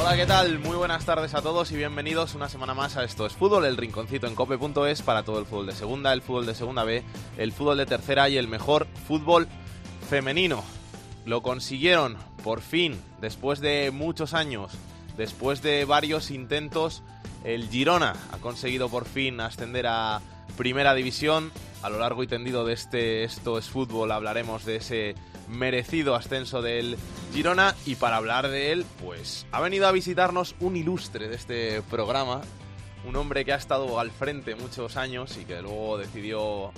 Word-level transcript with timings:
Hola, 0.00 0.16
¿qué 0.16 0.26
tal? 0.26 0.60
Muy 0.60 0.76
buenas 0.76 1.04
tardes 1.04 1.34
a 1.34 1.42
todos 1.42 1.72
y 1.72 1.76
bienvenidos 1.76 2.36
una 2.36 2.48
semana 2.48 2.72
más 2.72 2.96
a 2.96 3.02
Esto 3.02 3.26
es 3.26 3.32
Fútbol, 3.32 3.64
el 3.64 3.76
rinconcito 3.76 4.28
en 4.28 4.36
cope.es 4.36 5.02
para 5.02 5.24
todo 5.24 5.40
el 5.40 5.44
fútbol 5.44 5.66
de 5.66 5.72
segunda, 5.72 6.12
el 6.12 6.22
fútbol 6.22 6.46
de 6.46 6.54
segunda 6.54 6.84
B, 6.84 7.02
el 7.36 7.52
fútbol 7.52 7.78
de 7.78 7.86
tercera 7.86 8.28
y 8.28 8.36
el 8.36 8.46
mejor 8.46 8.86
fútbol 9.08 9.48
femenino. 10.08 10.62
Lo 11.26 11.42
consiguieron, 11.42 12.16
por 12.44 12.60
fin, 12.60 13.02
después 13.20 13.58
de 13.58 13.90
muchos 13.90 14.34
años, 14.34 14.72
después 15.16 15.62
de 15.62 15.84
varios 15.84 16.30
intentos, 16.30 17.02
el 17.42 17.68
Girona 17.68 18.14
ha 18.32 18.38
conseguido 18.38 18.88
por 18.88 19.04
fin 19.04 19.40
ascender 19.40 19.88
a 19.88 20.20
Primera 20.56 20.94
División. 20.94 21.50
A 21.82 21.90
lo 21.90 21.98
largo 21.98 22.22
y 22.22 22.28
tendido 22.28 22.64
de 22.64 22.72
este 22.72 23.24
Esto 23.24 23.58
es 23.58 23.68
Fútbol 23.68 24.12
hablaremos 24.12 24.64
de 24.64 24.76
ese 24.76 25.14
merecido 25.48 26.14
ascenso 26.14 26.62
del 26.62 26.96
Girona 27.32 27.74
y 27.86 27.96
para 27.96 28.16
hablar 28.16 28.48
de 28.48 28.72
él, 28.72 28.84
pues 29.04 29.46
ha 29.52 29.60
venido 29.60 29.86
a 29.86 29.92
visitarnos 29.92 30.54
un 30.60 30.76
ilustre 30.76 31.28
de 31.28 31.36
este 31.36 31.82
programa, 31.82 32.42
un 33.06 33.16
hombre 33.16 33.44
que 33.44 33.52
ha 33.52 33.56
estado 33.56 33.98
al 33.98 34.10
frente 34.10 34.54
muchos 34.54 34.96
años 34.96 35.36
y 35.36 35.44
que 35.44 35.60
luego 35.62 35.98
decidió 35.98 36.72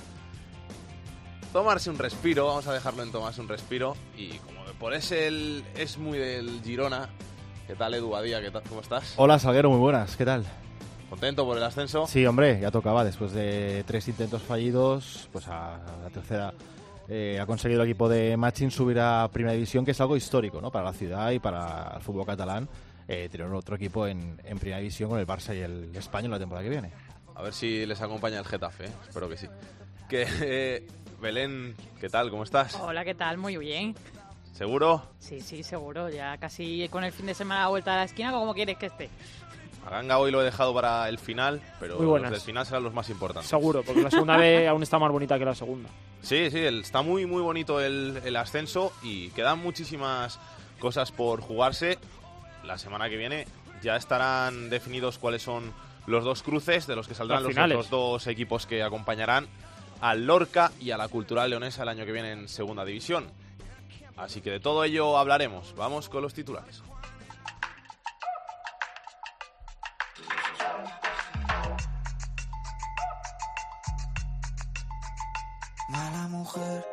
tomarse 1.53 1.91
un 1.91 1.99
respiro, 1.99 2.47
vamos 2.47 2.67
a 2.67 2.73
dejarlo 2.73 3.03
en 3.03 3.11
tomarse 3.11 3.41
un 3.41 3.49
respiro 3.49 3.97
y 4.17 4.39
como 4.39 4.61
por 4.79 4.95
ese 4.95 5.27
él 5.27 5.65
es 5.75 5.99
muy 5.99 6.19
del 6.19 6.63
Girona, 6.63 7.09
¿qué 7.67 7.75
tal 7.75 7.95
Edu 7.95 8.11
Badía? 8.11 8.41
¿Qué 8.41 8.51
tal? 8.51 8.63
¿Cómo 8.69 8.81
estás? 8.81 9.15
Hola 9.17 9.39
Salguero, 9.39 9.71
muy 9.71 9.81
buenas, 9.81 10.17
¿qué 10.17 10.25
tal? 10.25 10.45
¿Contento 11.11 11.45
por 11.45 11.57
el 11.57 11.65
ascenso? 11.65 12.07
Sí, 12.07 12.25
hombre, 12.25 12.61
ya 12.61 12.71
tocaba. 12.71 13.03
Después 13.03 13.33
de 13.33 13.83
tres 13.85 14.07
intentos 14.07 14.43
fallidos, 14.43 15.29
pues 15.33 15.49
a 15.49 15.81
la 16.05 16.11
tercera 16.11 16.55
eh, 17.13 17.41
ha 17.41 17.45
conseguido 17.45 17.83
el 17.83 17.89
equipo 17.89 18.09
de 18.09 18.37
Machin 18.37 18.71
subir 18.71 19.01
a 19.01 19.29
Primera 19.33 19.53
División, 19.53 19.85
que 19.85 19.91
es 19.91 20.01
algo 20.01 20.17
histórico 20.17 20.61
¿no? 20.61 20.71
para 20.71 20.85
la 20.85 20.93
ciudad 20.93 21.33
y 21.33 21.41
para 21.41 21.95
el 21.97 22.03
fútbol 22.03 22.25
catalán. 22.25 22.69
Eh, 23.09 23.29
tener 23.29 23.49
otro 23.49 23.75
equipo 23.75 24.07
en, 24.07 24.41
en 24.45 24.59
Primera 24.61 24.79
División 24.79 25.11
con 25.11 25.19
el 25.19 25.27
Barça 25.27 25.53
y 25.57 25.59
el 25.59 25.91
Español 25.97 26.31
la 26.31 26.39
temporada 26.39 26.63
que 26.63 26.71
viene. 26.71 26.93
A 27.35 27.43
ver 27.43 27.53
si 27.53 27.85
les 27.85 28.01
acompaña 28.01 28.39
el 28.39 28.45
Getafe, 28.45 28.85
¿eh? 28.85 28.93
espero 29.09 29.29
que 29.29 29.37
sí. 29.37 29.49
Que, 30.09 30.25
eh, 30.41 30.87
Belén, 31.21 31.75
¿qué 32.01 32.09
tal? 32.09 32.31
¿Cómo 32.31 32.45
estás? 32.45 32.77
Hola, 32.77 33.05
¿qué 33.05 33.17
tal? 33.17 33.39
Muy 33.39 33.57
bien. 33.57 33.97
¿Seguro? 34.53 35.03
Sí, 35.19 35.41
sí, 35.41 35.65
seguro. 35.65 36.11
Ya 36.11 36.39
casi 36.39 36.89
con 36.91 37.03
el 37.03 37.11
fin 37.11 37.27
de 37.27 37.35
semana 37.35 37.65
a 37.65 37.69
vuelta 37.69 37.95
a 37.95 37.97
la 37.97 38.05
esquina, 38.05 38.31
¿cómo 38.31 38.55
quieres 38.55 38.79
que 38.79 38.87
esté? 38.87 39.11
A 39.87 39.91
Ganga 39.91 40.19
hoy 40.19 40.31
lo 40.31 40.43
he 40.43 40.45
dejado 40.45 40.75
para 40.75 41.09
el 41.09 41.19
final, 41.19 41.61
pero 41.81 41.97
Muy 41.99 42.21
los 42.21 42.31
del 42.31 42.41
final 42.41 42.67
serán 42.67 42.83
los 42.85 42.93
más 42.93 43.09
importantes. 43.09 43.49
Seguro, 43.49 43.83
porque 43.83 44.03
la 44.03 44.11
segunda 44.11 44.37
B 44.39 44.69
aún 44.69 44.83
está 44.83 44.99
más 44.99 45.11
bonita 45.11 45.39
que 45.39 45.45
la 45.45 45.55
segunda. 45.55 45.89
Sí, 46.23 46.51
sí, 46.51 46.59
el- 46.59 46.81
está 46.83 47.01
muy 47.03 47.25
muy 47.27 47.41
bonito 47.43 47.81
el, 47.81 48.21
el 48.25 48.37
ascenso 48.37 48.93
y 49.03 49.31
quedan 49.31 49.59
muchísimas 49.59 50.39
cosas 50.79 51.13
por 51.13 51.41
jugarse. 51.41 51.99
La 52.65 52.77
semana 52.77 53.09
que 53.09 53.17
viene 53.17 53.47
ya 53.83 53.97
estarán 53.97 54.69
definidos 54.69 55.17
cuáles 55.19 55.43
son 55.43 55.73
los 56.07 56.25
dos 56.25 56.43
cruces 56.43 56.87
de 56.87 56.95
los 56.97 57.09
que 57.09 57.15
saldrán 57.15 57.43
los 57.43 57.57
otros 57.57 57.91
dos 57.91 58.27
equipos 58.27 58.67
que 58.67 58.83
acompañarán 58.83 59.47
al 60.03 60.27
Lorca 60.27 60.73
y 60.81 60.91
a 60.91 60.99
la 60.99 61.09
Cultural 61.09 61.49
Leonesa 61.51 61.83
el 61.85 61.89
año 61.89 62.05
que 62.05 62.13
viene 62.13 62.33
en 62.33 62.49
Segunda 62.49 62.85
División. 62.85 63.27
Así 64.17 64.43
que 64.43 64.51
de 64.51 64.61
todo 64.61 64.85
ello 64.85 65.17
hablaremos. 65.17 65.75
Vamos 65.77 66.11
con 66.11 66.21
los 66.23 66.35
titulares. 66.35 66.83
Mala 75.91 76.29
mujer, 76.29 76.87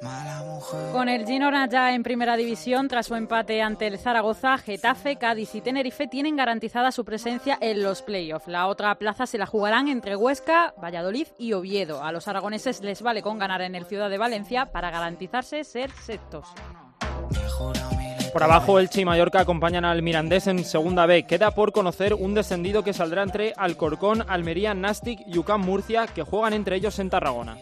mala 0.00 0.42
mujer. 0.44 0.92
Con 0.92 1.08
el 1.08 1.26
Girona 1.26 1.68
ya 1.68 1.94
en 1.94 2.04
primera 2.04 2.36
división, 2.36 2.86
tras 2.86 3.06
su 3.06 3.16
empate 3.16 3.60
ante 3.60 3.88
el 3.88 3.98
Zaragoza, 3.98 4.56
Getafe, 4.58 5.16
Cádiz 5.16 5.52
y 5.56 5.60
Tenerife 5.60 6.06
tienen 6.06 6.36
garantizada 6.36 6.92
su 6.92 7.04
presencia 7.04 7.58
en 7.60 7.82
los 7.82 8.02
playoffs. 8.02 8.46
La 8.46 8.68
otra 8.68 8.94
plaza 8.94 9.26
se 9.26 9.38
la 9.38 9.46
jugarán 9.46 9.88
entre 9.88 10.14
Huesca, 10.14 10.74
Valladolid 10.80 11.26
y 11.38 11.54
Oviedo. 11.54 12.04
A 12.04 12.12
los 12.12 12.28
aragoneses 12.28 12.82
les 12.82 13.02
vale 13.02 13.20
con 13.20 13.40
ganar 13.40 13.62
en 13.62 13.74
el 13.74 13.86
Ciudad 13.86 14.10
de 14.10 14.18
Valencia 14.18 14.66
para 14.66 14.92
garantizarse 14.92 15.64
ser 15.64 15.90
sextos. 15.90 16.46
Por 18.32 18.42
abajo, 18.42 18.78
Elche 18.78 19.00
y 19.00 19.04
Mallorca 19.04 19.40
acompañan 19.40 19.84
al 19.84 20.02
Mirandés 20.02 20.46
en 20.46 20.64
segunda 20.64 21.06
B. 21.06 21.24
Queda 21.24 21.52
por 21.52 21.72
conocer 21.72 22.14
un 22.14 22.34
descendido 22.34 22.84
que 22.84 22.92
saldrá 22.92 23.22
entre 23.22 23.54
Alcorcón, 23.56 24.24
Almería, 24.28 24.74
Nastic 24.74 25.20
y 25.26 25.38
UCAM 25.38 25.62
Murcia, 25.62 26.06
que 26.06 26.22
juegan 26.22 26.52
entre 26.52 26.76
ellos 26.76 26.98
en 26.98 27.10
Tarragona. 27.10 27.56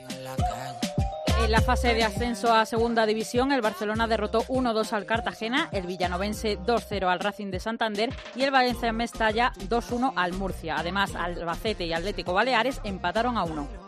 En 1.44 1.52
la 1.52 1.60
fase 1.60 1.94
de 1.94 2.02
ascenso 2.02 2.54
a 2.54 2.64
segunda 2.64 3.04
división, 3.04 3.52
el 3.52 3.60
Barcelona 3.60 4.06
derrotó 4.06 4.42
1-2 4.44 4.94
al 4.94 5.04
Cartagena, 5.04 5.68
el 5.72 5.86
Villanovense 5.86 6.58
2-0 6.58 7.06
al 7.06 7.20
Racing 7.20 7.50
de 7.50 7.60
Santander 7.60 8.10
y 8.34 8.42
el 8.42 8.50
Valencia 8.50 8.92
Mestalla 8.92 9.52
2-1 9.68 10.14
al 10.16 10.32
Murcia. 10.32 10.76
Además, 10.78 11.14
Albacete 11.14 11.84
y 11.84 11.92
Atlético 11.92 12.32
Baleares 12.32 12.80
empataron 12.82 13.36
a 13.36 13.44
1. 13.44 13.83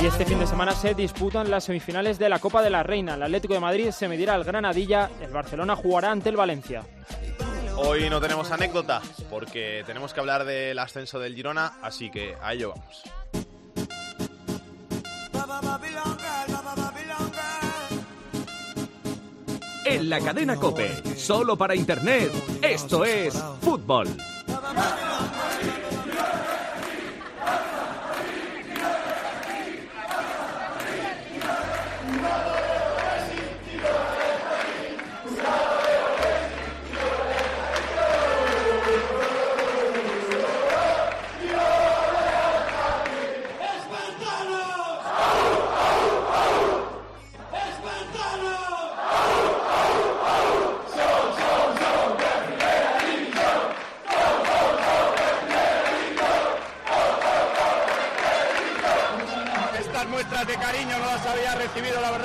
Y 0.00 0.06
este 0.06 0.24
fin 0.24 0.38
de 0.38 0.46
semana 0.46 0.72
se 0.72 0.94
disputan 0.94 1.50
las 1.50 1.64
semifinales 1.64 2.18
de 2.18 2.28
la 2.28 2.38
Copa 2.38 2.62
de 2.62 2.70
la 2.70 2.82
Reina. 2.82 3.14
El 3.14 3.22
Atlético 3.24 3.54
de 3.54 3.60
Madrid 3.60 3.90
se 3.90 4.08
medirá 4.08 4.34
al 4.34 4.44
Granadilla, 4.44 5.10
el 5.20 5.32
Barcelona 5.32 5.74
jugará 5.74 6.12
ante 6.12 6.28
el 6.28 6.36
Valencia. 6.36 6.84
Hoy 7.76 8.08
no 8.10 8.20
tenemos 8.20 8.50
anécdota 8.50 9.00
porque 9.30 9.82
tenemos 9.86 10.12
que 10.12 10.20
hablar 10.20 10.44
del 10.44 10.78
ascenso 10.78 11.18
del 11.18 11.34
Girona, 11.34 11.78
así 11.82 12.10
que 12.10 12.36
a 12.40 12.52
ello 12.52 12.74
vamos. 12.74 13.02
En 19.84 20.10
la 20.10 20.20
cadena 20.20 20.56
Cope, 20.56 21.16
solo 21.16 21.56
para 21.56 21.74
Internet, 21.74 22.30
esto 22.62 23.04
es 23.04 23.34
fútbol. 23.62 24.08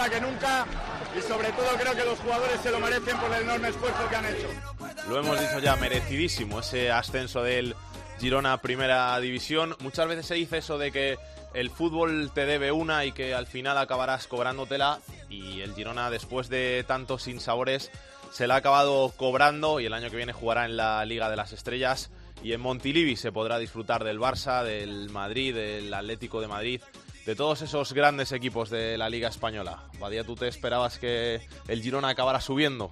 Verdad 0.03 0.19
que 0.19 0.25
nunca 0.25 0.65
y 1.17 1.21
sobre 1.21 1.51
todo 1.51 1.67
creo 1.79 1.95
que 1.95 2.05
los 2.05 2.19
jugadores 2.19 2.59
se 2.61 2.71
lo 2.71 2.79
merecen 2.79 3.17
por 3.17 3.31
el 3.33 3.43
enorme 3.43 3.69
esfuerzo 3.69 4.09
que 4.09 4.15
han 4.15 4.25
hecho. 4.25 4.47
Lo 5.07 5.19
hemos 5.19 5.39
dicho 5.39 5.59
ya, 5.59 5.75
merecidísimo 5.75 6.59
ese 6.59 6.91
ascenso 6.91 7.43
del 7.43 7.75
Girona 8.19 8.53
a 8.53 8.61
Primera 8.61 9.19
División. 9.19 9.75
Muchas 9.79 10.07
veces 10.07 10.25
se 10.25 10.35
dice 10.35 10.57
eso 10.57 10.77
de 10.77 10.91
que 10.91 11.17
el 11.53 11.69
fútbol 11.69 12.31
te 12.33 12.45
debe 12.45 12.71
una 12.71 13.05
y 13.05 13.11
que 13.11 13.33
al 13.33 13.45
final 13.45 13.77
acabarás 13.77 14.27
cobrándotela 14.27 14.99
y 15.29 15.61
el 15.61 15.73
Girona 15.75 16.09
después 16.09 16.49
de 16.49 16.83
tantos 16.87 17.23
sinsabores 17.23 17.91
se 18.31 18.47
la 18.47 18.55
ha 18.55 18.57
acabado 18.57 19.13
cobrando 19.15 19.79
y 19.79 19.85
el 19.85 19.93
año 19.93 20.09
que 20.09 20.17
viene 20.17 20.33
jugará 20.33 20.65
en 20.65 20.75
la 20.75 21.05
Liga 21.05 21.29
de 21.29 21.35
las 21.35 21.53
Estrellas 21.53 22.09
y 22.43 22.53
en 22.53 22.61
Montilivi 22.61 23.15
se 23.15 23.31
podrá 23.31 23.57
disfrutar 23.59 24.03
del 24.03 24.19
Barça, 24.19 24.63
del 24.63 25.09
Madrid, 25.11 25.53
del 25.53 25.93
Atlético 25.93 26.41
de 26.41 26.47
Madrid, 26.47 26.81
de 27.25 27.35
todos 27.35 27.61
esos 27.61 27.93
grandes 27.93 28.31
equipos 28.31 28.69
de 28.69 28.97
la 28.97 29.09
Liga 29.09 29.29
Española. 29.29 29.83
Badía, 29.99 30.23
¿tú 30.23 30.35
te 30.35 30.47
esperabas 30.47 30.97
que 30.99 31.41
el 31.67 31.81
Girona 31.81 32.09
acabara 32.09 32.41
subiendo? 32.41 32.91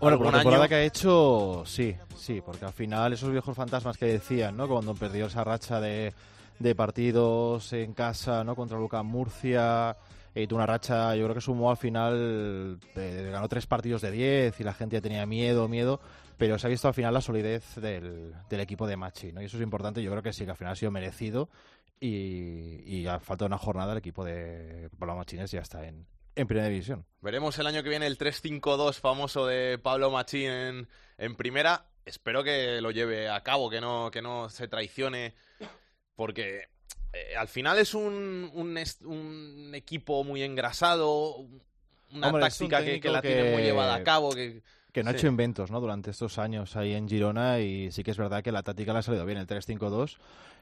Bueno, 0.00 0.16
por 0.16 0.26
¿Algún 0.26 0.26
la 0.26 0.38
temporada 0.38 0.62
año? 0.64 0.68
que 0.68 0.74
ha 0.76 0.82
hecho, 0.84 1.62
sí, 1.66 1.94
sí, 2.16 2.40
porque 2.44 2.64
al 2.64 2.72
final 2.72 3.12
esos 3.12 3.30
viejos 3.30 3.56
fantasmas 3.56 3.96
que 3.98 4.06
decían, 4.06 4.56
¿no? 4.56 4.68
Cuando 4.68 4.94
perdió 4.94 5.26
esa 5.26 5.42
racha 5.44 5.80
de, 5.80 6.14
de 6.58 6.74
partidos 6.74 7.72
en 7.72 7.94
casa, 7.94 8.44
¿no? 8.44 8.54
Contra 8.54 8.78
Luca 8.78 9.02
Murcia, 9.02 9.96
eh, 10.34 10.46
tuvo 10.46 10.58
una 10.58 10.66
racha, 10.66 11.16
yo 11.16 11.24
creo 11.24 11.34
que 11.34 11.40
sumó 11.40 11.70
al 11.70 11.76
final, 11.76 12.78
eh, 12.94 13.28
ganó 13.32 13.48
tres 13.48 13.66
partidos 13.66 14.02
de 14.02 14.12
10 14.12 14.60
y 14.60 14.64
la 14.64 14.72
gente 14.72 14.96
ya 14.96 15.02
tenía 15.02 15.26
miedo, 15.26 15.66
miedo, 15.66 16.00
pero 16.38 16.58
se 16.58 16.66
ha 16.66 16.70
visto 16.70 16.88
al 16.88 16.94
final 16.94 17.12
la 17.12 17.20
solidez 17.20 17.74
del, 17.76 18.32
del 18.48 18.60
equipo 18.60 18.86
de 18.86 18.96
Machi, 18.96 19.32
¿no? 19.32 19.42
Y 19.42 19.46
eso 19.46 19.56
es 19.56 19.62
importante, 19.62 20.02
yo 20.02 20.10
creo 20.10 20.22
que 20.22 20.32
sí, 20.32 20.44
que 20.44 20.52
al 20.52 20.56
final 20.56 20.72
ha 20.72 20.76
sido 20.76 20.90
merecido 20.90 21.50
y, 22.00 22.82
y 22.86 23.06
a 23.06 23.18
falta 23.18 23.44
de 23.44 23.48
una 23.48 23.58
jornada 23.58 23.92
el 23.92 23.98
equipo 23.98 24.24
de 24.24 24.88
Pablo 24.98 25.16
Machines 25.16 25.50
ya 25.50 25.60
está 25.60 25.86
en, 25.86 26.06
en 26.36 26.46
primera 26.46 26.68
división. 26.68 27.04
Veremos 27.20 27.58
el 27.58 27.66
año 27.66 27.82
que 27.82 27.88
viene 27.88 28.06
el 28.06 28.16
3-5-2 28.16 28.94
famoso 28.94 29.46
de 29.46 29.78
Pablo 29.78 30.10
Machín 30.10 30.50
en, 30.50 30.88
en 31.18 31.34
primera. 31.34 31.86
Espero 32.04 32.44
que 32.44 32.80
lo 32.80 32.92
lleve 32.92 33.28
a 33.28 33.42
cabo, 33.42 33.68
que 33.68 33.80
no, 33.80 34.10
que 34.10 34.22
no 34.22 34.48
se 34.48 34.68
traicione, 34.68 35.34
porque 36.14 36.68
eh, 37.12 37.36
al 37.36 37.48
final 37.48 37.78
es 37.78 37.92
un, 37.92 38.50
un, 38.54 39.74
equipo 39.74 40.22
muy 40.24 40.42
engrasado, 40.42 41.36
una 42.12 42.28
Hombre, 42.28 42.46
es 42.46 42.60
un 42.60 42.68
táctica 42.68 43.00
que, 43.00 43.10
la 43.10 43.20
tiene 43.20 43.52
muy 43.52 43.62
llevada 43.62 43.96
a 43.96 44.04
cabo. 44.04 44.30
Que, 44.30 44.62
Que 44.92 45.02
no 45.02 45.10
ha 45.10 45.12
hecho 45.12 45.26
inventos 45.26 45.70
¿no? 45.70 45.80
durante 45.80 46.10
estos 46.10 46.38
años 46.38 46.74
ahí 46.76 46.94
en 46.94 47.08
Girona 47.08 47.60
y 47.60 47.90
sí 47.92 48.02
que 48.02 48.10
es 48.10 48.16
verdad 48.16 48.42
que 48.42 48.52
la 48.52 48.62
táctica 48.62 48.92
le 48.92 49.00
ha 49.00 49.02
salido 49.02 49.26
bien. 49.26 49.38
El 49.38 49.46
3-5-2 49.46 50.16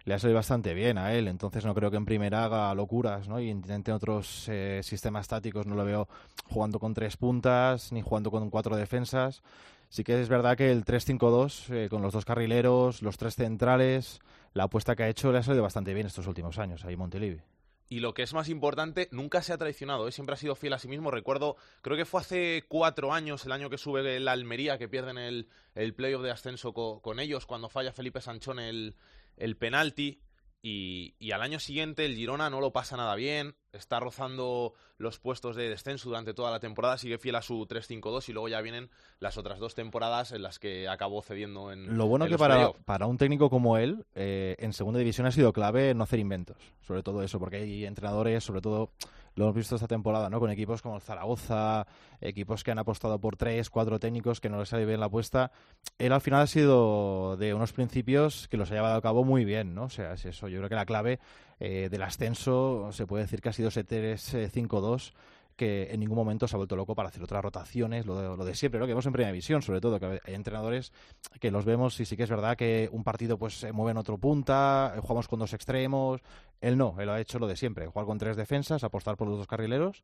le 0.04 0.14
ha 0.14 0.18
salido 0.18 0.36
bastante 0.36 0.74
bien 0.74 0.98
a 0.98 1.14
él, 1.14 1.28
entonces 1.28 1.64
no 1.64 1.74
creo 1.74 1.90
que 1.90 1.96
en 1.96 2.04
primera 2.04 2.44
haga 2.44 2.74
locuras 2.74 3.28
¿no? 3.28 3.40
y 3.40 3.48
intente 3.48 3.92
otros 3.92 4.48
eh, 4.48 4.80
sistemas 4.82 5.28
tácticos. 5.28 5.66
No 5.66 5.74
lo 5.74 5.84
veo 5.84 6.08
jugando 6.48 6.78
con 6.78 6.92
tres 6.92 7.16
puntas 7.16 7.92
ni 7.92 8.02
jugando 8.02 8.30
con 8.30 8.50
cuatro 8.50 8.76
defensas. 8.76 9.42
Sí 9.88 10.02
que 10.02 10.20
es 10.20 10.28
verdad 10.28 10.56
que 10.56 10.72
el 10.72 10.84
3-5-2 10.84 11.70
eh, 11.70 11.88
con 11.88 12.02
los 12.02 12.12
dos 12.12 12.24
carrileros, 12.24 13.02
los 13.02 13.16
tres 13.16 13.36
centrales, 13.36 14.20
la 14.54 14.64
apuesta 14.64 14.96
que 14.96 15.04
ha 15.04 15.08
hecho 15.08 15.30
le 15.30 15.38
ha 15.38 15.42
salido 15.42 15.62
bastante 15.62 15.94
bien 15.94 16.06
estos 16.06 16.26
últimos 16.26 16.58
años 16.58 16.84
ahí 16.84 16.94
en 16.94 16.98
Montilivi. 16.98 17.40
Y 17.88 18.00
lo 18.00 18.14
que 18.14 18.22
es 18.22 18.34
más 18.34 18.48
importante, 18.48 19.08
nunca 19.12 19.42
se 19.42 19.52
ha 19.52 19.58
traicionado, 19.58 20.08
¿eh? 20.08 20.12
siempre 20.12 20.34
ha 20.34 20.38
sido 20.38 20.56
fiel 20.56 20.72
a 20.72 20.78
sí 20.78 20.88
mismo. 20.88 21.10
Recuerdo, 21.10 21.56
creo 21.82 21.96
que 21.96 22.04
fue 22.04 22.20
hace 22.20 22.64
cuatro 22.68 23.12
años, 23.12 23.44
el 23.46 23.52
año 23.52 23.70
que 23.70 23.78
sube 23.78 24.16
el 24.16 24.26
Almería, 24.26 24.76
que 24.78 24.88
pierden 24.88 25.18
el, 25.18 25.48
el 25.74 25.94
playoff 25.94 26.22
de 26.22 26.32
ascenso 26.32 26.72
co- 26.72 27.00
con 27.00 27.20
ellos, 27.20 27.46
cuando 27.46 27.68
falla 27.68 27.92
Felipe 27.92 28.20
Sanchón 28.20 28.58
el, 28.58 28.96
el 29.36 29.56
penalti. 29.56 30.20
Y, 30.62 31.14
y 31.20 31.30
al 31.30 31.42
año 31.42 31.60
siguiente 31.60 32.04
el 32.06 32.16
Girona 32.16 32.50
no 32.50 32.60
lo 32.60 32.72
pasa 32.72 32.96
nada 32.96 33.14
bien, 33.14 33.54
está 33.76 34.00
rozando 34.00 34.74
los 34.98 35.18
puestos 35.18 35.56
de 35.56 35.68
descenso 35.68 36.08
durante 36.08 36.34
toda 36.34 36.50
la 36.50 36.60
temporada, 36.60 36.98
sigue 36.98 37.18
fiel 37.18 37.36
a 37.36 37.42
su 37.42 37.66
3-5-2 37.66 38.28
y 38.28 38.32
luego 38.32 38.48
ya 38.48 38.60
vienen 38.60 38.90
las 39.20 39.36
otras 39.36 39.58
dos 39.58 39.74
temporadas 39.74 40.32
en 40.32 40.42
las 40.42 40.58
que 40.58 40.88
acabó 40.88 41.22
cediendo 41.22 41.70
en 41.70 41.96
Lo 41.96 42.06
bueno 42.06 42.24
en 42.24 42.30
que 42.30 42.38
para, 42.38 42.72
para 42.72 43.06
un 43.06 43.18
técnico 43.18 43.50
como 43.50 43.78
él, 43.78 44.04
eh, 44.14 44.56
en 44.58 44.72
segunda 44.72 44.98
división 44.98 45.26
ha 45.26 45.32
sido 45.32 45.52
clave 45.52 45.94
no 45.94 46.04
hacer 46.04 46.18
inventos. 46.18 46.56
Sobre 46.80 47.02
todo 47.02 47.22
eso, 47.22 47.38
porque 47.38 47.56
hay 47.56 47.84
entrenadores, 47.84 48.44
sobre 48.44 48.60
todo 48.60 48.90
lo 49.36 49.44
hemos 49.44 49.54
visto 49.54 49.74
esta 49.74 49.86
temporada, 49.86 50.30
¿no? 50.30 50.40
Con 50.40 50.50
equipos 50.50 50.80
como 50.80 50.96
el 50.96 51.02
Zaragoza, 51.02 51.86
equipos 52.20 52.64
que 52.64 52.70
han 52.70 52.78
apostado 52.78 53.20
por 53.20 53.36
tres, 53.36 53.68
cuatro 53.68 54.00
técnicos 54.00 54.40
que 54.40 54.48
no 54.48 54.58
les 54.58 54.70
sale 54.70 54.86
bien 54.86 54.98
la 54.98 55.06
apuesta. 55.06 55.52
Él 55.98 56.12
al 56.12 56.22
final 56.22 56.40
ha 56.40 56.46
sido 56.46 57.36
de 57.36 57.52
unos 57.52 57.72
principios 57.74 58.48
que 58.48 58.56
los 58.56 58.70
ha 58.70 58.74
llevado 58.74 58.96
a 58.96 59.02
cabo 59.02 59.24
muy 59.24 59.44
bien, 59.44 59.74
¿no? 59.74 59.84
O 59.84 59.90
sea, 59.90 60.14
es 60.14 60.24
eso. 60.24 60.48
Yo 60.48 60.58
creo 60.58 60.70
que 60.70 60.74
la 60.74 60.86
clave 60.86 61.20
eh, 61.60 61.88
del 61.90 62.02
ascenso 62.02 62.90
se 62.92 63.06
puede 63.06 63.24
decir 63.24 63.40
que 63.40 63.48
ha 63.48 63.52
sido 63.52 63.68
ese 63.68 63.86
3-5-2 63.86 65.12
que 65.56 65.88
en 65.90 66.00
ningún 66.00 66.16
momento 66.16 66.46
se 66.46 66.54
ha 66.54 66.58
vuelto 66.58 66.76
loco 66.76 66.94
para 66.94 67.08
hacer 67.08 67.22
otras 67.22 67.42
rotaciones, 67.42 68.04
lo 68.04 68.20
de, 68.20 68.36
lo 68.36 68.44
de 68.44 68.54
siempre, 68.54 68.78
¿no? 68.78 68.86
que 68.86 68.92
vemos 68.92 69.06
en 69.06 69.12
primera 69.12 69.32
división, 69.32 69.62
sobre 69.62 69.80
todo, 69.80 69.98
que 69.98 70.20
hay 70.22 70.34
entrenadores 70.34 70.92
que 71.40 71.50
los 71.50 71.64
vemos 71.64 71.98
y 71.98 72.04
sí 72.04 72.16
que 72.16 72.24
es 72.24 72.30
verdad 72.30 72.56
que 72.56 72.90
un 72.92 73.02
partido 73.02 73.38
pues 73.38 73.58
se 73.58 73.72
mueve 73.72 73.92
en 73.92 73.96
otro 73.96 74.18
punta, 74.18 74.92
eh, 74.94 75.00
jugamos 75.00 75.28
con 75.28 75.38
dos 75.38 75.54
extremos, 75.54 76.20
él 76.60 76.76
no, 76.76 76.94
él 77.00 77.08
ha 77.08 77.20
hecho 77.20 77.38
lo 77.38 77.46
de 77.46 77.56
siempre, 77.56 77.86
jugar 77.86 78.06
con 78.06 78.18
tres 78.18 78.36
defensas, 78.36 78.84
apostar 78.84 79.16
por 79.16 79.28
los 79.28 79.38
dos 79.38 79.46
carrileros 79.46 80.02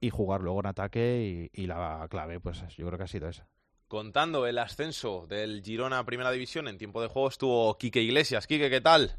y 0.00 0.10
jugar 0.10 0.40
luego 0.40 0.60
en 0.60 0.66
ataque 0.66 1.48
y, 1.52 1.62
y 1.62 1.66
la 1.66 2.06
clave 2.10 2.40
pues 2.40 2.60
yo 2.76 2.86
creo 2.86 2.98
que 2.98 3.04
ha 3.04 3.08
sido 3.08 3.28
esa. 3.28 3.46
Contando 3.86 4.46
el 4.46 4.58
ascenso 4.58 5.26
del 5.28 5.62
Girona 5.62 6.00
a 6.00 6.04
Primera 6.04 6.30
División 6.30 6.68
en 6.68 6.76
tiempo 6.76 7.00
de 7.00 7.08
juego 7.08 7.28
estuvo 7.28 7.78
Quique 7.78 8.02
Iglesias. 8.02 8.46
Quique, 8.46 8.68
¿qué 8.68 8.82
tal? 8.82 9.16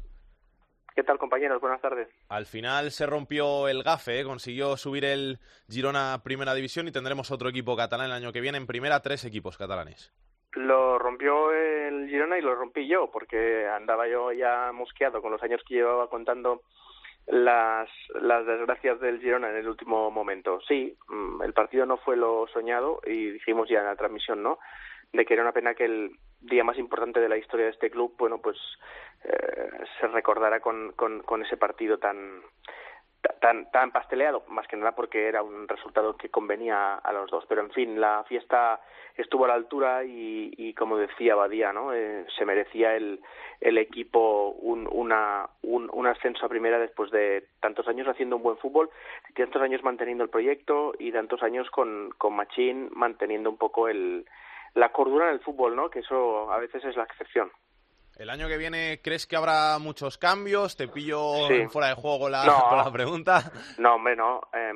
¿Qué 0.94 1.02
tal, 1.04 1.18
compañeros? 1.18 1.60
Buenas 1.60 1.80
tardes. 1.80 2.08
Al 2.28 2.46
final 2.46 2.90
se 2.90 3.06
rompió 3.06 3.68
el 3.68 3.82
gafe, 3.82 4.20
¿eh? 4.20 4.24
consiguió 4.24 4.76
subir 4.76 5.04
el 5.04 5.38
Girona 5.68 6.14
a 6.14 6.22
Primera 6.22 6.54
División 6.54 6.88
y 6.88 6.92
tendremos 6.92 7.30
otro 7.30 7.48
equipo 7.48 7.76
catalán 7.76 8.06
el 8.06 8.12
año 8.12 8.32
que 8.32 8.40
viene. 8.40 8.58
En 8.58 8.66
Primera, 8.66 9.00
tres 9.00 9.24
equipos 9.24 9.56
catalanes. 9.56 10.12
Lo 10.52 10.98
rompió 10.98 11.52
el 11.52 12.08
Girona 12.08 12.38
y 12.38 12.42
lo 12.42 12.54
rompí 12.54 12.88
yo, 12.88 13.10
porque 13.12 13.68
andaba 13.68 14.08
yo 14.08 14.32
ya 14.32 14.72
mosqueado 14.72 15.22
con 15.22 15.30
los 15.30 15.42
años 15.42 15.62
que 15.66 15.74
llevaba 15.74 16.08
contando 16.08 16.62
las, 17.26 17.88
las 18.20 18.44
desgracias 18.44 18.98
del 19.00 19.20
Girona 19.20 19.50
en 19.50 19.56
el 19.56 19.68
último 19.68 20.10
momento. 20.10 20.60
Sí, 20.66 20.96
mm, 21.08 21.42
el 21.42 21.52
partido 21.52 21.86
no 21.86 21.98
fue 21.98 22.16
lo 22.16 22.48
soñado 22.48 23.00
y 23.06 23.30
dijimos 23.30 23.68
ya 23.68 23.78
en 23.78 23.86
la 23.86 23.96
transmisión, 23.96 24.42
¿no? 24.42 24.58
De 25.12 25.24
que 25.24 25.34
era 25.34 25.42
una 25.44 25.52
pena 25.52 25.74
que 25.74 25.84
el 25.84 26.18
día 26.40 26.64
más 26.64 26.78
importante 26.78 27.20
de 27.20 27.28
la 27.28 27.36
historia 27.36 27.66
de 27.66 27.72
este 27.72 27.90
club, 27.90 28.14
bueno, 28.18 28.38
pues 28.38 28.56
eh, 29.24 29.70
se 30.00 30.06
recordara 30.08 30.60
con, 30.60 30.92
con, 30.92 31.42
ese 31.42 31.56
partido 31.56 31.98
tan, 31.98 32.42
tan 33.40 33.70
tan 33.70 33.90
pasteleado, 33.92 34.44
más 34.48 34.66
que 34.66 34.76
nada 34.76 34.92
porque 34.92 35.28
era 35.28 35.42
un 35.42 35.68
resultado 35.68 36.16
que 36.16 36.30
convenía 36.30 36.94
a 36.94 37.12
los 37.12 37.30
dos. 37.30 37.44
Pero 37.48 37.60
en 37.60 37.70
fin, 37.70 38.00
la 38.00 38.24
fiesta 38.24 38.80
estuvo 39.16 39.44
a 39.44 39.48
la 39.48 39.54
altura 39.54 40.04
y, 40.04 40.72
como 40.74 40.96
decía 40.96 41.34
Badía, 41.34 41.72
¿no? 41.72 41.92
Eh, 41.92 42.24
se 42.38 42.46
merecía 42.46 42.96
el, 42.96 43.20
el 43.60 43.76
equipo 43.76 44.50
un, 44.60 44.88
una, 44.90 45.48
un, 45.62 45.90
un 45.92 46.06
ascenso 46.06 46.46
a 46.46 46.48
primera 46.48 46.78
después 46.78 47.10
de 47.10 47.46
tantos 47.60 47.86
años 47.88 48.08
haciendo 48.08 48.36
un 48.36 48.42
buen 48.42 48.56
fútbol, 48.56 48.88
tantos 49.34 49.60
años 49.60 49.82
manteniendo 49.82 50.24
el 50.24 50.30
proyecto 50.30 50.94
y 50.98 51.12
tantos 51.12 51.42
años 51.42 51.70
con, 51.70 52.10
con 52.16 52.34
Machín 52.34 52.88
manteniendo 52.94 53.50
un 53.50 53.58
poco 53.58 53.88
el, 53.88 54.24
la 54.74 54.90
cordura 54.90 55.28
en 55.28 55.34
el 55.34 55.40
fútbol, 55.40 55.74
¿no? 55.76 55.88
Que 55.90 56.00
eso 56.00 56.50
a 56.52 56.58
veces 56.58 56.84
es 56.84 56.96
la 56.96 57.04
excepción. 57.04 57.50
El 58.18 58.28
año 58.28 58.48
que 58.48 58.58
viene, 58.58 59.00
¿crees 59.02 59.26
que 59.26 59.34
habrá 59.36 59.78
muchos 59.78 60.18
cambios? 60.18 60.76
Te 60.76 60.88
pillo 60.88 61.46
Sí. 61.48 61.66
fuera 61.68 61.88
de 61.88 61.94
juego 61.94 62.28
la, 62.28 62.44
No. 62.44 62.68
con 62.68 62.76
la 62.84 62.92
pregunta. 62.92 63.50
No, 63.78 63.94
hombre, 63.94 64.14
no. 64.14 64.42
Eh, 64.52 64.72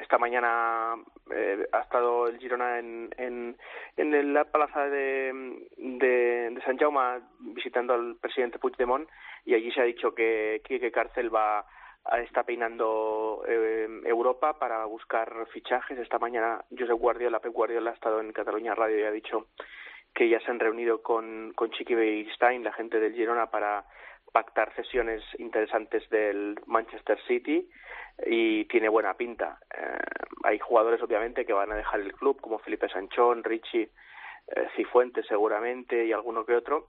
esta 0.00 0.16
mañana 0.16 0.94
eh, 1.34 1.66
ha 1.72 1.80
estado 1.80 2.28
el 2.28 2.38
Girona 2.38 2.78
en, 2.78 3.12
en, 3.18 3.56
en 3.96 4.32
la 4.32 4.44
plaza 4.44 4.84
de, 4.86 5.32
de, 5.76 6.50
de 6.50 6.62
San 6.64 6.78
Jaume 6.78 7.20
visitando 7.40 7.94
al 7.94 8.14
presidente 8.20 8.60
Puigdemont 8.60 9.08
y 9.44 9.54
allí 9.54 9.72
se 9.72 9.80
ha 9.80 9.84
dicho 9.84 10.14
que 10.14 10.62
Quique 10.64 10.92
Cárcel 10.92 11.34
va 11.34 11.60
a- 11.60 11.66
está 12.22 12.42
peinando 12.44 13.44
eh, 13.48 13.88
Europa 14.04 14.58
para 14.58 14.84
buscar 14.84 15.46
fichajes. 15.52 15.98
Esta 15.98 16.18
mañana 16.18 16.64
Josep 16.70 16.98
Guardiola, 16.98 17.40
Pep 17.40 17.52
Guardiola 17.52 17.90
ha 17.90 17.94
estado 17.94 18.20
en 18.20 18.32
Cataluña 18.32 18.74
Radio 18.74 18.98
y 18.98 19.04
ha 19.04 19.10
dicho 19.10 19.48
que 20.14 20.28
ya 20.28 20.40
se 20.40 20.50
han 20.50 20.60
reunido 20.60 21.02
con, 21.02 21.52
con 21.54 21.70
Chiqui 21.70 21.94
Beirstein, 21.94 22.62
la 22.62 22.72
gente 22.72 23.00
del 23.00 23.14
Girona, 23.14 23.50
para 23.50 23.84
pactar 24.32 24.72
cesiones 24.74 25.22
interesantes 25.38 26.08
del 26.10 26.56
Manchester 26.66 27.18
City 27.26 27.68
y 28.26 28.64
tiene 28.66 28.88
buena 28.88 29.14
pinta. 29.14 29.58
Eh, 29.76 29.98
hay 30.44 30.58
jugadores, 30.58 31.02
obviamente, 31.02 31.44
que 31.44 31.52
van 31.52 31.72
a 31.72 31.76
dejar 31.76 32.00
el 32.00 32.12
club, 32.12 32.40
como 32.40 32.58
Felipe 32.58 32.88
Sanchón, 32.88 33.42
Richie, 33.42 33.90
eh, 34.48 34.68
Cifuentes 34.76 35.26
seguramente 35.26 36.04
y 36.04 36.12
alguno 36.12 36.44
que 36.44 36.54
otro. 36.54 36.88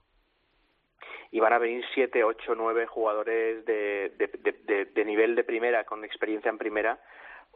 Y 1.30 1.40
van 1.40 1.52
a 1.52 1.58
venir 1.58 1.84
siete, 1.94 2.24
ocho, 2.24 2.54
nueve 2.54 2.86
jugadores 2.86 3.64
de, 3.66 4.12
de, 4.16 4.30
de, 4.38 4.52
de, 4.64 4.84
de 4.86 5.04
nivel 5.04 5.34
de 5.34 5.44
primera, 5.44 5.84
con 5.84 6.04
experiencia 6.04 6.48
en 6.48 6.58
primera, 6.58 6.98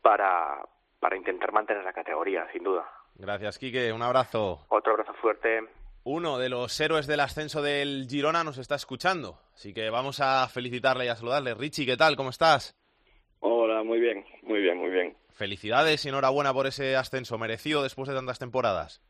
para, 0.02 0.66
para 0.99 1.16
intentar 1.16 1.52
mantener 1.52 1.85
la 1.85 1.92
categoría, 1.92 2.47
sin 2.52 2.64
duda. 2.64 2.87
Gracias, 3.14 3.59
Quique. 3.59 3.92
Un 3.92 4.02
abrazo. 4.02 4.66
Otro 4.68 4.92
abrazo 4.92 5.14
fuerte. 5.14 5.61
Uno 6.04 6.38
de 6.38 6.49
los 6.49 6.80
héroes 6.80 7.06
del 7.06 7.20
ascenso 7.20 7.61
del 7.61 8.06
Girona 8.09 8.42
nos 8.42 8.59
está 8.59 8.75
escuchando. 8.75 9.38
Así 9.54 9.75
que 9.75 9.90
vamos 9.90 10.20
a 10.20 10.49
felicitarle 10.49 11.04
y 11.04 11.09
a 11.09 11.16
saludarle. 11.16 11.54
Richie, 11.54 11.85
¿qué 11.85 11.97
tal? 11.97 12.16
¿Cómo 12.16 12.30
estás? 12.30 12.75
Hola, 13.40 13.82
muy 13.82 14.00
bien, 14.00 14.25
muy 14.42 14.61
bien, 14.61 14.78
muy 14.78 14.90
bien. 14.90 15.16
Felicidades 15.30 16.04
y 16.04 16.09
enhorabuena 16.09 16.52
por 16.52 16.66
ese 16.66 16.97
ascenso 16.97 17.38
merecido 17.38 17.82
después 17.82 18.09
de 18.09 18.14
tantas 18.14 18.38
temporadas. 18.38 19.02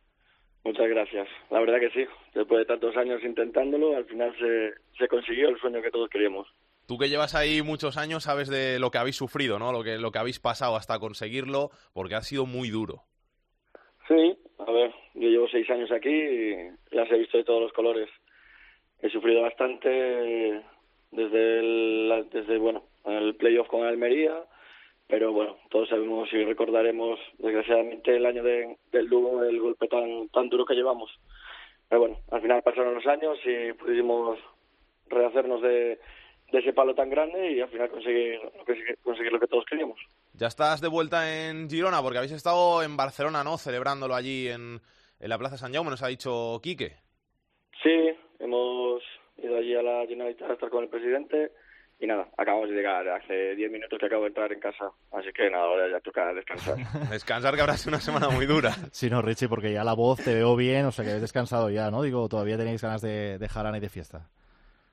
Muchas 0.65 0.89
gracias. 0.89 1.29
La 1.51 1.61
verdad 1.61 1.81
que 1.81 1.91
sí, 1.91 2.07
después 2.35 2.59
de 2.59 2.67
tantos 2.67 2.97
años 2.97 3.23
intentándolo, 3.25 3.97
al 3.97 4.05
final 4.05 4.35
se, 4.39 4.75
se 4.99 5.09
consiguió 5.09 5.49
el 5.49 5.59
sueño 5.59 5.81
que 5.81 5.91
todos 5.91 6.11
queríamos. 6.11 6.47
Tú 6.87 6.99
que 6.99 7.09
llevas 7.09 7.35
ahí 7.35 7.63
muchos 7.63 7.97
años 7.97 8.25
sabes 8.25 8.49
de 8.49 8.79
lo 8.79 8.91
que 8.91 8.99
habéis 8.99 9.17
sufrido, 9.17 9.59
¿no? 9.59 9.73
Lo 9.73 9.85
que, 9.85 9.97
lo 9.97 10.11
que 10.11 10.19
habéis 10.19 10.41
pasado 10.41 10.77
hasta 10.77 10.99
conseguirlo, 10.99 11.71
porque 11.95 12.17
ha 12.17 12.23
sido 12.23 12.47
muy 12.47 12.69
duro. 12.69 13.05
Sí, 14.09 14.37
a 14.59 14.71
ver, 14.71 14.93
yo 15.15 15.29
llevo 15.29 15.49
seis 15.49 15.71
años 15.71 15.91
aquí 15.93 16.11
y 16.11 16.57
las 16.91 17.11
he 17.11 17.19
visto 17.19 17.39
de 17.39 17.45
todos 17.45 17.63
los 17.63 17.73
colores. 17.73 18.09
He 19.01 19.09
sufrido 19.09 19.43
bastante 19.43 19.89
desde 21.13 21.59
el, 21.61 22.27
desde 22.33 22.59
bueno, 22.59 22.83
el 23.05 23.37
playoff 23.37 23.69
con 23.69 23.85
Almería, 23.85 24.45
pero 25.11 25.33
bueno, 25.33 25.57
todos 25.69 25.89
sabemos 25.89 26.33
y 26.33 26.45
recordaremos 26.45 27.19
desgraciadamente 27.39 28.17
el 28.17 28.25
año 28.25 28.43
de, 28.43 28.77
del 28.93 29.07
Lugo, 29.07 29.43
el 29.43 29.61
golpe 29.61 29.89
tan 29.89 30.29
tan 30.29 30.49
duro 30.49 30.65
que 30.65 30.75
llevamos. 30.75 31.11
Pero 31.89 32.03
bueno, 32.03 32.19
al 32.31 32.41
final 32.41 32.63
pasaron 32.63 32.95
los 32.95 33.07
años 33.07 33.37
y 33.45 33.73
pudimos 33.73 34.39
rehacernos 35.09 35.61
de, 35.61 35.99
de 36.53 36.59
ese 36.59 36.73
palo 36.73 36.95
tan 36.95 37.11
grande 37.11 37.53
y 37.53 37.61
al 37.61 37.69
final 37.69 37.91
conseguir, 37.91 38.41
conseguir, 38.65 38.99
conseguir 39.03 39.33
lo 39.33 39.41
que 39.41 39.49
todos 39.49 39.65
queríamos. 39.65 39.99
Ya 40.35 40.47
estás 40.47 40.81
de 40.81 40.89
vuelta 40.89 41.49
en 41.49 41.69
Girona, 41.69 42.01
porque 42.01 42.19
habéis 42.19 42.33
estado 42.33 42.83
en 42.83 42.97
Barcelona, 42.97 43.43
¿no? 43.43 43.59
Celebrándolo 43.59 44.15
allí 44.15 44.49
en, 44.49 44.81
en 45.19 45.29
la 45.29 45.39
Plaza 45.39 45.57
San 45.57 45.73
Jaume, 45.73 45.91
nos 45.91 46.03
ha 46.03 46.09
dicho 46.09 46.61
Quique. 46.63 46.93
Sí, 47.83 48.11
hemos 48.39 49.03
ido 49.39 49.57
allí 49.57 49.75
a 49.75 49.83
la 49.83 50.07
Generalitat 50.07 50.51
a 50.51 50.55
estar 50.55 50.71
con 50.71 50.85
el 50.85 50.91
presidente 50.91 51.51
y 52.01 52.07
nada, 52.07 52.27
acabamos 52.39 52.71
de 52.71 52.77
llegar 52.77 53.07
hace 53.09 53.55
10 53.55 53.71
minutos 53.71 53.99
que 53.99 54.07
acabo 54.07 54.23
de 54.23 54.29
entrar 54.29 54.51
en 54.51 54.59
casa, 54.59 54.91
así 55.13 55.29
que 55.35 55.51
nada, 55.51 55.65
ahora 55.65 55.91
ya 55.91 56.01
toca 56.01 56.33
descansar. 56.33 56.77
Descansar 57.11 57.55
que 57.55 57.61
habrá 57.61 57.77
sido 57.77 57.91
una 57.91 58.01
semana 58.01 58.31
muy 58.31 58.47
dura. 58.47 58.71
Sí, 58.91 59.11
no, 59.11 59.21
Richie, 59.21 59.49
porque 59.49 59.71
ya 59.71 59.85
la 59.85 59.93
voz 59.93 60.25
te 60.25 60.33
veo 60.33 60.57
bien, 60.57 60.87
o 60.87 60.93
sea 60.93 61.05
que 61.05 61.11
habéis 61.11 61.23
descansado 61.23 61.69
ya, 61.69 61.91
¿no? 61.91 62.03
Digo, 62.03 62.27
todavía 62.29 62.57
tenéis 62.57 62.81
ganas 62.81 63.03
de, 63.03 63.37
de 63.39 63.49
jarana 63.49 63.77
y 63.77 63.81
de 63.81 63.91
fiesta. 63.91 64.31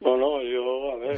No, 0.02 0.18
no, 0.18 0.42
yo, 0.44 0.92
a 0.92 0.96
ver, 0.98 1.18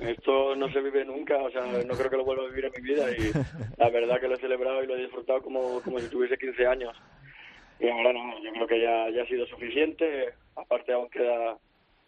esto 0.00 0.56
no 0.56 0.70
se 0.72 0.80
vive 0.80 1.04
nunca, 1.04 1.36
o 1.36 1.50
sea, 1.50 1.62
no 1.62 1.94
creo 1.94 2.10
que 2.10 2.16
lo 2.16 2.24
vuelva 2.24 2.42
a 2.42 2.48
vivir 2.48 2.64
en 2.64 2.82
mi 2.82 2.88
vida 2.88 3.10
y 3.12 3.30
la 3.78 3.90
verdad 3.90 4.20
que 4.20 4.28
lo 4.28 4.34
he 4.34 4.40
celebrado 4.40 4.82
y 4.82 4.88
lo 4.88 4.96
he 4.96 5.02
disfrutado 5.02 5.40
como, 5.40 5.80
como 5.82 6.00
si 6.00 6.08
tuviese 6.08 6.36
15 6.36 6.66
años. 6.66 6.96
Y 7.78 7.88
ahora 7.88 8.12
no, 8.12 8.42
yo 8.42 8.50
creo 8.52 8.66
que 8.66 8.82
ya, 8.82 9.08
ya 9.10 9.22
ha 9.22 9.26
sido 9.26 9.46
suficiente, 9.46 10.34
aparte 10.56 10.92
aún 10.92 11.08
queda, 11.10 11.56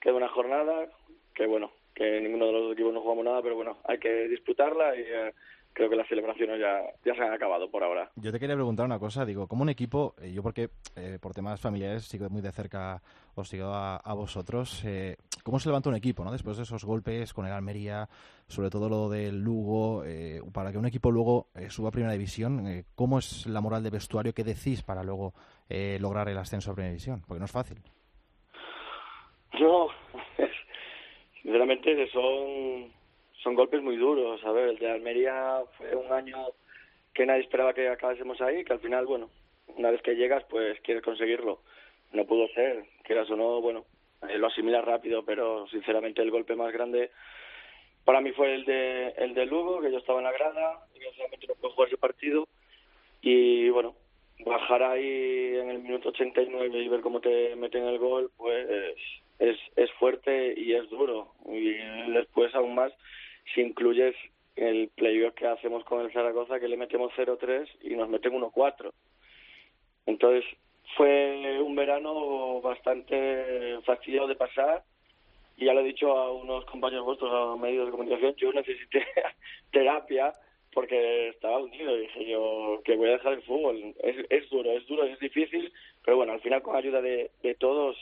queda 0.00 0.14
una 0.14 0.28
jornada, 0.28 0.88
que 1.32 1.46
bueno, 1.46 1.70
que 2.00 2.18
ninguno 2.18 2.46
de 2.46 2.52
los 2.52 2.62
dos 2.62 2.72
equipos 2.72 2.94
no 2.94 3.02
jugamos 3.02 3.26
nada, 3.26 3.42
pero 3.42 3.56
bueno, 3.56 3.76
hay 3.84 3.98
que 3.98 4.26
disputarla 4.28 4.96
y 4.96 5.00
eh, 5.00 5.34
creo 5.74 5.90
que 5.90 5.96
las 5.96 6.08
celebraciones 6.08 6.58
ya, 6.58 6.80
ya 7.04 7.14
se 7.14 7.22
han 7.22 7.34
acabado 7.34 7.70
por 7.70 7.84
ahora. 7.84 8.10
Yo 8.16 8.32
te 8.32 8.40
quería 8.40 8.54
preguntar 8.54 8.86
una 8.86 8.98
cosa, 8.98 9.26
digo, 9.26 9.46
como 9.46 9.64
un 9.64 9.68
equipo, 9.68 10.14
eh, 10.22 10.32
yo 10.32 10.42
porque 10.42 10.70
eh, 10.96 11.18
por 11.20 11.34
temas 11.34 11.60
familiares 11.60 12.04
sigo 12.04 12.30
muy 12.30 12.40
de 12.40 12.52
cerca, 12.52 13.02
os 13.34 13.50
sigo 13.50 13.66
a, 13.66 13.98
a 13.98 14.14
vosotros, 14.14 14.82
eh, 14.86 15.18
¿cómo 15.44 15.58
se 15.60 15.68
levanta 15.68 15.90
un 15.90 15.94
equipo, 15.96 16.24
no? 16.24 16.32
Después 16.32 16.56
de 16.56 16.62
esos 16.62 16.84
golpes 16.86 17.34
con 17.34 17.44
el 17.44 17.52
Almería, 17.52 18.08
sobre 18.46 18.70
todo 18.70 18.88
lo 18.88 19.10
del 19.10 19.38
Lugo, 19.38 20.02
eh, 20.06 20.40
para 20.54 20.72
que 20.72 20.78
un 20.78 20.86
equipo 20.86 21.10
luego 21.10 21.48
eh, 21.54 21.68
suba 21.68 21.90
a 21.90 21.92
Primera 21.92 22.14
División, 22.14 22.66
eh, 22.66 22.84
¿cómo 22.94 23.18
es 23.18 23.46
la 23.46 23.60
moral 23.60 23.82
de 23.82 23.90
vestuario? 23.90 24.32
¿Qué 24.32 24.42
decís 24.42 24.82
para 24.82 25.02
luego 25.02 25.34
eh, 25.68 25.98
lograr 26.00 26.30
el 26.30 26.38
ascenso 26.38 26.70
a 26.70 26.74
Primera 26.74 26.92
División? 26.92 27.22
Porque 27.28 27.40
no 27.40 27.44
es 27.44 27.52
fácil. 27.52 27.76
No, 29.60 29.88
sinceramente 31.42 32.08
son, 32.10 32.92
son 33.42 33.54
golpes 33.54 33.82
muy 33.82 33.96
duros. 33.96 34.42
A 34.44 34.50
el 34.50 34.78
de 34.78 34.90
Almería 34.90 35.60
fue 35.76 35.94
un 35.94 36.12
año 36.12 36.36
que 37.14 37.26
nadie 37.26 37.42
esperaba 37.42 37.74
que 37.74 37.88
acabásemos 37.88 38.40
ahí, 38.40 38.64
que 38.64 38.72
al 38.72 38.80
final, 38.80 39.06
bueno, 39.06 39.30
una 39.76 39.90
vez 39.90 40.02
que 40.02 40.16
llegas, 40.16 40.44
pues 40.48 40.80
quieres 40.80 41.02
conseguirlo. 41.02 41.60
No 42.12 42.24
pudo 42.24 42.48
ser, 42.48 42.84
quieras 43.04 43.30
o 43.30 43.36
no, 43.36 43.60
bueno, 43.60 43.84
eh, 44.28 44.38
lo 44.38 44.48
asimilas 44.48 44.84
rápido, 44.84 45.24
pero 45.24 45.66
sinceramente 45.68 46.22
el 46.22 46.30
golpe 46.30 46.56
más 46.56 46.72
grande 46.72 47.10
para 48.04 48.20
mí 48.20 48.32
fue 48.32 48.54
el 48.54 48.64
de 48.64 49.08
el 49.18 49.34
de 49.34 49.46
Lugo, 49.46 49.80
que 49.80 49.92
yo 49.92 49.98
estaba 49.98 50.18
en 50.18 50.24
la 50.24 50.32
grada, 50.32 50.86
y 50.94 50.98
desgraciadamente 50.98 51.46
no 51.46 51.54
pude 51.54 51.70
jugar 51.72 51.88
ese 51.88 51.96
partido. 51.98 52.48
Y 53.22 53.68
bueno, 53.70 53.94
bajar 54.44 54.82
ahí 54.82 55.56
en 55.56 55.70
el 55.70 55.78
minuto 55.80 56.08
89 56.08 56.78
y 56.78 56.88
ver 56.88 57.00
cómo 57.00 57.20
te 57.20 57.54
meten 57.56 57.84
el 57.84 57.98
gol, 57.98 58.30
pues 58.36 58.66
es, 59.40 59.58
es 59.74 59.90
fuerte 59.92 60.54
y 60.56 60.74
es 60.74 60.88
duro. 60.90 61.32
Y 61.46 61.72
después 62.12 62.54
aún 62.54 62.74
más 62.74 62.92
si 63.54 63.62
incluyes 63.62 64.14
el 64.54 64.90
playoff 64.94 65.34
que 65.34 65.46
hacemos 65.46 65.82
con 65.84 66.02
el 66.02 66.12
Zaragoza, 66.12 66.60
que 66.60 66.68
le 66.68 66.76
metemos 66.76 67.12
0-3 67.16 67.66
y 67.82 67.96
nos 67.96 68.08
meten 68.08 68.32
1-4. 68.32 68.92
Entonces 70.06 70.44
fue 70.96 71.58
un 71.60 71.74
verano 71.74 72.60
bastante 72.60 73.78
fastidiado 73.84 74.28
de 74.28 74.36
pasar 74.36 74.84
y 75.56 75.66
ya 75.66 75.74
lo 75.74 75.80
he 75.80 75.84
dicho 75.84 76.16
a 76.16 76.32
unos 76.32 76.64
compañeros 76.66 77.06
vuestros, 77.06 77.32
a 77.32 77.60
medios 77.60 77.86
de 77.86 77.92
comunicación, 77.92 78.34
yo 78.36 78.52
necesité 78.52 79.06
terapia 79.72 80.34
porque 80.72 81.28
estaba 81.28 81.58
hundido 81.58 81.96
y 81.96 82.02
dije 82.02 82.26
yo 82.26 82.80
que 82.84 82.96
voy 82.96 83.08
a 83.08 83.12
dejar 83.12 83.32
el 83.32 83.42
fútbol. 83.42 83.94
Es, 84.02 84.16
es 84.28 84.48
duro, 84.50 84.70
es 84.72 84.86
duro, 84.86 85.04
es 85.04 85.18
difícil, 85.18 85.72
pero 86.04 86.18
bueno, 86.18 86.32
al 86.32 86.40
final 86.40 86.62
con 86.62 86.76
ayuda 86.76 87.00
de, 87.00 87.30
de 87.42 87.54
todos 87.54 87.96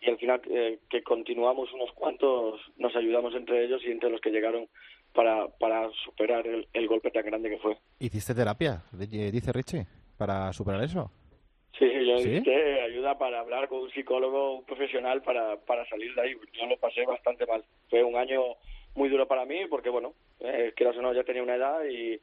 y 0.00 0.10
al 0.10 0.18
final 0.18 0.40
eh, 0.50 0.78
que 0.88 1.02
continuamos 1.02 1.72
unos 1.72 1.92
cuantos, 1.92 2.60
nos 2.76 2.94
ayudamos 2.94 3.34
entre 3.34 3.64
ellos 3.64 3.82
y 3.84 3.90
entre 3.90 4.10
los 4.10 4.20
que 4.20 4.30
llegaron 4.30 4.68
para, 5.12 5.48
para 5.58 5.90
superar 6.04 6.46
el, 6.46 6.66
el 6.72 6.86
golpe 6.86 7.10
tan 7.10 7.24
grande 7.24 7.50
que 7.50 7.58
fue. 7.58 7.76
¿Hiciste 7.98 8.34
terapia, 8.34 8.82
dice 8.92 9.52
Richie, 9.52 9.86
para 10.16 10.52
superar 10.52 10.82
eso? 10.82 11.10
Sí, 11.78 11.86
yo 11.86 12.18
¿Sí? 12.18 12.28
necesité 12.28 12.82
ayuda 12.82 13.16
para 13.18 13.40
hablar 13.40 13.68
con 13.68 13.82
un 13.82 13.90
psicólogo, 13.90 14.58
un 14.58 14.64
profesional 14.64 15.22
para, 15.22 15.56
para 15.58 15.88
salir 15.88 16.12
de 16.14 16.22
ahí. 16.22 16.34
Yo 16.52 16.66
lo 16.66 16.76
pasé 16.78 17.04
bastante 17.06 17.46
mal. 17.46 17.64
Fue 17.88 18.02
un 18.02 18.16
año 18.16 18.42
muy 18.94 19.08
duro 19.08 19.28
para 19.28 19.44
mí 19.44 19.60
porque, 19.70 19.88
bueno, 19.88 20.14
eh, 20.40 20.72
quieras 20.74 20.96
o 20.96 21.02
no, 21.02 21.14
ya 21.14 21.22
tenía 21.22 21.42
una 21.42 21.54
edad 21.54 21.84
y, 21.84 22.18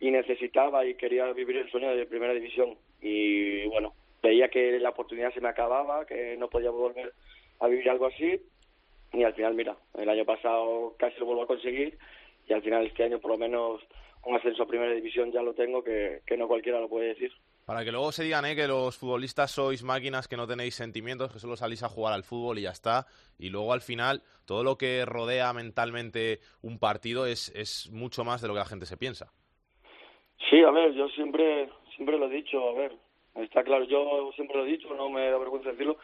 y 0.00 0.10
necesitaba 0.10 0.84
y 0.84 0.96
quería 0.96 1.32
vivir 1.32 1.56
el 1.56 1.70
sueño 1.70 1.94
de 1.94 2.06
primera 2.06 2.34
división. 2.34 2.76
Y, 3.00 3.66
bueno, 3.68 3.94
veía 4.22 4.48
que 4.48 4.78
la 4.78 4.90
oportunidad 4.90 5.32
se 5.32 5.40
me 5.40 5.48
acababa, 5.48 6.06
que 6.06 6.36
no 6.36 6.48
podía 6.48 6.70
volver 6.70 7.12
a 7.60 7.68
vivir 7.68 7.88
algo 7.90 8.06
así. 8.06 8.40
Y 9.12 9.22
al 9.22 9.34
final, 9.34 9.54
mira, 9.54 9.76
el 9.94 10.08
año 10.08 10.24
pasado 10.24 10.94
casi 10.98 11.18
lo 11.18 11.26
vuelvo 11.26 11.42
a 11.42 11.46
conseguir 11.46 11.96
y 12.48 12.52
al 12.52 12.62
final 12.62 12.86
este 12.86 13.04
año 13.04 13.18
por 13.18 13.32
lo 13.32 13.38
menos 13.38 13.80
un 14.24 14.36
ascenso 14.36 14.64
a 14.64 14.66
primera 14.66 14.92
división 14.92 15.32
ya 15.32 15.42
lo 15.42 15.54
tengo 15.54 15.82
que, 15.82 16.20
que 16.26 16.36
no 16.36 16.48
cualquiera 16.48 16.80
lo 16.80 16.88
puede 16.88 17.08
decir. 17.08 17.32
Para 17.64 17.84
que 17.84 17.90
luego 17.90 18.12
se 18.12 18.22
digan 18.22 18.44
¿eh? 18.44 18.54
que 18.54 18.68
los 18.68 18.96
futbolistas 18.96 19.50
sois 19.50 19.82
máquinas, 19.82 20.28
que 20.28 20.36
no 20.36 20.46
tenéis 20.46 20.76
sentimientos, 20.76 21.32
que 21.32 21.40
solo 21.40 21.56
salís 21.56 21.82
a 21.82 21.88
jugar 21.88 22.14
al 22.14 22.22
fútbol 22.22 22.58
y 22.58 22.62
ya 22.62 22.70
está. 22.70 23.06
Y 23.38 23.50
luego 23.50 23.72
al 23.72 23.80
final, 23.80 24.22
todo 24.46 24.62
lo 24.62 24.78
que 24.78 25.04
rodea 25.04 25.52
mentalmente 25.52 26.38
un 26.62 26.78
partido 26.78 27.26
es, 27.26 27.52
es 27.56 27.90
mucho 27.92 28.24
más 28.24 28.40
de 28.40 28.48
lo 28.48 28.54
que 28.54 28.60
la 28.60 28.66
gente 28.66 28.86
se 28.86 28.96
piensa. 28.96 29.32
Sí, 30.48 30.62
a 30.62 30.70
ver, 30.70 30.92
yo 30.92 31.08
siempre, 31.08 31.68
siempre 31.96 32.18
lo 32.18 32.26
he 32.26 32.34
dicho, 32.36 32.68
a 32.68 32.72
ver, 32.74 32.92
está 33.42 33.62
claro, 33.64 33.84
yo 33.84 34.30
siempre 34.34 34.56
lo 34.56 34.64
he 34.64 34.70
dicho, 34.70 34.92
no 34.94 35.10
me 35.10 35.30
da 35.30 35.38
vergüenza 35.38 35.70
decirlo, 35.70 35.98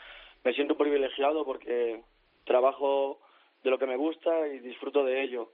me 0.45 0.53
siento 0.55 0.77
privilegiado 0.77 1.45
porque 1.45 2.03
trabajo 2.45 3.21
de 3.63 3.71
lo 3.71 3.79
que 3.79 3.87
me 3.87 3.97
gusta 3.97 4.49
y 4.49 4.59
disfruto 4.59 5.05
de 5.05 5.23
ello. 5.23 5.51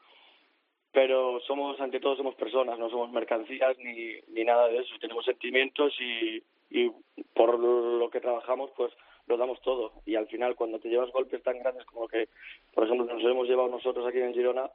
Pero 0.92 1.40
somos, 1.40 1.78
ante 1.80 2.00
todo, 2.00 2.16
somos 2.16 2.34
personas, 2.34 2.78
no 2.78 2.88
somos 2.88 3.10
mercancías 3.10 3.76
ni, 3.78 4.14
ni 4.28 4.44
nada 4.44 4.68
de 4.68 4.78
eso. 4.78 4.94
Tenemos 5.00 5.24
sentimientos 5.24 5.94
y, 6.00 6.42
y 6.70 6.90
por 7.34 7.58
lo 7.58 8.08
que 8.10 8.20
trabajamos, 8.20 8.70
pues 8.76 8.92
lo 9.26 9.36
damos 9.36 9.60
todo. 9.60 9.92
Y 10.06 10.16
al 10.16 10.26
final, 10.28 10.56
cuando 10.56 10.78
te 10.78 10.88
llevas 10.88 11.12
golpes 11.12 11.42
tan 11.42 11.58
grandes 11.58 11.84
como 11.84 12.02
lo 12.02 12.08
que, 12.08 12.28
por 12.72 12.84
ejemplo, 12.84 13.06
nos 13.06 13.22
hemos 13.22 13.46
llevado 13.46 13.68
nosotros 13.68 14.06
aquí 14.06 14.18
en 14.18 14.32
Girona, 14.32 14.70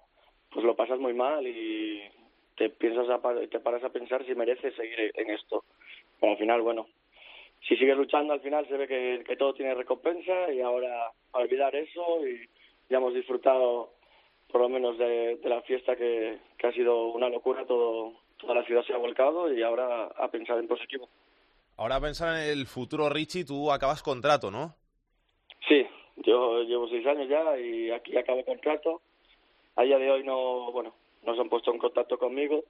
pues 0.52 0.64
lo 0.64 0.76
pasas 0.76 1.00
muy 1.00 1.14
mal 1.14 1.46
y 1.48 2.02
te 2.56 2.70
piensas 2.70 3.10
a, 3.10 3.20
te 3.50 3.60
paras 3.60 3.84
a 3.84 3.90
pensar 3.90 4.24
si 4.26 4.36
mereces 4.36 4.76
seguir 4.76 5.12
en 5.16 5.32
esto. 5.32 5.66
Pero 6.20 6.32
al 6.34 6.38
final, 6.38 6.62
bueno, 6.62 6.88
si 7.68 7.76
sigues 7.78 7.98
luchando, 7.98 8.34
al 8.34 8.42
final 8.42 8.68
se 8.68 8.78
ve 8.78 8.88
que, 8.88 9.24
que 9.26 9.36
todo 9.36 9.54
tiene 9.54 9.74
recompensa 9.74 10.52
y 10.52 10.62
ahora 10.62 11.12
a 11.32 11.38
olvidar 11.38 11.76
eso 11.76 12.26
y 12.28 12.48
ya 12.90 12.98
hemos 12.98 13.14
disfrutado 13.14 13.94
por 14.52 14.62
lo 14.62 14.70
menos 14.70 14.98
de, 14.98 15.38
de 15.38 15.50
la 15.50 15.62
fiesta 15.62 15.96
que, 15.96 16.40
que 16.58 16.68
ha 16.68 16.72
sido 16.72 17.08
una 17.08 17.30
locura, 17.30 17.66
todo 17.66 18.14
toda 18.44 18.56
la 18.56 18.64
ciudad 18.66 18.84
se 18.84 18.94
ha 18.94 18.98
volcado 18.98 19.54
y 19.54 19.64
ahora 19.64 20.06
a 20.06 20.28
pensar 20.30 20.60
en 20.60 20.68
positivo. 20.68 21.10
Ahora 21.78 21.96
a 21.96 22.02
pensar 22.02 22.36
en 22.36 22.50
el 22.50 22.68
futuro, 22.68 23.10
Richie, 23.10 23.46
tú 23.46 23.72
acabas 23.72 24.04
contrato, 24.04 24.52
¿no? 24.52 24.76
Sí, 25.68 25.86
yo 26.18 26.62
llevo 26.64 26.88
seis 26.90 27.06
años 27.08 27.28
ya 27.30 27.58
y 27.58 27.90
aquí 27.90 28.18
acabo 28.18 28.44
contrato. 28.44 29.02
A 29.76 29.84
día 29.84 29.98
de 29.98 30.12
hoy 30.12 30.24
no, 30.24 30.72
bueno, 30.72 30.94
no 31.24 31.34
se 31.34 31.42
han 31.42 31.50
puesto 31.50 31.72
en 31.72 31.80
contacto 31.80 32.18
conmigo. 32.18 32.64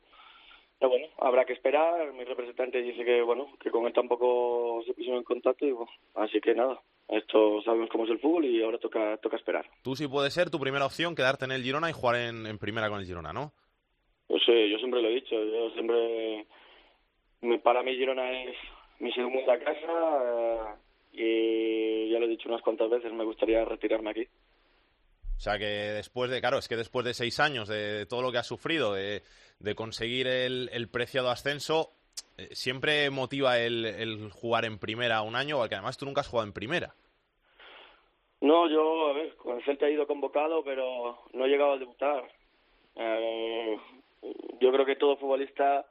Pero 0.84 0.92
bueno, 0.92 1.08
habrá 1.20 1.46
que 1.46 1.54
esperar. 1.54 2.12
Mi 2.12 2.26
representante 2.26 2.82
dice 2.82 3.06
que, 3.06 3.22
bueno, 3.22 3.48
que 3.62 3.72
con 3.72 3.86
él 3.86 3.94
tampoco 3.94 4.84
se 4.86 4.94
pusieron 4.94 5.20
en 5.20 5.24
contacto 5.24 5.66
y 5.66 5.72
bueno, 5.72 5.90
así 6.16 6.42
que 6.42 6.54
nada. 6.54 6.78
Esto 7.08 7.62
sabemos 7.62 7.90
cómo 7.90 8.04
es 8.04 8.10
el 8.10 8.20
fútbol 8.20 8.44
y 8.44 8.62
ahora 8.62 8.78
toca, 8.80 9.16
toca 9.16 9.38
esperar. 9.38 9.66
Tú 9.82 9.96
sí 9.96 10.10
puede 10.10 10.30
ser 10.30 10.50
tu 10.50 10.60
primera 10.60 10.86
opción 10.86 11.16
quedarte 11.16 11.46
en 11.46 11.54
el 11.54 11.64
Girona 11.64 11.90
y 11.90 11.94
jugar 11.94 12.18
en, 12.18 12.46
en 12.46 12.60
primera 12.60 12.90
con 12.90 13.00
el 13.00 13.06
Girona, 13.06 13.32
¿no? 13.32 13.54
Pues 14.28 14.44
sí, 14.46 14.70
yo 14.70 14.78
siempre 14.78 15.02
lo 15.02 15.08
he 15.08 15.14
dicho, 15.14 15.42
yo 15.42 15.70
siempre, 15.70 16.48
para 17.64 17.82
mí 17.82 17.96
Girona 17.96 18.44
es 18.44 18.58
mi 19.00 19.14
segunda 19.14 19.58
casa 19.60 20.78
eh, 21.14 22.08
y 22.08 22.12
ya 22.12 22.20
lo 22.20 22.26
he 22.26 22.30
dicho 22.30 22.50
unas 22.50 22.62
cuantas 22.62 22.90
veces, 22.90 23.14
me 23.14 23.24
gustaría 23.24 23.64
retirarme 23.64 24.10
aquí. 24.10 24.28
O 25.44 25.46
sea 25.46 25.60
que 25.60 25.66
después 25.66 26.32
de, 26.32 26.40
claro, 26.40 26.58
es 26.58 26.70
que 26.70 26.78
después 26.78 27.06
de 27.06 27.14
seis 27.14 27.38
años 27.42 27.68
de 27.68 28.06
todo 28.06 28.22
lo 28.22 28.32
que 28.32 28.38
has 28.38 28.48
sufrido, 28.48 28.94
de, 28.94 29.22
conseguir 29.76 30.26
el, 30.26 30.70
el 30.72 30.88
preciado 30.88 31.30
ascenso, 31.30 31.90
eh, 32.38 32.48
siempre 32.54 33.10
motiva 33.10 33.60
el, 33.60 34.30
jugar 34.32 34.64
en 34.64 34.80
primera 34.80 35.22
un 35.22 35.36
año, 35.36 35.58
porque 35.58 35.76
además 35.76 35.98
tú 35.98 36.06
nunca 36.06 36.22
has 36.22 36.30
jugado 36.30 36.48
en 36.48 36.54
primera. 36.54 36.96
No, 38.40 38.70
yo, 38.70 39.10
a 39.10 39.12
ver, 39.12 39.36
con 39.36 39.58
el 39.58 39.66
Celta 39.66 39.86
he 39.86 39.92
ido 39.92 40.08
convocado, 40.08 40.64
pero 40.64 41.20
no 41.34 41.44
he 41.44 41.50
llegado 41.50 41.74
a 41.74 41.78
debutar. 41.78 42.24
Eh, 42.96 43.78
yo 44.62 44.72
creo 44.72 44.86
que 44.86 44.96
todo 44.96 45.18
futbolista, 45.18 45.86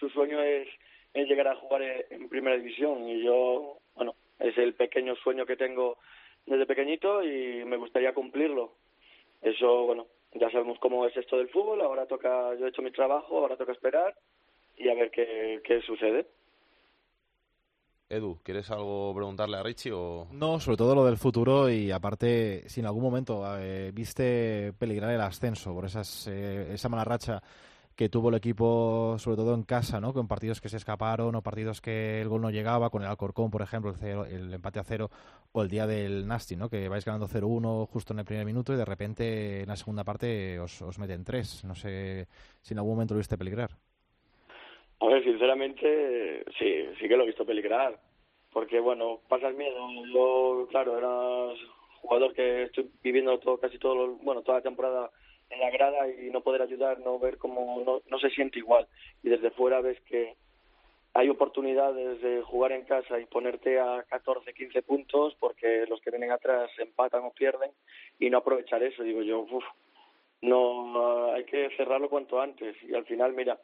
su 0.00 0.08
sueño 0.08 0.42
es, 0.42 0.66
es 1.14 1.28
llegar 1.28 1.46
a 1.46 1.54
jugar 1.54 1.82
en, 1.82 2.04
en 2.10 2.28
primera 2.28 2.56
división 2.56 3.08
y 3.08 3.22
yo, 3.22 3.78
bueno, 3.94 4.16
es 4.40 4.58
el 4.58 4.74
pequeño 4.74 5.14
sueño 5.14 5.46
que 5.46 5.54
tengo 5.54 5.96
desde 6.44 6.66
pequeñito 6.66 7.22
y 7.22 7.64
me 7.64 7.76
gustaría 7.76 8.12
cumplirlo. 8.12 8.72
Eso, 9.46 9.84
bueno, 9.86 10.08
ya 10.34 10.50
sabemos 10.50 10.76
cómo 10.80 11.06
es 11.06 11.16
esto 11.16 11.36
del 11.36 11.48
fútbol, 11.50 11.80
ahora 11.80 12.04
toca, 12.06 12.52
yo 12.56 12.66
he 12.66 12.68
hecho 12.68 12.82
mi 12.82 12.90
trabajo, 12.90 13.38
ahora 13.38 13.56
toca 13.56 13.70
esperar 13.70 14.12
y 14.76 14.88
a 14.88 14.94
ver 14.94 15.08
qué, 15.12 15.60
qué 15.64 15.80
sucede. 15.82 16.26
Edu, 18.08 18.40
¿quieres 18.42 18.68
algo 18.72 19.14
preguntarle 19.14 19.56
a 19.56 19.62
Richie 19.62 19.92
o...? 19.92 20.26
No, 20.32 20.58
sobre 20.58 20.76
todo 20.76 20.96
lo 20.96 21.04
del 21.04 21.16
futuro 21.16 21.70
y 21.70 21.92
aparte, 21.92 22.68
si 22.68 22.80
en 22.80 22.86
algún 22.86 23.04
momento 23.04 23.44
eh, 23.60 23.92
viste 23.94 24.72
peligrar 24.80 25.12
el 25.12 25.20
ascenso 25.20 25.72
por 25.72 25.84
esas, 25.84 26.26
eh, 26.26 26.72
esa 26.72 26.88
mala 26.88 27.04
racha 27.04 27.40
que 27.96 28.08
tuvo 28.10 28.28
el 28.28 28.34
equipo, 28.36 29.16
sobre 29.18 29.36
todo 29.38 29.54
en 29.54 29.62
casa, 29.64 30.00
¿no? 30.00 30.12
Con 30.12 30.28
partidos 30.28 30.60
que 30.60 30.68
se 30.68 30.76
escaparon 30.76 31.34
o 31.34 31.42
partidos 31.42 31.80
que 31.80 32.20
el 32.20 32.28
gol 32.28 32.42
no 32.42 32.50
llegaba, 32.50 32.90
con 32.90 33.02
el 33.02 33.08
Alcorcón, 33.08 33.50
por 33.50 33.62
ejemplo, 33.62 33.90
el, 33.90 33.96
cero- 33.96 34.26
el 34.26 34.52
empate 34.52 34.78
a 34.80 34.84
cero, 34.84 35.10
o 35.52 35.62
el 35.62 35.68
día 35.70 35.86
del 35.86 36.26
Nasty, 36.28 36.56
¿no? 36.56 36.68
Que 36.68 36.88
vais 36.88 37.04
ganando 37.06 37.26
0-1 37.26 37.86
justo 37.88 38.12
en 38.12 38.18
el 38.20 38.26
primer 38.26 38.44
minuto 38.44 38.72
y 38.74 38.76
de 38.76 38.84
repente 38.84 39.62
en 39.62 39.68
la 39.68 39.76
segunda 39.76 40.04
parte 40.04 40.60
os, 40.60 40.82
os 40.82 40.98
meten 40.98 41.24
tres. 41.24 41.64
No 41.64 41.74
sé 41.74 42.28
si 42.62 42.74
en 42.74 42.78
algún 42.78 42.94
momento 42.94 43.14
lo 43.14 43.18
viste 43.18 43.38
peligrar. 43.38 43.70
A 45.00 45.06
ver, 45.06 45.24
sinceramente, 45.24 46.44
sí, 46.58 46.86
sí 47.00 47.08
que 47.08 47.16
lo 47.16 47.24
he 47.24 47.26
visto 47.26 47.46
peligrar. 47.46 47.98
Porque, 48.52 48.80
bueno, 48.80 49.20
pasas 49.28 49.54
miedo. 49.54 49.88
Yo, 50.14 50.66
claro, 50.70 50.96
era 50.98 51.54
jugador 52.00 52.32
que 52.34 52.64
estoy 52.64 52.90
viviendo 53.02 53.38
todo, 53.38 53.58
casi 53.58 53.78
todo, 53.78 54.16
bueno, 54.22 54.42
toda 54.42 54.58
la 54.58 54.62
temporada 54.62 55.10
en 55.50 55.60
la 55.60 55.70
grada 55.70 56.08
y 56.08 56.30
no 56.30 56.40
poder 56.40 56.62
ayudar, 56.62 56.98
no 57.00 57.18
ver 57.18 57.38
cómo 57.38 57.82
no, 57.84 58.02
no 58.08 58.18
se 58.18 58.30
siente 58.30 58.58
igual. 58.58 58.86
Y 59.22 59.28
desde 59.28 59.50
fuera 59.50 59.80
ves 59.80 60.00
que 60.02 60.34
hay 61.14 61.30
oportunidades 61.30 62.20
de 62.20 62.42
jugar 62.42 62.72
en 62.72 62.84
casa 62.84 63.18
y 63.18 63.24
ponerte 63.24 63.80
a 63.80 64.04
14, 64.08 64.52
15 64.52 64.82
puntos 64.82 65.34
porque 65.40 65.86
los 65.88 66.00
que 66.02 66.10
vienen 66.10 66.30
atrás 66.30 66.70
empatan 66.78 67.24
o 67.24 67.32
pierden 67.32 67.70
y 68.18 68.28
no 68.28 68.38
aprovechar 68.38 68.82
eso. 68.82 69.02
Digo 69.02 69.22
yo, 69.22 69.40
uff, 69.40 69.64
no, 70.42 71.32
hay 71.32 71.44
que 71.44 71.70
cerrarlo 71.76 72.10
cuanto 72.10 72.38
antes. 72.38 72.76
Y 72.82 72.94
al 72.94 73.06
final, 73.06 73.32
mira, 73.32 73.58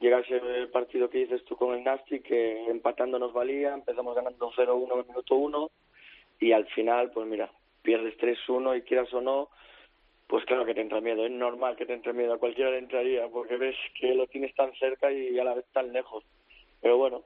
llega 0.00 0.18
ese 0.20 0.66
partido 0.72 1.08
que 1.08 1.18
dices 1.18 1.44
tú 1.44 1.56
con 1.56 1.76
el 1.76 1.84
Nasty, 1.84 2.20
que 2.20 2.68
empatando 2.68 3.18
nos 3.18 3.32
valía, 3.32 3.74
empezamos 3.74 4.16
ganando 4.16 4.50
0-1 4.50 5.00
en 5.00 5.06
minuto 5.06 5.36
1 5.36 5.70
y 6.40 6.52
al 6.52 6.66
final, 6.66 7.12
pues 7.12 7.26
mira, 7.28 7.50
pierdes 7.82 8.18
3-1 8.18 8.78
y 8.78 8.82
quieras 8.82 9.12
o 9.12 9.20
no, 9.20 9.50
pues 10.28 10.44
claro 10.44 10.64
que 10.64 10.74
te 10.74 10.82
entra 10.82 11.00
miedo. 11.00 11.24
Es 11.24 11.32
normal 11.32 11.76
que 11.76 11.86
te 11.86 11.94
entre 11.94 12.12
miedo, 12.12 12.34
a 12.34 12.38
cualquiera 12.38 12.70
le 12.70 12.78
entraría, 12.78 13.26
porque 13.28 13.56
ves 13.56 13.76
que 13.98 14.14
lo 14.14 14.26
tienes 14.26 14.54
tan 14.54 14.72
cerca 14.74 15.10
y 15.10 15.38
a 15.38 15.44
la 15.44 15.54
vez 15.54 15.64
tan 15.72 15.92
lejos. 15.92 16.24
Pero 16.80 16.98
bueno, 16.98 17.24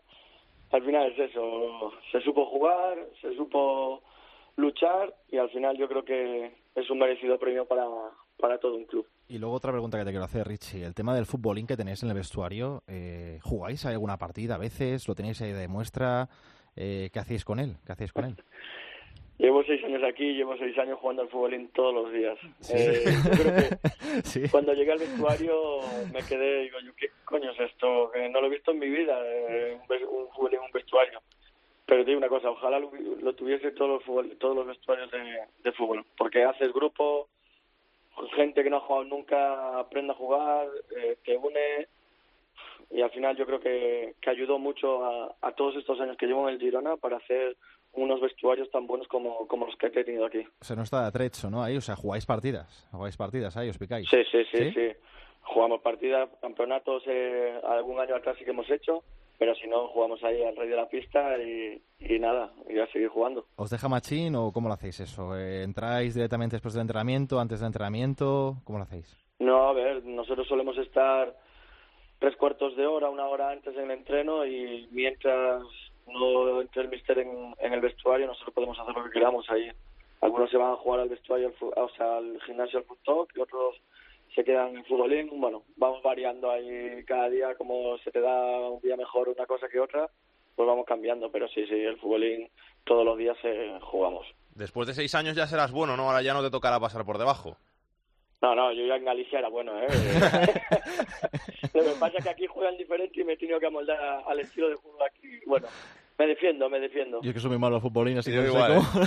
al 0.71 0.83
final 0.85 1.13
es 1.13 1.31
eso, 1.31 1.93
se 2.11 2.21
supo 2.21 2.47
jugar, 2.47 2.97
se 3.21 3.35
supo 3.37 4.03
luchar 4.57 5.15
y 5.31 5.39
al 5.39 5.51
final 5.51 5.77
yo 5.77 5.89
creo 5.89 6.05
que 6.05 6.53
es 6.75 6.91
un 6.91 6.99
merecido 6.99 7.39
premio 7.39 7.67
para, 7.67 7.85
para 8.39 8.59
todo 8.59 8.77
un 8.77 8.85
club. 8.85 9.07
Y 9.29 9.39
luego 9.39 9.57
otra 9.57 9.73
pregunta 9.73 9.99
que 9.99 10.05
te 10.05 10.11
quiero 10.11 10.25
hacer, 10.25 10.47
Richie. 10.47 10.85
El 10.85 10.95
tema 10.95 11.15
del 11.15 11.27
futbolín 11.27 11.67
que 11.67 11.77
tenéis 11.77 12.03
en 12.03 12.11
el 12.11 12.15
vestuario, 12.15 12.83
eh, 12.87 13.39
¿jugáis 13.43 13.85
¿Hay 13.85 13.95
alguna 13.95 14.17
partida 14.17 14.55
a 14.55 14.59
veces? 14.59 15.09
¿Lo 15.09 15.15
tenéis 15.15 15.41
ahí 15.43 15.53
de 15.53 15.69
muestra? 15.69 16.29
Eh, 16.77 17.11
¿Qué 17.13 17.19
hacéis 17.19 17.45
con 17.45 17.59
él? 17.59 17.77
¿Qué 17.85 17.93
hacéis 17.93 18.13
con 18.13 18.25
él? 18.25 18.37
Llevo 19.43 19.65
seis 19.65 19.83
años 19.85 20.03
aquí, 20.05 20.35
llevo 20.35 20.57
seis 20.57 20.79
años 20.79 20.99
jugando 21.01 21.23
al 21.23 21.29
futbolín 21.29 21.69
todos 21.75 21.93
los 21.93 22.13
días. 22.13 22.39
Sí. 22.61 22.75
Eh, 22.77 23.05
yo 23.25 23.31
creo 23.43 23.55
que 23.57 24.23
Sí. 24.25 24.43
cuando 24.51 24.73
llegué 24.73 24.93
al 24.93 24.99
vestuario 25.01 25.81
me 26.13 26.21
quedé, 26.23 26.63
digo 26.63 26.79
yo, 26.81 26.93
¿qué 26.95 27.09
coño 27.25 27.51
es 27.51 27.59
esto? 27.59 28.11
Que 28.13 28.29
no 28.29 28.41
lo 28.41 28.47
he 28.47 28.51
visto 28.51 28.71
en 28.71 28.79
mi 28.79 28.89
vida, 28.89 29.19
eh, 29.25 29.79
un, 29.89 30.17
un 30.21 30.29
futbolín, 30.31 30.61
un 30.61 30.71
vestuario. 30.71 31.21
Pero 31.87 32.05
te 32.05 32.11
digo 32.11 32.19
una 32.19 32.29
cosa, 32.29 32.51
ojalá 32.51 32.79
lo, 32.79 32.93
lo 32.95 33.35
tuviese 33.35 33.73
todos 33.73 33.91
los, 33.91 34.05
fútbol- 34.05 34.39
todos 34.39 34.55
los 34.55 34.67
vestuarios 34.67 35.11
de, 35.11 35.41
de 35.65 35.73
fútbol, 35.73 36.05
porque 36.17 36.45
haces 36.45 36.73
grupo, 36.73 37.29
gente 38.37 38.63
que 38.63 38.71
no 38.71 38.77
ha 38.77 38.81
jugado 38.81 39.05
nunca 39.07 39.79
aprende 39.81 40.13
a 40.13 40.17
jugar, 40.17 40.69
eh, 40.97 41.17
te 41.25 41.37
une, 41.37 41.89
y 42.93 43.03
al 43.03 43.11
final 43.11 43.37
yo 43.37 43.45
creo 43.47 43.59
que, 43.61 44.15
que 44.21 44.31
ayudó 44.31 44.59
mucho 44.61 45.05
a, 45.05 45.35
a 45.41 45.53
todos 45.53 45.75
estos 45.77 46.01
años 46.01 46.17
que 46.17 46.27
llevo 46.27 46.49
en 46.49 46.55
el 46.55 46.61
Girona 46.61 46.97
para 46.97 47.17
hacer 47.17 47.57
unos 47.95 48.21
vestuarios 48.21 48.71
tan 48.71 48.87
buenos 48.87 49.07
como, 49.09 49.47
como 49.49 49.67
los 49.67 49.77
que 49.77 49.87
he 49.87 50.05
tenido 50.05 50.27
aquí. 50.27 50.45
O 50.61 50.65
sea, 50.65 50.77
no 50.77 50.83
está 50.83 51.03
de 51.03 51.09
atrecho, 51.09 51.51
¿no? 51.51 51.63
Ahí, 51.63 51.77
o 51.77 51.81
sea, 51.81 51.97
jugáis 51.97 52.27
partidas. 52.27 52.89
Jugáis 52.91 53.17
partidas 53.17 53.57
ahí, 53.57 53.69
os 53.69 53.79
picáis. 53.79 54.09
Sí, 54.09 54.23
sí, 54.31 54.45
sí, 54.51 54.73
sí. 54.73 54.93
Jugamos 55.43 55.81
partidas, 55.83 56.29
campeonatos, 56.41 57.03
eh, 57.07 57.61
algún 57.69 58.01
año 58.01 58.15
atrás 58.15 58.37
sí 58.39 58.45
que 58.45 58.53
hemos 58.53 58.71
hecho, 58.71 59.03
pero 59.39 59.55
si 59.57 59.67
no, 59.67 59.89
jugamos 59.89 60.23
ahí 60.23 60.43
al 60.43 60.57
rey 60.57 60.69
de 60.69 60.77
la 60.77 60.89
pista 60.89 61.37
y, 61.37 61.83
y 61.99 62.19
nada, 62.19 62.53
y 62.69 62.79
a 62.79 62.87
seguir 62.93 63.09
jugando. 63.09 63.45
¿Os 63.57 63.69
deja 63.69 63.89
machín 63.89 64.37
o 64.37 64.53
cómo 64.53 64.69
lo 64.69 64.75
hacéis 64.75 65.01
eso? 65.01 65.37
Eh, 65.37 65.65
¿Entráis 65.65 66.15
directamente 66.15 66.57
después 66.57 66.75
del 66.75 66.83
entrenamiento, 66.83 67.41
antes 67.41 67.61
del 67.61 67.67
entrenamiento? 67.67 68.57
¿Cómo 68.65 68.79
lo 68.79 68.85
hacéis? 68.85 69.17
No, 69.41 69.69
a 69.69 69.73
ver, 69.73 70.05
nosotros 70.05 70.47
solemos 70.47 70.79
estar 70.79 71.37
tres 72.21 72.37
cuartos 72.37 72.77
de 72.77 72.87
hora, 72.87 73.11
una 73.11 73.27
hora 73.27 73.51
antes 73.51 73.75
en 73.77 73.83
el 73.83 73.91
entreno 73.91 74.47
y 74.47 74.87
mientras 74.93 75.65
no 76.07 76.61
entre 76.61 76.83
el 76.83 76.89
mister 76.89 77.19
en, 77.19 77.55
el 77.61 77.81
vestuario, 77.81 78.27
nosotros 78.27 78.55
podemos 78.55 78.79
hacer 78.79 78.95
lo 78.95 79.05
que 79.05 79.11
queramos 79.11 79.49
ahí. 79.51 79.71
Algunos 80.21 80.51
se 80.51 80.57
van 80.57 80.73
a 80.73 80.77
jugar 80.77 81.01
al 81.01 81.09
vestuario, 81.09 81.49
al 81.49 81.85
o 81.85 81.89
sea, 81.91 82.19
al 82.19 82.41
gimnasio, 82.43 82.79
al 82.79 82.97
talk, 83.05 83.31
y 83.35 83.41
otros 83.41 83.81
se 84.35 84.45
quedan 84.45 84.77
en 84.77 84.85
futbolín. 84.85 85.29
Bueno, 85.41 85.65
vamos 85.77 86.03
variando 86.03 86.51
ahí 86.51 87.05
cada 87.05 87.29
día, 87.29 87.55
como 87.57 87.99
se 87.99 88.11
te 88.11 88.21
da 88.21 88.71
un 88.71 88.81
día 88.81 88.97
mejor 88.97 89.29
una 89.29 89.47
cosa 89.47 89.69
que 89.69 89.81
otra, 89.81 90.09
pues 90.55 90.67
vamos 90.67 90.87
cambiando. 90.87 91.31
Pero 91.31 91.49
sí, 91.49 91.67
sí, 91.67 91.75
el 91.75 91.99
futbolín 91.99 92.49
todos 92.85 93.05
los 93.05 93.19
días 93.19 93.37
eh, 93.43 93.79
jugamos. 93.83 94.27
Después 94.55 94.87
de 94.87 94.95
seis 94.95 95.15
años 95.15 95.35
ya 95.35 95.47
serás 95.47 95.73
bueno, 95.73 95.97
¿no? 95.97 96.05
Ahora 96.05 96.23
ya 96.23 96.35
no 96.35 96.43
te 96.43 96.51
tocará 96.51 96.79
pasar 96.79 97.05
por 97.05 97.19
debajo. 97.19 97.57
No, 98.43 98.55
no, 98.57 98.73
yo 98.73 98.85
ya 98.87 98.97
en 98.97 99.05
Galicia 99.05 99.39
era 99.39 99.49
bueno, 99.49 99.73
¿eh? 99.81 99.87
Lo 101.75 101.83
que 101.85 101.91
pasa 102.01 102.19
es 102.19 102.25
que 102.25 102.31
aquí 102.31 102.47
juegan 102.47 102.77
diferente 102.77 103.21
y 103.21 103.25
me 103.25 103.35
he 103.35 103.37
tenido 103.37 103.61
que 103.61 103.67
amoldar 103.67 103.99
a- 104.01 104.21
al 104.29 104.41
estilo 104.41 104.69
de 104.69 104.75
juego 104.75 104.99
aquí. 105.05 105.29
Bueno, 105.47 105.69
me 106.19 106.27
defiendo, 106.27 106.69
me 106.69 106.81
defiendo. 106.81 107.23
Yo 107.23 107.31
es 107.31 107.35
que 107.35 107.41
soy 107.41 107.51
muy 107.51 107.59
malo 107.59 107.77
al 107.77 107.83
futbolín, 107.83 108.19
así 108.19 108.31
que 108.33 108.45
igual, 108.45 108.75
cómo- 108.79 109.07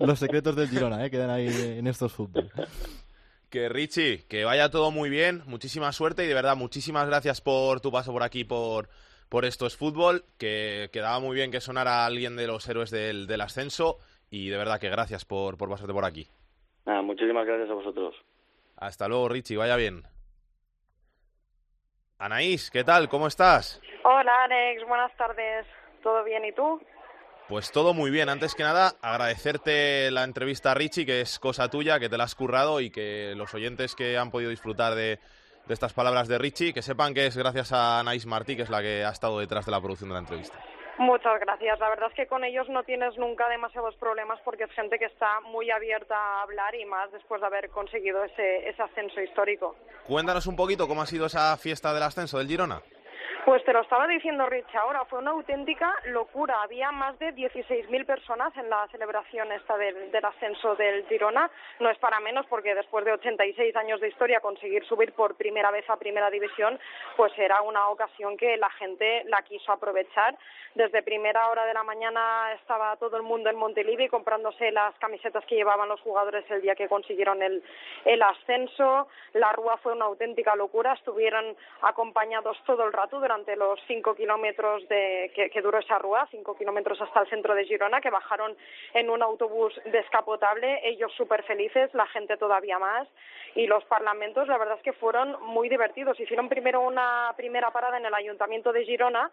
Los 0.06 0.18
secretos 0.18 0.56
del 0.56 0.68
Girona, 0.68 1.04
¿eh? 1.04 1.10
Quedan 1.10 1.30
ahí 1.30 1.46
en 1.48 1.86
estos 1.86 2.12
fútbol. 2.12 2.50
Que 3.50 3.68
Richie, 3.68 4.24
que 4.28 4.44
vaya 4.44 4.70
todo 4.70 4.90
muy 4.90 5.10
bien, 5.10 5.42
muchísima 5.44 5.92
suerte 5.92 6.24
y 6.24 6.26
de 6.26 6.32
verdad 6.34 6.56
muchísimas 6.56 7.06
gracias 7.06 7.42
por 7.42 7.82
tu 7.82 7.92
paso 7.92 8.10
por 8.12 8.22
aquí 8.22 8.44
por, 8.44 8.88
por 9.28 9.44
Esto 9.44 9.66
es 9.66 9.76
Fútbol, 9.76 10.24
que 10.38 10.88
quedaba 10.90 11.20
muy 11.20 11.34
bien 11.36 11.50
que 11.50 11.60
sonara 11.60 12.06
alguien 12.06 12.34
de 12.36 12.46
los 12.46 12.66
héroes 12.66 12.90
del, 12.90 13.26
del 13.26 13.42
ascenso 13.42 13.98
y 14.30 14.48
de 14.48 14.56
verdad 14.56 14.80
que 14.80 14.88
gracias 14.88 15.26
por, 15.26 15.58
por 15.58 15.68
pasarte 15.68 15.92
por 15.92 16.06
aquí. 16.06 16.26
Nada, 16.84 17.02
muchísimas 17.02 17.46
gracias 17.46 17.70
a 17.70 17.74
vosotros. 17.74 18.14
Hasta 18.76 19.08
luego 19.08 19.28
Richie, 19.28 19.56
vaya 19.56 19.76
bien. 19.76 20.02
Anaís, 22.18 22.70
¿qué 22.70 22.84
tal? 22.84 23.08
¿Cómo 23.08 23.26
estás? 23.26 23.80
Hola 24.04 24.32
Alex, 24.44 24.86
buenas 24.86 25.16
tardes. 25.16 25.66
¿Todo 26.02 26.24
bien 26.24 26.44
y 26.44 26.52
tú? 26.52 26.80
Pues 27.48 27.70
todo 27.70 27.94
muy 27.94 28.10
bien. 28.10 28.28
Antes 28.28 28.54
que 28.54 28.62
nada, 28.62 28.92
agradecerte 29.02 30.10
la 30.10 30.24
entrevista 30.24 30.70
a 30.70 30.74
Richie, 30.74 31.04
que 31.04 31.20
es 31.20 31.38
cosa 31.38 31.68
tuya, 31.68 32.00
que 32.00 32.08
te 32.08 32.16
la 32.16 32.24
has 32.24 32.34
currado 32.34 32.80
y 32.80 32.90
que 32.90 33.34
los 33.36 33.52
oyentes 33.54 33.94
que 33.94 34.16
han 34.16 34.30
podido 34.30 34.50
disfrutar 34.50 34.94
de, 34.94 35.18
de 35.66 35.74
estas 35.74 35.92
palabras 35.92 36.28
de 36.28 36.38
Richie, 36.38 36.72
que 36.72 36.82
sepan 36.82 37.14
que 37.14 37.26
es 37.26 37.36
gracias 37.36 37.72
a 37.72 38.00
Anaís 38.00 38.26
Martí, 38.26 38.56
que 38.56 38.62
es 38.62 38.70
la 38.70 38.80
que 38.80 39.04
ha 39.04 39.10
estado 39.10 39.38
detrás 39.38 39.66
de 39.66 39.72
la 39.72 39.80
producción 39.80 40.08
de 40.10 40.14
la 40.14 40.20
entrevista. 40.20 40.58
Muchas 40.98 41.40
gracias. 41.40 41.78
La 41.78 41.88
verdad 41.88 42.08
es 42.10 42.14
que 42.14 42.26
con 42.26 42.44
ellos 42.44 42.68
no 42.68 42.82
tienes 42.84 43.16
nunca 43.16 43.48
demasiados 43.48 43.94
problemas 43.96 44.38
porque 44.44 44.64
es 44.64 44.70
gente 44.72 44.98
que 44.98 45.06
está 45.06 45.40
muy 45.40 45.70
abierta 45.70 46.14
a 46.14 46.42
hablar 46.42 46.74
y 46.74 46.84
más 46.84 47.10
después 47.12 47.40
de 47.40 47.46
haber 47.46 47.70
conseguido 47.70 48.22
ese, 48.24 48.68
ese 48.68 48.82
ascenso 48.82 49.20
histórico. 49.20 49.74
Cuéntanos 50.06 50.46
un 50.46 50.56
poquito 50.56 50.86
cómo 50.86 51.02
ha 51.02 51.06
sido 51.06 51.26
esa 51.26 51.56
fiesta 51.56 51.94
del 51.94 52.02
ascenso 52.02 52.38
del 52.38 52.48
Girona. 52.48 52.82
Pues 53.44 53.64
te 53.64 53.72
lo 53.72 53.80
estaba 53.80 54.06
diciendo 54.06 54.46
Rich 54.46 54.72
ahora, 54.76 55.04
fue 55.06 55.18
una 55.18 55.32
auténtica 55.32 55.92
locura. 56.04 56.62
Había 56.62 56.92
más 56.92 57.18
de 57.18 57.34
16.000 57.34 58.06
personas 58.06 58.56
en 58.56 58.70
la 58.70 58.86
celebración 58.92 59.50
esta 59.50 59.76
del, 59.76 60.24
ascenso 60.24 60.76
del 60.76 61.04
Girona. 61.08 61.50
No 61.80 61.90
es 61.90 61.98
para 61.98 62.20
menos 62.20 62.46
porque 62.46 62.72
después 62.72 63.04
de 63.04 63.10
86 63.10 63.74
años 63.74 64.00
de 64.00 64.10
historia 64.10 64.38
conseguir 64.38 64.84
subir 64.84 65.12
por 65.12 65.34
primera 65.34 65.72
vez 65.72 65.90
a 65.90 65.96
Primera 65.96 66.30
División, 66.30 66.78
pues 67.16 67.36
era 67.36 67.62
una 67.62 67.88
ocasión 67.88 68.36
que 68.36 68.56
la 68.58 68.70
gente 68.70 69.24
la 69.24 69.42
quiso 69.42 69.72
aprovechar. 69.72 70.38
Desde 70.76 71.02
primera 71.02 71.48
hora 71.48 71.66
de 71.66 71.74
la 71.74 71.82
mañana 71.82 72.52
estaba 72.52 72.96
todo 72.96 73.16
el 73.16 73.24
mundo 73.24 73.50
en 73.50 73.56
Montelivi 73.56 74.08
comprándose 74.08 74.70
las 74.70 74.94
camisetas 75.00 75.44
que 75.46 75.56
llevaban 75.56 75.88
los 75.88 76.00
jugadores 76.00 76.48
el 76.48 76.62
día 76.62 76.76
que 76.76 76.88
consiguieron 76.88 77.42
el, 77.42 77.62
el 78.04 78.22
ascenso. 78.22 79.08
La 79.34 79.52
rúa 79.52 79.78
fue 79.78 79.92
una 79.94 80.04
auténtica 80.04 80.54
locura. 80.54 80.92
Estuvieron 80.92 81.56
acompañados 81.82 82.56
todo 82.64 82.86
el 82.86 82.92
rato 82.92 83.20
los 83.56 83.80
cinco 83.86 84.14
kilómetros 84.14 84.86
de, 84.88 85.30
que, 85.34 85.50
que 85.50 85.62
duró 85.62 85.78
esa 85.78 85.98
rúa, 85.98 86.26
cinco 86.30 86.56
kilómetros 86.56 87.00
hasta 87.00 87.20
el 87.20 87.28
centro 87.28 87.54
de 87.54 87.64
Girona, 87.64 88.00
que 88.00 88.10
bajaron 88.10 88.56
en 88.94 89.10
un 89.10 89.22
autobús 89.22 89.72
descapotable. 89.86 90.80
Ellos 90.84 91.12
súper 91.16 91.42
felices, 91.44 91.92
la 91.94 92.06
gente 92.06 92.36
todavía 92.36 92.78
más. 92.78 93.08
Y 93.54 93.66
los 93.66 93.84
parlamentos, 93.84 94.48
la 94.48 94.58
verdad 94.58 94.76
es 94.76 94.82
que 94.82 94.92
fueron 94.92 95.36
muy 95.42 95.68
divertidos. 95.68 96.18
Hicieron 96.18 96.48
primero 96.48 96.80
una 96.80 97.32
primera 97.36 97.70
parada 97.70 97.98
en 97.98 98.06
el 98.06 98.14
Ayuntamiento 98.14 98.72
de 98.72 98.84
Girona 98.84 99.30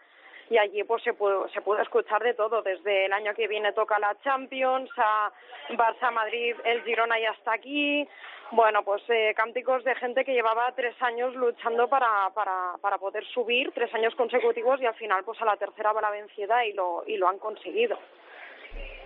y 0.50 0.58
allí 0.58 0.84
pues 0.84 1.04
se 1.04 1.14
puede, 1.14 1.50
se 1.50 1.62
puede 1.62 1.84
escuchar 1.84 2.24
de 2.24 2.34
todo, 2.34 2.62
desde 2.62 3.06
el 3.06 3.14
año 3.14 3.34
que 3.34 3.48
viene 3.48 3.72
toca 3.74 4.00
la 4.00 4.16
Champions, 4.24 4.90
a 4.98 5.32
Barça, 5.70 6.12
Madrid, 6.12 6.56
el 6.64 6.84
Girona 6.84 7.20
ya 7.20 7.32
está 7.32 7.54
aquí, 7.54 8.08
bueno, 8.52 8.84
pues 8.84 9.04
eh, 9.10 9.34
cánticos 9.36 9.84
de 9.84 9.94
gente 9.96 10.26
que 10.26 10.34
llevaba 10.34 10.74
tres 10.76 10.96
años 11.02 11.36
luchando 11.36 11.88
para, 11.88 12.32
para, 12.34 12.74
para 12.82 12.98
poder 12.98 13.24
subir, 13.28 13.72
tres 13.74 13.94
años 13.94 14.16
consecutivos 14.16 14.82
y 14.82 14.86
al 14.86 14.96
final 14.96 15.24
pues 15.24 15.40
a 15.42 15.46
la 15.46 15.58
tercera 15.58 15.94
va 15.94 16.02
la 16.02 16.10
vencida 16.10 16.66
y 16.66 16.74
lo, 16.74 17.04
y 17.06 17.18
lo 17.18 17.30
han 17.30 17.38
conseguido. 17.38 18.00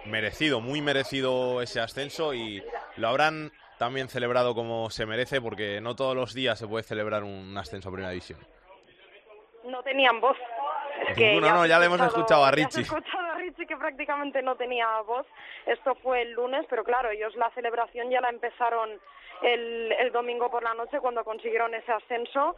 Merecido, 0.06 0.62
muy 0.62 0.82
merecido 0.82 1.62
ese 1.62 1.80
ascenso 1.80 2.34
y 2.34 2.64
lo 2.98 3.08
habrán 3.08 3.52
también 3.78 4.08
celebrado 4.08 4.56
como 4.56 4.90
se 4.90 5.06
merece 5.06 5.42
porque 5.42 5.82
no 5.82 5.96
todos 5.96 6.16
los 6.16 6.34
días 6.34 6.60
se 6.60 6.68
puede 6.68 6.84
celebrar 6.84 7.24
un 7.24 7.58
ascenso 7.58 7.90
a 7.90 7.92
Primera 7.92 8.12
División. 8.12 8.40
No 9.66 9.82
tenían 9.84 10.20
voz. 10.20 10.38
Ninguno, 11.16 11.50
no, 11.54 11.66
ya 11.66 11.80
le 11.80 11.86
hemos 11.86 12.02
escuchado 12.02 12.44
a 12.44 12.52
Richie. 12.52 12.80
ha 12.80 12.84
escuchado 12.84 13.32
a 13.32 13.36
Richie 13.36 13.66
que 13.66 13.78
prácticamente 13.78 14.42
no 14.42 14.56
tenía 14.56 14.88
voz. 15.02 15.26
Esto 15.66 15.96
fue 15.96 16.22
el 16.22 16.34
lunes, 16.34 16.66
pero 16.70 16.84
claro, 16.84 17.10
ellos 17.10 17.36
la 17.36 17.50
celebración 17.52 18.10
ya 18.10 18.22
la 18.22 18.30
empezaron 18.30 18.90
el, 19.42 19.92
el 20.00 20.12
domingo 20.12 20.50
por 20.50 20.64
la 20.64 20.74
noche 20.74 21.00
cuando 21.00 21.24
consiguieron 21.24 21.74
ese 21.74 21.92
ascenso 21.92 22.56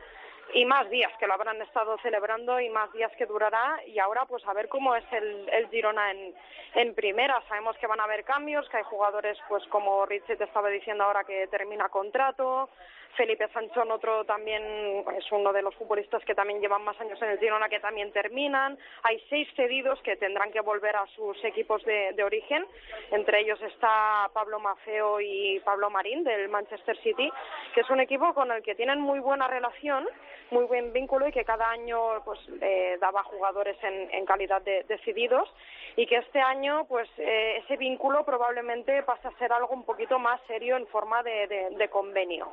y 0.53 0.63
más 0.65 0.89
días 0.89 1.11
que 1.19 1.27
lo 1.27 1.33
habrán 1.33 1.61
estado 1.61 1.97
celebrando 1.99 2.59
y 2.59 2.69
más 2.69 2.91
días 2.93 3.11
que 3.17 3.25
durará 3.25 3.79
y 3.87 3.97
ahora 3.99 4.25
pues 4.25 4.45
a 4.47 4.53
ver 4.53 4.69
cómo 4.69 4.95
es 4.95 5.03
el, 5.11 5.49
el 5.49 5.69
Girona 5.69 6.11
en, 6.11 6.35
en 6.75 6.93
primera. 6.93 7.41
Sabemos 7.47 7.75
que 7.77 7.87
van 7.87 7.99
a 7.99 8.03
haber 8.03 8.23
cambios, 8.23 8.67
que 8.69 8.77
hay 8.77 8.83
jugadores 8.83 9.37
pues 9.49 9.65
como 9.67 10.05
Richie 10.05 10.37
te 10.37 10.43
estaba 10.43 10.69
diciendo 10.69 11.03
ahora 11.03 11.23
que 11.23 11.47
termina 11.47 11.89
contrato, 11.89 12.69
Felipe 13.15 13.47
Sanchón, 13.53 13.91
otro 13.91 14.25
también 14.25 15.03
es 15.17 15.31
uno 15.31 15.51
de 15.53 15.61
los 15.61 15.75
futbolistas 15.75 16.23
que 16.25 16.35
también 16.35 16.59
llevan 16.59 16.83
más 16.83 16.99
años 16.99 17.21
en 17.21 17.29
el 17.29 17.39
Girona, 17.39 17.69
que 17.69 17.79
también 17.79 18.11
terminan. 18.11 18.77
Hay 19.03 19.21
seis 19.29 19.47
cedidos 19.55 20.01
que 20.01 20.15
tendrán 20.15 20.51
que 20.51 20.61
volver 20.61 20.95
a 20.95 21.05
sus 21.15 21.43
equipos 21.43 21.83
de, 21.83 22.13
de 22.13 22.23
origen. 22.23 22.65
Entre 23.11 23.41
ellos 23.41 23.61
está 23.61 24.29
Pablo 24.33 24.59
Mafeo 24.59 25.21
y 25.21 25.59
Pablo 25.61 25.89
Marín 25.89 26.23
del 26.23 26.49
Manchester 26.49 26.97
City, 26.97 27.31
que 27.73 27.81
es 27.81 27.89
un 27.89 27.99
equipo 27.99 28.33
con 28.33 28.51
el 28.51 28.61
que 28.63 28.75
tienen 28.75 28.99
muy 28.99 29.19
buena 29.19 29.47
relación, 29.47 30.07
muy 30.51 30.65
buen 30.65 30.93
vínculo 30.93 31.27
y 31.27 31.31
que 31.31 31.45
cada 31.45 31.69
año 31.69 32.23
pues 32.23 32.39
eh, 32.61 32.97
daba 32.99 33.23
jugadores 33.23 33.77
en, 33.83 34.13
en 34.13 34.25
calidad 34.25 34.61
de, 34.61 34.83
de 34.83 34.97
cedidos 34.99 35.49
y 35.95 36.05
que 36.07 36.17
este 36.17 36.39
año 36.39 36.85
pues 36.87 37.07
eh, 37.17 37.57
ese 37.63 37.77
vínculo 37.77 38.25
probablemente 38.25 39.03
pasa 39.03 39.29
a 39.29 39.37
ser 39.37 39.53
algo 39.53 39.73
un 39.73 39.83
poquito 39.83 40.19
más 40.19 40.41
serio 40.47 40.75
en 40.77 40.87
forma 40.87 41.23
de, 41.23 41.87
convenio. 41.89 42.51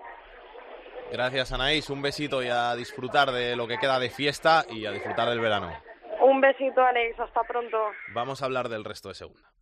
Gracias 1.12 1.52
Anaís, 1.52 1.90
un 1.90 2.00
besito 2.00 2.42
y 2.42 2.48
a 2.48 2.74
disfrutar 2.74 3.32
de 3.32 3.54
lo 3.54 3.68
que 3.68 3.76
queda 3.76 3.98
de 3.98 4.08
fiesta 4.08 4.64
y 4.70 4.86
a 4.86 4.92
disfrutar 4.92 5.28
del 5.28 5.40
verano. 5.40 5.70
Un 6.22 6.40
besito, 6.40 6.80
Alex. 6.80 7.20
Hasta 7.20 7.42
pronto. 7.42 7.76
Vamos 8.14 8.40
a 8.40 8.46
hablar 8.46 8.70
del 8.70 8.82
resto 8.82 9.10
de 9.10 9.14
segunda. 9.14 9.52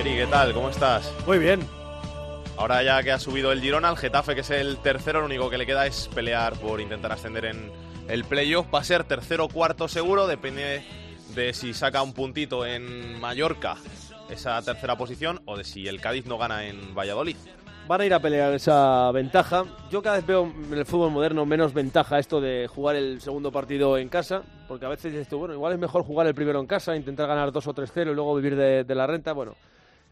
Eri, 0.00 0.16
¿qué 0.16 0.26
tal? 0.30 0.54
¿Cómo 0.54 0.70
estás? 0.70 1.14
Muy 1.26 1.38
bien. 1.38 1.77
Ahora 2.58 2.82
ya 2.82 3.00
que 3.04 3.12
ha 3.12 3.20
subido 3.20 3.52
el 3.52 3.60
Girona, 3.60 3.88
el 3.88 3.96
Getafe, 3.96 4.34
que 4.34 4.40
es 4.40 4.50
el 4.50 4.78
tercero, 4.78 5.20
lo 5.20 5.26
único 5.26 5.48
que 5.48 5.58
le 5.58 5.64
queda 5.64 5.86
es 5.86 6.08
pelear 6.12 6.54
por 6.54 6.80
intentar 6.80 7.12
ascender 7.12 7.44
en 7.44 7.70
el 8.08 8.24
playoff. 8.24 8.66
Va 8.74 8.80
a 8.80 8.84
ser 8.84 9.04
tercero 9.04 9.44
o 9.44 9.48
cuarto 9.48 9.86
seguro, 9.86 10.26
depende 10.26 10.82
de 11.36 11.54
si 11.54 11.72
saca 11.72 12.02
un 12.02 12.12
puntito 12.12 12.66
en 12.66 13.20
Mallorca, 13.20 13.76
esa 14.28 14.60
tercera 14.62 14.98
posición, 14.98 15.40
o 15.44 15.56
de 15.56 15.62
si 15.62 15.86
el 15.86 16.00
Cádiz 16.00 16.26
no 16.26 16.36
gana 16.36 16.66
en 16.66 16.96
Valladolid. 16.96 17.36
Van 17.86 18.00
a 18.00 18.06
ir 18.06 18.12
a 18.12 18.18
pelear 18.18 18.52
esa 18.52 19.12
ventaja. 19.12 19.64
Yo 19.88 20.02
cada 20.02 20.16
vez 20.16 20.26
veo 20.26 20.42
en 20.42 20.76
el 20.76 20.84
fútbol 20.84 21.12
moderno 21.12 21.46
menos 21.46 21.72
ventaja 21.72 22.18
esto 22.18 22.40
de 22.40 22.66
jugar 22.66 22.96
el 22.96 23.20
segundo 23.20 23.52
partido 23.52 23.96
en 23.96 24.08
casa, 24.08 24.42
porque 24.66 24.84
a 24.84 24.88
veces 24.88 25.12
dices 25.12 25.28
tú, 25.28 25.38
bueno, 25.38 25.54
igual 25.54 25.74
es 25.74 25.78
mejor 25.78 26.02
jugar 26.02 26.26
el 26.26 26.34
primero 26.34 26.58
en 26.58 26.66
casa, 26.66 26.96
intentar 26.96 27.28
ganar 27.28 27.52
2 27.52 27.66
o 27.68 27.72
3-0 27.72 28.10
y 28.10 28.14
luego 28.16 28.34
vivir 28.34 28.56
de, 28.56 28.82
de 28.82 28.94
la 28.96 29.06
renta. 29.06 29.32
Bueno, 29.32 29.54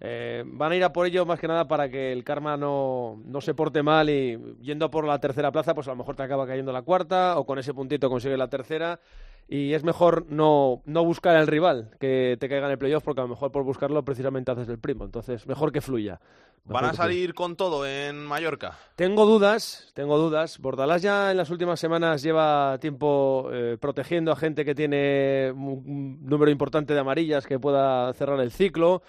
eh, 0.01 0.45
van 0.47 0.73
a 0.73 0.77
ir 0.77 0.85
a 0.85 0.93
por 0.93 1.07
ello 1.07 1.25
más 1.25 1.41
que 1.41 1.49
nada 1.49 1.67
para 1.67 1.89
que 1.89 2.13
el 2.13 2.23
karma 2.23 2.57
no, 2.57 3.23
no 3.25 3.41
se 3.41 3.55
porte 3.55 3.83
mal 3.83 4.11
y 4.11 4.39
yendo 4.61 4.91
por 4.91 5.07
la 5.07 5.19
tercera 5.19 5.51
plaza, 5.51 5.75
pues 5.75 5.89
a 5.89 5.93
lo 5.93 5.97
mejor 5.97 6.17
te 6.17 6.23
acaba 6.23 6.47
cayendo 6.47 6.73
la 6.73 6.83
cuarta 6.83 7.39
o 7.39 7.47
con 7.47 7.59
ese 7.59 7.73
puntito 7.73 8.11
consigues 8.11 8.39
la 8.39 8.49
tercera. 8.49 9.01
Y 9.49 9.75
es 9.75 9.85
mejor 9.85 10.27
no, 10.29 10.83
no 10.87 11.05
buscar 11.05 11.37
al 11.37 11.47
rival 11.47 11.91
que 12.01 12.37
te 12.41 12.49
caiga 12.49 12.67
en 12.67 12.73
el 12.73 12.79
playoff 12.79 13.05
porque 13.05 13.21
a 13.21 13.25
lo 13.25 13.29
mejor 13.29 13.53
por 13.53 13.63
buscarlo 13.63 14.05
precisamente 14.05 14.51
haces 14.51 14.69
el 14.69 14.81
primo. 14.81 15.05
Entonces, 15.05 15.47
mejor 15.47 15.71
que 15.71 15.81
fluya. 15.81 16.21
¿Van 16.65 16.85
a 16.85 16.93
salir 16.93 17.33
con 17.33 17.55
todo 17.55 17.87
en 17.87 18.27
Mallorca? 18.27 18.77
Tengo 18.97 19.25
dudas, 19.25 19.93
tengo 19.95 20.19
dudas. 20.19 20.59
Bordalás 20.59 21.01
ya 21.01 21.31
en 21.31 21.37
las 21.37 21.51
últimas 21.51 21.79
semanas 21.79 22.23
lleva 22.23 22.77
tiempo 22.81 23.49
eh, 23.53 23.77
protegiendo 23.81 24.33
a 24.33 24.37
gente 24.37 24.65
que 24.65 24.75
tiene 24.75 25.53
un 25.53 26.19
número 26.23 26.51
importante 26.51 26.93
de 26.93 26.99
amarillas 26.99 27.47
que 27.47 27.61
pueda 27.61 28.13
cerrar 28.15 28.41
el 28.41 28.51
ciclo. 28.51 29.03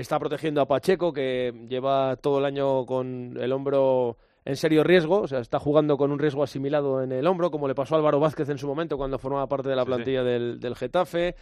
Está 0.00 0.18
protegiendo 0.18 0.60
a 0.60 0.66
Pacheco, 0.66 1.12
que 1.12 1.52
lleva 1.68 2.16
todo 2.16 2.38
el 2.40 2.44
año 2.46 2.84
con 2.84 3.36
el 3.40 3.52
hombro 3.52 4.16
en 4.44 4.56
serio 4.56 4.82
riesgo, 4.82 5.20
o 5.20 5.28
sea, 5.28 5.38
está 5.38 5.58
jugando 5.60 5.96
con 5.96 6.10
un 6.10 6.18
riesgo 6.18 6.42
asimilado 6.42 7.00
en 7.02 7.12
el 7.12 7.26
hombro, 7.26 7.50
como 7.50 7.68
le 7.68 7.74
pasó 7.74 7.94
a 7.94 7.98
Álvaro 7.98 8.18
Vázquez 8.18 8.48
en 8.48 8.58
su 8.58 8.66
momento 8.66 8.96
cuando 8.96 9.18
formaba 9.18 9.46
parte 9.48 9.68
de 9.68 9.76
la 9.76 9.82
Sí, 9.82 9.86
sí. 9.86 9.90
plantilla 9.94 10.24
Del, 10.24 10.58
del 10.60 10.74
Getafe. 10.74 11.36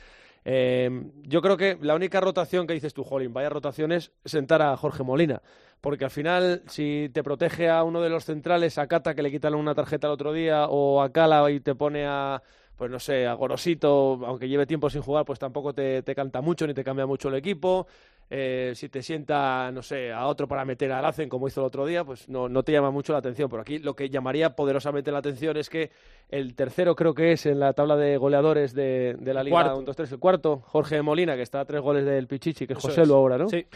Eh, 0.44 0.90
yo 1.22 1.40
creo 1.40 1.56
que 1.56 1.78
la 1.80 1.94
única 1.94 2.20
rotación 2.20 2.66
que 2.66 2.74
dices 2.74 2.92
tú, 2.92 3.04
Jolín, 3.04 3.32
vaya 3.32 3.48
rotación 3.48 3.90
es 3.90 4.12
sentar 4.24 4.60
a 4.60 4.76
Jorge 4.76 5.02
Molina. 5.02 5.40
Porque 5.80 6.04
al 6.04 6.10
final, 6.10 6.62
si 6.66 7.10
te 7.12 7.22
protege 7.24 7.70
a 7.70 7.82
uno 7.84 8.02
de 8.02 8.10
los 8.10 8.24
centrales, 8.24 8.76
a 8.78 8.86
Cata, 8.86 9.14
que 9.14 9.22
le 9.22 9.30
quitan 9.30 9.54
una 9.54 9.74
tarjeta 9.74 10.06
el 10.08 10.12
otro 10.12 10.32
día, 10.32 10.66
o 10.68 11.00
a 11.02 11.10
Cala 11.10 11.50
y 11.50 11.58
te 11.60 11.74
pone 11.74 12.06
a, 12.06 12.40
pues 12.76 12.88
no 12.90 13.00
sé, 13.00 13.26
a 13.26 13.34
Gorosito, 13.34 14.20
aunque 14.24 14.48
lleve 14.48 14.66
tiempo 14.66 14.90
sin 14.90 15.02
jugar, 15.02 15.24
pues 15.24 15.40
tampoco 15.40 15.72
te, 15.74 16.02
te 16.02 16.14
canta 16.14 16.40
mucho 16.40 16.66
ni 16.68 16.74
te 16.74 16.84
cambia 16.84 17.06
mucho 17.06 17.28
el 17.30 17.34
equipo. 17.34 17.86
Eh, 18.30 18.72
si 18.74 18.88
te 18.88 19.02
sienta, 19.02 19.70
no 19.72 19.82
sé, 19.82 20.10
a 20.10 20.26
otro 20.26 20.48
para 20.48 20.64
meter 20.64 20.90
al 20.90 21.04
Hacen, 21.04 21.28
como 21.28 21.48
hizo 21.48 21.60
el 21.60 21.66
otro 21.66 21.84
día, 21.84 22.02
pues 22.02 22.28
no, 22.28 22.48
no 22.48 22.62
te 22.62 22.72
llama 22.72 22.90
mucho 22.90 23.12
la 23.12 23.18
atención. 23.18 23.50
Pero 23.50 23.62
aquí 23.62 23.78
lo 23.78 23.94
que 23.94 24.08
llamaría 24.08 24.56
poderosamente 24.56 25.12
la 25.12 25.18
atención 25.18 25.56
es 25.56 25.68
que 25.68 25.90
el 26.30 26.54
tercero 26.54 26.96
creo 26.96 27.12
que 27.12 27.32
es 27.32 27.44
en 27.44 27.60
la 27.60 27.74
tabla 27.74 27.96
de 27.96 28.16
goleadores 28.16 28.72
de, 28.72 29.16
de 29.18 29.34
la 29.34 29.42
Liga 29.42 29.56
Cuarto. 29.56 29.76
1, 29.76 29.84
2, 29.84 29.96
3, 29.96 30.12
el 30.12 30.18
cuarto, 30.18 30.60
Jorge 30.64 31.02
Molina, 31.02 31.36
que 31.36 31.42
está 31.42 31.60
a 31.60 31.64
tres 31.66 31.82
goles 31.82 32.06
del 32.06 32.26
Pichichi, 32.26 32.66
que 32.66 32.72
es 32.72 32.78
Eso 32.78 32.88
José 32.88 33.02
es. 33.02 33.08
Lu 33.08 33.14
ahora, 33.14 33.36
¿no? 33.36 33.48
Sí. 33.48 33.66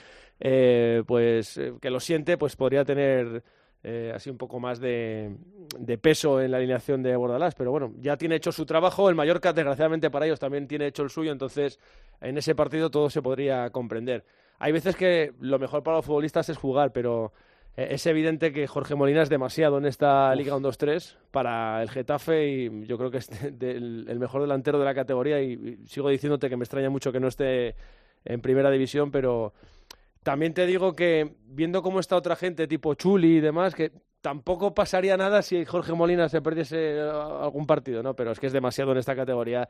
Eh, 0.40 1.02
pues 1.06 1.59
eh, 1.59 1.74
que 1.80 1.90
lo 1.90 2.00
siente, 2.00 2.38
pues 2.38 2.56
podría 2.56 2.85
tener 2.85 3.42
eh, 3.82 4.12
así 4.14 4.30
un 4.30 4.38
poco 4.38 4.58
más 4.60 4.80
de, 4.80 5.36
de 5.78 5.98
peso 5.98 6.40
en 6.40 6.50
la 6.50 6.56
alineación 6.56 7.02
de 7.02 7.14
Bordalás. 7.16 7.54
Pero 7.54 7.70
bueno, 7.70 7.92
ya 8.00 8.16
tiene 8.16 8.36
hecho 8.36 8.52
su 8.52 8.66
trabajo. 8.66 9.08
El 9.08 9.14
Mallorca, 9.14 9.52
desgraciadamente 9.52 10.10
para 10.10 10.26
ellos, 10.26 10.40
también 10.40 10.66
tiene 10.66 10.86
hecho 10.86 11.02
el 11.02 11.10
suyo. 11.10 11.32
Entonces, 11.32 11.78
en 12.20 12.36
ese 12.38 12.54
partido 12.54 12.90
todo 12.90 13.10
se 13.10 13.22
podría 13.22 13.70
comprender. 13.70 14.24
Hay 14.58 14.72
veces 14.72 14.96
que 14.96 15.32
lo 15.40 15.58
mejor 15.58 15.82
para 15.82 15.98
los 15.98 16.06
futbolistas 16.06 16.48
es 16.48 16.56
jugar, 16.56 16.92
pero 16.92 17.32
eh, 17.76 17.88
es 17.90 18.06
evidente 18.06 18.52
que 18.52 18.66
Jorge 18.66 18.94
Molina 18.94 19.20
es 19.22 19.28
demasiado 19.28 19.76
en 19.78 19.84
esta 19.84 20.34
Liga 20.34 20.56
1-2-3 20.56 21.18
para 21.30 21.82
el 21.82 21.90
Getafe 21.90 22.48
y 22.48 22.86
yo 22.86 22.96
creo 22.96 23.10
que 23.10 23.18
es 23.18 23.28
de- 23.58 23.72
el 23.72 24.18
mejor 24.18 24.40
delantero 24.40 24.78
de 24.78 24.86
la 24.86 24.94
categoría 24.94 25.42
y, 25.42 25.52
y 25.82 25.86
sigo 25.86 26.08
diciéndote 26.08 26.48
que 26.48 26.56
me 26.56 26.64
extraña 26.64 26.88
mucho 26.88 27.12
que 27.12 27.20
no 27.20 27.28
esté 27.28 27.74
en 28.24 28.40
primera 28.40 28.70
división, 28.70 29.10
pero 29.10 29.52
también 30.26 30.54
te 30.54 30.66
digo 30.66 30.96
que 30.96 31.36
viendo 31.44 31.82
cómo 31.82 32.00
está 32.00 32.16
otra 32.16 32.34
gente, 32.34 32.66
tipo 32.66 32.94
Chuli 32.94 33.36
y 33.36 33.40
demás, 33.40 33.76
que 33.76 33.92
tampoco 34.20 34.74
pasaría 34.74 35.16
nada 35.16 35.40
si 35.40 35.64
Jorge 35.64 35.92
Molina 35.92 36.28
se 36.28 36.42
perdiese 36.42 36.96
eh, 36.96 37.00
algún 37.00 37.64
partido, 37.64 38.02
¿no? 38.02 38.16
Pero 38.16 38.32
es 38.32 38.40
que 38.40 38.48
es 38.48 38.52
demasiado 38.52 38.90
en 38.90 38.98
esta 38.98 39.14
categoría 39.14 39.68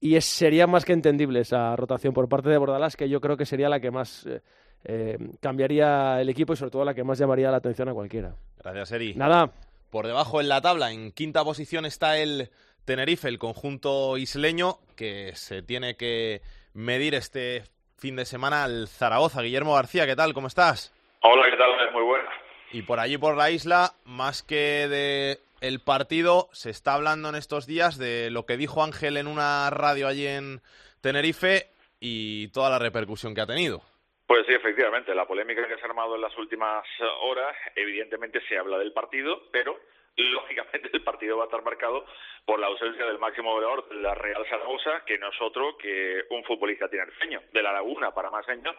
y 0.00 0.16
es, 0.16 0.24
sería 0.24 0.66
más 0.66 0.86
que 0.86 0.94
entendible 0.94 1.40
esa 1.40 1.76
rotación 1.76 2.14
por 2.14 2.30
parte 2.30 2.48
de 2.48 2.56
Bordalás, 2.56 2.96
que 2.96 3.10
yo 3.10 3.20
creo 3.20 3.36
que 3.36 3.44
sería 3.44 3.68
la 3.68 3.78
que 3.78 3.90
más 3.90 4.24
eh, 4.24 4.40
eh, 4.84 5.18
cambiaría 5.38 6.18
el 6.18 6.30
equipo 6.30 6.54
y 6.54 6.56
sobre 6.56 6.70
todo 6.70 6.86
la 6.86 6.94
que 6.94 7.04
más 7.04 7.18
llamaría 7.18 7.50
la 7.50 7.58
atención 7.58 7.90
a 7.90 7.92
cualquiera. 7.92 8.34
Gracias, 8.56 8.92
Eri. 8.92 9.14
Nada. 9.16 9.52
Por 9.90 10.06
debajo 10.06 10.40
en 10.40 10.48
la 10.48 10.62
tabla, 10.62 10.92
en 10.92 11.12
quinta 11.12 11.44
posición 11.44 11.84
está 11.84 12.16
el 12.16 12.48
Tenerife, 12.86 13.28
el 13.28 13.38
conjunto 13.38 14.16
isleño, 14.16 14.78
que 14.96 15.32
se 15.34 15.60
tiene 15.60 15.96
que 15.96 16.40
medir 16.72 17.14
este 17.14 17.64
fin 18.00 18.16
de 18.16 18.24
semana 18.24 18.64
al 18.64 18.88
Zaragoza. 18.88 19.42
Guillermo 19.42 19.74
García, 19.74 20.06
¿qué 20.06 20.16
tal? 20.16 20.32
¿Cómo 20.32 20.46
estás? 20.46 20.90
Hola, 21.20 21.44
¿qué 21.50 21.56
tal? 21.56 21.92
Muy 21.92 22.02
buena. 22.02 22.30
Y 22.72 22.82
por 22.82 22.98
allí, 22.98 23.18
por 23.18 23.36
la 23.36 23.50
isla, 23.50 23.92
más 24.06 24.42
que 24.42 24.88
de 24.88 25.38
el 25.60 25.80
partido, 25.80 26.48
se 26.52 26.70
está 26.70 26.94
hablando 26.94 27.28
en 27.28 27.34
estos 27.34 27.66
días 27.66 27.98
de 27.98 28.30
lo 28.30 28.46
que 28.46 28.56
dijo 28.56 28.82
Ángel 28.82 29.18
en 29.18 29.26
una 29.26 29.68
radio 29.68 30.08
allí 30.08 30.26
en 30.26 30.62
Tenerife 31.02 31.66
y 32.00 32.48
toda 32.48 32.70
la 32.70 32.78
repercusión 32.78 33.34
que 33.34 33.42
ha 33.42 33.46
tenido. 33.46 33.82
Pues 34.26 34.46
sí, 34.46 34.54
efectivamente, 34.54 35.14
la 35.14 35.26
polémica 35.26 35.68
que 35.68 35.74
se 35.74 35.82
ha 35.82 35.88
armado 35.88 36.14
en 36.14 36.22
las 36.22 36.36
últimas 36.38 36.86
horas, 37.20 37.54
evidentemente 37.76 38.40
se 38.48 38.56
habla 38.56 38.78
del 38.78 38.92
partido, 38.92 39.42
pero 39.52 39.76
lógicamente 40.24 40.90
el 40.92 41.02
partido 41.02 41.36
va 41.36 41.44
a 41.44 41.46
estar 41.46 41.62
marcado 41.62 42.04
por 42.44 42.58
la 42.58 42.66
ausencia 42.66 43.04
del 43.06 43.18
máximo 43.18 43.52
goleador 43.52 43.88
de 43.88 43.96
la 43.96 44.14
Real 44.14 44.46
Zaragoza, 44.48 45.04
que 45.04 45.18
no 45.18 45.28
es 45.28 45.40
otro 45.40 45.76
que 45.76 46.24
un 46.30 46.44
futbolista 46.44 46.88
tinerfeño, 46.88 47.42
de 47.52 47.62
La 47.62 47.72
Laguna 47.72 48.12
para 48.12 48.30
más 48.30 48.48
años, 48.48 48.74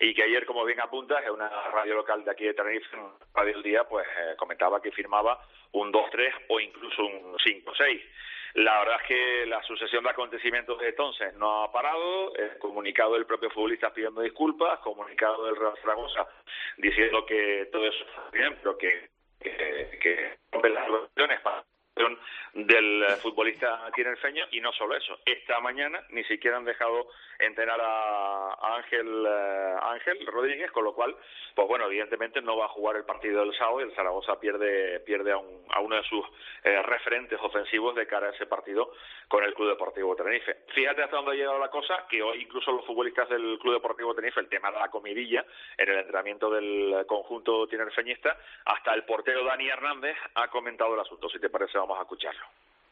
y 0.00 0.14
que 0.14 0.22
ayer, 0.22 0.44
como 0.44 0.64
bien 0.64 0.80
apuntas, 0.80 1.24
en 1.24 1.30
una 1.30 1.48
radio 1.70 1.94
local 1.94 2.24
de 2.24 2.30
aquí 2.30 2.44
de 2.44 2.54
Tenerife, 2.54 2.96
en 2.96 3.08
Radio 3.34 3.56
El 3.56 3.62
Día, 3.62 3.84
pues 3.84 4.06
eh, 4.06 4.34
comentaba 4.36 4.80
que 4.80 4.92
firmaba 4.92 5.40
un 5.72 5.92
2-3 5.92 6.32
o 6.48 6.60
incluso 6.60 7.04
un 7.04 7.36
5-6. 7.38 8.02
La 8.56 8.78
verdad 8.78 8.96
es 9.02 9.08
que 9.08 9.46
la 9.46 9.62
sucesión 9.64 10.02
de 10.02 10.10
acontecimientos 10.10 10.78
de 10.78 10.88
entonces 10.88 11.34
no 11.34 11.64
ha 11.64 11.70
parado, 11.70 12.34
el 12.36 12.58
comunicado 12.58 13.12
del 13.12 13.26
propio 13.26 13.50
futbolista 13.50 13.92
pidiendo 13.92 14.22
disculpas, 14.22 14.78
comunicado 14.80 15.44
del 15.44 15.56
Real 15.56 15.76
Zaragoza 15.82 16.26
diciendo 16.78 17.26
que 17.26 17.68
todo 17.70 17.86
eso 17.86 18.04
está 18.04 18.30
bien, 18.32 18.56
pero 18.62 18.78
que, 18.78 19.10
que, 19.40 19.98
que 20.00 20.38
rompe 20.52 20.70
las 20.70 20.86
relaciones 20.86 21.40
para 21.40 21.64
del 22.52 23.02
eh, 23.02 23.16
futbolista 23.22 23.90
tinerfeño 23.94 24.44
y 24.52 24.60
no 24.60 24.72
solo 24.72 24.96
eso, 24.96 25.18
esta 25.24 25.60
mañana 25.60 26.02
ni 26.10 26.24
siquiera 26.24 26.56
han 26.56 26.64
dejado 26.64 27.08
entrenar 27.38 27.80
a, 27.82 28.76
Ángel 28.76 29.26
eh, 29.26 29.74
Ángel 29.82 30.26
Rodríguez, 30.26 30.70
con 30.72 30.84
lo 30.84 30.94
cual, 30.94 31.14
pues 31.54 31.68
bueno, 31.68 31.86
evidentemente 31.86 32.40
no 32.40 32.56
va 32.56 32.66
a 32.66 32.68
jugar 32.68 32.96
el 32.96 33.04
partido 33.04 33.40
del 33.40 33.56
sábado 33.56 33.80
y 33.80 33.84
el 33.84 33.94
Zaragoza 33.94 34.38
pierde 34.40 35.00
pierde 35.00 35.32
a, 35.32 35.38
un, 35.38 35.64
a 35.70 35.80
uno 35.80 35.96
de 35.96 36.02
sus 36.04 36.24
eh, 36.64 36.82
referentes 36.82 37.38
ofensivos 37.42 37.94
de 37.94 38.06
cara 38.06 38.28
a 38.28 38.30
ese 38.30 38.46
partido 38.46 38.92
con 39.28 39.44
el 39.44 39.54
Club 39.54 39.70
Deportivo 39.70 40.14
Tenerife. 40.16 40.56
Fíjate 40.74 41.02
hasta 41.02 41.16
dónde 41.16 41.32
ha 41.32 41.34
llegado 41.34 41.58
la 41.58 41.70
cosa, 41.70 42.06
que 42.08 42.22
hoy 42.22 42.42
incluso 42.42 42.72
los 42.72 42.84
futbolistas 42.86 43.28
del 43.28 43.58
Club 43.60 43.74
Deportivo 43.74 44.14
Tenerife, 44.14 44.40
el 44.40 44.48
tema 44.48 44.70
de 44.70 44.78
la 44.78 44.88
comidilla 44.88 45.44
en 45.76 45.88
el 45.88 45.98
entrenamiento 45.98 46.50
del 46.50 47.04
conjunto 47.06 47.66
tinerfeñista, 47.66 48.36
hasta 48.64 48.94
el 48.94 49.04
portero 49.04 49.44
Dani 49.44 49.68
Hernández 49.68 50.16
ha 50.34 50.48
comentado 50.48 50.94
el 50.94 51.00
asunto. 51.00 51.28
Si 51.28 51.38
te 51.38 51.50
parece, 51.50 51.78
vamos 51.86 51.98
a 51.98 52.02
escucharlo 52.02 52.46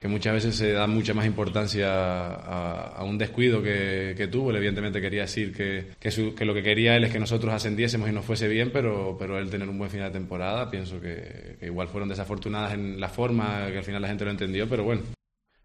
que 0.04 0.09
muchas 0.09 0.35
veces 0.35 0.54
se 0.54 0.72
da 0.72 0.87
mucha 0.87 1.14
más 1.14 1.24
importancia 1.24 1.88
a, 1.90 2.88
a 2.88 3.04
un 3.04 3.16
descuido 3.16 3.62
que, 3.62 4.12
que, 4.14 4.26
tuvo. 4.26 4.50
Él 4.50 4.57
evidentemente 4.57 5.00
quería 5.00 5.22
decir 5.22 5.57
que, 5.57 5.94
que, 5.98 6.11
su, 6.11 6.35
que, 6.35 6.44
lo 6.44 6.52
que 6.52 6.62
quería 6.62 6.94
él 6.94 7.04
es 7.04 7.11
que 7.11 7.18
nosotros 7.18 7.54
ascendiésemos 7.54 8.11
y 8.11 8.12
nos 8.12 8.26
fuese 8.26 8.46
bien, 8.46 8.70
pero, 8.70 9.16
pero 9.18 9.38
él 9.38 9.48
tener 9.48 9.66
un 9.66 9.78
buen 9.78 9.88
final 9.88 10.12
de 10.12 10.18
temporada, 10.18 10.70
pienso 10.70 11.00
que, 11.00 11.57
igual 11.62 11.88
fueron 11.88 12.11
desafortunadas 12.11 12.74
en 12.74 13.00
la 13.00 13.09
forma, 13.09 13.66
que 13.70 13.78
al 13.78 13.85
final 13.85 14.02
la 14.02 14.09
gente 14.09 14.26
lo 14.26 14.30
entendió, 14.30 14.68
pero 14.68 14.85
bueno. 14.85 15.00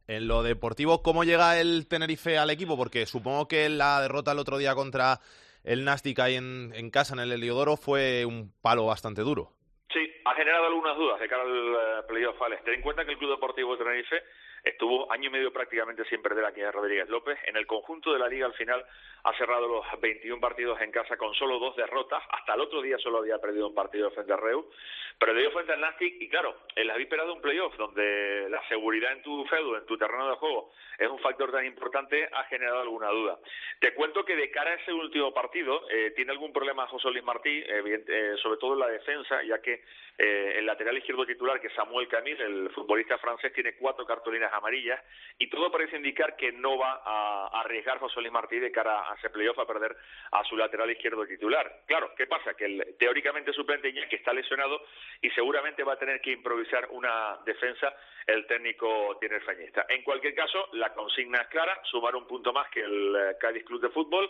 En 0.07 0.29
lo 0.29 0.41
deportivo, 0.41 1.03
¿cómo 1.03 1.25
llega 1.25 1.59
el 1.59 1.85
Tenerife 1.87 2.37
al 2.37 2.49
equipo? 2.49 2.77
Porque 2.77 3.05
supongo 3.07 3.49
que 3.49 3.67
la 3.67 3.99
derrota 3.99 4.31
el 4.31 4.39
otro 4.39 4.57
día 4.57 4.73
contra 4.73 5.19
el 5.65 5.83
Nastic 5.83 6.17
ahí 6.19 6.35
en, 6.35 6.71
en 6.75 6.91
casa, 6.91 7.13
en 7.13 7.19
el 7.19 7.33
Heliodoro, 7.33 7.75
fue 7.75 8.23
un 8.23 8.53
palo 8.61 8.85
bastante 8.85 9.21
duro. 9.21 9.58
Sí, 9.91 10.21
ha 10.25 10.35
generado 10.35 10.67
algunas 10.67 10.95
dudas 10.95 11.19
de 11.19 11.27
cara 11.27 11.41
al 11.41 11.49
uh, 11.49 12.07
playoff, 12.07 12.39
Alex. 12.41 12.63
Ten 12.63 12.75
en 12.75 12.81
cuenta 12.81 13.05
que 13.05 13.11
el 13.11 13.17
Club 13.17 13.31
Deportivo 13.31 13.71
de 13.75 13.83
Tenerife 13.83 14.23
estuvo 14.63 15.11
año 15.11 15.29
y 15.29 15.31
medio 15.31 15.53
prácticamente 15.53 16.05
sin 16.05 16.21
perder 16.21 16.45
aquí 16.45 16.61
en 16.61 16.71
Rodríguez 16.71 17.09
López. 17.09 17.37
En 17.45 17.57
el 17.57 17.67
conjunto 17.67 18.13
de 18.13 18.19
la 18.19 18.27
liga 18.27 18.45
al 18.45 18.53
final 18.53 18.85
ha 19.23 19.33
cerrado 19.37 19.67
los 19.67 19.85
21 20.01 20.39
partidos 20.39 20.79
en 20.81 20.91
casa 20.91 21.17
con 21.17 21.33
solo 21.33 21.59
dos 21.59 21.75
derrotas. 21.75 22.23
Hasta 22.29 22.53
el 22.53 22.61
otro 22.61 22.81
día 22.81 22.97
solo 22.97 23.19
había 23.19 23.39
perdido 23.39 23.67
un 23.67 23.75
partido 23.75 24.11
frente 24.11 24.33
a 24.33 24.37
Reu. 24.37 24.69
Perdió 25.17 25.51
frente 25.51 25.73
al 25.73 25.81
Nastic 25.81 26.15
y 26.21 26.29
claro, 26.29 26.55
en 26.75 26.87
la 26.87 26.95
víspera 26.95 27.25
de 27.25 27.31
un 27.31 27.41
playoff 27.41 27.75
donde 27.75 28.47
la 28.49 28.65
seguridad 28.69 29.11
en 29.11 29.21
tu 29.21 29.45
feudo, 29.45 29.77
en 29.77 29.85
tu 29.85 29.97
terreno 29.97 30.29
de 30.29 30.35
juego, 30.37 30.71
es 30.97 31.09
un 31.09 31.19
factor 31.19 31.51
tan 31.51 31.65
importante, 31.65 32.29
ha 32.31 32.45
generado 32.45 32.81
alguna 32.81 33.09
duda. 33.09 33.37
Te 33.79 33.93
cuento 33.93 34.23
que 34.23 34.37
de 34.37 34.49
cara 34.49 34.71
a 34.71 34.75
ese 34.75 34.93
último 34.93 35.33
partido 35.33 35.89
eh, 35.89 36.11
tiene 36.15 36.31
algún 36.31 36.53
problema 36.53 36.87
José 36.87 37.09
Luis 37.09 37.23
Martí, 37.23 37.49
eh, 37.49 38.03
eh, 38.07 38.35
sobre 38.41 38.57
todo 38.59 38.73
en 38.73 38.79
la 38.79 38.87
defensa, 38.87 39.43
ya 39.43 39.61
que 39.61 39.83
eh, 40.21 40.55
el 40.57 40.65
lateral 40.65 40.97
izquierdo 40.97 41.25
titular, 41.25 41.61
que 41.61 41.67
es 41.67 41.73
Samuel 41.73 42.09
Camil, 42.09 42.39
el 42.41 42.69
futbolista 42.71 43.17
francés, 43.19 43.53
tiene 43.53 43.77
cuatro 43.77 44.05
cartulinas 44.05 44.51
amarillas 44.51 45.01
y 45.37 45.49
todo 45.49 45.71
parece 45.71 45.95
indicar 45.95 46.35
que 46.35 46.51
no 46.51 46.77
va 46.77 47.01
a 47.05 47.61
arriesgar 47.61 47.99
José 47.99 48.19
Luis 48.19 48.33
Martí 48.33 48.59
de 48.59 48.69
cara 48.69 49.09
a 49.09 49.15
ese 49.15 49.29
playoff 49.29 49.57
a 49.59 49.65
perder 49.65 49.95
a 50.31 50.43
su 50.43 50.57
lateral 50.57 50.91
izquierdo 50.91 51.25
titular. 51.25 51.83
Claro, 51.85 52.13
¿qué 52.17 52.27
pasa? 52.27 52.53
Que 52.53 52.65
el 52.65 52.97
teóricamente 52.99 53.53
suplente 53.53 53.93
que 53.93 54.15
está 54.17 54.33
lesionado 54.33 54.81
y 55.21 55.29
seguramente 55.29 55.83
va 55.83 55.93
a 55.93 55.99
tener 55.99 56.19
que 56.19 56.31
improvisar 56.31 56.89
una 56.91 57.39
defensa 57.45 57.95
el 58.29 58.45
técnico 58.45 59.17
tiene 59.19 59.39
fañista. 59.39 59.85
En 59.89 60.03
cualquier 60.03 60.35
caso, 60.35 60.69
la 60.73 60.93
consigna 60.93 61.41
es 61.41 61.47
clara, 61.47 61.79
sumar 61.83 62.15
un 62.15 62.27
punto 62.27 62.53
más 62.53 62.69
que 62.69 62.81
el 62.81 63.15
eh, 63.15 63.37
Cádiz 63.39 63.63
Club 63.65 63.81
de 63.81 63.89
Fútbol. 63.89 64.29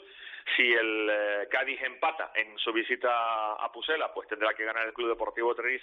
Si 0.56 0.74
el 0.74 1.10
eh, 1.12 1.48
Cádiz 1.52 1.82
empata 1.84 2.32
en 2.36 2.58
su 2.58 2.72
visita 2.72 3.54
a 3.54 3.72
Pusela, 3.72 4.14
pues 4.14 4.28
tendrá 4.28 4.54
que 4.54 4.64
ganar 4.64 4.88
el 4.88 4.94
Club 4.94 5.10
Deportivo 5.10 5.54
Tenerife. 5.54 5.79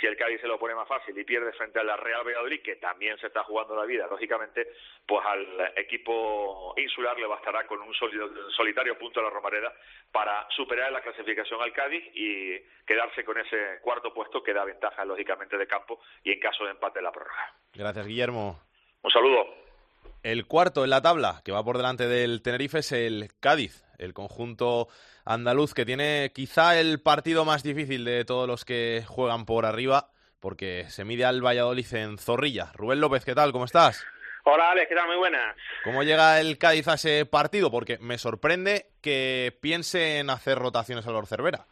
Si 0.00 0.06
el 0.06 0.16
Cádiz 0.16 0.40
se 0.40 0.46
lo 0.46 0.58
pone 0.58 0.74
más 0.74 0.88
fácil 0.88 1.16
y 1.18 1.24
pierde 1.24 1.52
frente 1.52 1.78
a 1.78 1.84
la 1.84 1.96
Real 1.96 2.24
Valladolid, 2.24 2.62
que 2.62 2.76
también 2.76 3.18
se 3.18 3.26
está 3.26 3.44
jugando 3.44 3.76
la 3.76 3.84
vida, 3.84 4.06
lógicamente, 4.06 4.68
pues 5.06 5.24
al 5.26 5.72
equipo 5.76 6.74
insular 6.76 7.18
le 7.18 7.26
bastará 7.26 7.66
con 7.66 7.80
un 7.80 7.94
solitario 7.94 8.98
punto 8.98 9.20
a 9.20 9.24
la 9.24 9.30
Romareda 9.30 9.72
para 10.10 10.46
superar 10.50 10.90
la 10.92 11.02
clasificación 11.02 11.60
al 11.60 11.72
Cádiz 11.72 12.04
y 12.14 12.58
quedarse 12.86 13.24
con 13.24 13.38
ese 13.38 13.80
cuarto 13.82 14.14
puesto 14.14 14.42
que 14.42 14.54
da 14.54 14.64
ventaja, 14.64 15.04
lógicamente, 15.04 15.58
de 15.58 15.66
campo 15.66 16.00
y 16.24 16.32
en 16.32 16.40
caso 16.40 16.64
de 16.64 16.70
empate 16.70 17.02
la 17.02 17.12
prórroga. 17.12 17.54
Gracias, 17.74 18.06
Guillermo. 18.06 18.60
Un 19.02 19.10
saludo. 19.10 19.61
El 20.22 20.46
cuarto 20.46 20.84
en 20.84 20.90
la 20.90 21.02
tabla, 21.02 21.42
que 21.44 21.50
va 21.50 21.64
por 21.64 21.78
delante 21.78 22.06
del 22.06 22.42
Tenerife, 22.42 22.78
es 22.78 22.92
el 22.92 23.30
Cádiz, 23.40 23.84
el 23.98 24.14
conjunto 24.14 24.86
andaluz, 25.24 25.74
que 25.74 25.84
tiene 25.84 26.30
quizá 26.32 26.78
el 26.78 27.00
partido 27.00 27.44
más 27.44 27.64
difícil 27.64 28.04
de 28.04 28.24
todos 28.24 28.46
los 28.46 28.64
que 28.64 29.04
juegan 29.08 29.46
por 29.46 29.66
arriba, 29.66 30.10
porque 30.38 30.86
se 30.90 31.04
mide 31.04 31.24
al 31.24 31.44
Valladolid 31.44 31.92
en 31.94 32.18
Zorrilla. 32.18 32.70
Rubén 32.74 33.00
López, 33.00 33.24
¿qué 33.24 33.34
tal? 33.34 33.50
¿Cómo 33.50 33.64
estás? 33.64 34.04
Hola, 34.44 34.70
Alex, 34.70 34.88
¿qué 34.88 34.94
tal? 34.94 35.08
Muy 35.08 35.16
buenas. 35.16 35.56
¿Cómo 35.82 36.04
llega 36.04 36.38
el 36.38 36.56
Cádiz 36.56 36.86
a 36.86 36.94
ese 36.94 37.26
partido? 37.26 37.72
Porque 37.72 37.98
me 37.98 38.16
sorprende 38.16 38.92
que 39.00 39.58
piense 39.60 40.18
en 40.18 40.30
hacer 40.30 40.56
rotaciones 40.56 41.04
a 41.08 41.10
Lord 41.10 41.26
Cervera. 41.26 41.66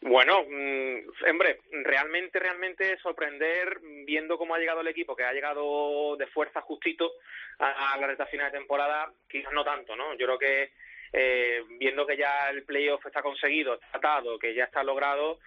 Bueno, 0.00 0.44
mmm, 0.48 0.98
hombre, 1.28 1.58
realmente, 1.70 2.38
realmente 2.38 2.98
sorprender 2.98 3.80
viendo 4.04 4.38
cómo 4.38 4.54
ha 4.54 4.58
llegado 4.58 4.80
el 4.80 4.88
equipo, 4.88 5.16
que 5.16 5.24
ha 5.24 5.32
llegado 5.32 6.16
de 6.16 6.26
fuerza 6.28 6.60
justito 6.60 7.12
a, 7.58 7.96
la 7.98 8.06
recta 8.06 8.26
final 8.26 8.50
de 8.52 8.58
temporada, 8.58 9.10
quizás 9.28 9.52
no 9.52 9.64
tanto, 9.64 9.96
¿no? 9.96 10.14
Yo 10.14 10.26
creo 10.26 10.38
que 10.38 10.70
eh, 11.12 11.64
viendo 11.78 12.06
que 12.06 12.16
ya 12.16 12.48
el 12.50 12.62
playoff 12.62 13.04
está 13.06 13.22
conseguido, 13.22 13.74
está 13.74 13.98
atado, 13.98 14.38
que 14.38 14.54
ya 14.54 14.64
está 14.64 14.84
logrado, 14.84 15.40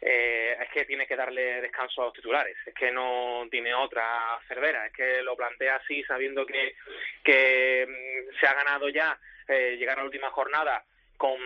eh, 0.00 0.56
es 0.58 0.68
que 0.70 0.84
tiene 0.86 1.06
que 1.06 1.16
darle 1.16 1.60
descanso 1.60 2.00
a 2.00 2.04
los 2.06 2.14
titulares, 2.14 2.56
es 2.64 2.72
que 2.72 2.90
no 2.90 3.46
tiene 3.50 3.74
otra 3.74 4.38
Cervera, 4.48 4.86
es 4.86 4.92
que 4.92 5.22
lo 5.22 5.36
plantea 5.36 5.76
así 5.76 6.02
sabiendo 6.04 6.46
que, 6.46 6.76
que 7.22 7.86
mm, 7.86 8.38
se 8.40 8.46
ha 8.46 8.54
ganado 8.54 8.88
ya 8.88 9.18
eh, 9.48 9.76
llegar 9.76 9.98
a 9.98 10.00
la 10.00 10.06
última 10.06 10.30
jornada 10.30 10.82
con 11.18 11.36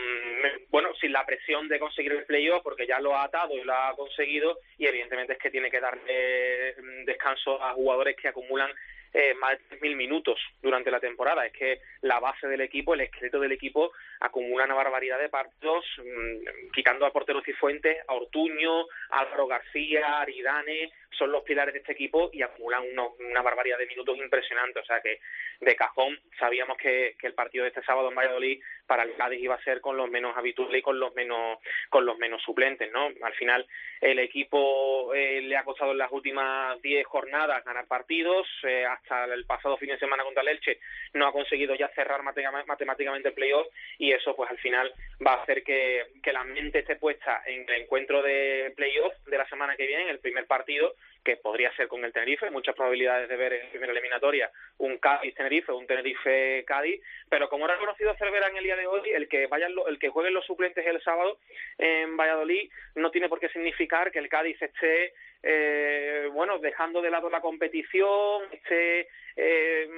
bueno 0.69 0.95
sin 1.01 1.13
la 1.13 1.27
presión 1.27 1.67
de 1.67 1.81
conseguir 1.81 2.13
el 2.13 2.27
playoff 2.27 2.63
porque 2.63 2.87
ya 2.87 3.01
lo 3.01 3.17
ha 3.17 3.25
atado 3.25 3.57
y 3.57 3.65
lo 3.65 3.73
ha 3.73 3.97
conseguido 3.97 4.59
y 4.79 4.87
evidentemente 4.87 5.33
es 5.33 5.39
que 5.39 5.51
tiene 5.51 5.71
que 5.71 5.81
darle 5.81 6.77
mm, 6.77 7.05
descanso 7.07 7.61
a 7.61 7.73
jugadores 7.73 8.15
que 8.17 8.29
acumulan 8.29 8.71
eh, 9.15 9.35
más 9.35 9.59
de 9.59 9.79
3.000 9.79 9.95
minutos 9.95 10.39
durante 10.63 10.91
la 10.91 10.99
temporada. 10.99 11.45
Es 11.45 11.53
que 11.53 11.81
la 12.01 12.19
base 12.19 12.49
del 12.49 12.63
equipo, 12.63 12.95
el 12.95 13.03
esqueleto 13.03 13.39
del 13.41 13.53
equipo, 13.53 13.93
acumula 14.21 14.65
una 14.65 14.75
barbaridad 14.75 15.19
de 15.19 15.29
partidos, 15.29 15.85
mmm, 15.99 16.71
quitando 16.73 17.05
a 17.05 17.13
portero 17.13 17.43
Cifuentes, 17.43 17.99
a 18.09 18.15
Ortuño, 18.15 18.87
a 19.11 19.21
Álvaro 19.21 19.47
García, 19.47 20.07
a 20.07 20.23
Aridane, 20.23 20.93
son 21.19 21.33
los 21.33 21.43
pilares 21.43 21.75
de 21.75 21.81
este 21.81 21.93
equipo 21.93 22.31
y 22.33 22.43
acumulan 22.43 22.83
uno, 22.93 23.15
una 23.19 23.43
barbaridad 23.43 23.79
de 23.79 23.87
minutos 23.87 24.17
impresionante. 24.19 24.81
O 24.81 24.85
sea 24.85 25.01
que 25.01 25.21
de 25.61 25.77
cajón 25.77 26.19
sabíamos 26.39 26.77
que, 26.77 27.17
que 27.19 27.27
el 27.27 27.35
partido 27.35 27.65
de 27.65 27.69
este 27.69 27.83
sábado 27.83 28.09
en 28.09 28.15
Valladolid 28.15 28.63
para 28.87 29.05
el 29.05 29.15
Cádiz 29.15 29.41
iba 29.41 29.55
a 29.55 29.65
ser 29.65 29.81
con 29.81 29.97
los 29.97 30.11
menos 30.11 30.37
habituales 30.37 30.79
y 30.79 30.83
con 30.83 30.99
los 30.99 31.15
menos 31.15 31.59
con 31.89 32.05
los 32.05 32.19
menos 32.19 32.43
suplentes, 32.43 32.91
¿no? 32.93 33.11
Al 33.23 33.33
final 33.35 33.67
el 34.01 34.19
equipo 34.19 35.15
eh, 35.15 35.41
le 35.43 35.57
ha 35.57 35.65
costado 35.65 35.93
en 35.93 35.99
las 35.99 36.11
últimas 36.11 36.81
10 36.83 37.07
jornadas 37.07 37.65
ganar 37.65 37.87
partidos, 37.87 38.47
eh, 38.65 38.85
hasta 38.85 39.25
el 39.25 39.45
pasado 39.45 39.77
fin 39.77 39.91
de 39.91 39.99
semana 39.99 40.25
contra 40.25 40.43
el 40.43 40.49
Elche 40.49 40.79
no 41.15 41.27
ha 41.27 41.33
conseguido 41.33 41.75
ya 41.75 41.89
cerrar 41.89 42.23
matemáticamente 42.23 43.29
el 43.29 43.35
playoff 43.35 43.67
y 43.99 44.13
eso 44.13 44.35
pues 44.35 44.51
al 44.51 44.59
final 44.59 44.93
va 45.25 45.35
a 45.35 45.43
hacer 45.43 45.63
que, 45.63 46.07
que 46.23 46.33
la 46.33 46.45
mente 46.45 46.81
esté 46.81 46.97
puesta 46.97 47.43
en 47.47 47.69
el 47.69 47.83
encuentro 47.83 48.23
de 48.23 48.73
playoff 48.77 49.15
de 49.27 49.39
la 49.39 49.49
semana 49.49 49.77
que 49.77 49.87
viene, 49.87 50.03
en 50.05 50.09
el 50.09 50.19
primer 50.19 50.47
partido 50.47 50.95
que 51.25 51.37
podría 51.37 51.75
ser 51.77 51.89
con 51.89 52.05
el 52.05 52.13
Tenerife, 52.13 52.51
muchas 52.51 52.75
probabilidades 52.75 53.29
de 53.29 53.37
ver 53.37 53.53
en 53.53 53.71
primera 53.71 53.93
eliminatoria 53.93 54.51
un 54.79 54.99
Cádiz-Tenerife 54.99 55.73
un 55.73 55.87
Tenerife-Cádiz, 55.87 57.01
pero 57.29 57.49
como 57.49 57.67
ha 57.67 57.69
reconocido 57.69 58.15
Cervera 58.17 58.49
en 58.49 58.57
el 58.57 58.65
día 58.65 58.77
de 58.77 58.87
hoy, 58.87 59.09
el 59.11 59.29
que 59.29 59.47
vayan 59.47 59.73
el 59.87 59.99
que 59.99 60.09
jueguen 60.09 60.35
los 60.35 60.45
suplentes 60.45 60.85
el 60.85 61.01
sábado 61.03 61.39
en 61.79 62.17
Valladolid 62.17 62.71
no 62.97 63.11
tiene 63.11 63.29
por 63.29 63.39
qué 63.39 63.49
significar 63.51 64.11
que 64.11 64.19
el 64.19 64.29
Cádiz 64.29 64.61
esté 64.61 65.15
eh, 65.43 66.29
bueno, 66.33 66.59
dejando 66.59 67.03
de 67.03 67.11
lado 67.11 67.29
la 67.31 67.41
competición, 67.41 68.43
esté 68.53 69.09
eh, 69.37 69.89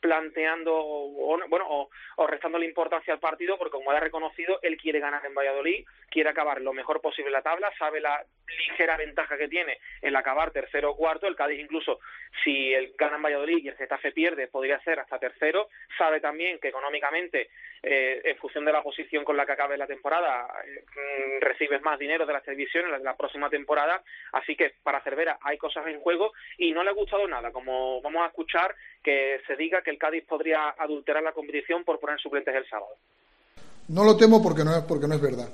planteando 0.00 0.74
o, 0.74 1.38
bueno 1.48 1.66
o, 1.68 1.90
o 2.16 2.26
restando 2.26 2.58
la 2.58 2.64
importancia 2.64 3.14
al 3.14 3.20
partido 3.20 3.56
porque 3.56 3.70
como 3.70 3.92
ha 3.92 4.00
reconocido 4.00 4.58
él 4.62 4.76
quiere 4.76 4.98
ganar 4.98 5.24
en 5.24 5.32
Valladolid 5.32 5.84
quiere 6.10 6.28
acabar 6.28 6.60
lo 6.60 6.72
mejor 6.72 7.00
posible 7.00 7.30
la 7.30 7.40
tabla 7.40 7.70
sabe 7.78 8.00
la 8.00 8.24
ligera 8.58 8.96
ventaja 8.96 9.36
que 9.36 9.48
tiene 9.48 9.78
el 10.02 10.14
acabar 10.16 10.50
tercero 10.50 10.90
o 10.90 10.96
cuarto. 10.96 11.26
El 11.26 11.36
Cádiz 11.36 11.60
incluso, 11.60 12.00
si 12.44 12.72
el 12.72 12.94
gana 12.98 13.16
en 13.16 13.22
Valladolid 13.22 13.58
y 13.58 13.68
el 13.68 13.76
Getafe 13.76 14.12
pierde, 14.12 14.48
podría 14.48 14.80
ser 14.80 15.00
hasta 15.00 15.18
tercero. 15.18 15.68
Sabe 15.96 16.20
también 16.20 16.58
que 16.58 16.68
económicamente, 16.68 17.50
eh, 17.82 18.20
en 18.24 18.36
función 18.36 18.64
de 18.64 18.72
la 18.72 18.82
posición 18.82 19.24
con 19.24 19.36
la 19.36 19.46
que 19.46 19.52
acabe 19.52 19.76
la 19.76 19.86
temporada, 19.86 20.48
eh, 20.64 20.84
mm, 20.84 21.42
recibes 21.42 21.82
más 21.82 21.98
dinero 21.98 22.26
de 22.26 22.32
las 22.32 22.44
televisiones 22.44 22.92
en 22.94 23.04
la 23.04 23.16
próxima 23.16 23.48
temporada. 23.50 24.02
Así 24.32 24.56
que 24.56 24.74
para 24.90 25.04
Cervera 25.04 25.38
hay 25.40 25.56
cosas 25.56 25.86
en 25.86 26.00
juego 26.00 26.32
y 26.58 26.72
no 26.72 26.82
le 26.82 26.90
ha 26.90 26.94
gustado 26.94 27.28
nada, 27.28 27.52
como 27.52 28.02
vamos 28.02 28.22
a 28.22 28.26
escuchar 28.26 28.74
que 29.04 29.38
se 29.46 29.54
diga 29.54 29.82
que 29.82 29.90
el 29.90 29.98
Cádiz 29.98 30.24
podría 30.26 30.70
adulterar 30.76 31.22
la 31.22 31.32
competición 31.32 31.84
por 31.84 32.00
poner 32.00 32.18
suplentes 32.18 32.52
el 32.56 32.68
sábado. 32.68 32.94
No 33.86 34.02
lo 34.02 34.16
temo 34.16 34.42
porque 34.42 34.64
no 34.64 34.76
es, 34.76 34.82
porque 34.82 35.06
no 35.06 35.14
es 35.14 35.20
verdad. 35.20 35.48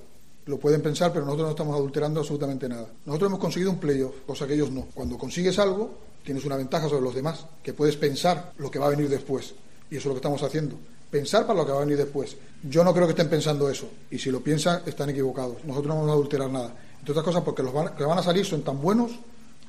Lo 0.46 0.58
pueden 0.58 0.82
pensar, 0.82 1.12
pero 1.12 1.26
nosotros 1.26 1.48
no 1.48 1.50
estamos 1.50 1.76
adulterando 1.76 2.20
absolutamente 2.20 2.66
nada. 2.66 2.86
Nosotros 3.04 3.28
hemos 3.28 3.40
conseguido 3.40 3.72
un 3.72 3.78
playoff, 3.78 4.22
cosa 4.24 4.46
que 4.46 4.54
ellos 4.54 4.70
no. 4.70 4.86
Cuando 4.94 5.18
consigues 5.18 5.58
algo, 5.58 5.98
tienes 6.24 6.44
una 6.46 6.56
ventaja 6.56 6.88
sobre 6.88 7.02
los 7.02 7.14
demás, 7.14 7.46
que 7.62 7.74
puedes 7.74 7.96
pensar 7.96 8.52
lo 8.56 8.70
que 8.70 8.78
va 8.78 8.86
a 8.86 8.90
venir 8.90 9.10
después. 9.10 9.54
Y 9.90 9.96
eso 9.96 10.00
es 10.00 10.06
lo 10.06 10.12
que 10.12 10.18
estamos 10.18 10.42
haciendo. 10.42 10.76
Pensar 11.10 11.46
para 11.46 11.58
lo 11.58 11.66
que 11.66 11.72
va 11.72 11.78
a 11.78 11.84
venir 11.84 11.98
después. 11.98 12.38
Yo 12.62 12.82
no 12.82 12.94
creo 12.94 13.06
que 13.06 13.12
estén 13.12 13.28
pensando 13.28 13.68
eso. 13.68 13.90
Y 14.10 14.18
si 14.18 14.30
lo 14.30 14.40
piensan, 14.40 14.80
están 14.86 15.10
equivocados. 15.10 15.62
Nosotros 15.64 15.88
no 15.88 15.96
vamos 15.96 16.10
a 16.10 16.14
adulterar 16.14 16.48
nada. 16.48 16.74
Entre 17.06 17.20
otras 17.20 17.24
cosas, 17.24 17.44
porque 17.44 17.62
los 17.62 17.72
que 17.92 18.02
van 18.02 18.18
a 18.18 18.22
salir 18.22 18.44
son 18.44 18.64
tan 18.64 18.82
buenos 18.82 19.16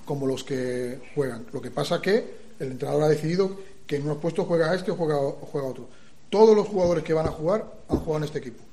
como 0.05 0.25
los 0.25 0.43
que 0.43 0.97
juegan. 1.13 1.45
Lo 1.53 1.61
que 1.61 1.69
pasa 1.69 2.01
que 2.01 2.25
el 2.59 2.71
entrenador 2.71 3.03
ha 3.03 3.09
decidido 3.09 3.51
que 3.85 3.97
en 3.97 4.05
unos 4.05 4.17
puestos 4.17 4.47
juega 4.47 4.73
este 4.73 4.89
o 4.89 4.95
juega, 4.95 5.17
juega 5.51 5.67
otro 5.67 5.87
todos 6.31 6.55
los 6.55 6.67
jugadores 6.67 7.03
que 7.03 7.13
van 7.13 7.27
a 7.27 7.29
jugar 7.29 7.61
han 7.91 7.97
jugado 7.97 8.17
en 8.17 8.23
este 8.23 8.39
equipo. 8.39 8.63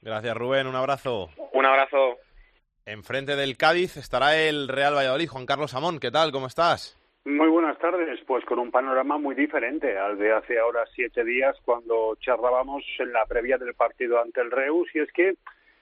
Gracias, 0.00 0.36
Rubén. 0.36 0.68
Un 0.68 0.76
abrazo. 0.76 1.30
Un 1.52 1.66
abrazo. 1.66 2.18
Enfrente 2.86 3.34
del 3.34 3.56
Cádiz 3.56 3.96
estará 3.96 4.36
el 4.36 4.68
Real 4.68 4.94
Valladolid. 4.94 5.28
Juan 5.28 5.44
Carlos 5.44 5.74
Amón, 5.74 5.98
¿qué 5.98 6.12
tal? 6.12 6.30
¿Cómo 6.30 6.46
estás? 6.46 6.96
Muy 7.24 7.48
buenas 7.48 7.80
tardes. 7.80 8.20
Pues 8.28 8.44
con 8.44 8.60
un 8.60 8.70
panorama 8.70 9.18
muy 9.18 9.34
diferente 9.34 9.98
al 9.98 10.18
de 10.18 10.32
hace 10.32 10.56
ahora 10.60 10.84
siete 10.94 11.24
días 11.24 11.56
cuando 11.64 12.16
charlábamos 12.20 12.84
en 13.00 13.12
la 13.12 13.26
previa 13.26 13.58
del 13.58 13.74
partido 13.74 14.22
ante 14.22 14.40
el 14.40 14.52
Reus. 14.52 14.88
Y 14.94 15.00
es 15.00 15.10
que 15.12 15.34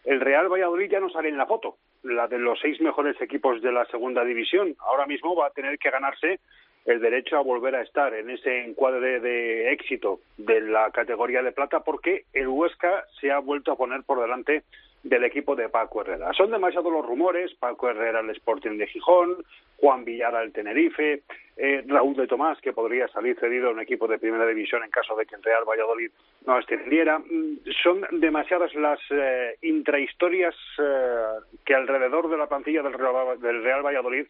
el 0.06 0.20
Real 0.20 0.48
Valladolid 0.48 0.90
ya 0.90 1.00
no 1.00 1.10
sale 1.10 1.28
en 1.28 1.36
la 1.36 1.46
foto, 1.46 1.76
la 2.04 2.28
de 2.28 2.38
los 2.38 2.58
seis 2.60 2.80
mejores 2.80 3.20
equipos 3.20 3.60
de 3.60 3.72
la 3.72 3.84
segunda 3.86 4.24
división. 4.24 4.76
Ahora 4.78 5.04
mismo 5.04 5.34
va 5.34 5.48
a 5.48 5.50
tener 5.50 5.78
que 5.78 5.90
ganarse 5.90 6.38
el 6.84 7.00
derecho 7.00 7.36
a 7.36 7.42
volver 7.42 7.74
a 7.74 7.82
estar 7.82 8.14
en 8.14 8.30
ese 8.30 8.64
encuadre 8.64 9.18
de 9.18 9.72
éxito 9.72 10.20
de 10.36 10.60
la 10.60 10.92
categoría 10.92 11.42
de 11.42 11.50
plata 11.50 11.80
porque 11.80 12.24
el 12.32 12.46
Huesca 12.46 13.04
se 13.20 13.32
ha 13.32 13.40
vuelto 13.40 13.72
a 13.72 13.76
poner 13.76 14.04
por 14.04 14.20
delante 14.20 14.62
del 15.02 15.24
equipo 15.24 15.54
de 15.54 15.68
Paco 15.68 16.00
Herrera. 16.00 16.32
Son 16.32 16.50
demasiados 16.50 16.92
los 16.92 17.06
rumores, 17.06 17.54
Paco 17.54 17.88
Herrera 17.88 18.20
al 18.20 18.30
Sporting 18.30 18.78
de 18.78 18.86
Gijón, 18.86 19.36
Juan 19.76 20.04
Villar 20.04 20.34
al 20.34 20.52
Tenerife, 20.52 21.22
eh, 21.56 21.84
Raúl 21.86 22.16
de 22.16 22.26
Tomás, 22.26 22.60
que 22.60 22.72
podría 22.72 23.08
salir 23.08 23.38
cedido 23.38 23.68
a 23.68 23.72
un 23.72 23.80
equipo 23.80 24.08
de 24.08 24.18
primera 24.18 24.46
división 24.46 24.82
en 24.84 24.90
caso 24.90 25.14
de 25.16 25.26
que 25.26 25.36
el 25.36 25.42
Real 25.42 25.64
Valladolid 25.68 26.10
no 26.46 26.58
extendiera. 26.58 27.18
Mm, 27.18 27.58
son 27.82 28.06
demasiadas 28.12 28.74
las 28.74 28.98
eh, 29.10 29.56
intrahistorias 29.62 30.54
eh, 30.78 31.24
que 31.64 31.74
alrededor 31.74 32.28
de 32.28 32.38
la 32.38 32.46
plantilla 32.46 32.82
del 32.82 32.94
Real 32.94 33.84
Valladolid 33.84 34.26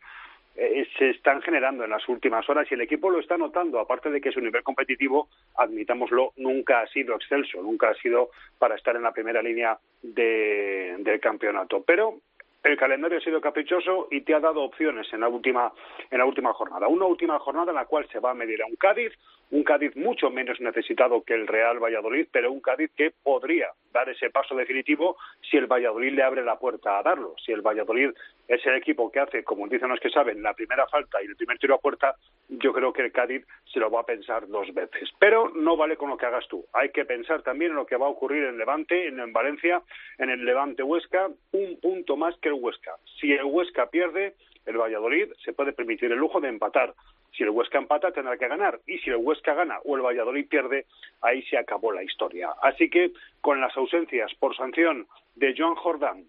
eh, 0.57 0.87
se 0.99 1.11
están 1.11 1.43
generando 1.43 1.85
en 1.85 1.91
las 1.91 2.09
últimas 2.09 2.49
horas 2.49 2.67
y 2.71 2.75
el 2.75 2.81
equipo 2.81 3.11
lo 3.11 3.21
está 3.21 3.37
notando, 3.37 3.79
aparte 3.79 4.11
de 4.11 4.21
que 4.21 4.33
su 4.33 4.41
nivel 4.41 4.63
competitivo, 4.63 5.29
admitámoslo, 5.57 6.33
nunca 6.37 6.81
ha 6.81 6.87
sido 6.87 7.15
excelso, 7.15 7.61
nunca 7.63 7.91
ha 7.91 7.95
sido 7.95 8.31
para 8.59 8.75
estar 8.75 8.97
en 8.97 9.03
la 9.03 9.13
primera 9.13 9.43
línea 9.43 9.79
de, 10.03 10.97
del 10.99 11.21
campeonato. 11.21 11.83
Pero 11.87 12.21
el 12.67 12.77
calendario 12.77 13.19
ha 13.19 13.21
sido 13.21 13.41
caprichoso 13.41 14.09
y 14.11 14.23
te 14.23 14.35
ha 14.35 14.41
dado 14.41 14.63
opciones 14.63 15.07
en 15.13 15.21
la 15.21 15.29
última 15.29 15.73
en 16.11 16.19
la 16.19 16.25
última 16.25 16.53
jornada. 16.53 16.89
Una 16.89 17.05
última 17.05 17.39
jornada 17.39 17.71
en 17.71 17.77
la 17.77 17.85
cual 17.85 18.09
se 18.09 18.19
va 18.19 18.33
a 18.33 18.35
medir 18.35 18.61
a 18.63 18.67
un 18.67 18.75
Cádiz, 18.77 19.13
un 19.51 19.63
Cádiz 19.63 19.95
mucho 19.95 20.31
menos 20.31 20.61
necesitado 20.61 21.23
que 21.23 21.35
el 21.35 21.47
Real 21.47 21.79
Valladolid, 21.79 22.27
pero 22.33 22.51
un 22.51 22.61
Cádiz 22.61 22.91
que 22.97 23.13
podría 23.23 23.69
dar 23.93 24.09
ese 24.09 24.31
paso 24.31 24.57
definitivo 24.57 25.17
si 25.49 25.57
el 25.57 25.67
Valladolid 25.67 26.13
le 26.13 26.25
abre 26.25 26.43
la 26.43 26.59
puerta 26.59 26.99
a 26.99 27.03
darlo. 27.03 27.35
Si 27.45 27.53
el 27.53 27.63
Valladolid 27.63 28.11
es 28.49 28.65
el 28.67 28.75
equipo 28.77 29.11
que 29.11 29.21
hace, 29.21 29.45
como 29.45 29.67
dicen 29.69 29.89
los 29.89 30.01
que 30.01 30.11
saben, 30.11 30.43
la 30.43 30.55
primera 30.55 30.87
falta 30.87 31.23
y 31.23 31.27
el 31.27 31.37
primer 31.37 31.59
tiro 31.59 31.75
a 31.75 31.81
puerta, 31.81 32.15
yo 32.49 32.73
creo 32.73 32.93
que 32.93 33.03
el 33.03 33.13
Cádiz 33.13 33.45
se 33.73 33.81
lo 33.81 33.91
va 33.91 34.01
a 34.01 34.07
pensar 34.07 34.47
dos 34.49 34.73
veces. 34.73 35.11
Pero 35.19 35.51
no 35.51 35.77
vale 35.77 35.97
con 35.97 36.11
lo 36.11 36.17
que 36.17 36.27
hagas 36.27 36.47
tú. 36.49 36.65
Hay 36.73 36.91
que 36.91 37.05
pensar 37.05 37.43
también 37.43 37.73
en 37.73 37.77
lo 37.77 37.87
que 37.87 37.97
va 37.97 38.07
a 38.07 38.11
ocurrir 38.11 38.45
en 38.45 38.59
Levante, 38.59 39.09
en 39.09 39.33
Valencia, 39.33 39.83
en 40.19 40.31
el 40.31 40.45
Levante 40.45 40.83
Huesca, 40.83 41.29
un 41.53 41.81
punto 41.81 42.17
más 42.17 42.37
que 42.39 42.49
el 42.49 42.55
Huesca. 42.55 42.97
Si 43.21 43.33
el 43.33 43.45
Huesca 43.45 43.87
pierde, 43.91 44.35
el 44.67 44.77
Valladolid 44.77 45.33
se 45.45 45.53
puede 45.53 45.73
permitir 45.73 46.11
el 46.13 46.19
lujo 46.19 46.41
de 46.41 46.49
empatar. 46.49 46.95
Si 47.33 47.43
el 47.43 47.51
Huesca 47.51 47.79
empata, 47.79 48.13
tendrá 48.13 48.37
que 48.37 48.49
ganar. 48.49 48.81
Y 48.87 48.99
si 48.99 49.11
el 49.11 49.17
Huesca 49.17 49.55
gana 49.55 49.79
o 49.85 49.97
el 49.97 50.03
Valladolid 50.03 50.49
pierde, 50.49 50.87
ahí 51.21 51.43
se 51.43 51.59
acabó 51.59 51.93
la 51.93 52.03
historia. 52.03 52.51
Así 52.63 52.89
que, 52.91 53.13
con 53.41 53.61
las 53.61 53.77
ausencias 53.77 54.33
por 54.39 54.57
sanción 54.57 55.07
de 55.35 55.55
Joan 55.57 55.75
Jordán 55.75 56.25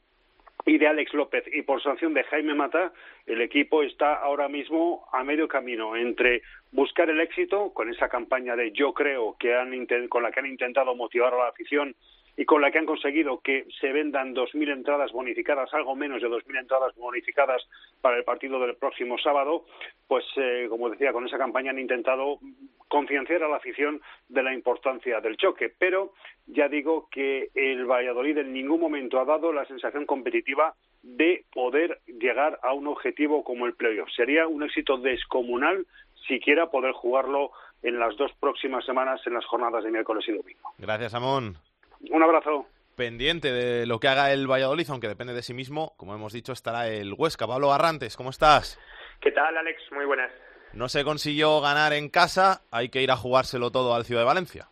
y 0.68 0.78
de 0.78 0.88
Alex 0.88 1.14
López 1.14 1.46
y 1.52 1.62
por 1.62 1.82
sanción 1.82 2.14
de 2.14 2.26
Jaime 2.26 2.54
Mata, 2.54 2.92
el 3.26 3.42
equipo 3.42 3.84
está 3.84 4.16
ahora 4.16 4.50
mismo 4.50 5.08
a 5.14 5.24
medio 5.24 5.48
camino 5.48 5.96
entre 5.96 6.42
buscar 6.74 7.10
el 7.10 7.22
éxito 7.22 7.72
con 7.74 7.90
esa 7.90 8.10
campaña 8.10 8.58
de 8.58 8.74
yo 8.74 8.94
creo 8.94 9.38
que 9.40 9.56
han 9.56 9.72
con 10.10 10.24
la 10.24 10.32
que 10.32 10.42
han 10.42 10.46
intentado 10.46 10.94
motivar 10.94 11.34
a 11.34 11.38
la 11.38 11.48
afición 11.48 11.96
y 12.40 12.46
con 12.46 12.62
la 12.62 12.70
que 12.70 12.78
han 12.78 12.86
conseguido 12.86 13.40
que 13.40 13.66
se 13.82 13.92
vendan 13.92 14.36
2.000 14.36 14.72
entradas 14.72 15.12
bonificadas, 15.12 15.74
algo 15.74 15.96
menos 15.96 16.22
de 16.22 16.30
2.000 16.30 16.60
entradas 16.60 16.96
bonificadas 16.96 17.68
para 18.00 18.16
el 18.16 18.24
partido 18.24 18.60
del 18.60 18.76
próximo 18.76 19.18
sábado, 19.18 19.66
pues 20.08 20.24
eh, 20.38 20.68
como 20.70 20.92
decía, 20.92 21.12
con 21.12 21.26
esa 21.26 21.40
campaña 21.40 21.72
han 21.72 21.80
intentado 21.80 22.38
concienciar 22.88 23.44
a 23.44 23.50
la 23.50 23.58
afición 23.58 24.02
de 24.30 24.44
la 24.44 24.54
importancia 24.54 25.20
del 25.20 25.36
choque. 25.36 25.74
Pero 25.80 26.14
ya 26.46 26.70
digo 26.70 27.10
que 27.12 27.50
el 27.56 27.86
Valladolid 27.86 28.38
en 28.38 28.54
ningún 28.54 28.82
momento 28.82 29.20
ha 29.20 29.26
dado 29.26 29.52
la 29.52 29.66
sensación 29.66 30.06
competitiva 30.06 30.76
de 31.02 31.44
poder 31.52 32.02
llegar 32.06 32.60
a 32.62 32.74
un 32.74 32.86
objetivo 32.86 33.44
como 33.44 33.66
el 33.66 33.74
playoff. 33.74 34.10
Sería 34.16 34.46
un 34.48 34.62
éxito 34.62 34.98
descomunal 34.98 35.88
siquiera 36.28 36.70
poder 36.70 36.92
jugarlo 36.92 37.52
en 37.82 37.98
las 37.98 38.16
dos 38.16 38.32
próximas 38.40 38.86
semanas 38.86 39.22
en 39.26 39.34
las 39.34 39.46
jornadas 39.46 39.84
de 39.84 39.92
miércoles 39.92 40.24
y 40.28 40.34
domingo. 40.34 40.74
Gracias, 40.78 41.16
Amón. 41.16 41.58
Un 42.10 42.24
abrazo. 42.24 42.68
Pendiente 42.96 43.52
de 43.52 43.86
lo 43.86 44.00
que 44.00 44.08
haga 44.08 44.32
el 44.34 44.50
Valladolid, 44.50 44.90
aunque 44.90 45.08
depende 45.08 45.34
de 45.34 45.44
sí 45.44 45.54
mismo, 45.54 45.94
como 45.98 46.16
hemos 46.16 46.34
dicho, 46.34 46.52
estará 46.52 46.88
el 46.88 47.14
Huesca. 47.14 47.46
Pablo 47.46 47.72
Arrantes, 47.72 48.18
¿cómo 48.18 48.32
estás? 48.32 48.80
¿Qué 49.22 49.32
tal, 49.32 49.56
Alex? 49.56 49.82
Muy 49.92 50.06
buenas. 50.06 50.32
No 50.74 50.90
se 50.90 51.04
consiguió 51.04 51.62
ganar 51.62 51.94
en 51.94 52.10
casa, 52.10 52.62
hay 52.72 52.90
que 52.90 53.02
ir 53.02 53.12
a 53.12 53.16
jugárselo 53.16 53.72
todo 53.72 53.94
al 53.94 54.04
Ciudad 54.04 54.22
de 54.22 54.28
Valencia. 54.28 54.68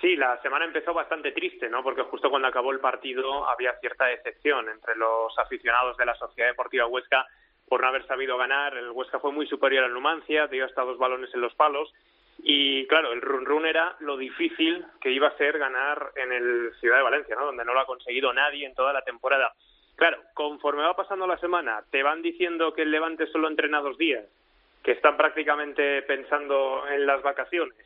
Sí, 0.00 0.16
la 0.16 0.40
semana 0.40 0.64
empezó 0.64 0.94
bastante 0.94 1.32
triste, 1.32 1.68
¿no? 1.68 1.82
Porque 1.82 2.02
justo 2.04 2.30
cuando 2.30 2.48
acabó 2.48 2.72
el 2.72 2.80
partido 2.80 3.46
había 3.48 3.78
cierta 3.80 4.06
decepción 4.06 4.68
entre 4.68 4.96
los 4.96 5.38
aficionados 5.38 5.96
de 5.98 6.06
la 6.06 6.14
Sociedad 6.14 6.48
Deportiva 6.48 6.86
Huesca 6.86 7.26
por 7.68 7.82
no 7.82 7.88
haber 7.88 8.06
sabido 8.06 8.38
ganar. 8.38 8.76
El 8.76 8.90
Huesca 8.90 9.20
fue 9.20 9.30
muy 9.30 9.46
superior 9.46 9.84
al 9.84 9.92
Numancia, 9.92 10.46
dio 10.46 10.64
hasta 10.64 10.82
dos 10.82 10.98
balones 10.98 11.30
en 11.34 11.42
los 11.42 11.54
palos 11.54 11.92
y 12.42 12.86
claro, 12.86 13.12
el 13.12 13.20
run 13.20 13.44
run 13.44 13.66
era 13.66 13.96
lo 14.00 14.16
difícil 14.16 14.84
que 15.00 15.10
iba 15.10 15.28
a 15.28 15.36
ser 15.36 15.58
ganar 15.58 16.12
en 16.16 16.32
el 16.32 16.72
Ciudad 16.80 16.96
de 16.96 17.02
Valencia, 17.02 17.36
¿no? 17.36 17.46
Donde 17.46 17.64
no 17.64 17.74
lo 17.74 17.80
ha 17.80 17.86
conseguido 17.86 18.32
nadie 18.32 18.66
en 18.66 18.74
toda 18.74 18.92
la 18.92 19.02
temporada. 19.02 19.52
Claro, 19.96 20.22
conforme 20.32 20.82
va 20.82 20.96
pasando 20.96 21.26
la 21.26 21.38
semana, 21.38 21.82
te 21.90 22.02
van 22.02 22.22
diciendo 22.22 22.72
que 22.72 22.82
el 22.82 22.90
Levante 22.90 23.26
solo 23.26 23.48
entrena 23.48 23.80
dos 23.80 23.98
días, 23.98 24.24
que 24.82 24.92
están 24.92 25.16
prácticamente 25.16 26.02
pensando 26.02 26.84
en 26.90 27.04
las 27.04 27.22
vacaciones, 27.22 27.76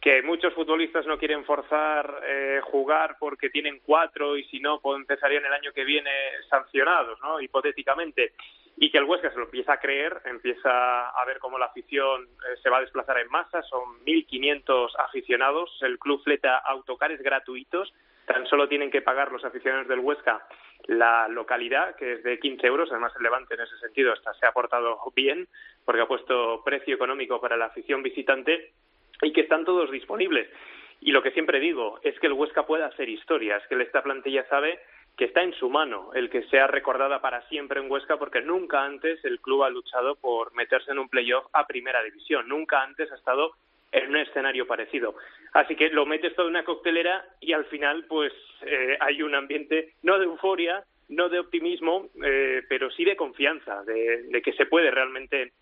que 0.00 0.20
muchos 0.22 0.52
futbolistas 0.52 1.06
no 1.06 1.18
quieren 1.18 1.44
forzar 1.44 2.20
eh, 2.24 2.60
jugar 2.64 3.16
porque 3.18 3.48
tienen 3.48 3.80
cuatro 3.84 4.36
y 4.36 4.44
si 4.44 4.60
no, 4.60 4.80
pues 4.80 4.98
empezarían 4.98 5.44
el 5.46 5.52
año 5.52 5.72
que 5.72 5.84
viene 5.84 6.10
sancionados, 6.50 7.18
¿no? 7.22 7.40
Hipotéticamente 7.40 8.32
y 8.80 8.90
que 8.90 8.98
el 8.98 9.04
Huesca 9.04 9.30
se 9.30 9.38
lo 9.38 9.44
empieza 9.44 9.72
a 9.72 9.80
creer, 9.80 10.20
empieza 10.24 11.08
a 11.08 11.24
ver 11.24 11.38
cómo 11.38 11.58
la 11.58 11.66
afición 11.66 12.24
eh, 12.24 12.56
se 12.62 12.70
va 12.70 12.78
a 12.78 12.82
desplazar 12.82 13.18
en 13.18 13.28
masa, 13.28 13.62
son 13.62 14.04
1.500 14.04 14.90
aficionados, 14.98 15.76
el 15.82 15.98
club 15.98 16.22
fleta 16.22 16.58
autocares 16.58 17.20
gratuitos, 17.20 17.92
tan 18.26 18.46
solo 18.46 18.68
tienen 18.68 18.90
que 18.90 19.02
pagar 19.02 19.32
los 19.32 19.44
aficionados 19.44 19.88
del 19.88 20.00
Huesca 20.00 20.46
la 20.86 21.28
localidad, 21.28 21.96
que 21.96 22.14
es 22.14 22.22
de 22.22 22.38
15 22.38 22.66
euros, 22.66 22.88
además 22.90 23.12
el 23.16 23.22
Levante 23.22 23.54
en 23.54 23.60
ese 23.60 23.76
sentido 23.78 24.12
hasta 24.12 24.32
se 24.34 24.46
ha 24.46 24.52
portado 24.52 24.98
bien, 25.14 25.48
porque 25.84 26.02
ha 26.02 26.06
puesto 26.08 26.62
precio 26.64 26.94
económico 26.94 27.40
para 27.40 27.56
la 27.56 27.66
afición 27.66 28.02
visitante 28.02 28.72
y 29.22 29.32
que 29.32 29.42
están 29.42 29.64
todos 29.64 29.90
disponibles. 29.90 30.48
Y 31.00 31.12
lo 31.12 31.22
que 31.22 31.32
siempre 31.32 31.60
digo 31.60 31.98
es 32.02 32.18
que 32.20 32.26
el 32.26 32.32
Huesca 32.32 32.66
puede 32.66 32.84
hacer 32.84 33.08
historias, 33.08 33.62
que 33.68 33.80
esta 33.82 34.02
plantilla 34.02 34.46
sabe 34.48 34.80
que 35.18 35.24
está 35.24 35.42
en 35.42 35.52
su 35.54 35.68
mano 35.68 36.12
el 36.14 36.30
que 36.30 36.44
sea 36.44 36.68
recordada 36.68 37.20
para 37.20 37.42
siempre 37.48 37.80
en 37.80 37.90
Huesca 37.90 38.16
porque 38.16 38.40
nunca 38.40 38.84
antes 38.84 39.22
el 39.24 39.40
club 39.40 39.64
ha 39.64 39.68
luchado 39.68 40.14
por 40.14 40.54
meterse 40.54 40.92
en 40.92 41.00
un 41.00 41.08
playoff 41.08 41.44
a 41.52 41.66
primera 41.66 42.00
división, 42.04 42.48
nunca 42.48 42.82
antes 42.82 43.10
ha 43.10 43.16
estado 43.16 43.50
en 43.90 44.10
un 44.10 44.16
escenario 44.18 44.66
parecido. 44.66 45.16
Así 45.54 45.74
que 45.74 45.88
lo 45.90 46.06
metes 46.06 46.36
todo 46.36 46.46
en 46.46 46.50
una 46.50 46.64
coctelera 46.64 47.24
y 47.40 47.52
al 47.52 47.64
final 47.64 48.04
pues 48.04 48.32
eh, 48.62 48.96
hay 49.00 49.20
un 49.22 49.34
ambiente 49.34 49.94
no 50.02 50.20
de 50.20 50.26
euforia, 50.26 50.84
no 51.08 51.28
de 51.28 51.40
optimismo, 51.40 52.10
eh, 52.22 52.62
pero 52.68 52.88
sí 52.92 53.04
de 53.04 53.16
confianza, 53.16 53.82
de, 53.82 54.40
que 54.44 54.52
se 54.52 54.66
puede 54.66 54.92
realmente 54.92 55.52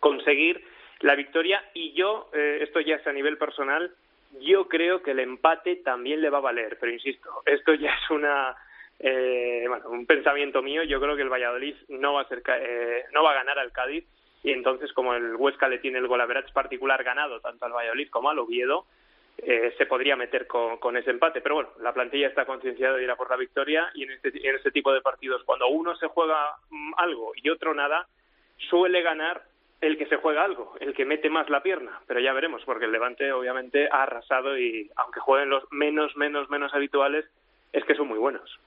conseguir 0.00 0.64
la 1.02 1.14
victoria 1.14 1.62
y 1.72 1.92
yo, 1.92 2.30
eh, 2.32 2.58
esto 2.62 2.80
ya 2.80 2.96
es 2.96 3.06
a 3.06 3.12
nivel 3.12 3.38
personal, 3.38 3.94
yo 4.40 4.66
creo 4.66 5.04
que 5.04 5.12
el 5.12 5.20
empate 5.20 5.76
también 5.76 6.20
le 6.20 6.30
va 6.30 6.38
a 6.38 6.42
valer, 6.42 6.78
pero 6.80 6.90
insisto, 6.90 7.42
esto 7.46 7.74
ya 7.74 7.90
es 7.94 8.10
una 8.10 8.56
eh, 9.00 9.64
bueno, 9.68 9.90
un 9.90 10.06
pensamiento 10.06 10.62
mío, 10.62 10.82
yo 10.82 11.00
creo 11.00 11.14
que 11.14 11.22
el 11.22 11.28
Valladolid 11.28 11.76
no 11.88 12.14
va 12.14 12.22
a 12.22 12.28
ser 12.28 12.42
eh, 12.46 13.04
no 13.12 13.22
va 13.22 13.30
a 13.30 13.34
ganar 13.34 13.58
al 13.58 13.72
Cádiz 13.72 14.04
y 14.42 14.50
entonces 14.50 14.92
como 14.92 15.14
el 15.14 15.36
Huesca 15.36 15.68
le 15.68 15.78
tiene 15.78 15.98
el 15.98 16.08
golaverage 16.08 16.52
particular 16.52 17.04
ganado 17.04 17.40
tanto 17.40 17.64
al 17.64 17.72
Valladolid 17.72 18.08
como 18.10 18.30
al 18.30 18.38
Oviedo, 18.38 18.86
eh, 19.38 19.72
se 19.78 19.86
podría 19.86 20.16
meter 20.16 20.48
con, 20.48 20.78
con, 20.78 20.96
ese 20.96 21.10
empate. 21.10 21.40
Pero 21.40 21.56
bueno, 21.56 21.70
la 21.80 21.92
plantilla 21.92 22.26
está 22.26 22.44
concienciada 22.44 22.96
de 22.96 23.04
ir 23.04 23.10
a 23.10 23.16
por 23.16 23.30
la 23.30 23.36
victoria 23.36 23.88
y 23.94 24.02
en 24.02 24.12
este, 24.12 24.48
en 24.48 24.56
este 24.56 24.72
tipo 24.72 24.92
de 24.92 25.00
partidos, 25.00 25.44
cuando 25.44 25.68
uno 25.68 25.94
se 25.96 26.08
juega 26.08 26.56
mm, 26.70 26.94
algo 26.96 27.32
y 27.36 27.48
otro 27.50 27.74
nada, 27.74 28.08
suele 28.68 29.02
ganar 29.02 29.44
el 29.80 29.96
que 29.96 30.06
se 30.06 30.16
juega 30.16 30.42
algo, 30.42 30.74
el 30.80 30.92
que 30.92 31.04
mete 31.04 31.30
más 31.30 31.48
la 31.50 31.62
pierna. 31.62 32.00
Pero 32.08 32.18
ya 32.18 32.32
veremos, 32.32 32.64
porque 32.64 32.86
el 32.86 32.92
Levante 32.92 33.30
obviamente 33.32 33.88
ha 33.88 34.02
arrasado 34.02 34.58
y 34.58 34.90
aunque 34.96 35.20
jueguen 35.20 35.50
los 35.50 35.70
menos, 35.70 36.16
menos, 36.16 36.50
menos 36.50 36.74
habituales, 36.74 37.24
es 37.72 37.84
que 37.84 37.94
son 37.94 38.08
muy 38.08 38.18
buenos. 38.18 38.58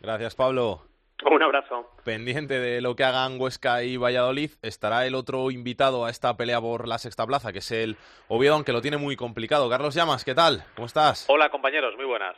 Gracias, 0.00 0.34
Pablo. 0.34 0.82
Un 1.24 1.42
abrazo. 1.42 1.90
Pendiente 2.04 2.60
de 2.60 2.80
lo 2.80 2.94
que 2.94 3.02
hagan 3.02 3.40
Huesca 3.40 3.82
y 3.82 3.96
Valladolid, 3.96 4.52
estará 4.62 5.04
el 5.06 5.16
otro 5.16 5.50
invitado 5.50 6.04
a 6.04 6.10
esta 6.10 6.36
pelea 6.36 6.60
por 6.60 6.86
la 6.86 6.98
sexta 6.98 7.26
plaza, 7.26 7.52
que 7.52 7.58
es 7.58 7.70
el 7.72 7.96
Oviedo, 8.28 8.54
aunque 8.54 8.72
lo 8.72 8.80
tiene 8.80 8.98
muy 8.98 9.16
complicado. 9.16 9.68
Carlos 9.68 9.94
Llamas, 9.94 10.24
¿qué 10.24 10.34
tal? 10.34 10.64
¿Cómo 10.76 10.86
estás? 10.86 11.26
Hola, 11.28 11.50
compañeros, 11.50 11.94
muy 11.96 12.06
buenas. 12.06 12.36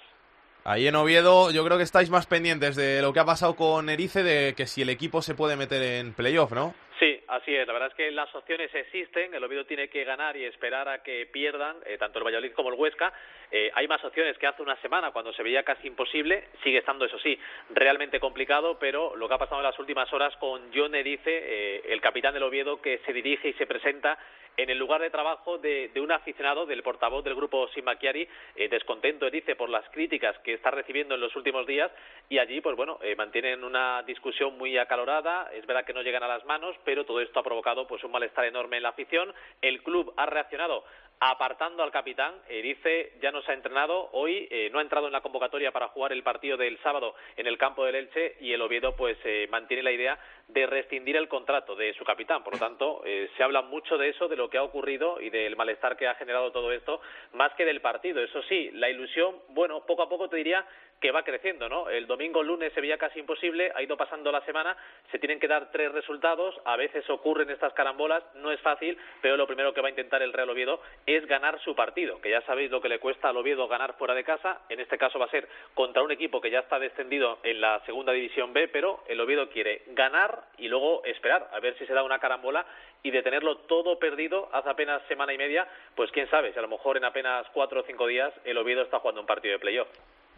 Ahí 0.65 0.87
en 0.87 0.95
Oviedo, 0.95 1.51
yo 1.51 1.65
creo 1.65 1.77
que 1.77 1.85
estáis 1.85 2.11
más 2.11 2.27
pendientes 2.27 2.77
de 2.77 3.03
lo 3.03 3.13
que 3.13 3.21
ha 3.21 3.25
pasado 3.25 3.55
con 3.57 3.89
Erice, 3.89 4.23
de 4.23 4.55
que 4.55 4.67
si 4.67 4.83
el 4.83 4.91
equipo 4.91 5.23
se 5.23 5.35
puede 5.35 5.57
meter 5.57 5.83
en 5.83 6.13
playoff, 6.13 6.53
¿no? 6.53 6.75
Sí, 7.01 7.19
así 7.29 7.57
es. 7.57 7.67
La 7.67 7.73
verdad 7.73 7.89
es 7.89 7.95
que 7.95 8.11
las 8.11 8.33
opciones 8.35 8.75
existen. 8.75 9.33
El 9.33 9.43
Oviedo 9.43 9.65
tiene 9.65 9.89
que 9.89 10.05
ganar 10.05 10.37
y 10.37 10.45
esperar 10.45 10.87
a 10.87 11.03
que 11.03 11.25
pierdan 11.25 11.79
eh, 11.87 11.97
tanto 11.97 12.19
el 12.19 12.27
Valladolid 12.27 12.53
como 12.53 12.69
el 12.69 12.75
Huesca. 12.79 13.11
Eh, 13.51 13.71
hay 13.75 13.89
más 13.89 14.05
opciones 14.05 14.39
que 14.39 14.47
hace 14.47 14.63
una 14.63 14.77
semana 14.77 15.11
cuando 15.11 15.33
se 15.33 15.43
veía 15.43 15.63
casi 15.63 15.89
imposible. 15.89 16.49
Sigue 16.63 16.79
estando, 16.79 17.05
eso 17.05 17.19
sí, 17.19 17.39
realmente 17.71 18.21
complicado, 18.21 18.79
pero 18.79 19.17
lo 19.17 19.29
que 19.29 19.35
ha 19.35 19.39
pasado 19.39 19.61
en 19.61 19.67
las 19.67 19.79
últimas 19.79 20.13
horas 20.13 20.37
con 20.37 20.71
John 20.75 20.95
Erice, 20.95 21.25
eh, 21.27 21.83
el 21.89 22.01
capitán 22.01 22.35
del 22.35 22.45
Oviedo, 22.45 22.81
que 22.81 22.99
se 22.99 23.13
dirige 23.13 23.49
y 23.49 23.53
se 23.55 23.67
presenta 23.67 24.19
en 24.57 24.69
el 24.69 24.79
lugar 24.79 25.01
de 25.01 25.11
trabajo 25.11 25.59
de, 25.59 25.91
un 25.97 26.13
aficionado, 26.13 26.67
del 26.67 26.83
portavoz 26.83 27.25
del 27.25 27.35
grupo 27.35 27.67
Simbaquiari, 27.69 28.29
eh, 28.57 28.69
descontento, 28.69 29.31
dice, 29.31 29.57
por 29.57 29.71
las 29.71 29.89
críticas 29.89 30.39
que 30.41 30.53
está 30.53 30.71
recibiendo 30.71 31.15
en 31.15 31.21
los 31.21 31.35
últimos 31.35 31.67
días 31.67 31.91
y 32.29 32.39
allí, 32.39 32.61
pues 32.61 32.77
bueno, 32.77 32.99
mantienen 33.17 33.65
una 33.65 34.03
discusión 34.03 34.59
muy 34.59 34.77
acalorada, 34.77 35.51
es 35.55 35.67
verdad 35.67 35.85
que 35.85 35.95
no 35.95 36.03
llegan 36.03 36.23
a 36.23 36.29
las 36.29 36.45
manos, 36.45 36.77
pero 36.85 36.90
todo 37.05 37.21
esto 37.21 37.41
ha 37.41 37.43
provocado 37.43 37.87
pues 37.87 38.03
un 38.05 38.13
malestar 38.13 38.45
enorme 38.45 38.77
en 38.77 38.83
la 38.83 38.91
afición, 38.91 39.33
el 39.63 39.83
club 39.83 40.13
ha 40.17 40.27
reaccionado 40.27 40.85
apartando 41.21 41.83
al 41.83 41.93
capitán. 41.93 42.35
dice, 42.49 43.13
ya 43.21 43.31
no 43.31 43.43
se 43.43 43.53
ha 43.53 43.55
entrenado 43.55 44.09
hoy, 44.13 44.49
eh, 44.51 44.71
no 44.73 44.79
ha 44.79 44.83
entrado 44.83 45.07
en 45.07 45.13
la 45.13 45.21
convocatoria 45.21 45.71
para 45.71 45.89
jugar 45.89 46.13
el 46.13 46.23
partido 46.23 46.57
del 46.57 46.79
sábado 46.79 47.15
en 47.37 47.47
el 47.47 47.59
campo 47.59 47.85
del 47.85 47.95
Elche 47.95 48.37
y 48.41 48.53
el 48.53 48.63
Oviedo 48.63 48.97
pues 48.97 49.19
eh, 49.25 49.47
mantiene 49.51 49.83
la 49.83 49.93
idea 49.93 50.19
de 50.49 50.67
rescindir 50.67 51.17
el 51.17 51.29
contrato 51.29 51.77
de 51.77 51.93
su 51.95 52.05
capitán. 52.05 52.43
Por 52.43 52.55
lo 52.55 52.59
tanto, 52.59 53.03
eh, 53.05 53.31
se 53.37 53.43
habla 53.43 53.63
mucho 53.63 53.99
de 53.99 54.09
eso, 54.09 54.29
de 54.29 54.37
lo 54.37 54.49
que 54.49 54.59
ha 54.59 54.63
ocurrido 54.63 55.21
y 55.21 55.31
del 55.31 55.57
malestar 55.57 55.97
que 55.97 56.09
ha 56.09 56.15
generado 56.15 56.53
todo 56.53 56.73
esto, 56.73 57.01
más 57.35 57.53
que 57.55 57.65
del 57.65 57.81
partido. 57.81 58.23
Eso 58.23 58.43
sí, 58.45 58.71
la 58.73 58.89
ilusión, 58.89 59.37
bueno, 59.51 59.85
poco 59.87 60.03
a 60.03 60.09
poco 60.09 60.29
te 60.29 60.37
diría 60.37 60.67
que 61.01 61.13
va 61.13 61.23
creciendo, 61.23 61.69
¿no? 61.69 61.89
El 61.89 62.07
domingo, 62.07 62.43
lunes 62.43 62.73
se 62.75 62.81
veía 62.81 62.99
casi 62.99 63.21
imposible, 63.21 63.73
ha 63.75 63.83
ido 63.83 63.97
pasando 63.97 64.31
la 64.31 64.45
semana, 64.45 64.77
se 65.11 65.19
tienen 65.19 65.41
que 65.41 65.49
dar 65.49 65.71
tres 65.73 65.91
resultados, 65.93 66.55
a 66.65 66.77
veces 66.77 67.09
ocurren 67.09 67.49
estas 67.49 67.73
carambolas, 67.73 68.23
no 68.35 68.53
es 68.53 68.61
fácil, 68.61 68.99
pero 69.23 69.37
lo 69.37 69.47
primero 69.47 69.73
que 69.73 69.81
va 69.81 69.89
a 69.89 69.91
intentar 69.91 70.21
el 70.23 70.33
Real 70.33 70.51
Oviedo 70.51 70.83
es 71.17 71.27
ganar 71.27 71.61
su 71.63 71.75
partido, 71.75 72.21
que 72.21 72.31
ya 72.31 72.41
sabéis 72.43 72.71
lo 72.71 72.81
que 72.81 72.89
le 72.89 72.99
cuesta 72.99 73.29
al 73.29 73.37
Oviedo 73.37 73.69
ganar 73.69 73.97
fuera 73.97 74.15
de 74.15 74.25
casa, 74.25 74.61
en 74.69 74.81
este 74.81 74.99
caso 74.99 75.19
va 75.19 75.27
a 75.27 75.31
ser 75.31 75.49
contra 75.75 76.03
un 76.03 76.11
equipo 76.11 76.41
que 76.41 76.51
ya 76.51 76.61
está 76.61 76.79
descendido 76.79 77.39
en 77.43 77.61
la 77.61 77.81
segunda 77.87 78.13
división 78.13 78.53
B, 78.53 78.69
pero 78.69 79.03
el 79.09 79.21
Oviedo 79.21 79.49
quiere 79.49 79.83
ganar 79.89 80.45
y 80.59 80.69
luego 80.69 81.05
esperar 81.05 81.51
a 81.53 81.61
ver 81.61 81.77
si 81.79 81.87
se 81.87 81.95
da 81.95 82.03
una 82.03 82.19
carambola 82.19 82.67
y 83.03 83.11
de 83.11 83.23
tenerlo 83.23 83.59
todo 83.59 83.99
perdido 83.99 84.49
hace 84.53 84.71
apenas 84.71 85.03
semana 85.09 85.33
y 85.33 85.39
media, 85.39 85.67
pues 85.97 86.11
quién 86.13 86.29
sabe, 86.31 86.53
si 86.53 86.59
a 86.59 86.63
lo 86.63 86.69
mejor 86.69 86.97
en 86.97 87.05
apenas 87.05 87.47
cuatro 87.53 87.81
o 87.81 87.85
cinco 87.85 88.07
días 88.07 88.33
el 88.45 88.59
Oviedo 88.59 88.83
está 88.83 89.01
jugando 89.01 89.21
un 89.21 89.27
partido 89.27 89.53
de 89.53 89.59
playoff. 89.59 89.89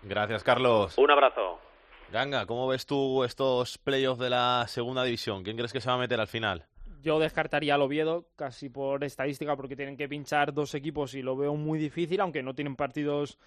Gracias, 0.03 0.43
Carlos. 0.43 0.97
Un 0.99 1.11
abrazo. 1.11 1.61
Ganga, 2.11 2.47
¿cómo 2.47 2.69
ves 2.69 2.87
tú 2.87 3.25
estos 3.25 3.79
playoffs 3.79 4.21
de 4.21 4.31
la 4.31 4.67
segunda 4.69 5.05
división? 5.05 5.45
¿Quién 5.45 5.57
crees 5.57 5.73
que 5.73 5.81
se 5.81 5.89
va 5.89 5.95
a 5.95 5.99
meter 5.99 6.21
al 6.21 6.27
final? 6.27 6.67
Yo 7.03 7.19
descartaría 7.19 7.75
al 7.75 7.83
Oviedo, 7.83 8.27
casi 8.37 8.69
por 8.69 9.03
estadística, 9.03 9.57
porque 9.57 9.77
tienen 9.77 9.97
que 9.97 10.09
pinchar 10.09 10.55
dos 10.55 10.75
equipos 10.75 11.15
y 11.15 11.23
lo 11.23 11.37
veo 11.37 11.57
muy 11.57 11.79
difícil, 11.79 12.21
aunque 12.21 12.43
no 12.43 12.55
tienen 12.55 12.77
partidos 12.77 13.39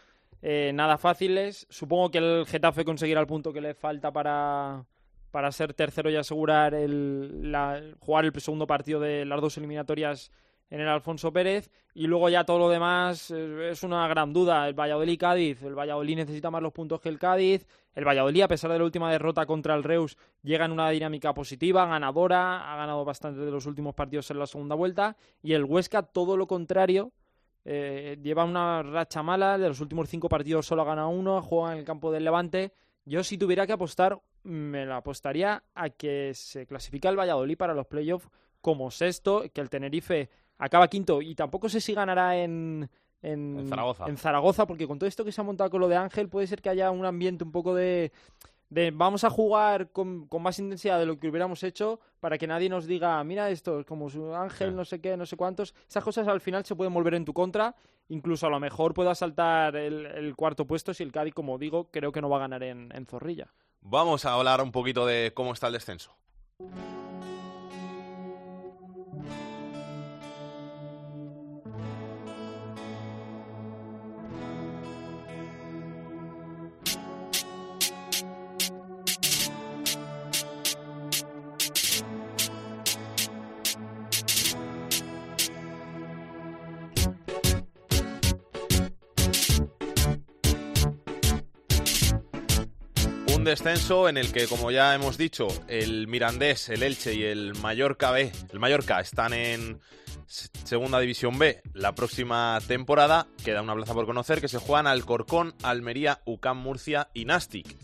eh, 0.41 0.71
nada 0.73 0.97
fáciles. 0.97 1.65
Supongo 1.69 2.11
que 2.11 2.17
el 2.17 2.45
Getafe 2.45 2.83
conseguirá 2.83 3.21
el 3.21 3.27
punto 3.27 3.53
que 3.53 3.61
le 3.61 3.73
falta 3.73 4.11
para, 4.11 4.85
para 5.31 5.51
ser 5.51 5.73
tercero 5.73 6.09
y 6.09 6.17
asegurar 6.17 6.73
el, 6.73 7.95
jugar 7.99 8.25
el 8.25 8.41
segundo 8.41 8.67
partido 8.67 8.99
de 8.99 9.25
las 9.25 9.41
dos 9.41 9.57
eliminatorias 9.57 10.31
en 10.69 10.81
el 10.81 10.87
Alfonso 10.87 11.31
Pérez 11.31 11.69
y 11.93 12.07
luego 12.07 12.27
ya 12.29 12.43
todo 12.43 12.59
lo 12.59 12.69
demás 12.69 13.31
eh, 13.31 13.69
es 13.71 13.83
una 13.83 14.07
gran 14.07 14.33
duda. 14.33 14.67
El 14.67 14.73
Valladolid-Cádiz, 14.73 15.63
el 15.63 15.75
Valladolid 15.75 16.17
necesita 16.17 16.51
más 16.51 16.61
los 16.61 16.73
puntos 16.73 16.99
que 16.99 17.09
el 17.09 17.19
Cádiz. 17.19 17.65
El 17.93 18.05
Valladolid, 18.05 18.41
a 18.41 18.47
pesar 18.47 18.71
de 18.71 18.79
la 18.79 18.83
última 18.83 19.11
derrota 19.11 19.45
contra 19.45 19.75
el 19.75 19.83
Reus, 19.83 20.17
llega 20.43 20.65
en 20.65 20.71
una 20.71 20.89
dinámica 20.89 21.33
positiva, 21.33 21.85
ganadora, 21.85 22.71
ha 22.71 22.75
ganado 22.75 23.05
bastante 23.05 23.39
de 23.39 23.51
los 23.51 23.65
últimos 23.65 23.95
partidos 23.95 24.29
en 24.31 24.39
la 24.39 24.47
segunda 24.47 24.75
vuelta. 24.75 25.15
Y 25.41 25.53
el 25.53 25.63
Huesca, 25.63 26.03
todo 26.03 26.35
lo 26.35 26.47
contrario, 26.47 27.13
eh, 27.63 28.17
lleva 28.21 28.43
una 28.43 28.83
racha 28.83 29.23
mala, 29.23 29.57
de 29.57 29.69
los 29.69 29.79
últimos 29.79 30.09
cinco 30.09 30.27
partidos 30.27 30.65
solo 30.65 30.81
ha 30.81 30.85
ganado 30.85 31.09
uno, 31.09 31.41
juega 31.41 31.73
en 31.73 31.79
el 31.79 31.85
campo 31.85 32.11
del 32.11 32.25
Levante. 32.25 32.73
Yo 33.05 33.23
si 33.23 33.37
tuviera 33.37 33.65
que 33.65 33.73
apostar, 33.73 34.19
me 34.43 34.85
la 34.85 34.97
apostaría 34.97 35.63
a 35.73 35.89
que 35.89 36.33
se 36.33 36.65
clasifica 36.65 37.07
el 37.09 37.17
Valladolid 37.17 37.57
para 37.57 37.73
los 37.73 37.87
playoffs 37.87 38.27
como 38.61 38.91
sexto, 38.91 39.43
que 39.53 39.61
el 39.61 39.69
Tenerife 39.69 40.29
acaba 40.57 40.87
quinto 40.87 41.21
y 41.21 41.35
tampoco 41.35 41.69
sé 41.69 41.81
si 41.81 41.93
ganará 41.93 42.37
en, 42.37 42.89
en, 43.21 43.67
Zaragoza. 44.17 44.65
porque 44.65 44.87
con 44.87 44.99
todo 44.99 45.07
esto 45.07 45.25
que 45.25 45.31
se 45.31 45.41
ha 45.41 45.43
montado 45.43 45.69
con 45.69 45.81
lo 45.81 45.87
de 45.87 45.95
Ángel, 45.95 46.29
puede 46.29 46.47
ser 46.47 46.61
que 46.61 46.69
haya 46.69 46.91
un 46.91 47.05
ambiente 47.05 47.43
un 47.43 47.51
poco 47.51 47.73
de, 47.75 48.11
de 48.69 48.91
vamos 48.91 49.23
a 49.23 49.29
jugar 49.29 49.91
con, 49.91 50.27
con, 50.27 50.41
más 50.41 50.59
intensidad 50.59 50.99
de 50.99 51.05
lo 51.05 51.19
que 51.19 51.29
hubiéramos 51.29 51.63
hecho 51.63 51.99
para 52.19 52.37
que 52.37 52.47
nadie 52.47 52.69
nos 52.69 52.85
diga, 52.85 53.23
mira 53.23 53.49
esto, 53.49 53.85
como 53.85 54.09
su 54.09 54.33
Ángel, 54.33 54.75
no 54.75 54.85
sé 54.85 55.01
qué, 55.01 55.17
no 55.17 55.25
sé 55.25 55.37
cuántos. 55.37 55.73
Esas 55.87 56.03
cosas 56.03 56.27
al 56.27 56.41
final 56.41 56.65
se 56.65 56.75
pueden 56.75 56.93
volver 56.93 57.15
en 57.15 57.25
tu 57.25 57.33
contra. 57.33 57.75
Incluso 58.07 58.45
a 58.45 58.51
lo 58.51 58.59
mejor 58.59 58.93
pueda 58.93 59.15
saltar 59.15 59.75
el, 59.75 60.05
el 60.05 60.35
cuarto 60.35 60.67
puesto 60.67 60.93
si 60.93 61.01
el 61.01 61.11
Cádiz, 61.11 61.33
como 61.33 61.57
digo, 61.57 61.89
creo 61.89 62.11
que 62.11 62.21
no 62.21 62.29
va 62.29 62.37
a 62.37 62.41
ganar 62.41 62.61
en, 62.61 62.91
en 62.93 63.05
Zorrilla. 63.07 63.51
Vamos 63.81 64.25
a 64.25 64.33
hablar 64.33 64.61
un 64.61 64.71
poquito 64.71 65.05
de 65.05 65.31
cómo 65.33 65.53
está 65.53 65.67
el 65.67 65.73
descenso. 65.73 66.15
Descenso 93.55 94.09
en 94.09 94.17
el 94.17 94.33
que, 94.33 94.47
como 94.47 94.69
ya 94.69 94.93
hemos 94.93 95.17
dicho, 95.17 95.47
el 95.69 96.07
Mirandés, 96.07 96.67
el 96.67 96.83
Elche 96.83 97.13
y 97.13 97.23
el 97.23 97.55
Mallorca 97.55 98.11
B, 98.11 98.29
el 98.51 98.59
Mallorca 98.59 98.99
están 98.99 99.31
en 99.31 99.79
Segunda 100.25 100.99
División 100.99 101.39
B 101.39 101.61
la 101.73 101.95
próxima 101.95 102.59
temporada. 102.67 103.27
Queda 103.45 103.61
una 103.61 103.73
plaza 103.73 103.93
por 103.93 104.05
conocer 104.05 104.41
que 104.41 104.49
se 104.49 104.57
juegan 104.57 104.87
Alcorcón, 104.87 105.55
Almería, 105.63 106.19
UCAM 106.25 106.57
Murcia 106.57 107.07
y 107.13 107.23
Nastic. 107.23 107.77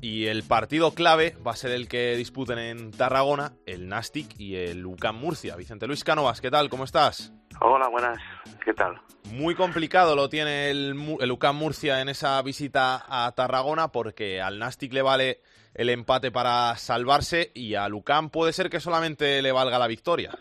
Y 0.00 0.24
el 0.24 0.42
partido 0.42 0.94
clave 0.94 1.36
va 1.46 1.52
a 1.52 1.56
ser 1.56 1.72
el 1.72 1.86
que 1.86 2.16
disputen 2.16 2.58
en 2.58 2.90
Tarragona, 2.90 3.52
el 3.66 3.88
Nastic 3.88 4.40
y 4.40 4.56
el 4.56 4.86
UCAM 4.86 5.16
Murcia. 5.16 5.54
Vicente 5.54 5.86
Luis 5.86 6.02
Canovas, 6.02 6.40
¿qué 6.40 6.50
tal? 6.50 6.70
¿Cómo 6.70 6.84
estás? 6.84 7.34
Hola, 7.66 7.88
buenas. 7.88 8.18
¿Qué 8.62 8.74
tal? 8.74 9.00
Muy 9.32 9.54
complicado 9.54 10.14
lo 10.14 10.28
tiene 10.28 10.70
el, 10.70 10.94
el 11.18 11.32
UCAM 11.32 11.56
Murcia 11.56 12.02
en 12.02 12.10
esa 12.10 12.42
visita 12.42 13.06
a 13.08 13.32
Tarragona 13.34 13.88
porque 13.88 14.42
al 14.42 14.58
Nastic 14.58 14.92
le 14.92 15.00
vale 15.00 15.38
el 15.74 15.88
empate 15.88 16.30
para 16.30 16.76
salvarse 16.76 17.52
y 17.54 17.74
al 17.74 17.94
UCAM 17.94 18.28
puede 18.28 18.52
ser 18.52 18.68
que 18.68 18.80
solamente 18.80 19.40
le 19.40 19.50
valga 19.50 19.78
la 19.78 19.86
victoria. 19.86 20.32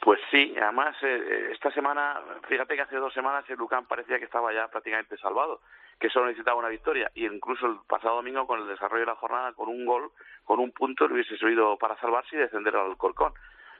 Pues 0.00 0.18
sí, 0.30 0.54
además 0.56 0.96
eh, 1.02 1.50
esta 1.52 1.70
semana, 1.72 2.22
fíjate 2.48 2.74
que 2.74 2.80
hace 2.80 2.96
dos 2.96 3.12
semanas 3.12 3.44
el 3.50 3.60
UCAM 3.60 3.84
parecía 3.84 4.18
que 4.18 4.24
estaba 4.24 4.50
ya 4.54 4.66
prácticamente 4.68 5.18
salvado, 5.18 5.60
que 6.00 6.08
solo 6.08 6.24
necesitaba 6.24 6.58
una 6.58 6.70
victoria 6.70 7.10
y 7.14 7.26
incluso 7.26 7.66
el 7.66 7.76
pasado 7.86 8.16
domingo 8.16 8.46
con 8.46 8.62
el 8.62 8.68
desarrollo 8.68 9.00
de 9.00 9.12
la 9.12 9.16
jornada, 9.16 9.52
con 9.52 9.68
un 9.68 9.84
gol, 9.84 10.10
con 10.44 10.58
un 10.60 10.72
punto, 10.72 11.06
le 11.06 11.14
hubiese 11.16 11.36
subido 11.36 11.76
para 11.76 12.00
salvarse 12.00 12.34
y 12.34 12.38
descender 12.38 12.74
al 12.76 12.96
Corcón 12.96 13.34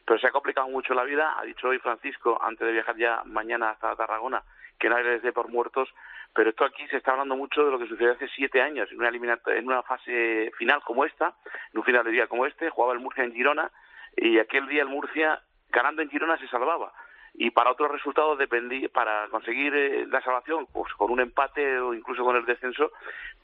pero 0.07 0.21
se 0.21 0.29
ha 0.29 0.31
complicado 0.31 0.69
mucho 0.69 0.95
la 0.95 1.05
vida. 1.05 1.35
Ha 1.39 1.45
dicho 1.45 1.69
hoy 1.69 1.79
Francisco, 1.79 2.39
antes 2.41 2.67
de 2.67 2.73
viajar 2.73 2.97
ya 2.97 3.23
mañana 3.25 3.71
hasta 3.71 3.97
Tarragona, 3.97 4.43
que 4.79 4.89
nadie 4.89 5.05
les 5.05 5.23
dé 5.23 5.33
por 5.33 5.49
muertos, 5.49 5.89
pero 6.33 6.51
esto 6.51 6.65
aquí 6.65 6.87
se 6.89 6.99
está 6.99 7.13
hablando 7.13 7.35
mucho 7.35 7.65
de 7.65 7.71
lo 7.71 7.79
que 7.79 7.89
sucedió 7.89 8.13
hace 8.13 8.29
siete 8.29 8.63
años, 8.63 8.91
en 8.93 8.99
una, 8.99 9.39
en 9.47 9.67
una 9.67 9.83
fase 9.83 10.53
final 10.57 10.83
como 10.85 11.05
esta, 11.05 11.35
en 11.73 11.79
un 11.79 11.85
final 11.85 12.05
de 12.05 12.13
día 12.13 12.27
como 12.29 12.47
este, 12.47 12.71
jugaba 12.71 12.93
el 12.93 13.01
Murcia 13.01 13.25
en 13.25 13.33
Girona, 13.33 13.71
y 14.17 14.39
aquel 14.39 14.69
día 14.69 14.83
el 14.83 14.89
Murcia, 14.89 15.41
ganando 15.71 16.03
en 16.03 16.11
Girona, 16.11 16.39
se 16.39 16.49
salvaba 16.49 16.93
y 17.39 17.51
para 17.51 17.71
otros 17.71 17.91
resultados 17.91 18.39
dependía 18.39 18.89
para 18.89 19.29
conseguir 19.29 19.75
eh, 19.75 20.07
la 20.07 20.23
salvación 20.23 20.67
pues 20.73 20.93
con 20.95 21.11
un 21.11 21.21
empate 21.21 21.79
o 21.79 21.93
incluso 21.93 22.25
con 22.25 22.37
el 22.37 22.47
descenso 22.47 22.93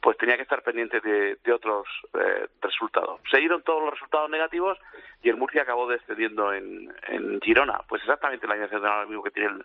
pues 0.01 0.17
tenía 0.17 0.37
que 0.37 0.43
estar 0.43 0.63
pendiente 0.63 1.01
de, 1.01 1.53
otros 1.53 1.87
eh, 2.15 2.49
resultados 2.61 3.21
se 3.31 3.41
todos 3.65 3.83
los 3.83 3.93
resultados 3.93 4.31
negativos 4.31 4.79
y 5.23 5.29
el 5.29 5.37
Murcia 5.37 5.63
acabó 5.63 5.89
descendiendo 5.89 6.53
en, 6.53 6.91
Girona 7.43 7.81
pues 7.89 8.03
exactamente 8.03 8.47
la 8.47 8.57
iniciativa 8.57 8.91
ahora 8.91 9.07
mismo 9.07 9.23
que 9.23 9.31
tiene 9.31 9.51
el, 9.51 9.65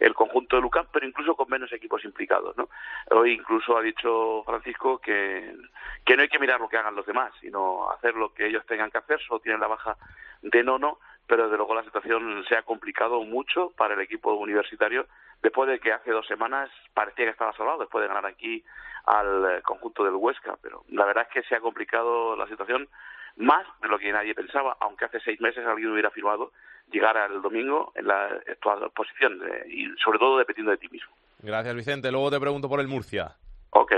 el 0.00 0.14
conjunto 0.14 0.56
de 0.56 0.62
Lucán, 0.62 0.86
pero 0.92 1.06
incluso 1.06 1.34
con 1.34 1.48
menos 1.48 1.72
equipos 1.72 2.04
implicados, 2.04 2.56
¿no? 2.56 2.68
Hoy 3.10 3.32
incluso 3.32 3.76
ha 3.76 3.82
dicho 3.82 4.42
Francisco 4.44 4.98
que, 4.98 5.56
que 6.04 6.16
no 6.16 6.22
hay 6.22 6.28
que 6.28 6.38
mirar 6.38 6.60
lo 6.60 6.68
que 6.68 6.76
hagan 6.76 6.94
los 6.94 7.06
demás, 7.06 7.32
sino 7.40 7.90
hacer 7.90 8.14
lo 8.14 8.32
que 8.32 8.46
ellos 8.46 8.64
tengan 8.66 8.90
que 8.90 8.98
hacer, 8.98 9.20
solo 9.20 9.40
tienen 9.40 9.60
la 9.60 9.66
baja 9.66 9.96
de 10.42 10.62
Nono, 10.62 10.98
pero 11.28 11.44
desde 11.44 11.58
luego 11.58 11.74
la 11.74 11.84
situación 11.84 12.42
se 12.48 12.56
ha 12.56 12.62
complicado 12.62 13.22
mucho 13.22 13.70
para 13.76 13.94
el 13.94 14.00
equipo 14.00 14.32
universitario 14.34 15.06
después 15.42 15.68
de 15.68 15.78
que 15.78 15.92
hace 15.92 16.10
dos 16.10 16.26
semanas 16.26 16.70
parecía 16.94 17.26
que 17.26 17.32
estaba 17.32 17.52
salvado 17.52 17.80
después 17.80 18.02
de 18.02 18.08
ganar 18.08 18.26
aquí 18.26 18.64
al 19.04 19.44
eh, 19.44 19.62
conjunto 19.62 20.04
del 20.04 20.14
Huesca, 20.14 20.56
pero 20.62 20.84
la 20.88 21.04
verdad 21.04 21.26
es 21.28 21.32
que 21.32 21.48
se 21.48 21.54
ha 21.54 21.60
complicado 21.60 22.34
la 22.34 22.48
situación 22.48 22.88
más 23.36 23.66
de 23.80 23.88
lo 23.88 23.98
que 23.98 24.10
nadie 24.10 24.34
pensaba, 24.34 24.76
aunque 24.80 25.04
hace 25.04 25.20
seis 25.20 25.40
meses 25.40 25.64
alguien 25.64 25.92
hubiera 25.92 26.10
firmado 26.10 26.50
llegar 26.90 27.16
al 27.18 27.40
domingo 27.42 27.92
en 27.94 28.08
la 28.08 28.24
actual 28.50 28.90
posición 28.96 29.40
eh, 29.46 29.66
y 29.68 29.86
sobre 30.02 30.18
todo 30.18 30.38
dependiendo 30.38 30.72
de 30.72 30.78
ti 30.78 30.88
mismo. 30.88 31.12
Gracias 31.40 31.74
Vicente, 31.74 32.10
luego 32.10 32.30
te 32.30 32.40
pregunto 32.40 32.68
por 32.68 32.80
el 32.80 32.88
Murcia. 32.88 33.36
Ok. 33.70 33.92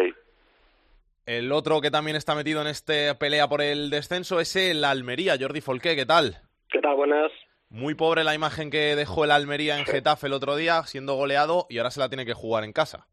El 1.26 1.52
otro 1.52 1.80
que 1.80 1.92
también 1.92 2.16
está 2.16 2.34
metido 2.34 2.60
en 2.60 2.66
esta 2.66 3.16
pelea 3.18 3.48
por 3.48 3.62
el 3.62 3.88
descenso 3.88 4.40
es 4.40 4.56
el 4.56 4.84
Almería, 4.84 5.36
Jordi 5.38 5.60
Folqué, 5.60 5.94
¿qué 5.94 6.06
tal? 6.06 6.49
¿Qué 6.70 6.80
tal? 6.80 6.94
Buenas. 6.94 7.32
Muy 7.68 7.94
pobre 7.94 8.22
la 8.22 8.34
imagen 8.34 8.70
que 8.70 8.94
dejó 8.96 9.24
el 9.24 9.32
Almería 9.32 9.78
en 9.78 9.84
Getafe 9.84 10.28
el 10.28 10.32
otro 10.32 10.56
día, 10.56 10.82
siendo 10.84 11.14
goleado, 11.14 11.66
y 11.68 11.78
ahora 11.78 11.90
se 11.90 12.00
la 12.00 12.08
tiene 12.08 12.24
que 12.24 12.32
jugar 12.32 12.64
en 12.64 12.72
casa. 12.72 13.06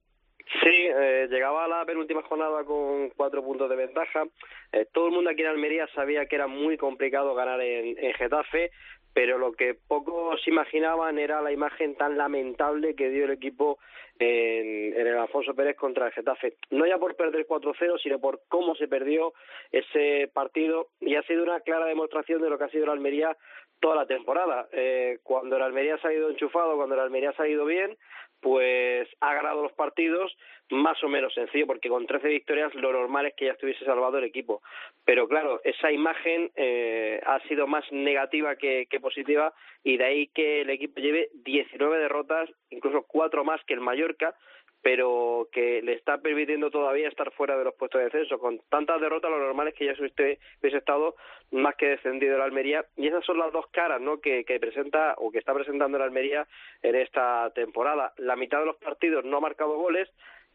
Sí, 0.63 0.87
eh, 0.87 1.27
llegaba 1.29 1.65
a 1.65 1.67
la 1.67 1.85
penúltima 1.85 2.21
jornada 2.23 2.63
con 2.63 3.09
cuatro 3.11 3.43
puntos 3.43 3.69
de 3.69 3.75
ventaja. 3.75 4.23
Eh, 4.71 4.85
todo 4.93 5.07
el 5.07 5.13
mundo 5.13 5.29
aquí 5.29 5.41
en 5.41 5.49
Almería 5.49 5.87
sabía 5.93 6.25
que 6.25 6.35
era 6.35 6.47
muy 6.47 6.77
complicado 6.77 7.35
ganar 7.35 7.59
en, 7.61 7.97
en 7.97 8.13
Getafe, 8.13 8.71
pero 9.17 9.39
lo 9.39 9.53
que 9.53 9.73
pocos 9.73 10.47
imaginaban 10.47 11.17
era 11.17 11.41
la 11.41 11.51
imagen 11.51 11.95
tan 11.95 12.19
lamentable 12.19 12.93
que 12.93 13.09
dio 13.09 13.25
el 13.25 13.31
equipo 13.31 13.79
en, 14.19 14.93
el 14.93 15.17
Alfonso 15.17 15.55
Pérez 15.55 15.75
contra 15.75 16.05
el 16.05 16.11
Getafe. 16.11 16.57
No 16.69 16.85
ya 16.85 16.99
por 16.99 17.15
perder 17.15 17.47
4-0, 17.47 17.99
sino 17.99 18.19
por 18.19 18.41
cómo 18.47 18.75
se 18.75 18.87
perdió 18.87 19.33
ese 19.71 20.29
partido 20.31 20.89
y 20.99 21.15
ha 21.15 21.23
sido 21.23 21.41
una 21.41 21.61
clara 21.61 21.87
demostración 21.87 22.43
de 22.43 22.49
lo 22.51 22.59
que 22.59 22.65
ha 22.65 22.69
sido 22.69 22.85
la 22.85 22.91
Almería 22.91 23.35
toda 23.79 23.95
la 23.95 24.05
temporada. 24.05 24.67
Eh, 24.71 25.17
cuando 25.23 25.55
el 25.55 25.63
Almería 25.63 25.95
ha 25.95 26.01
salido 26.01 26.29
enchufado, 26.29 26.75
cuando 26.75 26.93
el 26.93 27.01
Almería 27.01 27.31
ha 27.31 27.37
salido 27.37 27.65
bien, 27.65 27.97
pues 28.41 29.07
ha 29.21 29.33
ganado 29.33 29.63
los 29.63 29.73
partidos 29.73 30.35
más 30.69 31.01
o 31.03 31.07
menos 31.07 31.33
sencillo, 31.33 31.65
porque 31.65 31.89
con 31.89 32.05
13 32.05 32.27
victorias 32.27 32.73
lo 32.75 32.91
normal 32.91 33.25
es 33.25 33.35
que 33.35 33.45
ya 33.45 33.53
estuviese 33.53 33.85
salvado 33.85 34.17
el 34.17 34.25
equipo. 34.25 34.61
Pero 35.05 35.27
claro, 35.27 35.61
esa 35.63 35.91
imagen 35.91 36.51
eh, 36.55 37.21
ha 37.25 37.39
sido 37.47 37.67
más 37.67 37.89
negativa 37.91 38.55
que, 38.55 38.85
que, 38.89 38.99
positiva 38.99 39.53
y 39.83 39.97
de 39.97 40.03
ahí 40.03 40.27
que 40.27 40.61
el 40.61 40.69
equipo 40.69 40.99
lleve 40.99 41.29
19 41.33 41.97
derrotas, 41.97 42.49
incluso 42.69 43.03
cuatro 43.07 43.45
más 43.45 43.63
que 43.65 43.73
el 43.73 43.81
Mallorca, 43.81 44.35
pero 44.81 45.49
que 45.51 45.81
le 45.81 45.93
está 45.93 46.19
permitiendo 46.19 46.69
todavía 46.69 47.07
estar 47.07 47.31
fuera 47.31 47.57
de 47.57 47.63
los 47.65 47.75
puestos 47.75 47.99
de 47.99 48.05
descenso. 48.05 48.39
Con 48.39 48.59
tantas 48.69 49.01
derrotas, 49.01 49.31
lo 49.31 49.39
normal 49.39 49.67
es 49.69 49.73
que 49.73 49.85
ya 49.85 49.93
hubiese 49.99 50.77
estado 50.77 51.15
más 51.51 51.75
que 51.75 51.87
descendido 51.87 52.35
el 52.35 52.41
Almería. 52.41 52.85
Y 52.95 53.07
esas 53.07 53.25
son 53.25 53.37
las 53.37 53.51
dos 53.51 53.67
caras 53.71 53.99
¿no? 53.99 54.19
que, 54.19 54.45
que 54.45 54.59
presenta 54.59 55.15
o 55.17 55.31
que 55.31 55.39
está 55.39 55.53
presentando 55.53 55.97
el 55.97 56.03
Almería 56.03 56.47
en 56.81 56.95
esta 56.95 57.51
temporada. 57.51 58.13
La 58.17 58.35
mitad 58.35 58.59
de 58.59 58.67
los 58.67 58.77
partidos 58.77 59.25
no 59.25 59.37
ha 59.37 59.41
marcado 59.41 59.77
goles, 59.77 60.09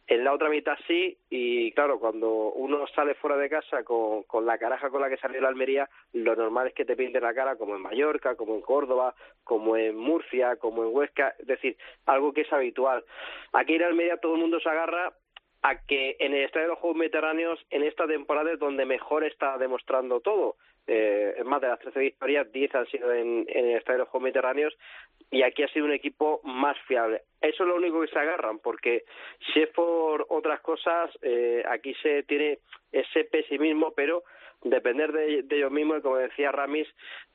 en 0.07 0.25
la 0.25 0.33
otra 0.33 0.49
mitad 0.49 0.77
sí, 0.87 1.17
y 1.31 1.73
claro, 1.73 1.99
cuando 1.99 2.29
uno 2.53 2.87
sale 2.89 3.15
fuera 3.15 3.37
de 3.37 3.49
casa 3.49 3.85
con, 3.85 4.25
con 4.25 4.45
la 4.45 4.59
caraja 4.59 4.91
con 4.91 5.01
la 5.01 5.09
que 5.09 5.17
salió 5.17 5.41
la 5.41 5.49
Almería, 5.49 5.89
lo 6.13 6.35
normal 6.35 6.69
es 6.69 6.75
que 6.75 6.85
te 6.85 6.97
pinte 6.97 7.21
la 7.21 7.35
cara 7.35 7.57
como 7.57 7.77
en 7.77 7.83
Mallorca, 7.83 8.35
como 8.35 8.55
en 8.55 8.63
Córdoba, 8.63 9.15
como 9.45 9.77
en 9.77 9.97
Murcia, 9.97 10.57
como 10.57 10.83
en 10.85 10.95
Huesca, 10.95 11.35
es 11.39 11.47
decir, 11.47 11.77
algo 12.07 12.33
que 12.33 12.43
es 12.43 12.53
habitual. 12.53 13.05
Aquí 13.53 13.75
en 13.75 13.85
Almería 13.85 14.17
todo 14.17 14.35
el 14.35 14.41
mundo 14.41 14.61
se 14.61 14.69
agarra 14.69 15.13
a 15.63 15.77
que 15.87 16.17
en 16.19 16.35
el 16.35 16.45
Estadio 16.45 16.67
de 16.67 16.71
los 16.71 16.79
Juegos 16.81 16.99
Mediterráneos 16.99 17.65
en 17.71 17.85
esta 17.85 18.07
temporada 18.07 18.53
es 18.53 18.59
donde 18.59 18.85
mejor 18.85 19.25
está 19.25 19.57
demostrando 19.59 20.21
todo. 20.21 20.57
Eh, 20.87 21.35
es 21.39 21.45
más, 21.45 21.61
de 21.61 21.69
las 21.69 21.79
13 21.79 21.99
victorias, 22.01 22.51
10 22.51 22.75
han 22.75 22.87
sido 22.87 23.13
en, 23.13 23.47
en 23.49 23.67
el 23.67 23.77
Estadio 23.77 23.99
de 23.99 24.05
los 24.05 24.09
Juegos 24.09 24.25
Mediterráneos 24.25 24.75
y 25.31 25.43
aquí 25.43 25.63
ha 25.63 25.69
sido 25.69 25.87
un 25.87 25.93
equipo 25.93 26.41
más 26.45 26.77
fiable. 26.87 27.23
Eso 27.41 27.63
es 27.63 27.69
lo 27.69 27.77
único 27.77 28.01
que 28.01 28.09
se 28.09 28.19
agarran, 28.19 28.59
porque 28.59 29.05
si 29.53 29.63
es 29.63 29.69
por 29.71 30.27
otras 30.29 30.61
cosas, 30.61 31.11
eh, 31.23 31.63
aquí 31.69 31.95
se 32.03 32.25
tiene 32.25 32.59
ese 32.91 33.25
pesimismo, 33.25 33.93
pero 33.95 34.25
depender 34.63 35.13
de, 35.13 35.43
de 35.43 35.57
ellos 35.57 35.73
mismos, 35.73 35.99
y 35.99 36.03
como 36.03 36.17
decía 36.17 36.53
Ramis, 36.53 36.89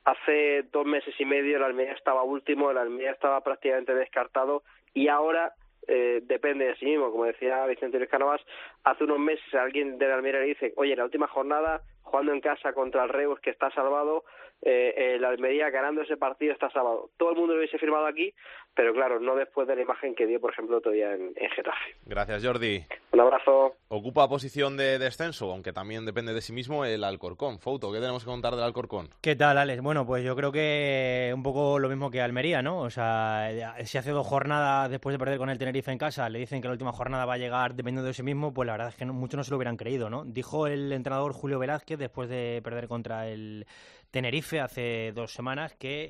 hace 0.04 0.62
dos 0.70 0.86
meses 0.86 1.14
y 1.18 1.24
medio 1.24 1.56
el 1.56 1.64
Almería 1.64 1.92
estaba 1.92 2.22
último, 2.22 2.70
el 2.70 2.78
Almería 2.78 3.12
estaba 3.12 3.42
prácticamente 3.42 3.94
descartado 3.94 4.62
y 4.94 5.08
ahora 5.08 5.52
eh, 5.88 6.20
depende 6.22 6.66
de 6.66 6.76
sí 6.76 6.84
mismo. 6.84 7.10
Como 7.10 7.24
decía 7.24 7.66
Vicente 7.66 7.98
Luis 7.98 8.10
Canovas, 8.10 8.40
hace 8.84 9.04
unos 9.04 9.18
meses 9.18 9.54
alguien 9.54 9.98
de 9.98 10.06
la 10.06 10.14
Almería 10.14 10.40
le 10.40 10.46
dice, 10.46 10.72
oye, 10.76 10.92
en 10.92 10.98
la 10.98 11.04
última 11.04 11.26
jornada, 11.26 11.80
jugando 12.02 12.32
en 12.32 12.40
casa 12.40 12.72
contra 12.72 13.04
el 13.04 13.08
Reus, 13.08 13.40
que 13.40 13.50
está 13.50 13.70
salvado, 13.70 14.24
eh, 14.62 15.14
el 15.14 15.24
Almería 15.24 15.70
ganando 15.70 16.02
ese 16.02 16.16
partido 16.16 16.52
está 16.52 16.70
salvado. 16.70 17.10
Todo 17.16 17.30
el 17.30 17.36
mundo 17.36 17.54
lo 17.54 17.60
hubiese 17.60 17.78
firmado 17.78 18.06
aquí, 18.06 18.34
pero 18.74 18.92
claro, 18.92 19.20
no 19.20 19.36
después 19.36 19.68
de 19.68 19.76
la 19.76 19.82
imagen 19.82 20.14
que 20.14 20.26
dio, 20.26 20.40
por 20.40 20.52
ejemplo, 20.52 20.80
todavía 20.80 21.14
en, 21.14 21.32
en 21.36 21.50
Getafe. 21.50 21.96
Gracias, 22.06 22.44
Jordi. 22.44 22.84
Un 23.12 23.20
abrazo. 23.20 23.74
Ocupa 23.88 24.28
posición 24.28 24.76
de 24.76 24.98
descenso, 24.98 25.50
aunque 25.50 25.72
también 25.72 26.04
depende 26.04 26.34
de 26.34 26.40
sí 26.40 26.52
mismo, 26.52 26.84
el 26.84 27.04
Alcorcón. 27.04 27.58
Fouto, 27.58 27.92
¿qué 27.92 28.00
tenemos 28.00 28.24
que 28.24 28.30
contar 28.30 28.54
del 28.54 28.64
Alcorcón? 28.64 29.08
¿Qué 29.20 29.36
tal, 29.36 29.58
Alex? 29.58 29.82
Bueno, 29.82 30.06
pues 30.06 30.24
yo 30.24 30.36
creo 30.36 30.52
que 30.52 31.32
un 31.34 31.42
poco 31.42 31.78
lo 31.78 31.88
mismo 31.88 32.10
que 32.10 32.20
Almería, 32.20 32.62
¿no? 32.62 32.80
O 32.80 32.90
sea, 32.90 33.76
si 33.84 33.98
hace 33.98 34.10
dos 34.10 34.26
jornadas 34.26 34.90
después 34.90 35.14
de 35.14 35.18
perder 35.18 35.38
con 35.38 35.50
el 35.50 35.58
Tenerife 35.58 35.90
en 35.90 35.98
casa, 35.98 36.28
le 36.28 36.38
dicen 36.38 36.60
que 36.60 36.68
la 36.68 36.72
última 36.72 36.92
jornada 36.92 37.24
va 37.24 37.34
a 37.34 37.38
llegar 37.38 37.74
dependiendo 37.74 38.06
de 38.06 38.14
sí 38.14 38.22
mismo, 38.22 38.52
pues 38.52 38.66
la 38.66 38.72
verdad 38.72 38.88
es 38.88 38.96
que 38.96 39.04
no, 39.04 39.12
muchos 39.12 39.38
no 39.38 39.44
se 39.44 39.50
lo 39.50 39.56
hubieran 39.56 39.76
creído, 39.76 40.10
¿no? 40.10 40.24
Dijo 40.24 40.66
el 40.66 40.92
entrenador 40.92 41.32
Julio 41.32 41.58
Velázquez 41.58 41.98
después 41.98 42.28
de 42.28 42.60
perder 42.62 42.88
contra 42.88 43.28
el 43.28 43.66
Tenerife 44.10 44.60
hace 44.60 45.12
dos 45.14 45.32
semanas 45.32 45.74
que 45.74 46.08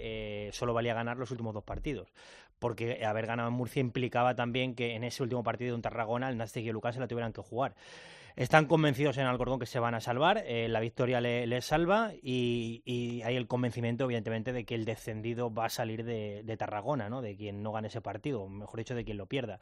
eh, 0.49 0.53
solo 0.53 0.75
valía 0.75 0.95
ganar 0.95 1.17
los 1.17 1.31
últimos 1.31 1.55
dos 1.55 1.65
partidos 1.65 2.09
porque 2.59 3.05
haber 3.05 3.27
ganado 3.27 3.49
en 3.49 3.55
Murcia 3.55 3.81
implicaba 3.81 4.35
también 4.35 4.75
que 4.75 4.95
en 4.95 5.05
ese 5.05 5.23
último 5.23 5.43
partido 5.43 5.75
en 5.75 5.83
Tarragona 5.83 6.29
el 6.29 6.37
Nastic 6.37 6.65
y 6.65 6.69
el 6.69 6.75
Lucas 6.75 6.95
se 6.95 7.01
la 7.01 7.09
tuvieran 7.09 7.33
que 7.33 7.43
jugar. 7.43 7.75
Están 8.37 8.67
convencidos 8.67 9.19
en 9.19 9.27
Alcorcón 9.27 9.59
que 9.59 9.67
se 9.67 9.81
van 9.81 9.97
a 9.97 10.01
salvar, 10.01 10.45
eh, 10.47 10.69
la 10.69 10.79
victoria 10.79 11.21
les 11.21 11.49
le 11.49 11.61
salva 11.61 12.13
y, 12.23 12.83
y, 12.85 13.21
hay 13.23 13.35
el 13.35 13.49
convencimiento, 13.49 14.05
evidentemente, 14.05 14.53
de 14.53 14.65
que 14.65 14.77
el 14.77 14.85
descendido 14.85 15.53
va 15.53 15.65
a 15.65 15.69
salir 15.69 16.05
de, 16.05 16.43
de 16.45 16.57
Tarragona, 16.57 17.09
¿no? 17.09 17.21
de 17.21 17.35
quien 17.37 17.65
no 17.65 17.73
gane 17.73 17.89
ese 17.89 18.01
partido, 18.01 18.49
mejor 18.49 18.79
dicho, 18.79 18.95
de 18.95 19.05
quien 19.05 19.17
lo 19.17 19.27
pierda. 19.27 19.59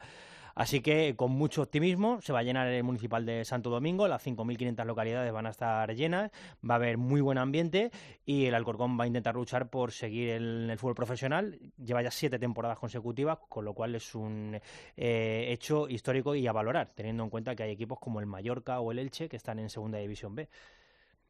Así 0.57 0.81
que 0.81 1.15
con 1.15 1.29
mucho 1.33 1.61
optimismo 1.61 2.19
se 2.19 2.33
va 2.33 2.39
a 2.39 2.43
llenar 2.43 2.67
el 2.67 2.83
municipal 2.83 3.27
de 3.27 3.45
Santo 3.45 3.69
Domingo, 3.69 4.07
las 4.07 4.25
5.500 4.25 4.85
localidades 4.85 5.31
van 5.31 5.45
a 5.45 5.51
estar 5.51 5.93
llenas, 5.93 6.31
va 6.67 6.73
a 6.73 6.77
haber 6.77 6.97
muy 6.97 7.21
buen 7.21 7.37
ambiente 7.37 7.91
y 8.25 8.45
el 8.45 8.55
Alcorcón 8.55 8.99
va 8.99 9.03
a 9.03 9.07
intentar 9.07 9.35
luchar 9.35 9.69
por 9.69 9.91
seguir 9.91 10.29
en 10.29 10.71
el 10.71 10.79
fútbol 10.79 10.95
profesional. 10.95 11.59
Lleva 11.77 12.01
ya 12.01 12.09
siete 12.09 12.39
temporadas 12.39 12.79
consecutivas, 12.79 13.37
con 13.47 13.65
lo 13.65 13.75
cual 13.75 13.93
es 13.93 14.15
un 14.15 14.59
eh, 14.95 15.45
hecho 15.49 15.87
histórico 15.87 16.33
y 16.33 16.47
a 16.47 16.53
valorar, 16.53 16.91
teniendo 16.95 17.23
en 17.23 17.29
cuenta 17.29 17.55
que 17.55 17.61
hay 17.61 17.71
equipos 17.71 17.99
como 17.99 18.19
el 18.19 18.25
Mallorca 18.25 18.79
o 18.79 18.91
el 18.91 18.97
Elche 18.97 19.29
que 19.29 19.37
están 19.37 19.59
en 19.59 19.69
Segunda 19.69 19.99
División 19.99 20.33
B. 20.33 20.49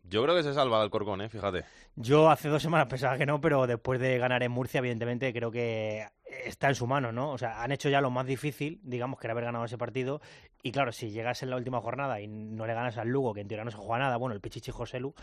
Yo 0.10 0.24
creo 0.24 0.36
que 0.36 0.43
se 0.43 0.53
salva 0.53 0.78
el 0.78 0.84
Alcorcón, 0.84 1.22
¿eh? 1.22 1.30
fíjate. 1.30 1.64
Yo 1.95 2.30
hace 2.30 2.49
dos 2.49 2.62
semanas 2.62 2.88
pensaba 2.88 3.18
que 3.18 3.26
no, 3.26 3.41
pero 3.41 3.68
después 3.68 3.99
de 3.99 4.18
ganar 4.18 4.41
en 4.43 4.51
Murcia, 4.51 4.80
evidentemente, 4.80 5.34
creo 5.34 5.51
que 5.51 6.05
está 6.45 6.70
en 6.70 6.76
su 6.76 6.88
mano, 6.88 7.12
¿no? 7.12 7.32
O 7.32 7.38
sea, 7.38 7.62
han 7.62 7.72
hecho 7.72 7.89
ya 7.89 8.01
lo 8.01 8.10
más 8.10 8.26
difícil, 8.26 8.80
digamos, 8.84 9.20
que 9.20 9.28
era 9.28 9.34
haber 9.34 9.45
ganado 9.45 9.66
ese 9.66 9.78
partido. 9.78 10.22
Y 10.64 10.72
claro, 10.72 10.91
si 10.91 11.12
llegas 11.12 11.43
en 11.43 11.49
la 11.49 11.55
última 11.55 11.82
jornada 11.82 12.20
y 12.22 12.28
no 12.28 12.66
le 12.66 12.74
ganas 12.74 12.97
al 12.97 13.10
Lugo, 13.10 13.34
que 13.34 13.41
en 13.41 13.47
teoría 13.47 13.64
no 13.64 13.72
se 13.72 13.78
juega 13.78 13.99
nada, 13.99 14.18
bueno, 14.18 14.34
el 14.34 14.41
Pichichi 14.41 14.72
Joselu, 14.72 15.14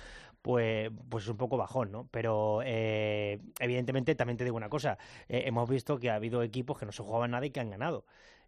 pues, 0.42 0.90
pues 1.08 1.24
es 1.24 1.30
un 1.30 1.36
poco 1.36 1.56
bajón, 1.56 1.90
¿no? 1.90 2.08
Pero 2.10 2.60
eh, 2.64 3.40
evidentemente 3.58 4.14
también 4.14 4.36
te 4.36 4.44
digo 4.44 4.56
una 4.56 4.68
cosa, 4.68 4.98
eh, 5.28 5.44
hemos 5.46 5.68
visto 5.68 5.98
que 5.98 6.10
ha 6.10 6.16
habido 6.16 6.42
equipos 6.42 6.78
que 6.78 6.86
no 6.86 6.92
se 6.92 7.02
jugaban 7.02 7.32
nada 7.32 7.46
y 7.46 7.50
que 7.50 7.60
han 7.60 7.70
ganado. 7.70 8.04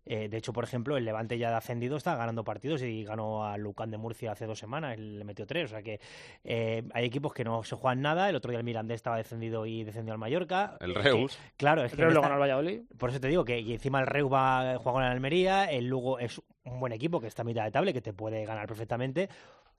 Eh, 0.06 0.28
de 0.28 0.36
hecho, 0.36 0.52
por 0.52 0.62
ejemplo, 0.64 0.96
el 0.96 1.04
Levante 1.04 1.36
ya 1.36 1.50
de 1.50 1.56
ascendido 1.56 1.96
está 1.96 2.14
ganando 2.14 2.44
partidos 2.44 2.80
y 2.82 3.02
ganó 3.04 3.44
a 3.44 3.58
Lucán 3.58 3.90
de 3.90 3.98
Murcia 3.98 4.30
hace 4.32 4.46
dos 4.46 4.58
semanas, 4.58 4.96
le 4.98 5.24
metió 5.24 5.46
tres. 5.46 5.64
O 5.64 5.68
sea 5.68 5.82
que 5.82 6.00
eh, 6.44 6.84
hay 6.94 7.04
equipos 7.04 7.32
que 7.34 7.42
no 7.44 7.62
se 7.64 7.74
juegan 7.76 8.02
nada. 8.02 8.28
El 8.30 8.36
otro 8.36 8.50
día 8.50 8.58
el 8.58 8.64
Mirandés 8.64 8.94
estaba 8.96 9.16
descendido 9.16 9.66
y 9.66 9.82
descendió 9.84 10.12
al 10.12 10.18
Mallorca. 10.18 10.76
El 10.80 10.94
Reus. 10.94 11.36
claro, 11.56 11.82
es 11.82 11.92
El 11.92 11.96
que 11.96 12.02
Reus 12.04 12.14
lo 12.14 12.22
ganó 12.22 12.34
el 12.34 12.40
Valladolid. 12.40 12.82
Por 12.96 13.10
eso 13.10 13.20
te 13.20 13.28
digo 13.28 13.44
que 13.44 13.58
y 13.58 13.72
encima 13.72 14.00
el 14.00 14.06
Reus 14.06 14.32
va 14.32 14.72
a 14.74 14.78
jugar 14.78 14.94
con 14.94 15.02
el 15.02 15.10
Almería, 15.10 15.64
el 15.64 15.86
Lugo 15.88 16.18
es 16.20 16.40
un 16.64 16.78
buen 16.80 16.92
equipo 16.92 17.20
que 17.20 17.26
está 17.26 17.42
a 17.42 17.44
mitad 17.44 17.64
de 17.64 17.70
tabla 17.72 17.92
que 17.92 18.00
te 18.00 18.12
puede 18.12 18.44
ganar 18.46 18.66
perfectamente. 18.68 19.28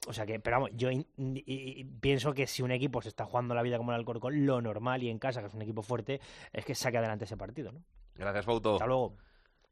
O 0.08 0.14
sea 0.14 0.26
que, 0.26 0.40
pero 0.40 0.58
vamos, 0.58 0.72
yo 0.76 0.92
in- 0.92 1.08
pienso 2.00 2.34
que 2.34 2.48
si 2.48 2.62
un 2.62 2.72
equipo 2.72 3.02
se 3.02 3.10
está 3.10 3.26
jugando 3.26 3.56
la 3.56 3.62
vida 3.62 3.78
como 3.78 3.92
el 3.92 3.98
Alcorcón, 3.98 4.46
lo 4.46 4.62
normal 4.62 5.04
y 5.04 5.10
en 5.10 5.20
casa, 5.20 5.42
que 5.42 5.48
es 5.48 5.54
un 5.54 5.62
equipo 5.62 5.82
fuerte, 5.82 6.20
es 6.54 6.66
que 6.66 6.76
saque 6.76 6.98
adelante 6.98 7.26
ese 7.26 7.36
partido, 7.38 7.72
¿no? 7.72 7.82
Gracias, 8.16 8.46
Fauto. 8.46 8.74
Hasta 8.74 8.86
luego. 8.88 9.16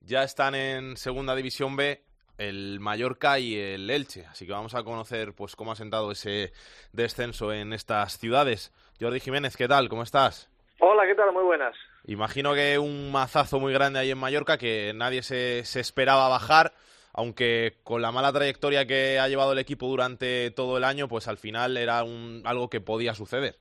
Ya 0.08 0.22
están 0.22 0.54
en 0.54 0.98
Segunda 0.98 1.36
División 1.36 1.76
B 1.76 2.04
el 2.38 2.80
Mallorca 2.80 3.40
y 3.40 3.56
el 3.56 3.90
Elche, 3.90 4.28
así 4.28 4.46
que 4.46 4.52
vamos 4.52 4.76
a 4.76 4.84
conocer 4.84 5.34
pues 5.34 5.56
cómo 5.56 5.72
ha 5.72 5.76
sentado 5.76 6.12
ese 6.12 6.54
descenso 6.92 7.52
en 7.52 7.74
estas 7.74 8.20
ciudades. 8.20 8.72
Jordi 9.02 9.20
Jiménez, 9.20 9.58
¿qué 9.58 9.68
tal? 9.68 9.90
¿Cómo 9.90 10.04
estás? 10.04 10.52
Hola, 10.80 11.08
¿qué 11.08 11.16
tal? 11.16 11.34
Muy 11.34 11.44
buenas. 11.44 11.76
Imagino 12.06 12.54
que 12.54 12.78
un 12.78 13.12
mazazo 13.12 13.60
muy 13.60 13.74
grande 13.74 13.98
ahí 13.98 14.12
en 14.12 14.20
Mallorca 14.20 14.60
que 14.60 14.94
nadie 14.94 15.24
se, 15.24 15.66
se 15.66 15.80
esperaba 15.80 16.30
bajar, 16.30 16.74
aunque 17.12 17.80
con 17.84 18.04
la 18.04 18.12
mala 18.12 18.32
trayectoria 18.32 18.86
que 18.86 19.18
ha 19.18 19.28
llevado 19.28 19.54
el 19.54 19.60
equipo 19.60 19.88
durante 19.88 20.52
todo 20.52 20.78
el 20.78 20.84
año, 20.84 21.08
pues 21.08 21.28
al 21.28 21.38
final 21.40 21.78
era 21.78 22.04
un, 22.04 22.44
algo 22.46 22.70
que 22.70 22.80
podía 22.80 23.16
suceder. 23.16 23.58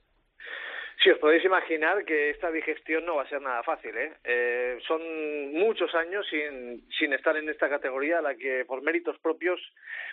Sí, 1.05 1.11
os 1.11 1.19
podéis 1.19 1.45
imaginar 1.45 2.03
que 2.07 2.31
esta 2.31 2.51
digestión 2.51 3.05
no 3.05 3.17
va 3.17 3.25
a 3.25 3.29
ser 3.29 3.43
nada 3.43 3.63
fácil. 3.63 3.95
¿eh? 3.95 4.13
Eh, 4.25 4.79
son 4.89 5.53
muchos 5.53 5.95
años 5.95 6.27
sin, 6.31 6.83
sin 6.99 7.13
estar 7.13 7.37
en 7.37 7.47
esta 7.51 7.69
categoría, 7.69 8.23
la 8.23 8.35
que 8.37 8.65
por 8.65 8.81
méritos 8.81 9.19
propios, 9.19 9.61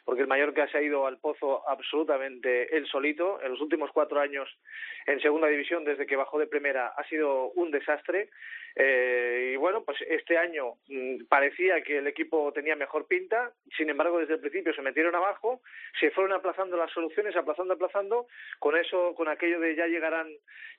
porque 0.03 0.23
el 0.23 0.27
Mallorca 0.27 0.67
se 0.67 0.79
ha 0.79 0.81
ido 0.81 1.07
al 1.07 1.17
pozo 1.17 1.63
absolutamente 1.69 2.75
él 2.75 2.85
solito. 2.87 3.41
En 3.41 3.51
los 3.51 3.61
últimos 3.61 3.89
cuatro 3.93 4.19
años 4.19 4.49
en 5.05 5.21
segunda 5.21 5.47
división, 5.47 5.85
desde 5.85 6.05
que 6.05 6.17
bajó 6.17 6.37
de 6.37 6.47
primera, 6.47 6.87
ha 6.87 7.07
sido 7.07 7.51
un 7.51 7.71
desastre. 7.71 8.27
Eh, 8.75 9.51
y 9.53 9.57
bueno, 9.57 9.83
pues 9.83 9.97
este 10.07 10.37
año 10.37 10.75
mm, 10.87 11.25
parecía 11.27 11.81
que 11.81 11.97
el 11.97 12.07
equipo 12.07 12.51
tenía 12.53 12.75
mejor 12.75 13.05
pinta, 13.05 13.51
sin 13.75 13.89
embargo 13.89 14.19
desde 14.19 14.35
el 14.35 14.39
principio 14.39 14.73
se 14.73 14.81
metieron 14.81 15.13
abajo, 15.13 15.61
se 15.99 16.11
fueron 16.11 16.31
aplazando 16.31 16.77
las 16.77 16.91
soluciones, 16.91 17.35
aplazando, 17.35 17.73
aplazando, 17.73 18.27
con 18.59 18.77
eso, 18.77 19.13
con 19.15 19.27
aquello 19.27 19.59
de 19.59 19.75
ya 19.75 19.87
llegarán, 19.87 20.29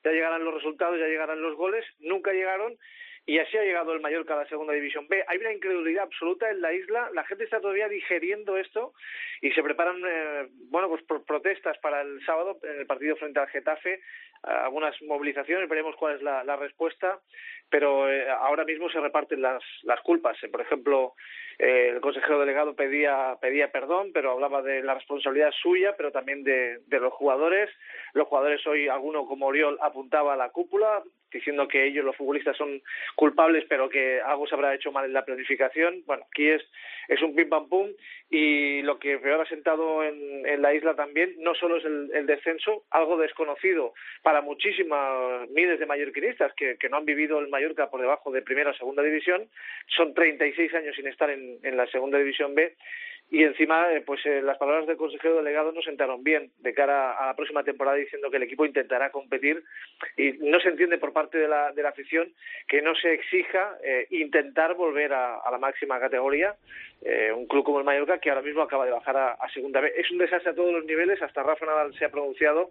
ya 0.03 0.11
llegarán 0.11 0.43
los 0.43 0.53
resultados, 0.53 0.99
ya 0.99 1.07
llegarán 1.07 1.41
los 1.41 1.55
goles, 1.55 1.85
nunca 1.99 2.31
llegaron 2.31 2.77
y 3.25 3.39
así 3.39 3.57
ha 3.57 3.63
llegado 3.63 3.93
el 3.93 4.01
Mallorca 4.01 4.33
a 4.33 4.43
la 4.43 4.49
segunda 4.49 4.73
división 4.73 5.07
B. 5.07 5.23
Hay 5.27 5.37
una 5.37 5.53
incredulidad 5.53 6.03
absoluta 6.03 6.49
en 6.49 6.61
la 6.61 6.73
isla, 6.73 7.09
la 7.13 7.23
gente 7.23 7.45
está 7.45 7.61
todavía 7.61 7.87
digeriendo 7.87 8.57
esto 8.57 8.93
y 9.41 9.51
se 9.51 9.63
preparan, 9.63 10.01
eh, 10.05 10.49
bueno, 10.69 10.89
pues 10.89 11.03
protestas 11.25 11.77
para 11.79 12.01
el 12.01 12.23
sábado 12.25 12.59
en 12.63 12.81
el 12.81 12.85
partido 12.85 13.15
frente 13.15 13.39
al 13.39 13.47
Getafe, 13.47 14.01
algunas 14.43 15.01
movilizaciones, 15.01 15.69
veremos 15.69 15.95
cuál 15.95 16.15
es 16.15 16.21
la, 16.21 16.55
respuesta, 16.55 17.19
pero 17.69 18.11
eh, 18.11 18.29
ahora 18.29 18.65
mismo 18.65 18.89
se 18.89 18.99
reparten 18.99 19.41
las, 19.41 19.63
las 19.83 19.99
culpas. 20.01 20.37
Eh, 20.43 20.49
Por 20.49 20.61
ejemplo, 20.61 21.13
eh, 21.57 21.91
el 21.93 22.01
consejero 22.01 22.39
delegado 22.39 22.75
pedía, 22.75 23.37
pedía 23.41 23.71
perdón, 23.71 24.11
pero 24.13 24.31
hablaba 24.31 24.61
de 24.61 24.83
la 24.83 24.95
responsabilidad 24.95 25.51
suya, 25.61 25.95
pero 25.97 26.11
también 26.11 26.43
de, 26.43 26.79
de 26.85 26.99
los 26.99 27.13
jugadores. 27.13 27.69
Los 28.13 28.27
jugadores 28.27 28.65
hoy, 28.67 28.87
alguno 28.87 29.25
como 29.25 29.47
Oriol, 29.47 29.77
apuntaba 29.81 30.33
a 30.33 30.37
la 30.37 30.49
cúpula, 30.49 31.03
diciendo 31.31 31.67
que 31.67 31.85
ellos, 31.85 32.05
los 32.05 32.15
futbolistas, 32.15 32.55
son 32.57 32.81
culpables, 33.15 33.65
pero 33.67 33.89
que 33.89 34.21
algo 34.21 34.45
se 34.47 34.55
habrá 34.55 34.75
hecho 34.75 34.91
mal 34.91 35.05
en 35.05 35.13
la 35.13 35.25
planificación. 35.25 36.03
Bueno, 36.05 36.23
aquí 36.29 36.49
es, 36.49 36.61
es 37.07 37.21
un 37.21 37.35
pim 37.35 37.49
pam 37.49 37.67
pum 37.69 37.89
y 38.29 38.81
lo 38.83 38.99
que 38.99 39.17
peor 39.17 39.41
ha 39.41 39.45
sentado 39.45 40.03
en, 40.03 40.45
en 40.45 40.61
la 40.61 40.73
isla 40.73 40.95
también 40.95 41.35
no 41.39 41.53
solo 41.55 41.77
es 41.77 41.85
el, 41.85 42.11
el 42.13 42.25
descenso, 42.25 42.83
algo 42.89 43.17
desconocido 43.17 43.93
para 44.21 44.32
muchísimas 44.41 45.49
miles 45.49 45.79
de 45.79 45.85
mallorquinistas 45.85 46.53
que, 46.53 46.77
no 46.89 46.97
han 46.97 47.05
vivido 47.05 47.39
el 47.39 47.47
Mallorca 47.47 47.89
por 47.89 48.01
debajo 48.01 48.31
de 48.31 48.41
primera 48.41 48.71
o 48.71 48.73
segunda 48.73 49.03
división, 49.03 49.47
son 49.87 50.13
36 50.13 50.73
años 50.73 50.95
sin 50.95 51.07
estar 51.07 51.29
en 51.29 51.77
la 51.77 51.87
segunda 51.87 52.17
división 52.17 52.55
B 52.55 52.75
y 53.33 53.43
encima 53.43 53.91
eh, 53.91 54.01
pues 54.01 54.23
eh, 54.27 54.43
las 54.43 54.59
palabras 54.59 54.85
del 54.85 54.95
consejero 54.95 55.37
delegado 55.37 55.71
no 55.71 55.81
sentaron 55.81 56.23
bien 56.23 56.51
de 56.59 56.71
cara 56.71 57.13
a 57.13 57.25
la 57.25 57.35
próxima 57.35 57.63
temporada 57.63 57.97
diciendo 57.97 58.29
que 58.29 58.37
el 58.37 58.43
equipo 58.43 58.63
intentará 58.63 59.09
competir 59.09 59.63
y 60.15 60.33
no 60.33 60.59
se 60.59 60.69
entiende 60.69 60.99
por 60.99 61.13
parte 61.13 61.39
de 61.39 61.47
la, 61.47 61.71
de 61.71 61.81
la 61.81 61.89
afición 61.89 62.31
que 62.67 62.83
no 62.83 62.93
se 62.93 63.11
exija 63.11 63.75
eh, 63.83 64.05
intentar 64.11 64.75
volver 64.75 65.13
a, 65.13 65.41
la 65.49 65.57
máxima 65.57 65.99
categoría 65.99 66.55
eh, 67.01 67.31
un 67.35 67.47
club 67.47 67.63
como 67.63 67.79
el 67.79 67.85
Mallorca 67.85 68.19
que 68.19 68.29
ahora 68.29 68.43
mismo 68.43 68.61
acaba 68.61 68.85
de 68.85 68.91
bajar 68.91 69.17
a, 69.17 69.31
a 69.31 69.49
segunda 69.49 69.81
B. 69.81 69.91
Es 69.97 70.11
un 70.11 70.19
desastre 70.19 70.51
a 70.51 70.55
todos 70.55 70.71
los 70.71 70.85
niveles 70.85 71.19
hasta 71.19 71.41
Rafa 71.41 71.65
Nadal 71.65 71.91
se 71.95 72.05
ha 72.05 72.09
pronunciado 72.09 72.69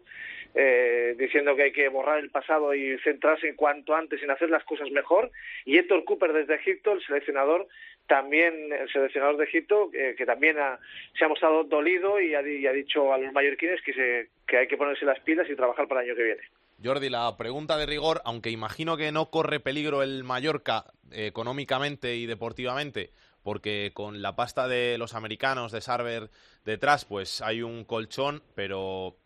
diciendo 1.16 1.56
que 1.56 1.62
hay 1.62 1.72
que 1.72 1.88
borrar 1.88 2.18
el 2.18 2.28
pasado 2.28 2.74
y 2.74 2.98
centrarse 2.98 3.56
cuanto 3.56 3.94
antes 3.94 4.22
en 4.22 4.30
hacer 4.30 4.50
las 4.50 4.62
cosas 4.64 4.90
mejor. 4.90 5.30
Y 5.64 5.78
Héctor 5.78 6.04
Cooper 6.04 6.34
desde 6.34 6.56
Egipto 6.56 6.92
el 6.92 7.02
seleccionador 7.02 7.66
también 8.12 8.70
el 8.70 8.92
seleccionador 8.92 9.38
de 9.38 9.44
Egipto, 9.44 9.88
eh, 9.94 10.14
que 10.18 10.26
también 10.26 10.58
ha- 10.58 10.78
se 11.18 11.24
ha 11.24 11.28
mostrado 11.28 11.64
dolido 11.64 12.20
y 12.20 12.34
ha, 12.34 12.46
y 12.46 12.66
ha 12.66 12.72
dicho 12.72 13.10
a 13.10 13.16
los 13.16 13.32
mallorquines 13.32 13.80
que, 13.82 13.94
se, 13.94 14.28
que 14.46 14.58
hay 14.58 14.68
que 14.68 14.76
ponerse 14.76 15.06
las 15.06 15.18
pilas 15.20 15.48
y 15.48 15.56
trabajar 15.56 15.88
para 15.88 16.02
el 16.02 16.08
año 16.10 16.16
que 16.16 16.22
viene. 16.24 16.42
Jordi, 16.84 17.08
la 17.08 17.34
pregunta 17.38 17.78
de 17.78 17.86
rigor, 17.86 18.20
aunque 18.26 18.50
imagino 18.50 18.98
que 18.98 19.12
no 19.12 19.30
corre 19.30 19.60
peligro 19.60 20.02
el 20.02 20.24
Mallorca 20.24 20.84
eh, 21.10 21.26
económicamente 21.28 22.16
y 22.16 22.26
deportivamente, 22.26 23.10
porque 23.42 23.92
con 23.94 24.20
la 24.20 24.36
pasta 24.36 24.68
de 24.68 24.98
los 24.98 25.14
americanos, 25.14 25.72
de 25.72 25.80
Sarver 25.80 26.28
detrás, 26.66 27.06
pues 27.06 27.40
hay 27.40 27.62
un 27.62 27.84
colchón, 27.84 28.42
pero 28.54 29.16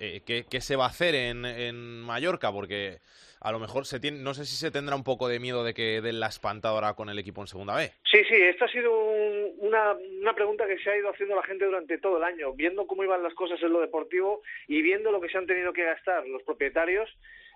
eh, 0.00 0.20
¿qué, 0.26 0.44
qué 0.50 0.60
se 0.60 0.76
va 0.76 0.84
a 0.84 0.88
hacer 0.88 1.14
en 1.14 2.00
Mallorca? 2.02 2.52
Porque 2.52 2.98
a 3.44 3.52
lo 3.52 3.58
mejor 3.60 3.84
se 3.86 4.00
tiene, 4.00 4.18
no 4.18 4.32
sé 4.34 4.44
si 4.46 4.56
se 4.56 4.70
tendrá 4.70 4.96
un 4.96 5.04
poco 5.04 5.28
de 5.28 5.38
miedo 5.38 5.62
de 5.62 5.74
que 5.74 6.00
den 6.00 6.18
la 6.18 6.28
espantadora 6.28 6.94
con 6.94 7.10
el 7.10 7.18
equipo 7.18 7.42
en 7.42 7.46
segunda 7.46 7.76
B. 7.76 7.92
Sí, 8.10 8.18
sí, 8.28 8.34
esto 8.34 8.64
ha 8.64 8.68
sido 8.68 8.90
un- 8.98 9.52
una, 9.58 9.92
una 10.20 10.34
pregunta 10.34 10.66
que 10.66 10.78
se 10.78 10.90
ha 10.90 10.96
ido 10.96 11.10
haciendo 11.10 11.36
la 11.36 11.42
gente 11.42 11.64
durante 11.66 11.98
todo 11.98 12.16
el 12.16 12.24
año, 12.24 12.52
viendo 12.54 12.86
cómo 12.86 13.04
iban 13.04 13.22
las 13.22 13.34
cosas 13.34 13.62
en 13.62 13.72
lo 13.72 13.80
deportivo 13.80 14.42
y 14.66 14.80
viendo 14.82 15.12
lo 15.12 15.20
que 15.20 15.28
se 15.28 15.38
han 15.38 15.46
tenido 15.46 15.72
que 15.72 15.84
gastar 15.84 16.26
los 16.26 16.42
propietarios. 16.42 17.08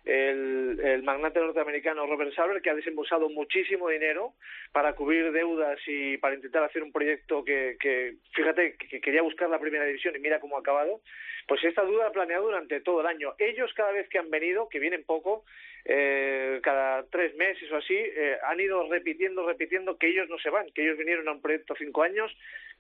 El, 0.09 0.81
el 0.83 1.03
magnate 1.03 1.39
norteamericano 1.39 2.07
Robert 2.07 2.33
Sarver, 2.33 2.63
que 2.63 2.71
ha 2.71 2.75
desembolsado 2.75 3.29
muchísimo 3.29 3.91
dinero 3.91 4.33
para 4.73 4.95
cubrir 4.95 5.31
deudas 5.33 5.79
y 5.87 6.17
para 6.17 6.35
intentar 6.35 6.65
hacer 6.65 6.83
un 6.83 6.93
proyecto 6.93 7.45
que, 7.45 7.77
que 7.79 8.15
fíjate, 8.33 8.77
que, 8.79 8.89
que 8.89 9.01
quería 9.03 9.21
buscar 9.21 9.51
la 9.51 9.61
primera 9.61 9.85
división 9.85 10.17
y 10.17 10.21
mira 10.21 10.41
cómo 10.41 10.57
ha 10.57 10.61
acabado. 10.61 11.03
Pues 11.47 11.63
esta 11.65 11.83
duda 11.83 12.07
ha 12.07 12.13
planeado 12.13 12.45
durante 12.45 12.81
todo 12.81 13.03
el 13.03 13.07
año. 13.07 13.35
Ellos 13.39 13.71
cada 13.75 13.93
vez 13.93 14.09
que 14.09 14.19
han 14.19 14.31
venido, 14.31 14.69
que 14.71 14.79
vienen 14.79 15.05
poco, 15.05 15.45
eh, 15.85 16.61
cada 16.63 17.05
tres 17.11 17.35
meses 17.37 17.71
o 17.71 17.77
así, 17.77 17.95
eh, 17.95 18.37
han 18.45 18.61
ido 18.61 18.89
repitiendo, 18.91 19.47
repitiendo 19.47 19.99
que 19.99 20.09
ellos 20.09 20.29
no 20.29 20.39
se 20.39 20.51
van, 20.51 20.71
que 20.75 20.85
ellos 20.85 20.99
vinieron 20.99 21.29
a 21.29 21.33
un 21.33 21.43
proyecto 21.43 21.75
cinco 21.79 22.03
años 22.03 22.35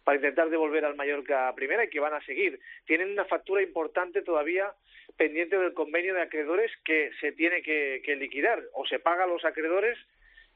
para 0.08 0.16
intentar 0.16 0.48
devolver 0.48 0.86
al 0.86 0.96
Mallorca 0.96 1.54
primera 1.54 1.84
y 1.84 1.90
que 1.90 2.00
van 2.00 2.14
a 2.14 2.24
seguir. 2.24 2.58
Tienen 2.86 3.10
una 3.10 3.26
factura 3.26 3.60
importante 3.60 4.22
todavía 4.22 4.72
pendiente 5.18 5.58
del 5.58 5.74
convenio 5.74 6.14
de 6.14 6.22
acreedores 6.22 6.72
que 6.82 7.10
se 7.20 7.32
tiene 7.32 7.60
que, 7.60 8.00
que 8.02 8.16
liquidar. 8.16 8.58
O 8.72 8.86
se 8.86 9.00
paga 9.00 9.24
a 9.24 9.26
los 9.26 9.44
acreedores, 9.44 9.98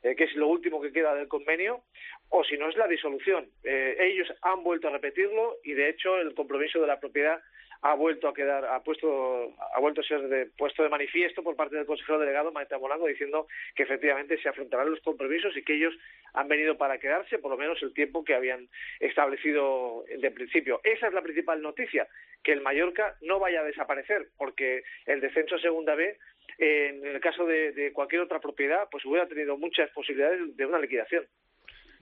eh, 0.03 0.17
que 0.17 0.25
es 0.25 0.35
lo 0.37 0.49
último 0.49 0.81
que 0.81 0.91
queda 0.91 1.15
del 1.15 1.29
convenio, 1.29 1.83
o 2.31 2.43
si 2.45 2.57
no 2.57 2.71
es 2.71 2.79
la 2.79 2.89
disolución. 2.89 3.47
Eh, 3.63 3.95
ellos 4.01 4.33
han 4.41 4.65
vuelto 4.65 4.89
a 4.89 4.93
repetirlo 4.93 5.59
y 5.63 5.75
de 5.75 5.91
hecho 5.91 6.17
el 6.17 6.33
compromiso 6.33 6.81
de 6.81 6.87
la 6.87 6.99
propiedad 6.99 7.39
ha 7.85 7.95
vuelto 7.95 8.29
a 8.29 8.35
quedar, 8.35 8.65
ha 8.65 8.81
puesto, 8.83 9.55
ha 9.75 9.81
vuelto 9.81 10.01
a 10.03 10.05
ser 10.05 10.29
de- 10.29 10.47
puesto 10.57 10.83
de 10.85 10.89
manifiesto 10.89 11.43
por 11.43 11.57
parte 11.57 11.75
del 11.77 11.85
consejero 11.87 12.19
delegado 12.21 12.53
Maite 12.53 12.79
Molango 12.79 13.09
diciendo 13.09 13.49
que 13.75 13.83
efectivamente 13.83 14.41
se 14.41 14.49
afrontarán 14.49 14.91
los 14.91 15.01
compromisos 15.01 15.57
y 15.57 15.65
que 15.65 15.75
ellos 15.75 15.93
han 16.35 16.47
venido 16.47 16.79
para 16.79 16.99
quedarse 16.99 17.39
por 17.39 17.51
lo 17.51 17.57
menos 17.57 17.83
el 17.83 17.93
tiempo 17.93 18.25
que 18.25 18.35
habían 18.35 18.69
establecido 19.01 20.05
de 20.17 20.31
principio. 20.31 20.81
Esa 20.85 21.09
es 21.09 21.13
la 21.13 21.23
principal 21.23 21.61
noticia, 21.61 22.07
que 22.43 22.53
el 22.53 22.61
Mallorca 22.61 23.17
no 23.21 23.39
vaya 23.39 23.61
a 23.61 23.65
desaparecer, 23.65 24.29
porque 24.39 24.83
el 25.07 25.21
descenso 25.21 25.57
a 25.57 25.61
segunda 25.61 25.95
B, 25.95 26.17
en 26.59 27.05
el 27.07 27.21
caso 27.21 27.45
de, 27.47 27.73
de 27.73 27.93
cualquier 27.93 28.23
otra 28.23 28.41
propiedad, 28.41 28.89
pues 28.91 29.05
hubiera 29.05 29.27
tenido 29.27 29.57
muchas 29.59 29.91
posibilidades 29.91 30.57
de 30.57 30.67
una 30.67 30.79
liquidación. 30.79 31.27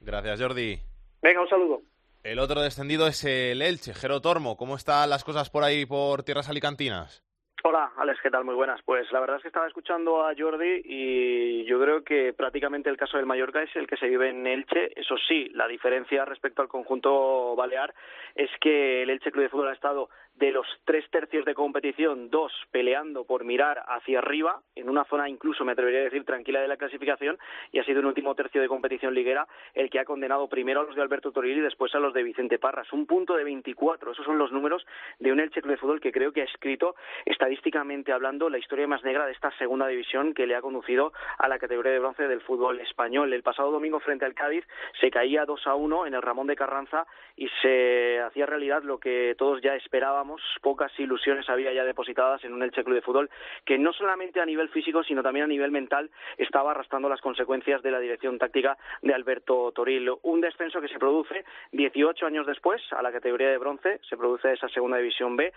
Gracias, 0.00 0.40
Jordi. 0.40 0.78
Venga, 1.22 1.40
un 1.42 1.48
saludo. 1.48 1.82
El 2.22 2.38
otro 2.38 2.60
descendido 2.60 3.06
es 3.06 3.24
el 3.24 3.62
Elche, 3.62 3.94
Jero 3.94 4.20
Tormo. 4.20 4.58
¿Cómo 4.58 4.76
están 4.76 5.08
las 5.08 5.24
cosas 5.24 5.48
por 5.48 5.64
ahí, 5.64 5.86
por 5.86 6.22
tierras 6.22 6.50
alicantinas? 6.50 7.24
Hola, 7.64 7.92
Alex, 7.96 8.20
¿qué 8.22 8.30
tal? 8.30 8.44
Muy 8.44 8.54
buenas. 8.54 8.80
Pues 8.84 9.10
la 9.10 9.20
verdad 9.20 9.36
es 9.36 9.42
que 9.42 9.48
estaba 9.48 9.66
escuchando 9.66 10.26
a 10.26 10.34
Jordi 10.36 10.82
y 10.84 11.64
yo 11.64 11.80
creo 11.80 12.04
que 12.04 12.34
prácticamente 12.34 12.90
el 12.90 12.98
caso 12.98 13.16
del 13.16 13.24
Mallorca 13.24 13.62
es 13.62 13.74
el 13.74 13.86
que 13.86 13.96
se 13.96 14.08
vive 14.08 14.28
en 14.28 14.46
Elche. 14.46 14.98
Eso 14.98 15.16
sí, 15.28 15.48
la 15.54 15.66
diferencia 15.66 16.26
respecto 16.26 16.60
al 16.60 16.68
conjunto 16.68 17.56
balear 17.56 17.94
es 18.34 18.50
que 18.60 19.02
el 19.02 19.10
Elche 19.10 19.32
Club 19.32 19.44
de 19.44 19.48
Fútbol 19.48 19.68
ha 19.68 19.74
estado 19.74 20.10
de 20.34 20.52
los 20.52 20.66
tres 20.84 21.08
tercios 21.10 21.44
de 21.44 21.54
competición, 21.54 22.30
dos 22.30 22.52
peleando 22.70 23.24
por 23.24 23.44
mirar 23.44 23.82
hacia 23.86 24.18
arriba, 24.18 24.60
en 24.74 24.88
una 24.88 25.04
zona 25.04 25.28
incluso, 25.28 25.64
me 25.64 25.72
atrevería 25.72 26.00
a 26.00 26.04
decir, 26.04 26.24
tranquila 26.24 26.60
de 26.60 26.68
la 26.68 26.76
clasificación, 26.76 27.38
y 27.72 27.78
ha 27.78 27.84
sido 27.84 28.00
un 28.00 28.06
último 28.06 28.34
tercio 28.34 28.60
de 28.60 28.68
competición 28.68 29.14
liguera 29.14 29.46
el 29.74 29.90
que 29.90 29.98
ha 29.98 30.04
condenado 30.04 30.48
primero 30.48 30.80
a 30.80 30.84
los 30.84 30.94
de 30.94 31.02
Alberto 31.02 31.32
Toril 31.32 31.58
y 31.58 31.60
después 31.60 31.94
a 31.94 32.00
los 32.00 32.14
de 32.14 32.22
Vicente 32.22 32.58
Parras. 32.58 32.92
Un 32.92 33.06
punto 33.06 33.36
de 33.36 33.44
24, 33.44 34.12
esos 34.12 34.24
son 34.24 34.38
los 34.38 34.52
números 34.52 34.86
de 35.18 35.32
un 35.32 35.40
Elche 35.40 35.60
de 35.60 35.76
Fútbol 35.76 36.00
que 36.00 36.12
creo 36.12 36.32
que 36.32 36.42
ha 36.42 36.44
escrito 36.44 36.94
estadísticamente 37.26 38.12
hablando 38.12 38.48
la 38.48 38.58
historia 38.58 38.86
más 38.86 39.04
negra 39.04 39.26
de 39.26 39.32
esta 39.32 39.50
segunda 39.58 39.86
división 39.86 40.34
que 40.34 40.46
le 40.46 40.54
ha 40.54 40.62
conducido 40.62 41.12
a 41.38 41.48
la 41.48 41.58
categoría 41.58 41.92
de 41.92 41.98
bronce 41.98 42.28
del 42.28 42.40
fútbol 42.40 42.80
español. 42.80 43.32
El 43.32 43.42
pasado 43.42 43.70
domingo 43.70 44.00
frente 44.00 44.24
al 44.24 44.34
Cádiz 44.34 44.64
se 45.00 45.10
caía 45.10 45.44
2 45.44 45.66
a 45.66 45.74
1 45.74 46.06
en 46.06 46.14
el 46.14 46.22
Ramón 46.22 46.46
de 46.46 46.56
Carranza 46.56 47.06
y 47.36 47.48
se 47.62 48.20
hacía 48.20 48.46
realidad 48.46 48.82
lo 48.82 48.98
que 48.98 49.34
todos 49.38 49.60
ya 49.60 49.74
esperábamos, 49.74 50.29
pocas 50.60 50.92
ilusiones 50.98 51.48
había 51.48 51.72
ya 51.72 51.84
depositadas 51.84 52.44
en 52.44 52.52
un 52.52 52.62
Elche 52.62 52.84
Club 52.84 52.96
de 52.96 53.02
Fútbol 53.02 53.30
que 53.64 53.78
no 53.78 53.92
solamente 53.92 54.40
a 54.40 54.46
nivel 54.46 54.68
físico, 54.68 55.02
sino 55.02 55.22
también 55.22 55.44
a 55.44 55.48
nivel 55.48 55.70
mental 55.70 56.10
estaba 56.36 56.72
arrastrando 56.72 57.08
las 57.08 57.20
consecuencias 57.20 57.82
de 57.82 57.90
la 57.90 58.00
dirección 58.00 58.38
táctica 58.38 58.76
de 59.02 59.14
Alberto 59.14 59.72
Toril. 59.72 60.10
Un 60.22 60.40
descenso 60.40 60.80
que 60.80 60.88
se 60.88 60.98
produce 60.98 61.44
18 61.72 62.26
años 62.26 62.46
después 62.46 62.82
a 62.92 63.02
la 63.02 63.12
categoría 63.12 63.50
de 63.50 63.58
bronce, 63.58 64.00
se 64.08 64.16
produce 64.16 64.52
esa 64.52 64.68
segunda 64.68 64.98
división 64.98 65.36
B, 65.36 65.52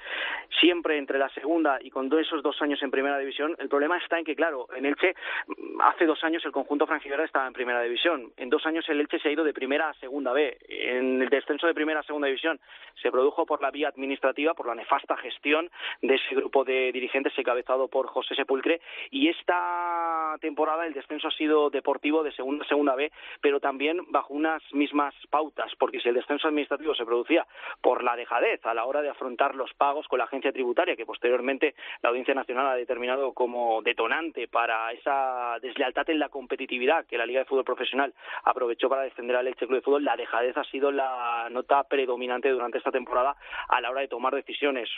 siempre 0.59 0.97
entre 0.97 1.19
la 1.19 1.29
segunda 1.29 1.79
y 1.81 1.89
con 1.89 2.11
esos 2.19 2.43
dos 2.43 2.61
años 2.61 2.81
en 2.83 2.91
primera 2.91 3.17
división. 3.17 3.55
El 3.59 3.69
problema 3.69 3.97
está 3.97 4.19
en 4.19 4.25
que, 4.25 4.35
claro, 4.35 4.67
en 4.75 4.85
Elche 4.85 5.15
hace 5.81 6.05
dos 6.05 6.23
años 6.23 6.43
el 6.45 6.51
conjunto 6.51 6.85
franjiverde 6.85 7.25
estaba 7.25 7.47
en 7.47 7.53
primera 7.53 7.81
división. 7.81 8.31
En 8.37 8.49
dos 8.49 8.65
años 8.65 8.87
el 8.89 8.99
Elche 8.99 9.19
se 9.19 9.29
ha 9.29 9.31
ido 9.31 9.43
de 9.43 9.53
primera 9.53 9.89
a 9.89 9.93
segunda 9.95 10.33
B. 10.33 10.57
En 10.67 11.21
el 11.21 11.29
descenso 11.29 11.67
de 11.67 11.73
primera 11.73 12.01
a 12.01 12.03
segunda 12.03 12.27
división 12.27 12.59
se 13.01 13.11
produjo 13.11 13.45
por 13.45 13.61
la 13.61 13.71
vía 13.71 13.89
administrativa, 13.89 14.52
por 14.53 14.67
la 14.67 14.75
nefasta 14.75 15.17
gestión 15.17 15.69
de 16.01 16.15
ese 16.15 16.35
grupo 16.35 16.63
de 16.63 16.91
dirigentes 16.91 17.33
encabezado 17.37 17.87
por 17.87 18.07
José 18.07 18.35
Sepulcre. 18.35 18.81
Y 19.11 19.29
esta 19.29 20.37
temporada 20.41 20.85
el 20.85 20.93
descenso 20.93 21.27
ha 21.27 21.31
sido 21.31 21.69
deportivo 21.69 22.23
de 22.23 22.31
segunda 22.31 22.65
a 22.65 22.67
segunda 22.67 22.95
B, 22.95 23.11
pero 23.41 23.59
también 23.59 23.99
bajo 24.09 24.33
unas 24.33 24.61
mismas 24.73 25.13
pautas, 25.29 25.71
porque 25.77 25.99
si 25.99 26.09
el 26.09 26.15
descenso 26.15 26.47
administrativo 26.47 26.95
se 26.95 27.05
producía 27.05 27.45
por 27.81 28.03
la 28.03 28.15
dejadez 28.15 28.65
a 28.65 28.73
la 28.73 28.85
hora 28.85 29.01
de 29.01 29.09
afrontar 29.09 29.55
los 29.55 29.73
pagos 29.73 30.07
con 30.07 30.19
la 30.19 30.25
agencia 30.25 30.51
tributaria, 30.51 30.95
que 30.95 31.05
posteriormente 31.05 31.75
la 32.01 32.09
Audiencia 32.09 32.33
Nacional 32.33 32.67
ha 32.67 32.75
determinado 32.75 33.33
como 33.33 33.81
detonante 33.81 34.47
para 34.47 34.91
esa 34.93 35.57
deslealtad 35.61 36.09
en 36.09 36.19
la 36.19 36.29
competitividad 36.29 37.05
que 37.05 37.17
la 37.17 37.25
Liga 37.25 37.39
de 37.39 37.45
Fútbol 37.45 37.65
Profesional 37.65 38.13
aprovechó 38.43 38.89
para 38.89 39.03
defender 39.03 39.35
al 39.35 39.47
Elche 39.47 39.65
Club 39.67 39.79
de 39.79 39.81
Fútbol, 39.81 40.03
la 40.03 40.15
dejadez 40.15 40.57
ha 40.57 40.63
sido 40.65 40.91
la 40.91 41.47
nota 41.51 41.83
predominante 41.83 42.49
durante 42.49 42.77
esta 42.77 42.91
temporada 42.91 43.35
a 43.67 43.81
la 43.81 43.89
hora 43.89 44.01
de 44.01 44.07
tomar 44.07 44.33
decisiones. 44.33 44.42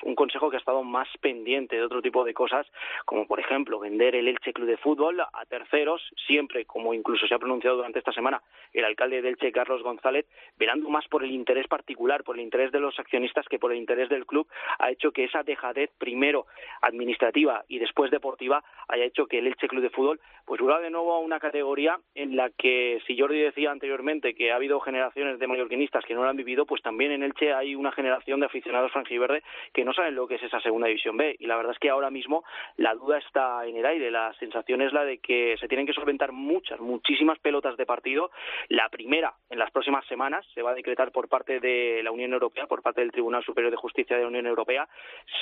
Un 0.04 0.16
consejo 0.16 0.50
que 0.50 0.58
ha 0.58 0.60
estado 0.60 0.84
más 0.84 1.08
pendiente 1.22 1.76
de 1.76 1.84
otro 1.84 2.02
tipo 2.02 2.24
de 2.24 2.34
cosas, 2.34 2.68
como 3.06 3.28
por 3.28 3.40
ejemplo 3.40 3.80
vender 3.80 4.16
el 4.16 4.28
Elche 4.28 4.54
Club 4.54 4.68
de 4.68 4.78
Fútbol 4.78 5.22
a 5.22 5.46
terceros, 5.48 6.02
siempre, 6.28 6.66
como 6.66 6.94
incluso 6.94 7.28
se 7.28 7.34
ha 7.34 7.40
pronunciado 7.40 7.78
durante 7.78 8.00
esta 8.00 8.12
semana 8.12 8.42
el 8.74 8.86
alcalde 8.86 9.22
de 9.22 9.30
Elche, 9.30 9.52
Carlos 9.52 9.84
González, 9.84 10.26
velando 10.58 10.90
más 10.90 11.08
por 11.08 11.24
el 11.24 11.32
interés 11.32 11.68
particular, 11.68 12.24
por 12.24 12.36
el 12.36 12.44
interés 12.44 12.72
de 12.72 12.80
los 12.80 13.00
accionistas 13.00 13.46
que 13.48 13.60
por 13.60 13.72
el 13.72 13.78
interés 13.78 14.10
del 14.10 14.26
club, 14.26 14.48
ha 14.80 14.92
hecho 14.92 15.12
que 15.12 15.24
esa 15.24 15.44
dejadez, 15.44 15.92
primero 15.98 16.46
administrativa 16.82 17.64
y 17.68 17.80
después 17.80 18.12
deportiva, 18.12 18.64
haya 18.88 19.06
hecho 19.06 19.28
que 19.28 19.40
el 19.40 19.48
Elche 19.48 19.68
Club 19.68 19.82
de 19.82 19.90
Fútbol 19.90 20.20
pues 20.46 20.62
vuelva 20.62 20.80
de 20.80 20.90
nuevo 20.90 21.14
a 21.14 21.20
una 21.20 21.40
categoría 21.40 21.98
en 22.14 22.36
la 22.36 22.50
que, 22.52 23.02
si 23.08 23.18
Jordi 23.18 23.40
decía 23.40 23.72
anteriormente 23.72 24.36
que 24.36 24.52
ha 24.52 24.56
habido 24.56 24.80
generaciones 24.80 25.40
de 25.40 25.48
mallorquinistas 25.48 26.06
que 26.06 26.14
no 26.14 26.24
lo 26.24 26.30
han 26.30 26.38
vivido, 26.38 26.66
pues 26.66 26.82
también 26.82 27.12
en 27.12 27.24
Elche 27.24 27.54
hay 27.54 27.76
una 27.76 27.92
generación 27.92 28.40
de 28.40 28.46
aficionados 28.46 28.92
franjiverde 28.92 29.35
que 29.74 29.86
no 29.86 29.94
saben 29.94 30.16
lo 30.16 30.28
que 30.28 30.36
es 30.36 30.44
esa 30.44 30.60
segunda 30.60 30.88
división 30.88 31.18
B. 31.18 31.36
Y 31.40 31.48
la 31.48 31.58
verdad 31.58 31.74
es 31.74 31.80
que 31.80 31.90
ahora 31.90 32.10
mismo 32.10 32.44
la 32.78 32.94
duda 32.94 33.18
está 33.18 33.66
en 33.66 33.78
el 33.78 33.86
aire. 33.86 34.12
La 34.12 34.34
sensación 34.40 34.82
es 34.82 34.94
la 34.94 35.06
de 35.06 35.20
que 35.20 35.56
se 35.60 35.68
tienen 35.68 35.86
que 35.86 35.94
solventar 35.94 36.32
muchas, 36.32 36.80
muchísimas 36.80 37.40
pelotas 37.40 37.78
de 37.78 37.86
partido. 37.86 38.32
La 38.70 38.90
primera, 38.90 39.34
en 39.50 39.60
las 39.60 39.72
próximas 39.72 40.06
semanas, 40.08 40.46
se 40.54 40.62
va 40.62 40.72
a 40.72 40.76
decretar 40.76 41.12
por 41.12 41.28
parte 41.28 41.60
de 41.60 42.02
la 42.04 42.12
Unión 42.12 42.34
Europea, 42.34 42.68
por 42.68 42.82
parte 42.82 43.02
del 43.02 43.12
Tribunal 43.12 43.44
Superior 43.44 43.72
de 43.72 43.78
Justicia 43.78 44.16
de 44.16 44.24
la 44.24 44.30
Unión 44.30 44.48
Europea, 44.48 44.88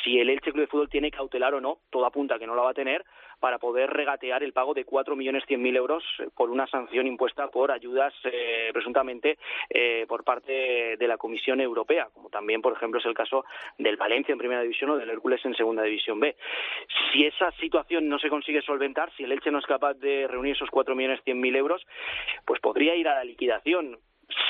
si 0.03 0.19
el 0.19 0.29
Elche 0.29 0.51
Club 0.51 0.61
de 0.61 0.67
Fútbol 0.67 0.89
tiene 0.89 1.11
cautelar 1.11 1.53
o 1.53 1.61
no, 1.61 1.79
todo 1.89 2.05
apunta 2.05 2.39
que 2.39 2.47
no 2.47 2.55
la 2.55 2.63
va 2.63 2.71
a 2.71 2.73
tener, 2.73 3.03
para 3.39 3.57
poder 3.57 3.89
regatear 3.89 4.41
el 4.41 4.53
pago 4.53 4.73
de 4.73 4.85
4.100.000 4.85 5.75
euros 5.75 6.03
por 6.35 6.49
una 6.49 6.65
sanción 6.67 7.07
impuesta 7.07 7.47
por 7.49 7.71
ayudas 7.71 8.13
eh, 8.23 8.69
presuntamente 8.71 9.37
eh, 9.69 10.05
por 10.07 10.23
parte 10.23 10.95
de 10.97 11.07
la 11.07 11.17
Comisión 11.17 11.59
Europea, 11.59 12.07
como 12.13 12.29
también, 12.29 12.61
por 12.61 12.71
ejemplo, 12.71 13.01
es 13.01 13.05
el 13.05 13.13
caso 13.13 13.43
del 13.83 13.97
Valencia 13.97 14.31
en 14.31 14.39
Primera 14.39 14.61
División 14.61 14.91
o 14.91 14.97
del 14.97 15.09
Hércules 15.09 15.43
en 15.45 15.55
Segunda 15.55 15.83
División 15.83 16.19
B. 16.19 16.35
Si 17.11 17.25
esa 17.25 17.51
situación 17.51 18.07
no 18.09 18.17
se 18.19 18.29
consigue 18.29 18.61
solventar, 18.61 19.11
si 19.15 19.23
el 19.23 19.31
Elche 19.31 19.51
no 19.51 19.59
es 19.59 19.65
capaz 19.65 19.93
de 19.95 20.27
reunir 20.27 20.55
esos 20.55 20.69
4.100.000 20.69 21.55
euros, 21.55 21.85
pues 22.45 22.59
podría 22.59 22.95
ir 22.95 23.07
a 23.07 23.15
la 23.15 23.23
liquidación 23.23 23.97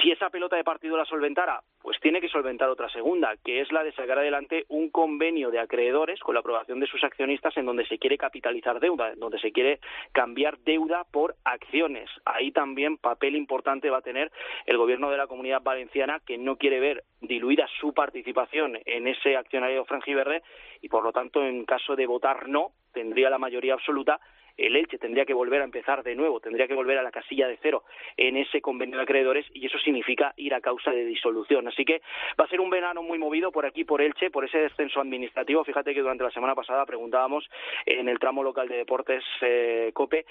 si 0.01 0.11
esa 0.11 0.29
pelota 0.29 0.55
de 0.55 0.63
partido 0.63 0.97
la 0.97 1.05
solventara, 1.05 1.61
pues 1.81 1.99
tiene 1.99 2.21
que 2.21 2.29
solventar 2.29 2.69
otra 2.69 2.89
segunda, 2.89 3.35
que 3.43 3.61
es 3.61 3.71
la 3.71 3.83
de 3.83 3.91
sacar 3.93 4.19
adelante 4.19 4.65
un 4.69 4.89
convenio 4.89 5.51
de 5.51 5.59
acreedores 5.59 6.19
con 6.19 6.33
la 6.33 6.39
aprobación 6.39 6.79
de 6.79 6.87
sus 6.87 7.03
accionistas 7.03 7.55
en 7.57 7.65
donde 7.65 7.85
se 7.85 7.97
quiere 7.97 8.17
capitalizar 8.17 8.79
deuda, 8.79 9.11
en 9.11 9.19
donde 9.19 9.39
se 9.39 9.51
quiere 9.51 9.79
cambiar 10.11 10.59
deuda 10.59 11.05
por 11.11 11.35
acciones. 11.43 12.09
Ahí 12.25 12.51
también 12.51 12.97
papel 12.97 13.35
importante 13.35 13.89
va 13.89 13.97
a 13.97 14.01
tener 14.01 14.31
el 14.65 14.77
gobierno 14.77 15.09
de 15.09 15.17
la 15.17 15.27
Comunidad 15.27 15.61
Valenciana, 15.61 16.21
que 16.25 16.37
no 16.37 16.57
quiere 16.57 16.79
ver 16.79 17.03
diluida 17.21 17.67
su 17.79 17.93
participación 17.93 18.79
en 18.85 19.07
ese 19.07 19.37
accionario 19.37 19.85
franjiverde 19.85 20.43
y, 20.81 20.89
por 20.89 21.03
lo 21.03 21.11
tanto, 21.11 21.43
en 21.43 21.65
caso 21.65 21.95
de 21.95 22.05
votar 22.05 22.47
no, 22.47 22.71
tendría 22.93 23.29
la 23.29 23.39
mayoría 23.39 23.73
absoluta 23.73 24.19
el 24.57 24.75
Elche 24.75 24.97
tendría 24.97 25.25
que 25.25 25.33
volver 25.33 25.61
a 25.61 25.65
empezar 25.65 26.03
de 26.03 26.15
nuevo, 26.15 26.39
tendría 26.39 26.67
que 26.67 26.73
volver 26.73 26.97
a 26.97 27.03
la 27.03 27.11
casilla 27.11 27.47
de 27.47 27.57
cero 27.61 27.83
en 28.17 28.37
ese 28.37 28.61
convenio 28.61 28.97
de 28.97 29.03
acreedores 29.03 29.45
y 29.53 29.65
eso 29.65 29.77
significa 29.79 30.33
ir 30.37 30.53
a 30.53 30.61
causa 30.61 30.91
de 30.91 31.05
disolución. 31.05 31.67
Así 31.67 31.85
que 31.85 32.01
va 32.39 32.45
a 32.45 32.47
ser 32.47 32.61
un 32.61 32.69
verano 32.69 33.01
muy 33.03 33.17
movido 33.17 33.51
por 33.51 33.65
aquí, 33.65 33.83
por 33.83 34.01
Elche, 34.01 34.29
por 34.29 34.45
ese 34.45 34.59
descenso 34.59 34.99
administrativo. 34.99 35.63
Fíjate 35.63 35.93
que 35.93 36.01
durante 36.01 36.23
la 36.23 36.31
semana 36.31 36.55
pasada 36.55 36.85
preguntábamos 36.85 37.49
en 37.85 38.07
el 38.09 38.19
tramo 38.19 38.43
local 38.43 38.67
de 38.67 38.77
deportes 38.77 39.23
eh, 39.41 39.91
COPE 39.93 40.25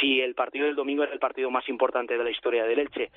si 0.00 0.20
el 0.20 0.34
partido 0.34 0.66
del 0.66 0.76
domingo 0.76 1.02
era 1.02 1.12
el 1.12 1.18
partido 1.18 1.50
más 1.50 1.68
importante 1.68 2.16
de 2.16 2.24
la 2.24 2.30
historia 2.30 2.64
del 2.64 2.78
Elche. 2.78 3.10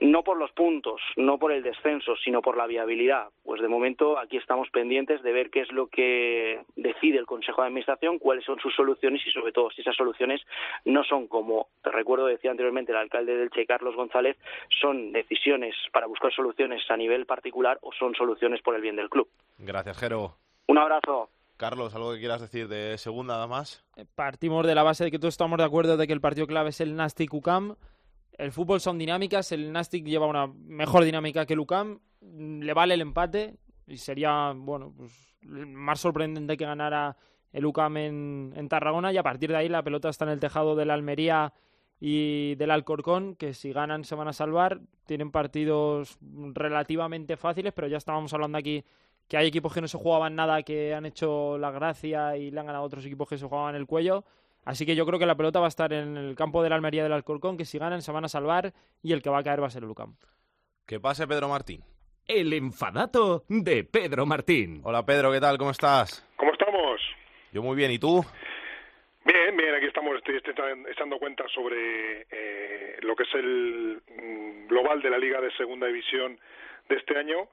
No 0.00 0.22
por 0.22 0.36
los 0.36 0.50
puntos, 0.52 1.00
no 1.16 1.38
por 1.38 1.52
el 1.52 1.62
descenso, 1.62 2.16
sino 2.16 2.42
por 2.42 2.56
la 2.56 2.66
viabilidad. 2.66 3.28
Pues 3.50 3.62
de 3.62 3.66
momento 3.66 4.16
aquí 4.16 4.36
estamos 4.36 4.68
pendientes 4.70 5.24
de 5.24 5.32
ver 5.32 5.50
qué 5.50 5.62
es 5.62 5.72
lo 5.72 5.88
que 5.88 6.62
decide 6.76 7.18
el 7.18 7.26
Consejo 7.26 7.62
de 7.62 7.66
Administración, 7.66 8.20
cuáles 8.20 8.44
son 8.44 8.60
sus 8.60 8.72
soluciones 8.76 9.20
y 9.26 9.30
sobre 9.32 9.50
todo 9.50 9.72
si 9.72 9.80
esas 9.80 9.96
soluciones 9.96 10.40
no 10.84 11.02
son 11.02 11.26
como, 11.26 11.66
te 11.82 11.90
recuerdo, 11.90 12.26
decía 12.26 12.52
anteriormente 12.52 12.92
el 12.92 12.98
alcalde 12.98 13.34
del 13.34 13.50
Che, 13.50 13.66
Carlos 13.66 13.96
González, 13.96 14.36
son 14.80 15.10
decisiones 15.10 15.74
para 15.92 16.06
buscar 16.06 16.32
soluciones 16.32 16.88
a 16.90 16.96
nivel 16.96 17.26
particular 17.26 17.80
o 17.82 17.90
son 17.92 18.14
soluciones 18.14 18.62
por 18.62 18.76
el 18.76 18.82
bien 18.82 18.94
del 18.94 19.10
club. 19.10 19.28
Gracias, 19.58 19.98
Jero. 19.98 20.36
Un 20.68 20.78
abrazo. 20.78 21.28
Carlos, 21.56 21.92
¿algo 21.96 22.12
que 22.12 22.20
quieras 22.20 22.40
decir 22.40 22.68
de 22.68 22.98
segunda 22.98 23.34
nada 23.34 23.48
más? 23.48 23.84
Eh, 23.96 24.04
partimos 24.14 24.64
de 24.64 24.76
la 24.76 24.84
base 24.84 25.02
de 25.02 25.10
que 25.10 25.18
todos 25.18 25.34
estamos 25.34 25.58
de 25.58 25.64
acuerdo 25.64 25.96
de 25.96 26.06
que 26.06 26.12
el 26.12 26.20
partido 26.20 26.46
clave 26.46 26.68
es 26.68 26.80
el 26.80 26.94
Nastic 26.94 27.34
UCAM. 27.34 27.74
El 28.38 28.52
fútbol 28.52 28.80
son 28.80 28.96
dinámicas, 28.96 29.50
el 29.50 29.72
Nastic 29.72 30.04
lleva 30.04 30.26
una 30.26 30.46
mejor 30.46 31.02
dinámica 31.02 31.46
que 31.46 31.54
el 31.54 31.58
UCAM, 31.58 31.98
le 32.20 32.72
vale 32.74 32.94
el 32.94 33.00
empate 33.00 33.56
y 33.86 33.96
sería, 33.96 34.52
bueno, 34.54 34.92
pues 34.96 35.34
más 35.42 36.00
sorprendente 36.00 36.56
que 36.56 36.64
ganara 36.64 37.16
el 37.52 37.66
UCAM 37.66 37.96
en, 37.96 38.68
Tarragona 38.68 39.12
y 39.12 39.16
a 39.16 39.22
partir 39.22 39.50
de 39.50 39.56
ahí 39.56 39.68
la 39.68 39.82
pelota 39.82 40.08
está 40.08 40.24
en 40.24 40.30
el 40.30 40.40
tejado 40.40 40.76
de 40.76 40.84
la 40.84 40.94
Almería 40.94 41.52
y 41.98 42.54
del 42.54 42.70
Alcorcón, 42.70 43.34
que 43.34 43.52
si 43.52 43.72
ganan 43.72 44.04
se 44.04 44.14
van 44.14 44.28
a 44.28 44.32
salvar. 44.32 44.80
Tienen 45.06 45.30
partidos 45.30 46.18
relativamente 46.20 47.36
fáciles, 47.36 47.72
pero 47.72 47.88
ya 47.88 47.98
estábamos 47.98 48.32
hablando 48.32 48.58
aquí 48.58 48.84
que 49.28 49.36
hay 49.36 49.46
equipos 49.46 49.72
que 49.72 49.80
no 49.80 49.88
se 49.88 49.98
jugaban 49.98 50.34
nada, 50.34 50.62
que 50.62 50.94
han 50.94 51.06
hecho 51.06 51.58
la 51.58 51.70
gracia 51.70 52.36
y 52.36 52.50
le 52.50 52.60
han 52.60 52.66
ganado 52.66 52.84
otros 52.84 53.04
equipos 53.04 53.28
que 53.28 53.38
se 53.38 53.46
jugaban 53.46 53.74
el 53.74 53.86
cuello. 53.86 54.24
Así 54.64 54.84
que 54.84 54.94
yo 54.94 55.06
creo 55.06 55.18
que 55.18 55.26
la 55.26 55.36
pelota 55.36 55.60
va 55.60 55.66
a 55.66 55.68
estar 55.68 55.92
en 55.92 56.16
el 56.16 56.34
campo 56.34 56.62
de 56.62 56.68
la 56.68 56.76
Almería 56.76 57.02
del 57.02 57.12
Alcorcón, 57.12 57.56
que 57.56 57.64
si 57.64 57.78
ganan 57.78 58.02
se 58.02 58.12
van 58.12 58.24
a 58.24 58.28
salvar 58.28 58.72
y 59.02 59.12
el 59.12 59.22
que 59.22 59.30
va 59.30 59.38
a 59.38 59.42
caer 59.42 59.62
va 59.62 59.66
a 59.66 59.70
ser 59.70 59.84
el 59.84 59.90
UCAM. 59.90 60.16
Que 60.86 61.00
pase 61.00 61.26
Pedro 61.26 61.48
Martín. 61.48 61.84
El 62.32 62.52
enfadato 62.52 63.42
de 63.48 63.82
Pedro 63.82 64.24
Martín. 64.24 64.82
Hola 64.84 65.04
Pedro, 65.04 65.32
¿qué 65.32 65.40
tal? 65.40 65.58
¿Cómo 65.58 65.72
estás? 65.72 66.24
¿Cómo 66.36 66.52
estamos? 66.52 67.00
Yo 67.50 67.60
muy 67.60 67.74
bien, 67.74 67.90
¿y 67.90 67.98
tú? 67.98 68.24
Bien, 69.24 69.56
bien, 69.56 69.74
aquí 69.74 69.86
estamos 69.86 70.16
estoy, 70.16 70.40
echando 70.92 71.18
cuenta 71.18 71.48
sobre 71.48 72.28
eh, 72.30 72.98
lo 73.00 73.16
que 73.16 73.24
es 73.24 73.34
el 73.34 74.00
mm, 74.06 74.68
global 74.68 75.02
de 75.02 75.10
la 75.10 75.18
Liga 75.18 75.40
de 75.40 75.50
Segunda 75.56 75.88
División 75.88 76.38
de 76.88 76.98
este 76.98 77.18
año, 77.18 77.48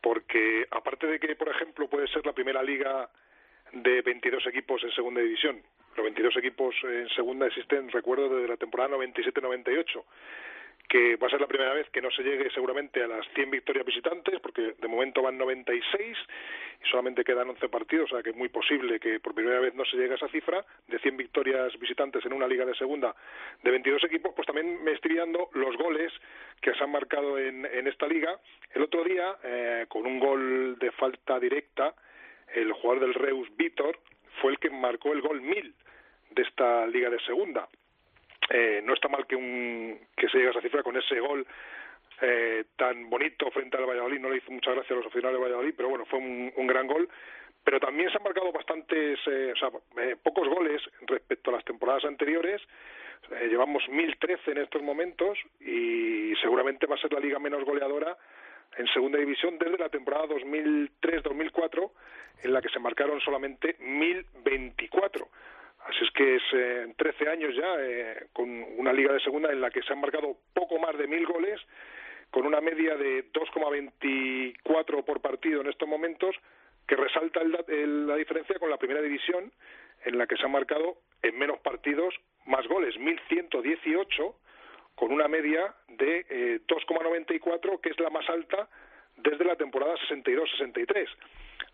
porque 0.00 0.66
aparte 0.72 1.06
de 1.06 1.20
que, 1.20 1.36
por 1.36 1.50
ejemplo, 1.50 1.88
puede 1.88 2.08
ser 2.08 2.26
la 2.26 2.32
primera 2.32 2.60
liga 2.60 3.08
de 3.70 4.02
22 4.02 4.48
equipos 4.48 4.82
en 4.82 4.90
Segunda 4.90 5.20
División, 5.20 5.62
los 5.94 6.02
22 6.02 6.36
equipos 6.38 6.74
en 6.82 7.08
Segunda 7.10 7.46
existen, 7.46 7.88
recuerdo, 7.92 8.28
desde 8.30 8.48
la 8.48 8.56
temporada 8.56 8.96
97-98, 8.96 10.02
que 10.88 11.16
va 11.16 11.26
a 11.26 11.30
ser 11.30 11.40
la 11.40 11.46
primera 11.46 11.74
vez 11.74 11.88
que 11.90 12.00
no 12.00 12.10
se 12.10 12.22
llegue 12.22 12.50
seguramente 12.50 13.02
a 13.02 13.06
las 13.06 13.26
100 13.34 13.50
victorias 13.50 13.84
visitantes, 13.84 14.40
porque 14.40 14.74
de 14.78 14.88
momento 14.88 15.22
van 15.22 15.36
96 15.36 16.16
y 16.82 16.88
solamente 16.88 17.24
quedan 17.24 17.50
11 17.50 17.68
partidos, 17.68 18.10
o 18.10 18.14
sea 18.14 18.22
que 18.22 18.30
es 18.30 18.36
muy 18.36 18.48
posible 18.48 18.98
que 18.98 19.20
por 19.20 19.34
primera 19.34 19.60
vez 19.60 19.74
no 19.74 19.84
se 19.84 19.96
llegue 19.96 20.12
a 20.12 20.16
esa 20.16 20.28
cifra 20.28 20.64
de 20.86 20.98
100 20.98 21.16
victorias 21.16 21.78
visitantes 21.78 22.24
en 22.24 22.32
una 22.32 22.48
liga 22.48 22.64
de 22.64 22.74
segunda 22.74 23.14
de 23.62 23.70
22 23.70 24.04
equipos, 24.04 24.32
pues 24.34 24.46
también 24.46 24.82
me 24.82 24.92
estoy 24.92 25.14
dando 25.14 25.50
los 25.52 25.76
goles 25.76 26.12
que 26.62 26.72
se 26.72 26.82
han 26.82 26.90
marcado 26.90 27.38
en, 27.38 27.66
en 27.66 27.86
esta 27.86 28.06
liga. 28.06 28.38
El 28.72 28.82
otro 28.82 29.04
día, 29.04 29.36
eh, 29.44 29.86
con 29.88 30.06
un 30.06 30.18
gol 30.18 30.78
de 30.78 30.90
falta 30.92 31.38
directa, 31.38 31.94
el 32.54 32.72
jugador 32.72 33.00
del 33.00 33.14
Reus, 33.14 33.48
Víctor, 33.56 33.98
fue 34.40 34.52
el 34.52 34.58
que 34.58 34.70
marcó 34.70 35.12
el 35.12 35.20
gol 35.20 35.40
1000 35.40 35.74
de 36.30 36.42
esta 36.42 36.86
liga 36.86 37.10
de 37.10 37.20
segunda. 37.20 37.68
Eh, 38.50 38.80
no 38.84 38.94
está 38.94 39.08
mal 39.08 39.26
que, 39.26 39.36
un, 39.36 39.98
que 40.16 40.28
se 40.28 40.38
llegue 40.38 40.48
a 40.48 40.50
esa 40.52 40.62
cifra 40.62 40.82
con 40.82 40.96
ese 40.96 41.20
gol 41.20 41.46
eh, 42.20 42.64
tan 42.76 43.08
bonito 43.10 43.50
frente 43.50 43.76
al 43.76 43.86
Valladolid. 43.86 44.20
No 44.20 44.30
le 44.30 44.38
hizo 44.38 44.50
mucha 44.50 44.72
gracia 44.72 44.94
a 44.94 44.98
los 44.98 45.06
aficionados 45.06 45.38
de 45.38 45.44
Valladolid, 45.44 45.74
pero 45.76 45.88
bueno, 45.88 46.04
fue 46.06 46.18
un, 46.18 46.52
un 46.56 46.66
gran 46.66 46.86
gol. 46.86 47.08
Pero 47.64 47.80
también 47.80 48.10
se 48.10 48.16
han 48.16 48.22
marcado 48.22 48.50
bastantes, 48.50 49.18
eh, 49.26 49.52
o 49.52 49.56
sea, 49.56 49.70
eh, 50.02 50.16
pocos 50.22 50.48
goles 50.48 50.80
respecto 51.06 51.50
a 51.50 51.54
las 51.54 51.64
temporadas 51.64 52.04
anteriores. 52.06 52.62
Eh, 53.30 53.48
llevamos 53.48 53.82
1.013 53.88 54.52
en 54.52 54.58
estos 54.58 54.82
momentos 54.82 55.38
y 55.60 56.32
seguramente 56.40 56.86
va 56.86 56.94
a 56.94 56.98
ser 56.98 57.12
la 57.12 57.20
liga 57.20 57.38
menos 57.38 57.64
goleadora 57.64 58.16
en 58.76 58.86
segunda 58.88 59.18
división 59.18 59.58
desde 59.58 59.76
la 59.76 59.88
temporada 59.88 60.26
2003-2004, 60.28 61.90
en 62.44 62.52
la 62.52 62.62
que 62.62 62.68
se 62.68 62.78
marcaron 62.78 63.20
solamente 63.20 63.76
1.024. 63.80 65.28
Así 65.88 66.04
es 66.04 66.10
que 66.10 66.36
es 66.36 66.42
eh, 66.52 66.82
en 66.84 66.94
13 66.94 67.28
años 67.30 67.54
ya, 67.54 67.76
eh, 67.80 68.26
con 68.34 68.50
una 68.76 68.92
liga 68.92 69.14
de 69.14 69.20
segunda 69.20 69.50
en 69.50 69.60
la 69.62 69.70
que 69.70 69.82
se 69.82 69.92
han 69.92 70.00
marcado 70.00 70.36
poco 70.52 70.78
más 70.78 70.96
de 70.98 71.08
1.000 71.08 71.26
goles, 71.26 71.58
con 72.30 72.44
una 72.44 72.60
media 72.60 72.94
de 72.94 73.32
2,24 73.32 75.04
por 75.04 75.20
partido 75.22 75.62
en 75.62 75.68
estos 75.68 75.88
momentos, 75.88 76.36
que 76.86 76.94
resalta 76.94 77.40
el, 77.40 77.56
el, 77.68 78.06
la 78.06 78.16
diferencia 78.16 78.58
con 78.58 78.68
la 78.68 78.76
primera 78.76 79.00
división, 79.00 79.50
en 80.04 80.18
la 80.18 80.26
que 80.26 80.36
se 80.36 80.44
han 80.44 80.52
marcado 80.52 80.98
en 81.22 81.38
menos 81.38 81.58
partidos 81.60 82.14
más 82.44 82.66
goles, 82.68 82.94
1.118, 82.96 84.34
con 84.94 85.10
una 85.10 85.26
media 85.26 85.74
de 85.88 86.26
eh, 86.28 86.60
2,94, 86.68 87.80
que 87.80 87.88
es 87.88 88.00
la 88.00 88.10
más 88.10 88.28
alta 88.28 88.68
desde 89.16 89.44
la 89.44 89.56
temporada 89.56 89.94
62-63. 90.06 91.08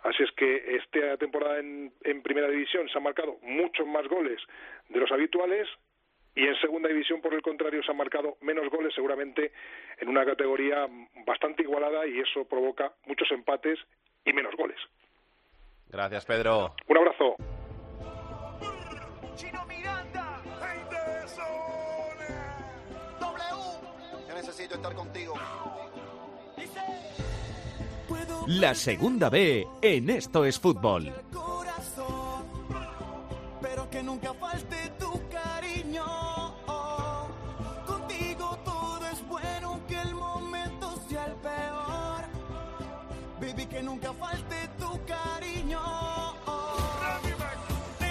Así 0.03 0.23
es 0.23 0.31
que 0.33 0.77
esta 0.77 1.17
temporada 1.17 1.59
en, 1.59 1.93
en, 2.03 2.23
primera 2.23 2.49
división 2.49 2.89
se 2.89 2.99
han 2.99 3.05
marcado 3.05 3.39
muchos 3.43 3.87
más 3.87 4.07
goles 4.09 4.41
de 4.89 5.01
los 5.01 5.11
habituales 5.11 5.69
y 6.37 6.47
en 6.47 6.57
segunda 6.61 6.89
división, 6.89 7.21
por 7.21 7.33
el 7.33 7.43
contrario, 7.43 7.83
se 7.83 7.93
han 7.93 7.97
marcado 7.97 8.37
menos 8.41 8.69
goles, 8.69 8.93
seguramente 8.95 9.53
en 9.99 10.09
una 10.09 10.25
categoría 10.25 10.89
bastante 11.25 11.63
igualada 11.63 12.07
y 12.07 12.19
eso 12.19 12.45
provoca 12.45 12.93
muchos 13.07 13.31
empates 13.31 13.79
y 14.25 14.33
menos 14.33 14.55
goles. 14.57 14.79
Gracias, 15.89 16.25
Pedro. 16.27 16.75
Un 16.89 16.99
abrazo. 16.99 17.37
Yo 24.29 24.35
necesito 24.35 24.75
estar 24.75 24.95
contigo. 24.95 25.35
La 28.47 28.75
segunda 28.75 29.31
B 29.31 29.67
en 29.81 30.11
Esto 30.11 30.45
es 30.45 30.59
Fútbol. 30.59 31.11
Pero 33.63 33.89
que 33.89 34.03
nunca 34.03 34.35
falte 34.35 34.93
tu 34.99 35.13
cariño. 35.31 36.05
Contigo 37.87 38.59
todo 38.63 39.01
es 39.11 39.27
bueno, 39.27 39.81
que 39.89 39.99
el 39.99 40.15
momento 40.15 40.95
sea 41.09 41.25
el 41.25 41.35
peor. 41.37 42.25
Baby, 43.41 43.67
que 43.67 43.83
nunca 43.83 44.13
falte 44.13 44.69
tu 44.79 45.01
cariño. 45.07 45.81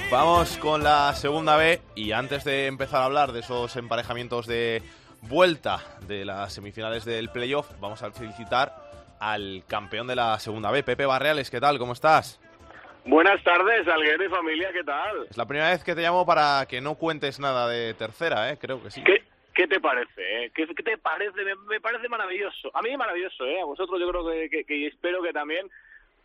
Vamos 0.10 0.58
con 0.58 0.84
la 0.84 1.14
segunda 1.16 1.58
B 1.58 1.80
y 1.94 2.12
antes 2.12 2.44
de 2.44 2.66
empezar 2.66 3.04
a 3.04 3.06
hablar 3.06 3.34
de 3.34 3.42
esos 3.42 3.76
emparejamientos 3.76 4.48
de 4.48 4.82
vuelta 5.22 5.80
de 6.08 6.26
las 6.26 6.54
semifinales 6.54 7.06
del 7.06 7.30
playoff, 7.30 7.68
vamos 7.80 8.02
a 8.02 8.12
felicitar 8.12 8.83
al 9.24 9.63
campeón 9.67 10.07
de 10.07 10.15
la 10.15 10.38
segunda 10.39 10.69
B, 10.69 10.84
Pepe 10.84 11.05
Barreales. 11.05 11.49
¿Qué 11.49 11.61
tal? 11.61 11.80
¿Cómo 11.80 11.93
estás? 11.93 12.41
Buenas 13.05 13.41
tardes, 13.43 13.88
Alguero 13.88 14.26
y 14.26 14.30
familia, 14.30 14.71
¿qué 14.74 14.84
tal? 14.84 15.28
Es 15.30 15.38
la 15.38 15.45
primera 15.45 15.69
vez 15.69 15.84
que 15.84 15.95
te 15.95 16.01
llamo 16.01 16.26
para 16.26 16.65
que 16.67 16.82
no 16.82 16.95
cuentes 16.95 17.39
nada 17.39 17.67
de 17.67 17.93
tercera, 17.93 18.51
¿eh? 18.51 18.57
Creo 18.59 18.82
que 18.82 18.91
sí. 18.91 19.03
¿Qué, 19.03 19.24
qué 19.53 19.67
te 19.67 19.80
parece? 19.80 20.45
Eh? 20.45 20.51
¿Qué, 20.53 20.67
¿Qué, 20.67 20.84
te 20.84 20.97
parece? 20.97 21.43
Me, 21.43 21.55
me, 21.55 21.82
parece 21.82 22.07
maravilloso. 22.09 22.69
A 22.74 22.82
mí 22.82 22.95
maravilloso, 22.95 23.45
¿eh? 23.45 23.61
A 23.61 23.65
vosotros 23.65 23.99
yo 23.99 24.09
creo 24.09 24.49
que, 24.49 24.65
que, 24.65 24.88
espero 24.88 25.21
que 25.21 25.34
también. 25.34 25.69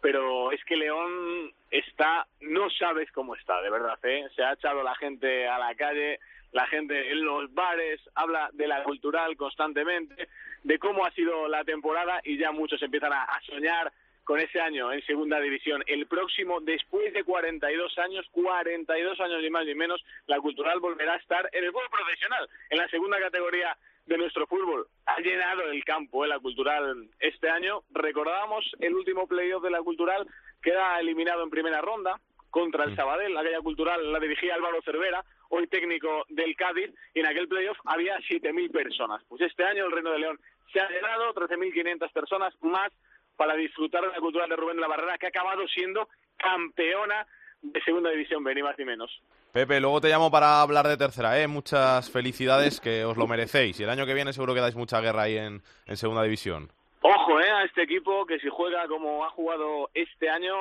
Pero 0.00 0.52
es 0.52 0.64
que 0.64 0.76
León 0.76 1.52
está, 1.72 2.26
no 2.40 2.70
sabes 2.70 3.10
cómo 3.10 3.34
está, 3.34 3.60
de 3.60 3.70
verdad, 3.70 3.98
¿eh? 4.04 4.28
Se 4.36 4.44
ha 4.44 4.52
echado 4.52 4.84
la 4.84 4.94
gente 4.94 5.48
a 5.48 5.58
la 5.58 5.74
calle, 5.74 6.20
la 6.52 6.66
gente 6.66 7.10
en 7.10 7.24
los 7.24 7.52
bares, 7.52 8.00
habla 8.14 8.50
de 8.52 8.66
la 8.66 8.82
cultural 8.82 9.36
constantemente, 9.36 10.28
de 10.62 10.78
cómo 10.78 11.04
ha 11.04 11.10
sido 11.12 11.48
la 11.48 11.64
temporada 11.64 12.20
y 12.24 12.38
ya 12.38 12.52
muchos 12.52 12.82
empiezan 12.82 13.12
a, 13.12 13.26
soñar 13.46 13.92
con 14.24 14.38
ese 14.40 14.60
año 14.60 14.92
en 14.92 15.04
segunda 15.06 15.40
división. 15.40 15.82
El 15.86 16.06
próximo, 16.06 16.60
después 16.60 17.12
de 17.14 17.24
42 17.24 17.98
años, 17.98 18.26
42 18.32 19.20
años 19.20 19.42
ni 19.42 19.50
más 19.50 19.64
ni 19.64 19.74
menos, 19.74 20.04
la 20.26 20.38
cultural 20.40 20.80
volverá 20.80 21.14
a 21.14 21.18
estar 21.18 21.48
en 21.52 21.64
el 21.64 21.72
fútbol 21.72 21.88
profesional, 21.90 22.48
en 22.70 22.78
la 22.78 22.88
segunda 22.88 23.18
categoría 23.18 23.76
de 24.06 24.18
nuestro 24.18 24.46
fútbol. 24.46 24.86
Ha 25.06 25.20
llenado 25.20 25.70
el 25.70 25.84
campo 25.84 26.24
¿eh? 26.24 26.28
la 26.28 26.38
cultural 26.38 27.08
este 27.20 27.48
año. 27.48 27.82
Recordábamos 27.90 28.64
el 28.80 28.94
último 28.94 29.26
playoff 29.26 29.62
de 29.62 29.70
la 29.70 29.82
cultural, 29.82 30.26
queda 30.62 30.98
eliminado 31.00 31.42
en 31.42 31.50
primera 31.50 31.80
ronda 31.80 32.20
contra 32.50 32.84
el 32.84 32.96
Sabadell. 32.96 33.36
Aquella 33.36 33.60
cultural 33.60 34.12
la 34.12 34.18
dirigía 34.20 34.54
Álvaro 34.54 34.82
Cervera, 34.82 35.24
hoy 35.50 35.66
técnico 35.66 36.24
del 36.28 36.56
Cádiz, 36.56 36.90
y 37.14 37.20
en 37.20 37.26
aquel 37.26 37.48
playoff 37.48 37.78
había 37.84 38.18
7.000 38.18 38.70
personas. 38.70 39.22
Pues 39.28 39.40
este 39.42 39.64
año 39.64 39.86
el 39.86 39.92
Reino 39.92 40.12
de 40.12 40.18
León 40.18 40.40
se 40.72 40.80
ha 40.80 40.88
llenado, 40.88 41.34
13.500 41.34 42.12
personas 42.12 42.54
más 42.62 42.92
para 43.36 43.54
disfrutar 43.54 44.02
de 44.02 44.08
la 44.08 44.20
cultura 44.20 44.46
de 44.46 44.56
Rubén 44.56 44.76
de 44.76 44.82
la 44.82 44.88
Barrera, 44.88 45.16
que 45.18 45.26
ha 45.26 45.30
acabado 45.30 45.66
siendo 45.68 46.08
campeona 46.36 47.26
de 47.62 47.80
segunda 47.82 48.10
división, 48.10 48.44
ni 48.44 48.62
más 48.62 48.78
ni 48.78 48.84
menos. 48.84 49.10
Pepe, 49.52 49.80
luego 49.80 50.00
te 50.00 50.08
llamo 50.08 50.30
para 50.30 50.60
hablar 50.60 50.86
de 50.86 50.96
tercera, 50.96 51.40
¿eh? 51.40 51.46
Muchas 51.46 52.10
felicidades, 52.10 52.80
que 52.80 53.04
os 53.04 53.16
lo 53.16 53.26
merecéis. 53.26 53.80
Y 53.80 53.84
el 53.84 53.90
año 53.90 54.06
que 54.06 54.14
viene 54.14 54.32
seguro 54.32 54.54
que 54.54 54.60
dais 54.60 54.76
mucha 54.76 55.00
guerra 55.00 55.22
ahí 55.22 55.38
en, 55.38 55.62
en 55.86 55.96
segunda 55.96 56.22
división. 56.22 56.70
Ojo, 57.00 57.40
¿eh? 57.40 57.50
A 57.50 57.64
este 57.64 57.82
equipo 57.82 58.26
que 58.26 58.40
si 58.40 58.48
juega 58.48 58.86
como 58.88 59.24
ha 59.24 59.30
jugado 59.30 59.88
este 59.94 60.28
año 60.28 60.54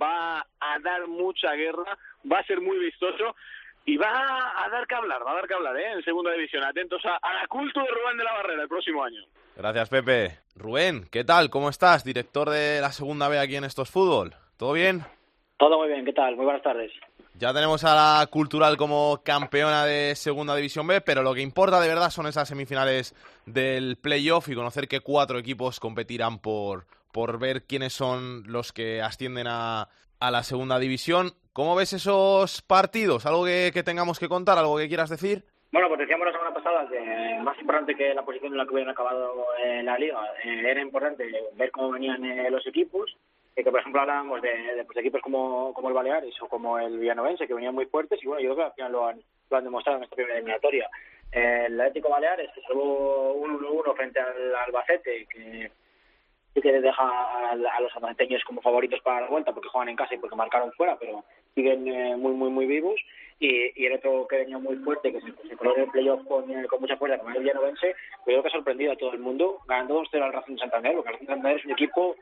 va 0.00 0.38
a 0.60 0.78
dar 0.82 1.06
mucha 1.06 1.52
guerra, 1.52 1.98
va 2.30 2.38
a 2.38 2.44
ser 2.44 2.60
muy 2.60 2.78
vistoso 2.78 3.36
y 3.84 3.96
va 3.96 4.08
a 4.10 4.68
dar 4.70 4.86
que 4.86 4.94
hablar, 4.94 5.24
va 5.24 5.32
a 5.32 5.34
dar 5.34 5.46
que 5.46 5.54
hablar, 5.54 5.76
¿eh? 5.76 5.92
En 5.92 6.02
segunda 6.02 6.32
división. 6.32 6.64
Atentos 6.64 7.04
a, 7.04 7.16
a 7.16 7.34
la 7.34 7.46
culto 7.46 7.80
de 7.80 7.88
Rubén 7.88 8.16
de 8.16 8.24
la 8.24 8.32
Barrera 8.32 8.62
el 8.62 8.68
próximo 8.68 9.04
año. 9.04 9.22
Gracias, 9.54 9.88
Pepe. 9.88 10.38
Rubén, 10.56 11.08
¿qué 11.10 11.24
tal? 11.24 11.50
¿Cómo 11.50 11.68
estás? 11.68 12.04
Director 12.04 12.50
de 12.50 12.80
la 12.80 12.92
segunda 12.92 13.28
B 13.28 13.38
aquí 13.38 13.56
en 13.56 13.64
Estos 13.64 13.90
Fútbol. 13.90 14.34
¿Todo 14.56 14.72
bien? 14.72 15.02
Todo 15.56 15.78
muy 15.78 15.88
bien, 15.88 16.04
¿qué 16.04 16.12
tal? 16.12 16.36
Muy 16.36 16.44
buenas 16.44 16.62
tardes. 16.62 16.92
Ya 17.38 17.52
tenemos 17.52 17.84
a 17.84 17.94
la 17.94 18.26
Cultural 18.28 18.76
como 18.76 19.22
campeona 19.22 19.84
de 19.84 20.14
Segunda 20.14 20.54
División 20.54 20.86
B, 20.86 21.00
pero 21.00 21.22
lo 21.22 21.34
que 21.34 21.42
importa 21.42 21.80
de 21.80 21.88
verdad 21.88 22.10
son 22.10 22.26
esas 22.26 22.48
semifinales 22.48 23.14
del 23.46 23.96
playoff 23.96 24.48
y 24.48 24.54
conocer 24.54 24.88
que 24.88 25.00
cuatro 25.00 25.38
equipos 25.38 25.80
competirán 25.80 26.38
por, 26.38 26.84
por 27.12 27.38
ver 27.38 27.64
quiénes 27.64 27.92
son 27.92 28.44
los 28.46 28.72
que 28.72 29.00
ascienden 29.02 29.46
a, 29.48 29.88
a 30.20 30.30
la 30.30 30.42
Segunda 30.42 30.78
División. 30.78 31.32
¿Cómo 31.52 31.74
ves 31.74 31.94
esos 31.94 32.62
partidos? 32.62 33.24
¿Algo 33.24 33.44
que, 33.44 33.70
que, 33.72 33.82
tengamos 33.82 34.18
que 34.18 34.28
contar? 34.28 34.58
¿Algo 34.58 34.76
que 34.76 34.88
quieras 34.88 35.08
decir? 35.08 35.44
Bueno, 35.72 35.88
pues 35.88 36.00
decíamos 36.00 36.26
la 36.26 36.32
semana 36.32 36.54
pasada 36.54 36.88
que 36.88 37.42
más 37.42 37.58
importante 37.58 37.94
que 37.94 38.14
la 38.14 38.24
posición 38.24 38.52
en 38.52 38.58
la 38.58 38.66
que 38.66 38.72
hubieran 38.72 38.92
acabado 38.92 39.46
en 39.62 39.86
la 39.86 39.98
liga, 39.98 40.20
eh, 40.44 40.70
era 40.70 40.80
importante 40.80 41.24
ver 41.54 41.70
cómo 41.70 41.90
venían 41.90 42.24
eh, 42.24 42.50
los 42.50 42.66
equipos 42.66 43.14
que 43.64 43.70
por 43.70 43.80
ejemplo 43.80 44.02
hablábamos 44.02 44.42
de, 44.42 44.50
de, 44.50 44.84
pues, 44.84 44.98
equipos 44.98 45.22
como, 45.22 45.72
como 45.72 45.88
el 45.88 45.94
Baleares 45.94 46.34
o 46.42 46.48
como 46.48 46.78
el 46.78 46.98
Villanovense 46.98 47.46
que 47.46 47.54
venían 47.54 47.74
muy 47.74 47.86
fuertes 47.86 48.22
y 48.22 48.26
bueno 48.26 48.42
yo 48.42 48.54
creo 48.54 48.56
que 48.56 48.70
al 48.70 48.74
final 48.74 48.92
lo 48.92 49.06
han, 49.06 49.20
lo 49.50 49.56
han 49.56 49.64
demostrado 49.64 49.98
en 49.98 50.04
esta 50.04 50.16
primera 50.16 50.36
eliminatoria. 50.36 50.88
El 51.32 51.80
Atlético 51.80 52.10
Baleares 52.10 52.50
que 52.54 52.60
salvó 52.62 53.34
1-1 53.34 53.96
frente 53.96 54.20
al 54.20 54.54
Albacete 54.54 55.26
que 55.30 55.70
sí 56.54 56.60
que 56.60 56.80
deja 56.80 57.02
a, 57.02 57.52
a 57.52 57.80
los 57.80 57.96
albaceteños 57.96 58.44
como 58.44 58.60
favoritos 58.60 59.00
para 59.00 59.22
la 59.22 59.28
vuelta 59.28 59.52
porque 59.52 59.68
juegan 59.68 59.88
en 59.88 59.96
casa 59.96 60.14
y 60.14 60.18
porque 60.18 60.36
marcaron 60.36 60.72
fuera 60.72 60.96
pero 60.98 61.24
siguen 61.54 61.88
eh, 61.88 62.16
muy 62.16 62.32
muy 62.32 62.50
muy 62.50 62.66
vivos. 62.66 63.00
Y, 63.38 63.82
y 63.82 63.86
el 63.86 63.92
otro 63.94 64.26
que 64.26 64.38
venía 64.38 64.56
muy 64.56 64.76
fuerte 64.76 65.12
que 65.12 65.20
se, 65.20 65.48
se 65.48 65.56
coló 65.58 65.76
en 65.76 65.82
el 65.82 65.90
playoff 65.90 66.26
con, 66.26 66.50
eh, 66.50 66.66
con 66.68 66.80
mucha 66.80 66.96
fuerza 66.96 67.18
como 67.18 67.34
el 67.34 67.42
Villanovense 67.42 67.94
creo 68.24 68.42
que 68.42 68.48
ha 68.48 68.52
sorprendido 68.52 68.92
a 68.92 68.96
todo 68.96 69.12
el 69.12 69.18
mundo 69.18 69.60
ganando 69.66 70.02
2-0 70.02 70.22
al 70.22 70.32
Racing 70.32 70.56
Santander 70.56 70.94
porque 70.94 71.08
el 71.08 71.14
Racing 71.14 71.26
Santander 71.26 71.58
es 71.58 71.64
un 71.66 71.72
equipo 71.72 72.16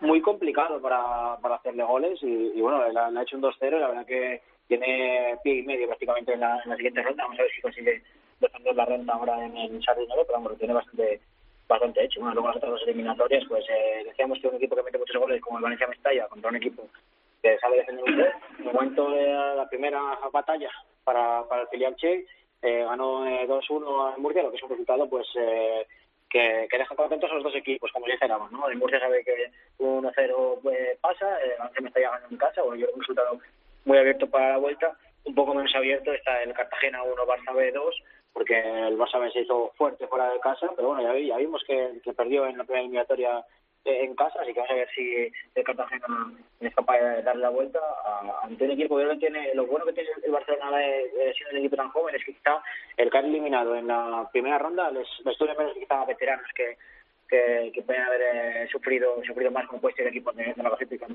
muy 0.00 0.20
complicado 0.20 0.80
para, 0.80 1.36
para 1.40 1.56
hacerle 1.56 1.84
goles 1.84 2.18
y, 2.22 2.52
y 2.54 2.60
bueno, 2.60 2.86
le, 2.86 2.92
le, 2.92 3.00
ha 3.18 3.22
hecho 3.22 3.36
un 3.36 3.42
2-0 3.42 3.76
y 3.76 3.80
la 3.80 3.88
verdad 3.88 4.06
que 4.06 4.42
tiene 4.68 5.38
pie 5.42 5.56
y 5.56 5.62
medio 5.62 5.86
prácticamente 5.86 6.32
en 6.32 6.40
la, 6.40 6.60
en 6.62 6.70
la 6.70 6.76
siguiente 6.76 7.02
ronda. 7.02 7.24
Vamos 7.24 7.38
a 7.38 7.42
ver 7.42 7.52
si 7.52 7.60
consigue 7.60 8.02
defender 8.40 8.74
la 8.74 8.84
renta 8.84 9.12
ahora 9.12 9.44
en 9.44 9.56
el 9.56 9.82
Sardinero, 9.82 10.24
pero 10.26 10.40
lo 10.40 10.56
tiene 10.56 10.74
bastante 10.74 11.20
bastante 11.68 12.04
hecho. 12.04 12.20
Bueno, 12.20 12.34
luego 12.34 12.48
las 12.48 12.56
otras 12.56 12.72
dos 12.72 12.82
eliminatorias, 12.86 13.44
pues 13.48 13.64
eh, 13.68 14.04
decíamos 14.04 14.38
que 14.40 14.48
un 14.48 14.56
equipo 14.56 14.76
que 14.76 14.82
mete 14.82 14.98
muchos 14.98 15.16
goles 15.16 15.40
como 15.40 15.58
el 15.58 15.62
Valencia 15.62 15.86
Mestalla 15.86 16.28
contra 16.28 16.50
un 16.50 16.56
equipo 16.56 16.86
que 17.42 17.58
sabe 17.58 17.78
defender 17.78 18.04
un 18.04 18.16
gol. 18.16 18.32
En 18.58 18.66
el 18.66 18.72
momento 18.72 19.10
de 19.10 19.32
la 19.56 19.68
primera 19.68 20.00
batalla 20.32 20.70
para, 21.04 21.44
para 21.48 21.62
el 21.62 21.68
filial 21.68 21.96
Che, 21.96 22.26
eh, 22.62 22.84
ganó 22.84 23.26
eh, 23.26 23.46
2-1 23.48 24.16
en 24.16 24.22
Murcia, 24.22 24.42
lo 24.42 24.50
que 24.50 24.56
es 24.56 24.62
un 24.62 24.70
resultado 24.70 25.08
pues 25.08 25.26
eh, 25.36 25.86
que, 26.32 26.66
que 26.70 26.78
deja 26.78 26.94
contentos 26.96 27.30
a 27.30 27.34
los 27.34 27.44
dos 27.44 27.54
equipos, 27.54 27.92
como 27.92 28.06
dijéramos, 28.06 28.50
¿no? 28.50 28.66
El 28.68 28.78
Murcia 28.78 28.98
sabe 28.98 29.22
que 29.22 29.50
1-0 29.78 30.72
eh, 30.72 30.98
pasa, 31.00 31.38
el 31.42 31.50
Valencia 31.58 31.80
Mestalla 31.82 32.10
ganó 32.10 32.26
en 32.30 32.36
casa, 32.38 32.62
bueno, 32.62 32.76
yo 32.76 32.86
creo 32.86 32.94
que 32.94 32.94
un 32.94 33.02
resultado 33.02 33.38
muy 33.84 33.98
abierto 33.98 34.28
para 34.30 34.50
la 34.50 34.56
vuelta, 34.58 34.96
un 35.24 35.34
poco 35.34 35.54
menos 35.54 35.74
abierto 35.74 36.12
está 36.12 36.42
el 36.42 36.52
Cartagena 36.54 37.02
1, 37.02 37.14
Barça 37.26 37.54
B 37.54 37.70
2, 37.72 38.02
porque 38.32 38.58
el 38.58 38.96
Barça 38.98 39.20
B 39.20 39.30
se 39.30 39.40
hizo 39.40 39.72
fuerte 39.76 40.06
fuera 40.06 40.32
de 40.32 40.40
casa, 40.40 40.70
pero 40.74 40.88
bueno, 40.88 41.02
ya, 41.02 41.12
vi- 41.12 41.26
ya 41.28 41.36
vimos 41.36 41.62
que, 41.66 42.00
que 42.02 42.12
perdió 42.14 42.46
en 42.46 42.56
la 42.58 42.64
primera 42.64 42.80
eliminatoria 42.82 43.38
eh, 43.38 43.44
en 43.84 44.14
casa, 44.14 44.40
así 44.40 44.52
que 44.52 44.60
vamos 44.60 44.70
a 44.70 44.76
ver 44.76 44.88
si 44.94 45.32
el 45.54 45.64
Cartagena 45.64 46.32
es 46.60 46.74
capaz 46.74 46.98
de 46.98 47.22
darle 47.22 47.42
la 47.42 47.50
vuelta. 47.50 47.80
Ante 48.42 48.64
un 48.64 48.70
equipo 48.70 48.96
que 48.96 49.16
tiene, 49.16 49.54
lo 49.54 49.66
bueno 49.66 49.84
que 49.86 49.92
tiene 49.92 50.10
el 50.24 50.32
Barcelona 50.32 50.76
de, 50.78 51.08
de 51.10 51.34
siendo 51.34 51.52
un 51.52 51.58
equipo 51.58 51.76
tan 51.76 51.90
joven 51.90 52.14
es 52.14 52.24
que 52.24 52.34
quizá 52.34 52.62
el 52.96 53.10
que 53.10 53.18
ha 53.18 53.20
eliminado 53.20 53.74
en 53.74 53.88
la 53.88 54.28
primera 54.32 54.58
ronda. 54.58 54.90
Les, 54.90 55.08
les 55.24 55.38
duele 55.38 55.54
menos 55.56 55.74
quizá 55.74 56.02
a 56.02 56.06
veteranos 56.06 56.48
que, 56.54 56.76
que, 57.72 57.82
pueden 57.82 58.02
haber 58.02 58.20
eh, 58.22 58.68
sufrido 58.70 59.22
sufrido 59.24 59.50
más 59.50 59.66
como 59.66 59.80
puede 59.80 59.94
ser 59.96 60.06
el 60.06 60.12
equipo 60.12 60.32
de, 60.32 60.54
la 60.56 60.76
que 60.76 61.04
han 61.04 61.14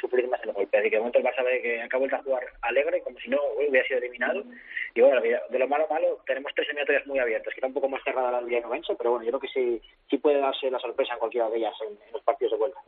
sufrir 0.00 0.28
más 0.28 0.42
el 0.42 0.52
golpe. 0.52 0.78
Así 0.78 0.90
que 0.90 0.96
de 0.96 1.00
momento 1.00 1.18
el 1.18 1.24
Barça 1.24 1.44
ve 1.44 1.62
que 1.62 1.88
ha 1.90 1.98
vuelto 1.98 2.16
a 2.16 2.22
jugar 2.22 2.44
alegre, 2.62 3.02
como 3.02 3.18
si 3.18 3.28
no 3.28 3.38
hubiera 3.56 3.86
sido 3.86 3.98
eliminado. 3.98 4.42
Y 4.94 5.00
bueno, 5.00 5.20
de 5.20 5.58
lo 5.58 5.68
malo 5.68 5.86
malo, 5.88 6.20
tenemos 6.26 6.52
tres 6.54 6.68
eliminatorias 6.68 7.06
muy 7.06 7.18
abiertas, 7.18 7.52
que 7.52 7.60
está 7.60 7.66
un 7.66 7.74
poco 7.74 7.88
más 7.88 8.02
cerrada 8.04 8.32
la 8.32 8.40
Liga 8.40 8.60
Novense, 8.60 8.94
pero 8.96 9.10
bueno, 9.10 9.24
yo 9.24 9.32
creo 9.32 9.40
que 9.40 9.48
sí, 9.48 9.82
sí 10.08 10.18
puede 10.18 10.40
darse 10.40 10.70
la 10.70 10.78
sorpresa 10.78 11.14
en 11.14 11.18
cualquiera 11.18 11.50
de 11.50 11.58
ellas 11.58 11.74
en, 11.82 11.92
en 12.06 12.12
los 12.12 12.22
partidos 12.22 12.52
de 12.52 12.58
vuelta. 12.58 12.80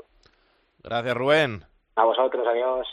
Gracias, 0.83 1.17
Rubén. 1.17 1.63
A 1.97 2.05
vosotros, 2.05 2.47
adiós. 2.47 2.89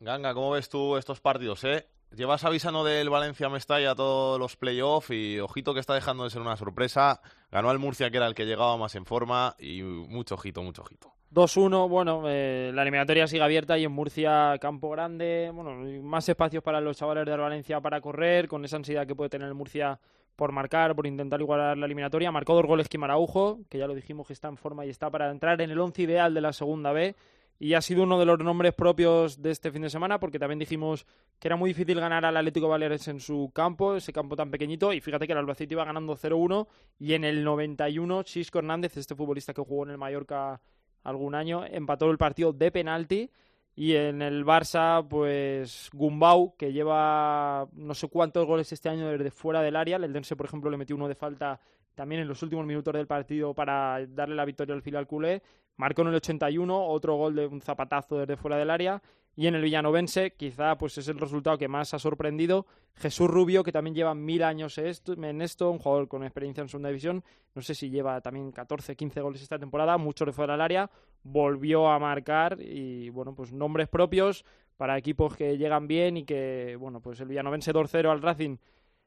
Ganga, 0.00 0.34
¿cómo 0.34 0.52
ves 0.52 0.68
tú 0.68 0.96
estos 0.96 1.20
partidos, 1.20 1.64
eh? 1.64 1.86
Llevas 2.16 2.44
avisando 2.44 2.82
del 2.82 3.10
Valencia 3.10 3.50
Mestalla 3.50 3.94
todos 3.94 4.40
los 4.40 4.56
playoffs 4.56 5.10
y 5.10 5.38
ojito 5.38 5.74
que 5.74 5.80
está 5.80 5.92
dejando 5.92 6.24
de 6.24 6.30
ser 6.30 6.40
una 6.40 6.56
sorpresa. 6.56 7.20
Ganó 7.52 7.68
al 7.68 7.78
Murcia, 7.78 8.10
que 8.10 8.16
era 8.16 8.26
el 8.26 8.34
que 8.34 8.46
llegaba 8.46 8.78
más 8.78 8.94
en 8.94 9.04
forma, 9.04 9.54
y 9.58 9.82
mucho 9.82 10.36
ojito, 10.36 10.62
mucho 10.62 10.80
ojito. 10.80 11.12
2-1, 11.34 11.90
bueno, 11.90 12.22
eh, 12.24 12.70
la 12.72 12.80
eliminatoria 12.80 13.26
sigue 13.26 13.42
abierta 13.42 13.76
y 13.76 13.84
en 13.84 13.92
Murcia 13.92 14.56
campo 14.58 14.88
grande, 14.88 15.50
bueno, 15.52 15.74
más 16.02 16.26
espacios 16.26 16.62
para 16.62 16.80
los 16.80 16.96
chavales 16.96 17.26
de 17.26 17.36
Valencia 17.36 17.82
para 17.82 18.00
correr, 18.00 18.48
con 18.48 18.64
esa 18.64 18.76
ansiedad 18.76 19.06
que 19.06 19.14
puede 19.14 19.28
tener 19.28 19.48
el 19.48 19.54
Murcia 19.54 20.00
por 20.36 20.52
marcar, 20.52 20.96
por 20.96 21.06
intentar 21.06 21.42
igualar 21.42 21.76
la 21.76 21.84
eliminatoria. 21.84 22.32
Marcó 22.32 22.54
dos 22.54 22.64
goles 22.64 22.88
Kim 22.88 23.04
Araujo, 23.04 23.58
que 23.68 23.76
ya 23.76 23.86
lo 23.86 23.94
dijimos 23.94 24.26
que 24.26 24.32
está 24.32 24.48
en 24.48 24.56
forma 24.56 24.86
y 24.86 24.88
está 24.88 25.10
para 25.10 25.30
entrar 25.30 25.60
en 25.60 25.70
el 25.70 25.78
once 25.78 26.00
ideal 26.00 26.32
de 26.32 26.40
la 26.40 26.54
segunda 26.54 26.92
B. 26.92 27.14
Y 27.58 27.72
ha 27.72 27.80
sido 27.80 28.02
uno 28.02 28.18
de 28.18 28.26
los 28.26 28.38
nombres 28.38 28.74
propios 28.74 29.40
de 29.40 29.50
este 29.50 29.72
fin 29.72 29.82
de 29.82 29.90
semana, 29.90 30.20
porque 30.20 30.38
también 30.38 30.58
dijimos 30.58 31.06
que 31.38 31.48
era 31.48 31.56
muy 31.56 31.70
difícil 31.70 31.98
ganar 31.98 32.24
al 32.24 32.36
Atlético 32.36 32.68
Baleares 32.68 33.08
en 33.08 33.18
su 33.18 33.50
campo, 33.54 33.96
ese 33.96 34.12
campo 34.12 34.36
tan 34.36 34.50
pequeñito. 34.50 34.92
Y 34.92 35.00
fíjate 35.00 35.26
que 35.26 35.32
el 35.32 35.38
Albacete 35.38 35.72
iba 35.72 35.84
ganando 35.84 36.16
0-1 36.16 36.66
y 36.98 37.14
en 37.14 37.24
el 37.24 37.42
91 37.44 38.22
Chisco 38.24 38.58
Hernández, 38.58 38.96
este 38.98 39.14
futbolista 39.14 39.54
que 39.54 39.62
jugó 39.62 39.84
en 39.84 39.90
el 39.90 39.98
Mallorca 39.98 40.60
algún 41.02 41.34
año, 41.34 41.64
empató 41.64 42.10
el 42.10 42.18
partido 42.18 42.52
de 42.52 42.70
penalti. 42.70 43.30
Y 43.78 43.94
en 43.94 44.22
el 44.22 44.44
Barça, 44.46 45.06
pues 45.06 45.90
Gumbau, 45.92 46.56
que 46.56 46.72
lleva 46.72 47.68
no 47.72 47.92
sé 47.92 48.08
cuántos 48.08 48.46
goles 48.46 48.72
este 48.72 48.88
año 48.88 49.08
desde 49.08 49.30
fuera 49.30 49.60
del 49.60 49.76
área. 49.76 49.96
El 49.96 50.14
Dense, 50.14 50.34
por 50.34 50.46
ejemplo, 50.46 50.70
le 50.70 50.78
metió 50.78 50.96
uno 50.96 51.08
de 51.08 51.14
falta 51.14 51.60
también 51.96 52.20
en 52.20 52.28
los 52.28 52.40
últimos 52.44 52.64
minutos 52.64 52.94
del 52.94 53.08
partido 53.08 53.54
para 53.54 54.06
darle 54.06 54.36
la 54.36 54.44
victoria 54.44 54.74
al 54.74 54.82
final 54.82 55.08
culé. 55.08 55.42
Marcó 55.76 56.02
en 56.02 56.08
el 56.08 56.14
81 56.14 56.86
otro 56.86 57.16
gol 57.16 57.34
de 57.34 57.46
un 57.46 57.60
zapatazo 57.60 58.18
desde 58.18 58.36
fuera 58.36 58.56
del 58.56 58.70
área. 58.70 59.02
Y 59.38 59.48
en 59.48 59.54
el 59.54 59.62
Villanovense, 59.62 60.32
quizá 60.32 60.78
pues 60.78 60.96
es 60.96 61.08
el 61.08 61.18
resultado 61.18 61.58
que 61.58 61.68
más 61.68 61.92
ha 61.92 61.98
sorprendido. 61.98 62.66
Jesús 62.94 63.28
Rubio, 63.28 63.62
que 63.62 63.72
también 63.72 63.94
lleva 63.94 64.14
mil 64.14 64.42
años 64.42 64.78
en 64.78 65.42
esto, 65.42 65.70
un 65.70 65.78
jugador 65.78 66.08
con 66.08 66.22
experiencia 66.22 66.62
en 66.62 66.70
segunda 66.70 66.88
división. 66.88 67.22
No 67.54 67.60
sé 67.60 67.74
si 67.74 67.90
lleva 67.90 68.18
también 68.22 68.50
14, 68.50 68.96
15 68.96 69.20
goles 69.20 69.42
esta 69.42 69.58
temporada, 69.58 69.98
muchos 69.98 70.24
de 70.24 70.32
fuera 70.32 70.54
del 70.54 70.62
área. 70.62 70.90
Volvió 71.22 71.88
a 71.88 71.98
marcar 71.98 72.58
y, 72.60 73.10
bueno, 73.10 73.34
pues 73.34 73.52
nombres 73.52 73.88
propios 73.88 74.46
para 74.78 74.96
equipos 74.96 75.36
que 75.36 75.58
llegan 75.58 75.86
bien 75.86 76.16
y 76.16 76.24
que, 76.24 76.76
bueno, 76.80 77.00
pues 77.00 77.20
el 77.20 77.28
Villanovense 77.28 77.74
2-0 77.74 78.10
al 78.10 78.22
Racing, 78.22 78.56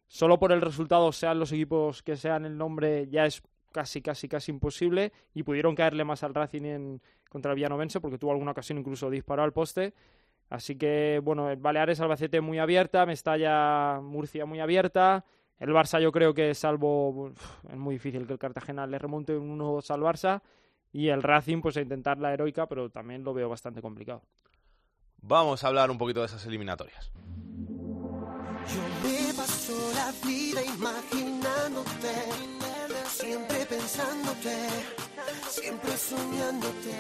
solo 0.10 0.40
por 0.40 0.52
el 0.52 0.60
resultado, 0.60 1.12
sean 1.14 1.40
los 1.40 1.54
equipos 1.54 2.04
que 2.04 2.18
sean 2.18 2.44
el 2.44 2.58
nombre, 2.58 3.08
ya 3.08 3.26
es 3.26 3.42
casi, 3.72 4.02
casi, 4.02 4.28
casi 4.28 4.52
imposible. 4.52 5.14
Y 5.34 5.44
pudieron 5.44 5.76
caerle 5.76 6.04
más 6.04 6.24
al 6.24 6.34
Racing 6.34 6.64
en, 6.64 7.02
contra 7.30 7.52
el 7.52 7.56
Villanovense 7.56 8.02
porque 8.02 8.18
tuvo 8.18 8.32
alguna 8.32 8.52
ocasión 8.52 8.78
incluso 8.78 9.10
disparó 9.10 9.44
al 9.44 9.54
poste. 9.54 9.94
Así 10.50 10.76
que, 10.76 11.22
bueno, 11.24 11.50
el 11.52 11.58
Baleares 11.58 12.02
Albacete 12.02 12.42
muy 12.42 12.58
abierta, 12.58 13.06
Mestalla 13.06 14.02
Murcia 14.02 14.46
muy 14.46 14.60
abierta. 14.60 15.24
El 15.60 15.70
Barça 15.70 16.02
yo 16.02 16.12
creo 16.12 16.34
que 16.34 16.56
salvo 16.56 17.32
es 17.70 17.78
muy 17.78 17.96
difícil 17.96 18.26
que 18.26 18.34
el 18.34 18.40
Cartagena 18.40 18.88
le 18.88 18.98
remonte 18.98 19.38
un 19.38 19.60
1-2 19.60 19.92
al 19.92 20.02
Barça 20.02 20.42
y 20.92 21.10
el 21.10 21.22
Racing 21.22 21.62
pues 21.62 21.78
a 21.78 21.82
intentar 21.82 22.18
la 22.18 22.34
heroica, 22.34 22.66
pero 22.68 22.90
también 22.90 23.24
lo 23.24 23.34
veo 23.34 23.48
bastante 23.48 23.82
complicado. 23.82 24.24
Vamos 25.22 25.64
a 25.64 25.68
hablar 25.68 25.92
un 25.92 26.00
poquito 26.00 26.22
de 26.22 26.28
esas 26.28 26.46
eliminatorias. 26.48 27.12
Paso 29.70 29.92
la 29.94 30.28
vida 30.28 30.62
imaginándote, 30.64 32.14
siempre 33.10 33.66
pensándote, 33.66 34.58
siempre 35.50 35.98
soñándote, 35.98 36.96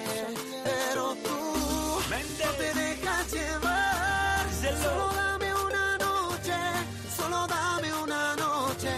pero 0.64 1.16
tú 1.16 2.02
no 2.10 2.52
te 2.58 2.74
dejas 2.80 3.32
llevar. 3.32 4.46
Solo 4.82 5.10
dame 5.16 5.54
una 5.54 5.98
noche, 5.98 6.54
solo 7.16 7.48
dame 7.48 7.94
una 7.94 8.36
noche. 8.36 8.92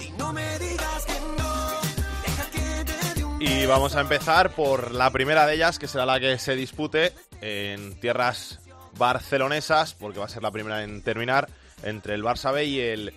Y 0.00 0.10
no 0.12 0.32
me 0.32 0.58
digas 0.58 1.04
que 1.06 1.20
no. 1.38 1.80
Deja 2.26 2.50
que 2.50 2.84
te 2.84 3.14
dé 3.14 3.24
un 3.24 3.42
Y 3.42 3.66
vamos 3.66 3.96
a 3.96 4.00
empezar 4.00 4.54
por 4.54 4.92
la 4.92 5.10
primera 5.10 5.46
de 5.46 5.54
ellas, 5.54 5.78
que 5.78 5.88
será 5.88 6.06
la 6.06 6.20
que 6.20 6.38
se 6.38 6.54
dispute 6.54 7.12
en 7.40 7.98
tierras 8.00 8.58
barcelonesas, 8.98 9.94
porque 9.94 10.18
va 10.18 10.26
a 10.26 10.28
ser 10.28 10.42
la 10.42 10.50
primera 10.50 10.82
en 10.82 11.02
terminar, 11.02 11.48
entre 11.82 12.14
el 12.14 12.22
Barça 12.22 12.52
B 12.52 12.64
y 12.64 12.80
el 12.80 13.14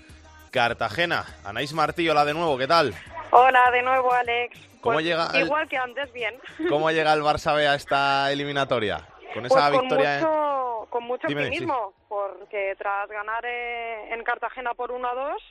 Cartagena. 0.51 1.25
Anaís 1.43 1.73
Martillo, 1.73 2.13
la 2.13 2.25
de 2.25 2.33
nuevo, 2.33 2.57
¿qué 2.57 2.67
tal? 2.67 2.93
Hola 3.31 3.69
de 3.71 3.81
nuevo, 3.81 4.11
Alex. 4.13 4.57
¿Cómo 4.81 4.95
Pues 4.95 5.05
llega 5.05 5.27
el- 5.33 5.45
Igual 5.45 5.67
que 5.67 5.77
antes, 5.77 6.11
bien. 6.13 6.35
¿Cómo 6.69 6.91
llega 6.91 7.11
el 7.13 7.21
Barça 7.21 7.55
B 7.55 7.67
a 7.67 7.75
esta 7.75 8.31
eliminatoria? 8.31 9.01
Con 9.33 9.45
esa 9.45 9.69
Pues 9.69 9.81
victoria. 9.81 10.19
Con 10.21 10.29
mucho, 10.29 10.87
con 10.89 11.03
mucho 11.03 11.27
Dime, 11.27 11.45
optimismo, 11.45 11.93
porque 12.07 12.75
tras 12.77 13.09
ganar 13.09 13.43
eh, 13.45 14.13
en 14.13 14.23
Cartagena 14.23 14.73
por 14.75 14.91
1 14.91 15.07
a 15.07 15.13
2, 15.13 15.41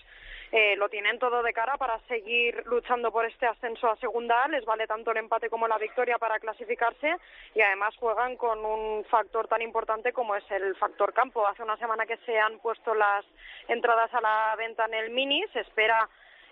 eh, 0.57 0.77
lo 0.77 0.89
tienen 0.89 1.19
todo 1.19 1.43
de 1.43 1.53
cara 1.53 1.77
para 1.77 1.99
seguir 2.07 2.63
luchando 2.67 3.11
por 3.11 3.25
este 3.25 3.45
ascenso 3.45 3.91
a 3.91 3.97
segunda. 3.97 4.47
Les 4.47 4.65
vale 4.65 4.87
tanto 4.87 5.11
el 5.11 5.17
empate 5.17 5.51
como 5.51 5.67
la 5.67 5.79
victoria 5.79 6.17
para 6.17 6.39
clasificarse 6.39 7.17
y 7.57 7.61
además 7.61 7.97
juegan 7.97 8.37
con 8.37 8.65
un 8.65 9.05
factor 9.07 9.49
tan 9.49 9.63
importante 9.63 10.13
como 10.13 10.37
es 10.37 10.49
el 10.53 10.77
factor 10.77 11.13
campo. 11.13 11.45
Hace 11.45 11.65
una 11.65 11.77
semana 11.77 12.07
que 12.07 12.19
se 12.19 12.39
han 12.39 12.61
puesto 12.61 12.95
las 12.95 13.25
entradas 13.67 14.15
a 14.15 14.21
la 14.21 14.55
venta 14.57 14.85
en 14.85 14.95
el 14.95 15.11
Mini. 15.11 15.43
Se 15.53 15.59
espera 15.59 16.09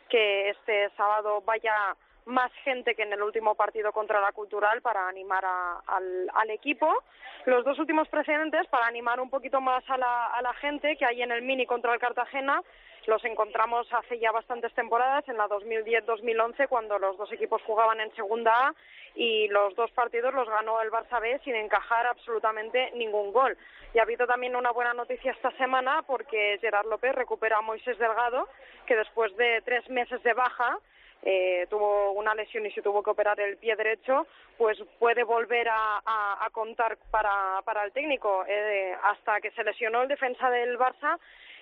que 0.09 0.51
este 0.51 0.91
sábado 0.97 1.41
vaya 1.43 1.95
más 2.27 2.53
gente 2.65 2.95
que 2.95 3.03
en 3.03 3.13
el 3.13 3.23
último 3.23 3.55
partido 3.55 3.93
contra 3.93 4.21
la 4.21 4.33
Cultural 4.33 4.81
para 4.83 5.09
animar 5.09 5.45
a- 5.45 5.83
al, 5.87 6.51
equipo. 6.51 7.03
Los 7.47 7.65
dos 7.65 7.79
últimos 7.79 8.09
precedentes 8.09 8.67
para 8.69 8.87
animar 8.87 9.21
un 9.21 9.31
poquito 9.31 9.61
más 9.61 9.83
a 9.89 9.97
la, 9.97 10.27
a 10.27 10.43
la 10.43 10.53
gente 10.55 10.97
que 10.97 11.05
hay 11.07 11.23
en 11.23 11.33
el 11.33 11.43
Mini 11.43 11.67
contra 11.67 11.95
el 11.95 12.01
Cartagena 12.01 12.63
los 13.07 13.25
encontramos 13.25 13.93
hace 13.93 14.19
ya 14.21 14.31
bastantes 14.31 14.73
temporadas, 14.75 15.29
en 15.29 15.37
la 15.37 15.49
2010-2011, 15.49 16.69
cuando 16.69 16.99
los 16.99 17.17
dos 17.17 17.33
equipos 17.33 17.61
jugaban 17.63 18.01
en 18.01 18.15
Segunda 18.15 18.69
A 18.69 18.75
y 19.15 19.49
los 19.49 19.75
dos 19.75 19.91
partidos 19.91 20.33
los 20.33 20.49
ganó 20.49 20.81
el 20.81 20.91
Barça 20.91 21.21
B 21.21 21.41
sin 21.45 21.55
encajar 21.57 22.07
absolutamente 22.07 22.93
ningún 22.93 23.33
gol. 23.33 23.57
Y 23.95 23.99
ha 23.99 24.03
habido 24.03 24.27
también 24.27 24.57
una 24.57 24.71
buena 24.71 24.95
noticia 24.95 25.33
esta 25.33 25.51
semana 25.57 26.03
porque 26.07 26.59
Gerard 26.61 26.87
López 26.87 27.13
recupera 27.15 27.59
a 27.59 27.63
Moisés 27.63 27.99
Delgado, 27.99 28.49
que 28.87 28.97
después 28.97 29.37
de 29.37 29.61
tres 29.63 29.89
meses 29.91 30.23
de 30.23 30.33
baja 30.33 30.79
eh, 31.23 31.67
tuvo 31.71 32.13
una 32.13 32.35
lesión 32.35 32.67
y 32.67 32.71
se 32.73 32.83
tuvo 32.83 33.03
que 33.03 33.11
operar 33.11 33.39
el 33.41 33.57
pie 33.57 33.77
derecho, 33.77 34.27
pues 34.59 34.79
puede 34.99 35.23
volver 35.25 35.69
a, 35.69 36.03
a- 36.05 36.51
contar 36.51 36.99
para, 37.11 37.61
para 37.65 37.85
el 37.85 37.93
técnico. 37.93 38.45
Eh, 38.47 38.95
hasta 39.03 39.41
que 39.41 39.51
se 39.53 39.65
lesionó 39.65 40.03
el 40.03 40.09
defensa 40.09 40.51
del 40.51 40.79
Barça, 40.79 41.19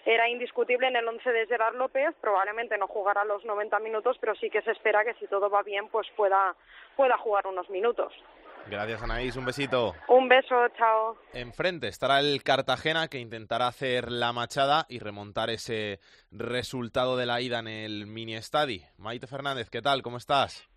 era 0.07 0.29
indiscutible 0.29 0.87
en 0.89 0.97
el 0.97 1.07
once 1.07 1.31
de 1.31 1.47
Gerard 1.47 1.75
López, 1.77 2.15
probablemente 2.23 2.79
no 2.79 2.87
jugará 2.89 3.23
los 3.25 3.45
90 3.45 3.79
minutos, 3.81 4.17
pero 4.19 4.35
sí 4.35 4.49
que 4.49 4.63
se 4.63 4.71
espera 4.73 5.05
que 5.05 5.13
si 5.15 5.27
todo 5.27 5.51
va 5.51 5.63
bien, 5.63 5.89
pues 5.89 6.09
pueda, 6.17 6.57
pueda 6.97 7.19
jugar 7.19 7.47
unos 7.47 7.69
minutos. 7.69 8.13
Gracias, 8.71 9.03
Anaís. 9.03 9.37
Un 9.37 9.45
besito. 9.45 9.95
Un 10.07 10.29
beso, 10.29 10.69
chao. 10.79 11.19
Enfrente 11.33 11.89
estará 11.89 12.21
el 12.21 12.45
Cartagena 12.45 13.09
que 13.09 13.19
intentará 13.19 13.67
hacer 13.67 14.13
la 14.13 14.33
machada 14.33 14.87
y 14.89 15.01
remontar 15.01 15.51
ese 15.51 15.99
resultado 16.31 17.17
de 17.17 17.27
la 17.27 17.41
ida 17.41 17.59
en 17.59 17.67
el 17.67 18.07
mini 18.07 18.37
estadi. 18.37 18.83
Maite 18.97 19.27
Fernández, 19.27 19.71
¿qué 19.71 19.83
tal? 19.83 20.03
¿Cómo 20.03 20.19
estás? 20.19 20.71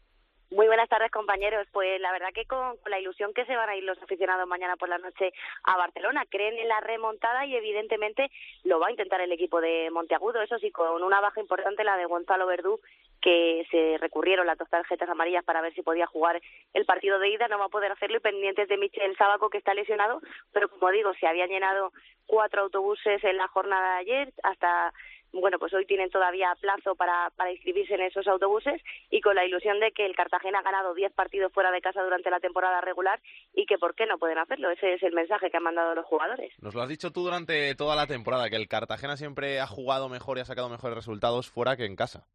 Muy 0.54 0.68
buenas 0.68 0.88
tardes, 0.88 1.10
compañeros. 1.12 1.68
Pues 1.72 2.00
la 2.00 2.12
verdad 2.12 2.30
que 2.32 2.46
con, 2.46 2.78
la 2.86 3.00
ilusión 3.00 3.34
que 3.34 3.44
se 3.46 3.56
van 3.56 3.70
a 3.70 3.76
ir 3.76 3.84
los 3.84 4.00
aficionados 4.04 4.48
mañana 4.48 4.76
por 4.76 4.88
la 4.88 5.00
noche 5.00 5.34
a 5.64 5.78
Barcelona, 5.78 6.26
creen 6.30 6.60
en 6.60 6.68
la 6.68 6.80
remontada 6.80 7.46
y 7.48 7.56
evidentemente 7.56 8.30
lo 8.64 8.80
va 8.80 8.88
a 8.88 8.92
intentar 8.92 9.20
el 9.22 9.32
equipo 9.32 9.62
de 9.62 9.90
Monteagudo. 9.92 10.44
Eso 10.44 10.60
sí, 10.60 10.70
con 10.70 11.02
una 11.02 11.22
baja 11.22 11.42
importante, 11.42 11.84
la 11.84 11.98
de 11.98 12.06
Gonzalo 12.06 12.46
Verdú, 12.46 12.80
que 13.24 13.66
se 13.72 13.98
recurrieron 14.00 14.46
las 14.46 14.58
dos 14.58 14.70
tarjetas 14.70 15.10
amarillas 15.10 15.46
para 15.46 15.62
ver 15.62 15.74
si 15.74 15.82
podía 15.82 16.06
jugar 16.06 16.42
el 16.74 16.86
partido 16.86 17.20
de 17.20 17.30
ida, 17.30 17.48
no 17.48 17.58
va 17.58 17.66
a 17.66 17.70
poder 17.70 17.92
hacerlo 17.94 18.18
y 18.18 18.20
pendientes 18.20 18.68
de 18.68 18.78
Michel 18.78 19.16
Sábaco 19.18 19.50
que 19.50 19.58
está 19.58 19.74
lesionado, 19.74 20.22
pero 20.52 20.68
como 20.68 20.92
digo, 20.92 21.14
se 21.20 21.26
habían 21.26 21.50
llenado 21.50 21.94
cuatro 22.26 22.64
autobuses 22.64 23.24
en 23.24 23.38
la 23.38 23.48
jornada 23.48 23.94
de 23.94 24.00
ayer 24.02 24.34
hasta 24.44 24.94
bueno, 25.32 25.58
pues 25.58 25.74
hoy 25.74 25.88
tienen 25.88 26.12
todavía 26.12 26.56
plazo 26.62 26.96
para, 26.96 27.32
para 27.36 27.52
inscribirse 27.52 27.96
en 27.96 28.02
esos 28.02 28.28
autobuses 28.28 28.80
y 29.10 29.20
con 29.20 29.36
la 29.36 29.44
ilusión 29.44 29.80
de 29.80 29.92
que 29.92 30.06
el 30.06 30.16
Cartagena 30.16 30.60
ha 30.60 30.62
ganado 30.62 30.94
10 30.94 31.12
partidos 31.14 31.52
fuera 31.52 31.72
de 31.72 31.82
casa 31.82 32.04
durante 32.04 32.30
la 32.30 32.40
temporada 32.40 32.82
regular 32.82 33.20
y 33.56 33.66
que 33.66 33.80
por 33.80 33.96
qué 33.96 34.06
no 34.06 34.20
pueden 34.20 34.38
hacerlo. 34.38 34.70
Ese 34.70 34.94
es 34.94 35.02
el 35.02 35.14
mensaje 35.14 35.50
que 35.50 35.58
han 35.58 35.64
mandado 35.64 35.96
los 35.96 36.06
jugadores. 36.06 36.54
Nos 36.62 36.76
lo 36.76 36.84
has 36.84 36.90
dicho 36.90 37.12
tú 37.12 37.24
durante 37.24 37.74
toda 37.74 37.96
la 37.96 38.06
temporada, 38.06 38.50
que 38.52 38.58
el 38.58 38.68
Cartagena 38.68 39.18
siempre 39.18 39.60
ha 39.60 39.66
jugado 39.66 40.08
mejor 40.08 40.38
y 40.38 40.42
ha 40.42 40.46
sacado 40.46 40.70
mejores 40.70 40.96
resultados 40.96 41.50
fuera 41.50 41.76
que 41.76 41.86
en 41.86 41.96
casa. 41.96 42.28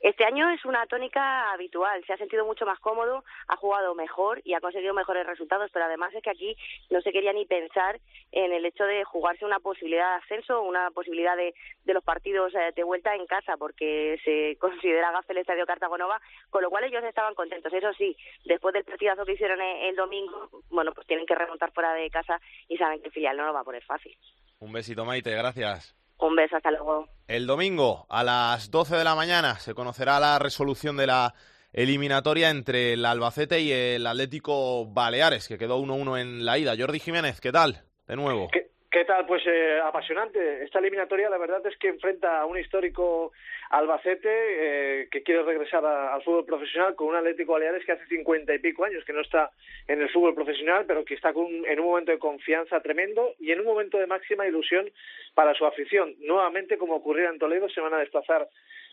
Este 0.00 0.24
año 0.24 0.48
es 0.50 0.64
una 0.64 0.86
tónica 0.86 1.52
habitual, 1.52 2.02
se 2.06 2.14
ha 2.14 2.16
sentido 2.16 2.46
mucho 2.46 2.64
más 2.64 2.78
cómodo, 2.80 3.22
ha 3.48 3.56
jugado 3.56 3.94
mejor 3.94 4.40
y 4.44 4.54
ha 4.54 4.60
conseguido 4.60 4.94
mejores 4.94 5.26
resultados, 5.26 5.70
pero 5.74 5.84
además 5.84 6.14
es 6.14 6.22
que 6.22 6.30
aquí 6.30 6.56
no 6.88 7.02
se 7.02 7.12
quería 7.12 7.34
ni 7.34 7.44
pensar 7.44 8.00
en 8.32 8.50
el 8.52 8.64
hecho 8.64 8.84
de 8.84 9.04
jugarse 9.04 9.44
una 9.44 9.60
posibilidad 9.60 10.12
de 10.12 10.24
ascenso, 10.24 10.62
una 10.62 10.90
posibilidad 10.90 11.36
de, 11.36 11.54
de 11.84 11.94
los 11.94 12.02
partidos 12.02 12.54
eh, 12.54 12.72
de 12.74 12.82
vuelta 12.82 13.14
en 13.14 13.26
casa, 13.26 13.58
porque 13.58 14.18
se 14.24 14.56
considera 14.58 15.12
gafe 15.12 15.34
el 15.34 15.40
Estadio 15.40 15.66
Cartagonova, 15.66 16.18
con 16.48 16.62
lo 16.62 16.70
cual 16.70 16.84
ellos 16.84 17.04
estaban 17.04 17.34
contentos. 17.34 17.70
Eso 17.70 17.92
sí, 17.92 18.16
después 18.46 18.72
del 18.72 18.84
partidazo 18.84 19.26
que 19.26 19.34
hicieron 19.34 19.60
el, 19.60 19.96
domingo, 19.96 20.48
bueno, 20.70 20.92
pues 20.92 21.06
tienen 21.06 21.26
que 21.26 21.34
remontar 21.34 21.72
fuera 21.72 21.92
de 21.92 22.08
casa 22.08 22.40
y 22.68 22.78
saben 22.78 23.00
que 23.00 23.08
el 23.08 23.12
filial 23.12 23.36
no 23.36 23.44
lo 23.44 23.52
va 23.52 23.60
a 23.60 23.64
poner 23.64 23.84
fácil. 23.84 24.16
Un 24.60 24.72
besito, 24.72 25.04
Maite, 25.04 25.34
gracias. 25.34 25.99
Un 26.20 26.36
beso, 26.36 26.56
hasta 26.56 26.70
luego. 26.70 27.06
El 27.28 27.46
domingo 27.46 28.06
a 28.08 28.22
las 28.24 28.70
12 28.70 28.96
de 28.96 29.04
la 29.04 29.14
mañana 29.14 29.54
se 29.56 29.74
conocerá 29.74 30.20
la 30.20 30.38
resolución 30.38 30.96
de 30.96 31.06
la 31.06 31.34
eliminatoria 31.72 32.50
entre 32.50 32.94
el 32.94 33.06
Albacete 33.06 33.60
y 33.60 33.72
el 33.72 34.06
Atlético 34.06 34.86
Baleares, 34.86 35.48
que 35.48 35.58
quedó 35.58 35.78
1-1 35.78 36.20
en 36.20 36.44
la 36.44 36.58
ida. 36.58 36.74
Jordi 36.76 36.98
Jiménez, 36.98 37.40
¿qué 37.40 37.52
tal? 37.52 37.82
De 38.06 38.16
nuevo. 38.16 38.48
¿Qué, 38.52 38.70
qué 38.90 39.04
tal? 39.04 39.24
Pues 39.26 39.42
eh, 39.46 39.80
apasionante. 39.82 40.64
Esta 40.64 40.78
eliminatoria, 40.80 41.30
la 41.30 41.38
verdad 41.38 41.64
es 41.66 41.76
que 41.78 41.88
enfrenta 41.88 42.40
a 42.40 42.46
un 42.46 42.58
histórico 42.58 43.32
Albacete 43.70 44.28
eh, 44.28 45.08
que 45.12 45.22
quiere 45.22 45.44
regresar 45.44 45.84
al 45.86 46.22
fútbol 46.22 46.44
profesional 46.44 46.96
con 46.96 47.06
un 47.06 47.14
Atlético 47.14 47.52
Baleares 47.52 47.84
que 47.84 47.92
hace 47.92 48.04
cincuenta 48.06 48.52
y 48.52 48.58
pico 48.58 48.84
años 48.84 49.04
que 49.04 49.12
no 49.12 49.20
está 49.20 49.52
en 49.86 50.02
el 50.02 50.10
fútbol 50.10 50.34
profesional, 50.34 50.84
pero 50.88 51.04
que 51.04 51.14
está 51.14 51.32
con, 51.32 51.46
en 51.46 51.78
un 51.78 51.86
momento 51.86 52.10
de 52.10 52.18
confianza 52.18 52.80
tremendo 52.80 53.34
y 53.38 53.52
en 53.52 53.60
un 53.60 53.66
momento 53.66 53.96
de 53.98 54.08
máxima 54.08 54.46
ilusión 54.46 54.90
para 55.34 55.54
su 55.54 55.64
afición. 55.66 56.16
Nuevamente, 56.18 56.78
como 56.78 56.96
ocurrió 56.96 57.30
en 57.30 57.38
Toledo, 57.38 57.68
se 57.68 57.80
van 57.80 57.94
a 57.94 57.98
desplazar 57.98 58.48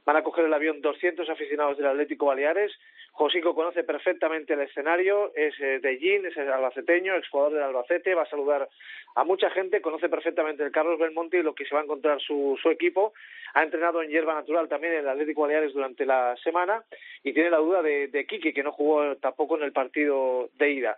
van 0.07 0.15
a 0.15 0.23
coger 0.23 0.45
el 0.45 0.53
avión 0.53 0.79
200 0.79 1.29
aficionados 1.29 1.77
del 1.77 1.87
Atlético 1.87 2.27
Baleares. 2.27 2.71
Josico 3.11 3.53
conoce 3.53 3.83
perfectamente 3.83 4.53
el 4.53 4.61
escenario, 4.61 5.33
es 5.35 5.53
eh, 5.59 5.79
de 5.81 5.97
Gin, 5.97 6.25
es 6.25 6.37
albaceteño, 6.37 7.13
exjugador 7.15 7.51
del 7.51 7.63
Albacete, 7.63 8.15
va 8.15 8.21
a 8.21 8.29
saludar 8.29 8.69
a 9.15 9.23
mucha 9.25 9.49
gente, 9.49 9.81
conoce 9.81 10.07
perfectamente 10.07 10.63
el 10.63 10.71
Carlos 10.71 10.97
Belmonte 10.97 11.39
y 11.39 11.43
lo 11.43 11.53
que 11.53 11.65
se 11.65 11.75
va 11.75 11.81
a 11.81 11.83
encontrar 11.83 12.21
su, 12.21 12.57
su 12.61 12.69
equipo. 12.69 13.13
Ha 13.53 13.63
entrenado 13.63 14.01
en 14.01 14.09
hierba 14.09 14.33
natural 14.33 14.69
también 14.69 14.93
el 14.93 15.09
Atlético 15.09 15.41
Baleares 15.41 15.73
durante 15.73 16.05
la 16.05 16.37
semana 16.41 16.85
y 17.21 17.33
tiene 17.33 17.49
la 17.49 17.57
duda 17.57 17.81
de, 17.81 18.07
de 18.07 18.25
Quique, 18.25 18.53
que 18.53 18.63
no 18.63 18.71
jugó 18.71 19.17
tampoco 19.17 19.57
en 19.57 19.63
el 19.63 19.73
partido 19.73 20.49
de 20.57 20.71
ida 20.71 20.97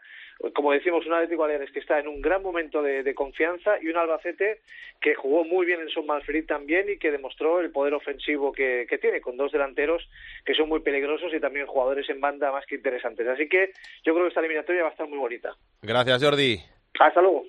como 0.56 0.72
decimos, 0.72 1.06
un 1.06 1.14
Atlético 1.14 1.42
Baleares 1.42 1.72
que 1.72 1.80
está 1.80 2.00
en 2.00 2.08
un 2.08 2.22
gran 2.22 2.42
momento 2.42 2.82
de, 2.82 3.04
de, 3.04 3.14
confianza 3.14 3.72
y 3.82 3.88
un 3.88 3.98
Albacete 3.98 4.62
que 5.02 5.14
jugó 5.16 5.44
muy 5.44 5.66
bien 5.66 5.82
en 5.82 5.90
Son 5.90 6.06
Malferit 6.06 6.48
también 6.48 6.90
y 6.90 6.98
que 6.98 7.12
demostró 7.12 7.60
el 7.60 7.72
poder 7.72 7.94
ofensivo 7.94 8.52
que, 8.52 8.86
que, 8.90 8.98
tiene, 8.98 9.20
con 9.20 9.36
dos 9.36 9.52
delanteros 9.52 10.08
que 10.46 10.54
son 10.54 10.70
muy 10.70 10.80
peligrosos 10.80 11.34
y 11.34 11.40
también 11.40 11.68
jugadores 11.68 12.10
en 12.10 12.22
banda 12.22 12.52
más 12.52 12.66
que 12.66 12.76
interesantes. 12.76 13.28
Así 13.28 13.50
que 13.50 13.74
yo 14.06 14.14
creo 14.14 14.26
que 14.26 14.30
esta 14.30 14.40
eliminatoria 14.40 14.84
va 14.84 14.90
a 14.90 14.92
estar 14.92 15.08
muy 15.08 15.18
bonita. 15.18 15.56
Gracias, 15.82 16.24
Jordi. 16.24 16.60
Hasta 17.00 17.22
luego. 17.22 17.44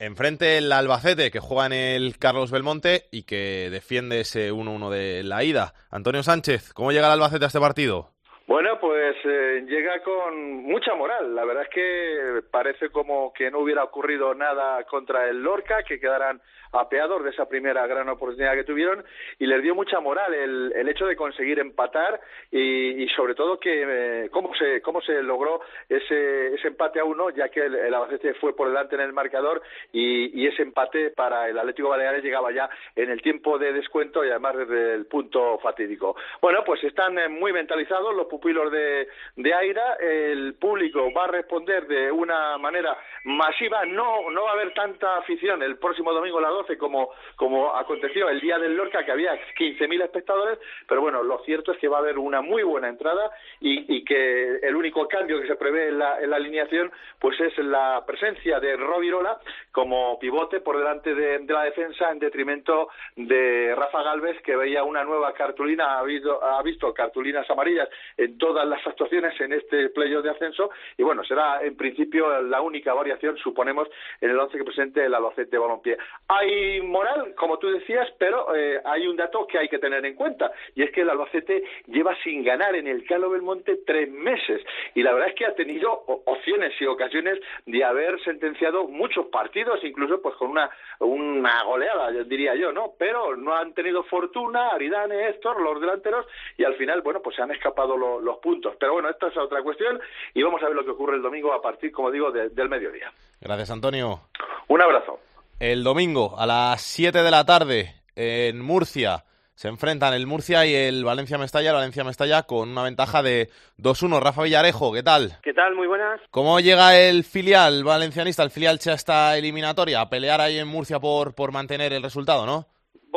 Enfrente 0.00 0.58
el 0.58 0.70
Albacete, 0.70 1.30
que 1.32 1.40
juega 1.40 1.66
en 1.66 1.72
el 1.72 2.18
Carlos 2.18 2.52
Belmonte 2.52 3.06
y 3.10 3.24
que 3.24 3.68
defiende 3.70 4.20
ese 4.20 4.52
1-1 4.52 4.90
de 4.90 5.24
la 5.24 5.42
ida. 5.42 5.74
Antonio 5.90 6.22
Sánchez, 6.22 6.72
¿cómo 6.72 6.92
llega 6.92 7.06
el 7.06 7.14
Albacete 7.14 7.46
a 7.46 7.48
este 7.48 7.58
partido? 7.58 8.12
Bueno, 8.48 8.80
pues 8.80 9.14
eh, 9.24 9.62
llega 9.68 10.02
con 10.02 10.62
mucha 10.62 10.94
moral. 10.94 11.34
La 11.34 11.44
verdad 11.44 11.64
es 11.64 11.68
que 11.68 12.42
parece 12.50 12.88
como 12.88 13.30
que 13.34 13.50
no 13.50 13.58
hubiera 13.58 13.84
ocurrido 13.84 14.34
nada 14.34 14.82
contra 14.84 15.28
el 15.28 15.42
Lorca, 15.42 15.82
que 15.82 16.00
quedaran 16.00 16.40
apeados 16.72 17.22
de 17.24 17.30
esa 17.30 17.48
primera 17.48 17.86
gran 17.86 18.08
oportunidad 18.08 18.54
que 18.54 18.64
tuvieron 18.64 19.04
y 19.38 19.46
les 19.46 19.62
dio 19.62 19.74
mucha 19.74 20.00
moral 20.00 20.34
el, 20.34 20.72
el 20.74 20.88
hecho 20.88 21.06
de 21.06 21.16
conseguir 21.16 21.58
empatar 21.58 22.20
y, 22.50 23.06
sobre 23.16 23.34
todo 23.34 23.58
que 23.58 23.84
eh, 23.86 24.30
cómo 24.30 24.54
se 24.54 24.80
cómo 24.82 25.00
se 25.00 25.22
logró 25.22 25.60
ese, 25.88 26.54
ese 26.54 26.68
empate 26.68 27.00
a 27.00 27.04
uno 27.04 27.30
ya 27.30 27.48
que 27.48 27.64
el, 27.64 27.74
el 27.74 27.94
fue 28.40 28.54
por 28.54 28.68
delante 28.68 28.94
en 28.94 29.00
el 29.00 29.12
marcador 29.12 29.62
y, 29.92 30.40
y, 30.40 30.46
ese 30.46 30.62
empate 30.62 31.10
para 31.10 31.48
el 31.48 31.58
Atlético 31.58 31.88
Baleares 31.88 32.22
llegaba 32.22 32.52
ya 32.52 32.68
en 32.94 33.10
el 33.10 33.22
tiempo 33.22 33.58
de 33.58 33.72
descuento 33.72 34.24
y 34.24 34.30
además 34.30 34.56
desde 34.56 34.94
el 34.94 35.06
punto 35.06 35.58
fatídico. 35.58 36.16
Bueno, 36.40 36.62
pues 36.64 36.82
están 36.84 37.18
eh, 37.18 37.28
muy 37.28 37.52
mentalizados 37.52 38.14
los 38.14 38.26
pupilos 38.38 38.70
de, 38.70 39.08
de 39.36 39.54
Aira, 39.54 39.94
el 40.00 40.54
público 40.54 41.12
va 41.12 41.24
a 41.24 41.28
responder 41.28 41.86
de 41.86 42.10
una 42.10 42.56
manera 42.58 42.96
masiva, 43.24 43.84
no 43.84 44.30
no 44.30 44.44
va 44.44 44.50
a 44.50 44.52
haber 44.54 44.72
tanta 44.74 45.16
afición 45.16 45.62
el 45.62 45.76
próximo 45.78 46.12
domingo 46.12 46.38
a 46.38 46.42
las 46.42 46.50
12 46.50 46.78
como, 46.78 47.10
como 47.36 47.74
aconteció 47.74 48.28
el 48.28 48.40
día 48.40 48.58
del 48.58 48.76
Lorca, 48.76 49.04
que 49.04 49.12
había 49.12 49.34
15.000 49.56 50.04
espectadores, 50.04 50.58
pero 50.86 51.00
bueno, 51.00 51.22
lo 51.22 51.38
cierto 51.44 51.72
es 51.72 51.78
que 51.78 51.88
va 51.88 51.98
a 51.98 52.00
haber 52.00 52.18
una 52.18 52.40
muy 52.40 52.62
buena 52.62 52.88
entrada 52.88 53.30
y, 53.60 54.04
que 54.04 54.58
el 54.62 54.76
único 54.76 55.06
cambio 55.08 55.40
que 55.40 55.48
se 55.48 55.56
prevé 55.56 55.88
en 55.88 55.98
la, 55.98 56.20
en 56.20 56.30
la, 56.30 56.36
alineación 56.36 56.90
pues 57.18 57.38
es 57.40 57.58
la 57.58 58.04
presencia 58.06 58.60
de 58.60 58.76
Rovirola 58.76 59.38
como 59.72 60.18
pivote 60.18 60.60
por 60.60 60.78
delante 60.78 61.14
de, 61.14 61.40
de, 61.40 61.52
la 61.52 61.64
defensa 61.64 62.10
en 62.10 62.18
detrimento 62.18 62.88
de 63.16 63.74
Rafa 63.74 64.02
Galvez, 64.02 64.40
que 64.42 64.56
veía 64.56 64.84
una 64.84 65.04
nueva 65.04 65.32
cartulina, 65.34 65.98
ha 65.98 66.02
visto, 66.04 66.42
ha 66.42 66.62
visto 66.62 66.94
cartulinas 66.94 67.48
amarillas 67.50 67.88
en 68.16 68.27
todas 68.36 68.66
las 68.66 68.84
actuaciones 68.86 69.38
en 69.40 69.52
este 69.52 69.88
playoff 69.90 70.24
de 70.24 70.30
ascenso 70.30 70.70
y 70.96 71.02
bueno, 71.02 71.24
será 71.24 71.62
en 71.62 71.76
principio 71.76 72.40
la 72.42 72.60
única 72.60 72.92
variación, 72.94 73.36
suponemos, 73.38 73.88
en 74.20 74.30
el 74.30 74.38
once 74.38 74.58
que 74.58 74.64
presente 74.64 75.04
el 75.04 75.14
Albacete 75.14 75.58
Balompié. 75.58 75.96
Hay 76.28 76.80
moral, 76.82 77.34
como 77.36 77.58
tú 77.58 77.68
decías, 77.70 78.08
pero 78.18 78.54
eh, 78.54 78.80
hay 78.84 79.06
un 79.06 79.16
dato 79.16 79.46
que 79.46 79.58
hay 79.58 79.68
que 79.68 79.78
tener 79.78 80.04
en 80.04 80.14
cuenta, 80.14 80.52
y 80.74 80.82
es 80.82 80.90
que 80.90 81.02
el 81.02 81.10
Albacete 81.10 81.62
lleva 81.86 82.16
sin 82.22 82.44
ganar 82.44 82.74
en 82.74 82.86
el 82.86 83.04
Calo 83.06 83.30
Belmonte 83.30 83.80
tres 83.86 84.10
meses, 84.10 84.62
y 84.94 85.02
la 85.02 85.12
verdad 85.12 85.28
es 85.28 85.34
que 85.34 85.46
ha 85.46 85.54
tenido 85.54 85.90
opciones 86.06 86.72
y 86.80 86.86
ocasiones 86.86 87.38
de 87.66 87.84
haber 87.84 88.20
sentenciado 88.22 88.88
muchos 88.88 89.26
partidos, 89.26 89.82
incluso 89.84 90.20
pues 90.20 90.34
con 90.36 90.50
una, 90.50 90.70
una 91.00 91.62
goleada, 91.64 92.10
diría 92.24 92.54
yo, 92.54 92.72
¿no? 92.72 92.92
Pero 92.98 93.36
no 93.36 93.54
han 93.54 93.74
tenido 93.74 94.02
fortuna, 94.04 94.68
Aridane, 94.68 95.28
Héctor, 95.28 95.60
los 95.60 95.80
delanteros, 95.80 96.26
y 96.56 96.64
al 96.64 96.74
final, 96.74 97.02
bueno, 97.02 97.20
pues 97.22 97.36
se 97.36 97.42
han 97.42 97.50
escapado 97.50 97.96
lo, 98.18 98.20
los 98.20 98.38
puntos. 98.38 98.74
Pero 98.78 98.94
bueno, 98.94 99.08
esta 99.08 99.28
es 99.28 99.36
otra 99.36 99.62
cuestión, 99.62 100.00
y 100.34 100.42
vamos 100.42 100.62
a 100.62 100.66
ver 100.66 100.74
lo 100.74 100.84
que 100.84 100.90
ocurre 100.90 101.16
el 101.16 101.22
domingo 101.22 101.52
a 101.52 101.62
partir, 101.62 101.92
como 101.92 102.10
digo, 102.10 102.30
de, 102.30 102.50
del 102.50 102.68
mediodía. 102.68 103.12
Gracias, 103.40 103.70
Antonio. 103.70 104.20
Un 104.68 104.82
abrazo. 104.82 105.20
El 105.60 105.82
domingo 105.82 106.34
a 106.38 106.46
las 106.46 106.82
7 106.82 107.22
de 107.22 107.30
la 107.30 107.44
tarde 107.44 107.94
en 108.14 108.60
Murcia 108.60 109.24
se 109.58 109.66
enfrentan 109.66 110.14
el 110.14 110.28
Murcia 110.28 110.64
y 110.66 110.72
el 110.72 111.04
Valencia 111.04 111.36
Mestalla, 111.36 111.72
Valencia 111.72 112.04
Mestalla 112.04 112.44
con 112.44 112.68
una 112.68 112.84
ventaja 112.84 113.24
de 113.24 113.48
2-1. 113.78 114.20
Rafa 114.20 114.44
Villarejo, 114.44 114.92
¿qué 114.92 115.02
tal? 115.02 115.32
¿Qué 115.42 115.52
tal? 115.52 115.74
Muy 115.74 115.88
buenas. 115.88 116.20
¿Cómo 116.30 116.60
llega 116.60 116.96
el 116.96 117.24
filial 117.24 117.82
valencianista, 117.82 118.44
el 118.44 118.52
filial 118.52 118.78
a 118.86 118.92
esta 118.92 119.36
eliminatoria? 119.36 120.00
A 120.00 120.08
pelear 120.08 120.40
ahí 120.40 120.60
en 120.60 120.68
Murcia 120.68 121.00
por, 121.00 121.34
por 121.34 121.50
mantener 121.50 121.92
el 121.92 122.04
resultado, 122.04 122.46
¿no? 122.46 122.66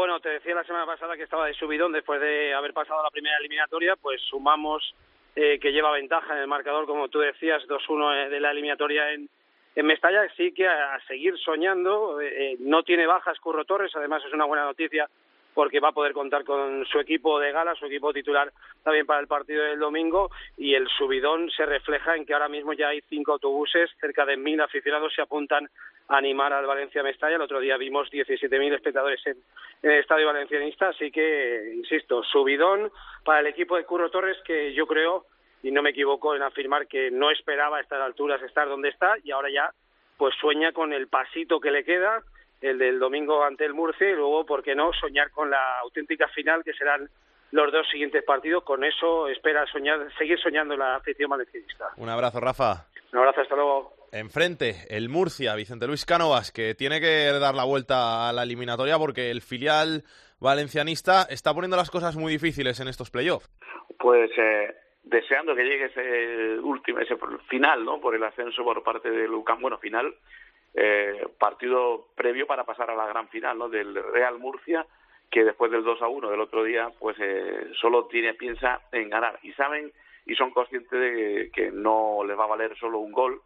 Bueno, 0.02 0.20
te 0.20 0.30
decía 0.30 0.56
la 0.56 0.64
semana 0.64 0.88
pasada 0.88 1.16
que 1.16 1.22
estaba 1.22 1.46
de 1.46 1.54
subidón 1.54 1.92
después 1.92 2.20
de 2.20 2.56
haber 2.56 2.74
pasado 2.74 3.04
la 3.04 3.12
primera 3.12 3.38
eliminatoria, 3.38 3.96
pues 3.96 4.20
sumamos 4.32 4.96
eh, 5.36 5.60
que 5.60 5.72
lleva 5.72 5.92
ventaja 5.92 6.34
en 6.34 6.40
el 6.40 6.48
marcador, 6.48 6.88
como 6.88 7.08
tú 7.10 7.20
decías, 7.20 7.62
2-1 7.68 8.30
de 8.30 8.40
la 8.40 8.50
eliminatoria 8.50 9.14
en 9.14 9.30
Mestalla. 9.76 10.28
Sí 10.36 10.54
que 10.54 10.68
a, 10.68 11.00
seguir 11.08 11.38
soñando, 11.38 12.20
eh, 12.20 12.58
no 12.62 12.82
tiene 12.82 13.06
bajas 13.06 13.40
Curro 13.40 13.64
Torres, 13.64 13.96
además 13.96 14.24
es 14.26 14.34
una 14.34 14.46
buena 14.46 14.66
noticia 14.66 15.08
porque 15.54 15.80
va 15.80 15.90
a 15.90 15.94
poder 15.94 16.14
contar 16.14 16.46
con 16.46 16.84
su 16.88 17.00
equipo 17.00 17.40
de 17.40 17.52
gala, 17.52 17.76
su 17.76 17.86
equipo 17.86 18.12
titular 18.12 18.52
también 18.84 19.06
para 19.06 19.20
el 19.20 19.28
partido 19.28 19.64
del 19.64 19.80
domingo 19.80 20.32
y 20.58 20.74
el 20.74 20.88
subidón 20.98 21.52
se 21.52 21.68
refleja 21.68 22.16
en 22.16 22.26
que 22.26 22.34
ahora 22.34 22.50
mismo 22.50 22.74
ya 22.74 22.88
hay 22.88 23.02
cinco 23.02 23.34
autobuses, 23.34 23.92
cerca 24.00 24.26
de 24.26 24.36
mil 24.36 24.60
aficionados 24.62 25.14
se 25.14 25.22
apuntan 25.22 25.66
a 25.66 25.70
animar 26.18 26.54
al 26.54 26.66
Valencia 26.66 27.04
Mestalla. 27.04 27.36
El 27.36 27.42
otro 27.42 27.60
día 27.60 27.78
vimos 27.78 28.10
17.000 28.12 28.76
espectadores 28.76 29.26
en, 29.26 29.38
en 29.82 29.92
el 29.92 30.00
estadio 30.00 30.28
valencianista, 30.28 30.90
así 30.90 31.12
que, 31.12 31.74
insisto, 31.76 32.24
subidón 32.24 32.92
para 33.24 33.40
el 33.40 33.48
equipo 33.48 33.78
de 33.78 33.86
Curro 33.86 34.12
Torres 34.12 34.38
que 34.46 34.74
yo 34.74 34.88
creo 34.88 35.26
y 35.64 35.72
no 35.72 35.82
me 35.82 35.92
equivoco 35.92 36.36
en 36.36 36.42
afirmar 36.42 36.88
que 36.88 37.12
no 37.12 37.32
esperaba 37.32 37.78
a 37.78 37.82
estas 37.82 38.02
alturas 38.02 38.42
estar 38.42 38.68
donde 38.68 38.90
está 38.90 39.16
y 39.24 39.32
ahora 39.32 39.50
ya 39.50 39.72
pues 40.18 40.36
sueña 40.40 40.72
con 40.72 40.94
el 40.94 41.08
pasito 41.08 41.60
que 41.60 41.72
le 41.72 41.84
queda 41.84 42.22
el 42.62 42.78
del 42.78 43.00
domingo 43.00 43.44
ante 43.44 43.66
el 43.66 43.74
Murcia 43.74 44.10
y 44.10 44.14
luego, 44.14 44.46
¿por 44.46 44.62
qué 44.62 44.76
no?, 44.76 44.92
soñar 44.94 45.32
con 45.32 45.50
la 45.50 45.80
auténtica 45.80 46.28
final 46.28 46.64
que 46.64 46.74
serán 46.74 47.10
los 47.52 47.72
dos 47.72 47.88
siguientes 47.90 48.24
partidos. 48.24 48.64
Con 48.64 48.84
eso 48.84 49.28
espera 49.28 49.66
soñar, 49.66 50.08
seguir 50.18 50.40
soñando 50.40 50.78
la 50.78 50.96
afición 50.96 51.30
valencianista. 51.30 51.90
Un 51.98 52.10
abrazo, 52.10 52.40
Rafa. 52.40 52.86
Un 53.12 53.20
abrazo, 53.20 53.42
hasta 53.42 53.56
luego. 53.56 54.01
Enfrente, 54.12 54.76
el 54.90 55.10
Murcia, 55.10 55.56
Vicente 55.56 55.88
Luis 55.88 56.06
Cánovas, 56.06 56.52
que 56.52 56.76
tiene 56.76 57.00
que 57.00 57.32
dar 57.40 57.56
la 57.56 57.64
vuelta 57.64 58.28
a 58.28 58.34
la 58.34 58.44
eliminatoria 58.44 58.98
porque 58.98 59.32
el 59.32 59.42
filial 59.42 60.04
valencianista 60.40 61.24
está 61.30 61.54
poniendo 61.54 61.78
las 61.78 61.90
cosas 61.90 62.18
muy 62.18 62.34
difíciles 62.34 62.80
en 62.80 62.88
estos 62.88 63.10
playoffs. 63.10 63.50
Pues 63.98 64.32
eh, 64.38 64.76
deseando 65.04 65.56
que 65.56 65.64
llegue 65.64 65.86
ese 65.86 66.60
último, 66.60 67.00
ese 67.00 67.16
final, 67.48 67.86
¿no? 67.86 68.00
Por 68.02 68.16
el 68.16 68.24
ascenso 68.24 68.64
por 68.64 68.84
parte 68.84 69.10
de 69.10 69.28
Lucán, 69.28 69.62
bueno, 69.62 69.78
final, 69.78 70.14
eh, 70.74 71.28
partido 71.40 72.08
previo 72.16 72.48
para 72.48 72.66
pasar 72.66 72.90
a 72.92 72.96
la 72.96 73.08
gran 73.08 73.30
final, 73.30 73.58
¿no? 73.58 73.70
Del 73.70 73.96
Real 73.96 74.40
Murcia, 74.40 74.86
que 75.30 75.44
después 75.44 75.72
del 75.72 75.84
2 75.84 76.02
a 76.02 76.08
1 76.08 76.30
del 76.30 76.42
otro 76.42 76.64
día, 76.64 76.90
pues 77.00 77.18
eh, 77.20 77.72
solo 77.80 78.08
tiene 78.08 78.34
piensa 78.34 78.82
en 78.92 79.10
ganar. 79.10 79.40
Y 79.44 79.54
saben 79.54 79.92
y 80.26 80.36
son 80.36 80.52
conscientes 80.52 80.92
de 80.92 81.50
que, 81.54 81.72
no 81.72 82.24
les 82.26 82.38
va 82.38 82.44
a 82.44 82.48
valer 82.48 82.78
solo 82.78 83.00
un 83.00 83.12
gol, 83.12 83.42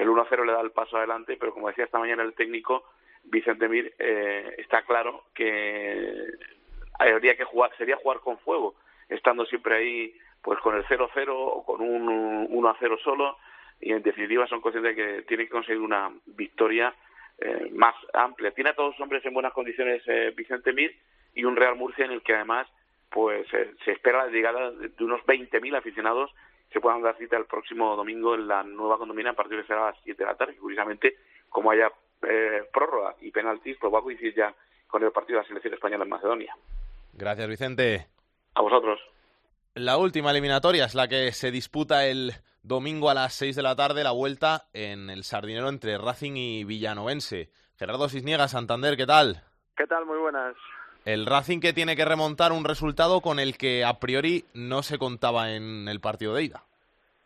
el 0.00 0.08
1 0.08 0.22
a 0.22 0.26
0 0.28 0.44
le 0.44 0.52
da 0.52 0.60
el 0.62 0.70
paso 0.70 0.96
adelante, 0.96 1.36
pero 1.38 1.52
como 1.52 1.68
decía 1.68 1.84
esta 1.84 1.98
mañana 1.98 2.22
el 2.22 2.32
técnico, 2.32 2.84
Vicente 3.24 3.68
Mir, 3.68 3.94
eh, 3.98 4.54
está 4.58 4.82
claro 4.82 5.24
que 5.34 6.26
habría 6.98 7.36
que 7.36 7.44
jugar, 7.44 7.70
sería 7.76 7.96
jugar 7.96 8.20
con 8.20 8.38
fuego, 8.38 8.74
estando 9.10 9.44
siempre 9.44 9.76
ahí 9.76 10.18
pues 10.42 10.58
con 10.60 10.74
el 10.74 10.84
0-0 10.86 11.28
o 11.28 11.64
con 11.64 11.82
un 11.82 12.48
1-0 12.48 13.02
solo 13.02 13.36
y 13.78 13.92
en 13.92 14.02
definitiva 14.02 14.46
son 14.46 14.62
conscientes 14.62 14.96
de 14.96 15.02
que 15.02 15.22
tienen 15.22 15.46
que 15.46 15.52
conseguir 15.52 15.82
una 15.82 16.10
victoria 16.24 16.94
eh, 17.38 17.70
más 17.72 17.94
amplia. 18.14 18.52
Tiene 18.52 18.70
a 18.70 18.74
todos 18.74 18.92
los 18.92 19.00
hombres 19.00 19.24
en 19.26 19.34
buenas 19.34 19.52
condiciones 19.52 20.02
eh, 20.06 20.32
Vicente 20.34 20.72
Mir 20.72 20.96
y 21.34 21.44
un 21.44 21.56
Real 21.56 21.76
Murcia 21.76 22.06
en 22.06 22.12
el 22.12 22.22
que 22.22 22.34
además 22.34 22.66
pues 23.10 23.46
eh, 23.52 23.74
se 23.84 23.92
espera 23.92 24.24
la 24.24 24.32
llegada 24.32 24.70
de 24.70 25.04
unos 25.04 25.20
20.000 25.22 25.76
aficionados 25.76 26.30
que 26.70 26.80
puedan 26.80 27.02
dar 27.02 27.16
cita 27.18 27.36
el 27.36 27.46
próximo 27.46 27.96
domingo 27.96 28.34
en 28.34 28.46
la 28.46 28.62
nueva 28.62 28.98
condomina 28.98 29.30
a 29.30 29.34
partir 29.34 29.58
de 29.58 29.66
será 29.66 29.88
a 29.88 29.90
las 29.90 30.00
7 30.04 30.22
de 30.22 30.30
la 30.30 30.36
tarde. 30.36 30.56
Curiosamente, 30.56 31.16
como 31.48 31.70
haya 31.70 31.90
eh, 32.22 32.62
prórroga 32.72 33.16
y 33.20 33.30
penaltis, 33.30 33.76
pues 33.80 33.92
va 33.92 33.98
a 33.98 34.02
coincidir 34.02 34.34
ya 34.34 34.54
con 34.86 35.02
el 35.02 35.10
partido 35.10 35.38
de 35.38 35.42
la 35.42 35.48
selección 35.48 35.74
española 35.74 36.04
en 36.04 36.10
Macedonia. 36.10 36.56
Gracias, 37.12 37.48
Vicente. 37.48 38.06
A 38.54 38.62
vosotros. 38.62 39.00
La 39.74 39.98
última 39.98 40.30
eliminatoria 40.30 40.84
es 40.84 40.94
la 40.94 41.08
que 41.08 41.32
se 41.32 41.50
disputa 41.50 42.06
el 42.06 42.32
domingo 42.62 43.10
a 43.10 43.14
las 43.14 43.34
6 43.34 43.56
de 43.56 43.62
la 43.62 43.76
tarde, 43.76 44.04
la 44.04 44.12
vuelta 44.12 44.68
en 44.72 45.10
el 45.10 45.24
Sardinero 45.24 45.68
entre 45.68 45.98
Racing 45.98 46.36
y 46.36 46.64
Villanovense. 46.64 47.50
Gerardo 47.76 48.08
Cisniega, 48.08 48.48
Santander, 48.48 48.96
¿qué 48.96 49.06
tal? 49.06 49.42
¿Qué 49.76 49.86
tal? 49.86 50.04
Muy 50.06 50.18
buenas. 50.18 50.54
El 51.04 51.26
Racing 51.26 51.60
que 51.60 51.72
tiene 51.72 51.96
que 51.96 52.04
remontar 52.04 52.52
un 52.52 52.64
resultado 52.64 53.20
con 53.20 53.38
el 53.38 53.56
que 53.56 53.84
a 53.84 53.98
priori 53.98 54.44
no 54.54 54.82
se 54.82 54.98
contaba 54.98 55.52
en 55.52 55.88
el 55.88 56.00
partido 56.00 56.34
de 56.34 56.44
ida. 56.44 56.64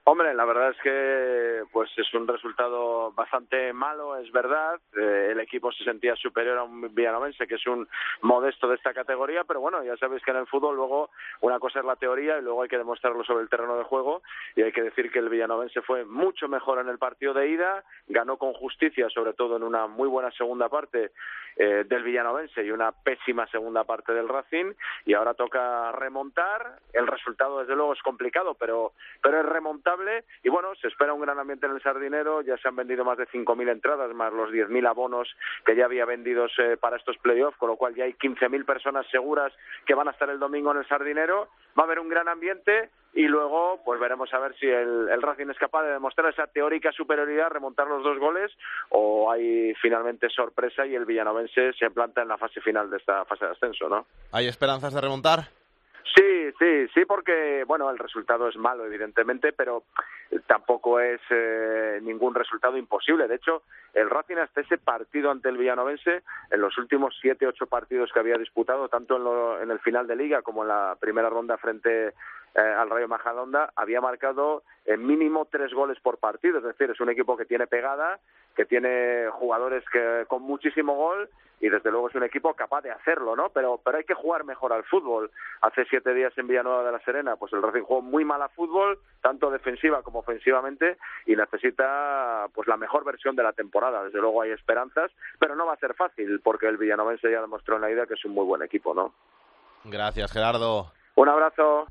Hombre, 0.07 0.35
la 0.35 0.45
verdad 0.45 0.69
es 0.69 0.77
que 0.83 1.63
pues 1.73 1.91
es 1.97 2.13
un 2.13 2.29
resultado 2.29 3.11
bastante 3.13 3.73
malo, 3.73 4.19
es 4.19 4.31
verdad. 4.33 4.79
Eh, 4.95 5.31
el 5.33 5.41
equipo 5.41 5.73
se 5.73 5.83
sentía 5.83 6.15
superior 6.15 6.59
a 6.59 6.63
un 6.63 6.95
villanovense, 6.95 7.47
que 7.47 7.55
es 7.55 7.67
un 7.67 7.89
modesto 8.21 8.69
de 8.69 8.75
esta 8.75 8.93
categoría, 8.93 9.45
pero 9.45 9.61
bueno, 9.61 9.83
ya 9.83 9.97
sabéis 9.97 10.23
que 10.23 10.31
en 10.31 10.37
el 10.37 10.47
fútbol 10.47 10.77
luego 10.77 11.09
una 11.41 11.59
cosa 11.59 11.79
es 11.79 11.87
la 11.87 11.97
teoría 11.97 12.39
y 12.39 12.43
luego 12.43 12.63
hay 12.63 12.69
que 12.69 12.77
demostrarlo 12.77 13.25
sobre 13.25 13.45
el 13.45 13.49
terreno 13.49 13.79
de 13.79 13.85
juego 13.85 14.23
hay 14.65 14.73
que 14.73 14.83
decir 14.83 15.11
que 15.11 15.19
el 15.19 15.29
villanovense 15.29 15.83
fue 15.83 16.05
mucho 16.05 16.49
mejor 16.49 16.79
en 16.79 16.89
el 16.89 16.99
partido 16.99 17.35
de 17.35 17.49
ida, 17.49 17.85
ganó 18.09 18.37
con 18.37 18.53
justicia, 18.53 19.09
sobre 19.11 19.33
todo 19.33 19.57
en 19.57 19.63
una 19.63 19.87
muy 19.87 20.09
buena 20.09 20.31
segunda 20.33 20.69
parte 20.69 21.13
eh, 21.57 21.85
del 21.87 22.03
villanovense 22.03 22.65
y 22.65 22.71
una 22.71 22.91
pésima 22.91 23.47
segunda 23.47 23.85
parte 23.85 24.13
del 24.13 24.29
Racing 24.29 24.73
y 25.05 25.15
ahora 25.15 25.35
toca 25.35 25.93
remontar. 25.93 26.81
El 26.93 27.07
resultado 27.07 27.61
desde 27.61 27.77
luego 27.77 27.93
es 27.93 28.03
complicado, 28.03 28.55
pero 28.55 28.93
pero 29.23 29.41
es 29.41 29.47
remontable 29.47 30.25
y 30.43 30.49
bueno, 30.49 30.75
se 30.75 30.89
espera 30.89 31.15
un 31.15 31.21
gran 31.21 31.39
ambiente 31.39 31.67
en 31.67 31.73
el 31.73 31.83
Sardinero, 31.83 32.43
ya 32.43 32.57
se 32.59 32.69
han 32.69 32.77
vendido 32.77 33.05
más 33.05 33.19
de 33.19 33.29
5.000 33.29 33.71
entradas, 33.71 34.13
más 34.15 34.33
los 34.33 34.51
10.000 34.51 34.89
abonos 34.89 35.29
que 35.65 35.77
ya 35.77 35.85
había 35.85 36.05
vendidos 36.05 36.53
eh, 36.59 36.77
para 36.77 36.97
estos 36.97 37.17
playoffs, 37.19 37.57
con 37.59 37.69
lo 37.69 37.77
cual 37.77 37.95
ya 37.95 38.05
hay 38.05 38.15
15.000 38.15 38.65
personas 38.65 39.07
seguras 39.11 39.53
que 39.87 39.95
van 39.95 40.09
a 40.09 40.11
estar 40.11 40.29
el 40.31 40.39
domingo 40.39 40.73
en 40.73 40.79
el 40.79 40.89
Sardinero. 40.89 41.49
Va 41.79 41.83
a 41.83 41.87
haber 41.87 42.01
un 42.01 42.09
gran 42.09 42.29
ambiente 42.29 42.91
y 43.15 43.29
luego 43.29 43.81
pues 43.85 44.01
veremos 44.01 44.33
a 44.35 44.39
ver 44.39 44.55
si 44.57 44.67
el, 44.67 45.09
el 45.09 45.23
Racing 45.23 45.49
es 45.49 45.59
capaz 45.59 45.85
de 45.85 45.93
demostrar 45.93 46.33
esa 46.33 46.47
teórica 46.49 46.91
superioridad, 46.93 47.51
remontar 47.51 47.87
los 47.87 48.03
dos 48.03 48.19
goles 48.19 48.51
o 48.91 49.31
hay 49.31 49.75
finalmente 49.81 50.29
sorpresa 50.29 50.85
y 50.85 50.95
el 50.95 51.05
villanovense 51.05 51.73
se 51.75 51.91
planta 51.91 52.23
en 52.23 52.29
la 52.29 52.39
fase 52.39 52.61
final 52.61 52.91
de 52.91 52.97
esta 52.97 53.25
fase 53.25 53.45
de 53.45 53.53
ascenso, 53.53 53.89
¿no? 53.89 54.07
¿Hay 54.33 54.49
esperanzas 54.49 54.93
de 54.93 55.01
remontar? 55.01 55.45
Sí, 56.15 56.53
sí, 56.59 56.87
sí, 56.95 57.05
porque 57.07 57.65
bueno, 57.67 57.91
el 57.91 57.99
resultado 57.99 58.49
es 58.49 58.57
malo, 58.57 58.85
evidentemente, 58.85 59.53
pero 59.53 59.85
tampoco 60.47 61.01
es 61.01 61.21
eh, 61.31 61.99
ningún 62.03 62.35
resultado 62.35 62.77
imposible. 62.77 63.27
De 63.27 63.37
hecho, 63.37 63.63
el 63.95 64.11
Racing 64.11 64.37
hasta 64.37 64.61
ese 64.61 64.79
partido 64.79 65.31
ante 65.31 65.49
el 65.49 65.57
Villanovense, 65.57 66.23
en 66.51 66.61
los 66.61 66.77
últimos 66.79 67.17
siete, 67.21 67.47
ocho 67.47 67.67
partidos 67.67 68.13
que 68.13 68.21
había 68.21 68.39
disputado, 68.39 68.89
tanto 68.89 69.17
en, 69.17 69.25
lo, 69.25 69.61
en 69.61 69.71
el 69.71 69.81
final 69.81 70.07
de 70.07 70.15
liga 70.15 70.43
como 70.43 70.63
en 70.63 70.69
la 70.69 70.97
primera 71.01 71.31
ronda 71.31 71.57
frente 71.57 72.13
eh, 72.55 72.61
al 72.61 72.91
Rayo 72.91 73.09
Majadonda, 73.09 73.73
había 73.75 74.01
marcado 74.01 74.63
en 74.85 75.05
mínimo 75.07 75.47
tres 75.51 75.73
goles 75.73 75.99
por 76.01 76.19
partido. 76.19 76.59
Es 76.59 76.65
decir, 76.65 76.91
es 76.91 77.01
un 77.01 77.11
equipo 77.11 77.37
que 77.37 77.47
tiene 77.47 77.67
pegada, 77.67 78.21
que 78.55 78.65
tiene 78.65 79.29
jugadores 79.33 79.85
que 79.93 80.25
con 80.29 80.43
muchísimo 80.43 80.95
gol 80.95 81.29
y 81.61 81.69
desde 81.69 81.91
luego 81.91 82.09
es 82.09 82.15
un 82.15 82.25
equipo 82.25 82.53
capaz 82.55 82.83
de 82.83 82.91
hacerlo, 82.91 83.35
¿no? 83.35 83.49
Pero 83.49 83.81
pero 83.83 83.99
hay 83.99 84.05
que 84.05 84.15
jugar 84.15 84.45
mejor 84.45 84.73
al 84.73 84.85
fútbol. 84.85 85.31
Hace 85.63 85.85
siete 85.87 86.13
días 86.13 86.37
en 86.37 86.47
Villanueva 86.47 86.85
de 86.85 86.93
la 86.93 87.01
Serena, 87.01 87.37
pues 87.37 87.53
el 87.53 87.63
Racing 87.63 87.83
jugó 87.83 88.03
muy 88.03 88.25
mal 88.25 88.43
a 88.43 88.49
fútbol, 88.51 88.99
tanto 89.23 89.51
defensiva 89.51 90.03
como 90.03 90.21
ofensivamente, 90.21 90.99
y 91.27 91.35
necesita 91.37 92.47
pues 92.55 92.69
la 92.69 92.77
mejor 92.77 93.05
versión 93.05 93.35
de 93.35 93.43
la 93.43 93.53
temporada. 93.53 94.05
Desde 94.05 94.21
luego 94.21 94.43
hay 94.43 94.51
esperanzas, 94.51 95.11
pero 95.39 95.57
no 95.57 95.67
va 95.67 95.73
a 95.73 95.79
ser 95.79 95.95
fácil 95.95 96.41
porque 96.41 96.67
el 96.67 96.77
Villanovense 96.77 97.31
ya 97.31 97.41
demostró 97.41 97.77
en 97.77 97.83
la 97.83 97.91
ida 97.91 98.07
que 98.07 98.15
es 98.15 98.25
un 98.25 98.33
muy 98.33 98.45
buen 98.45 98.63
equipo, 98.63 98.95
¿no? 98.95 99.13
Gracias, 99.85 100.33
Gerardo. 100.33 100.93
Un 101.17 101.29
abrazo. 101.29 101.87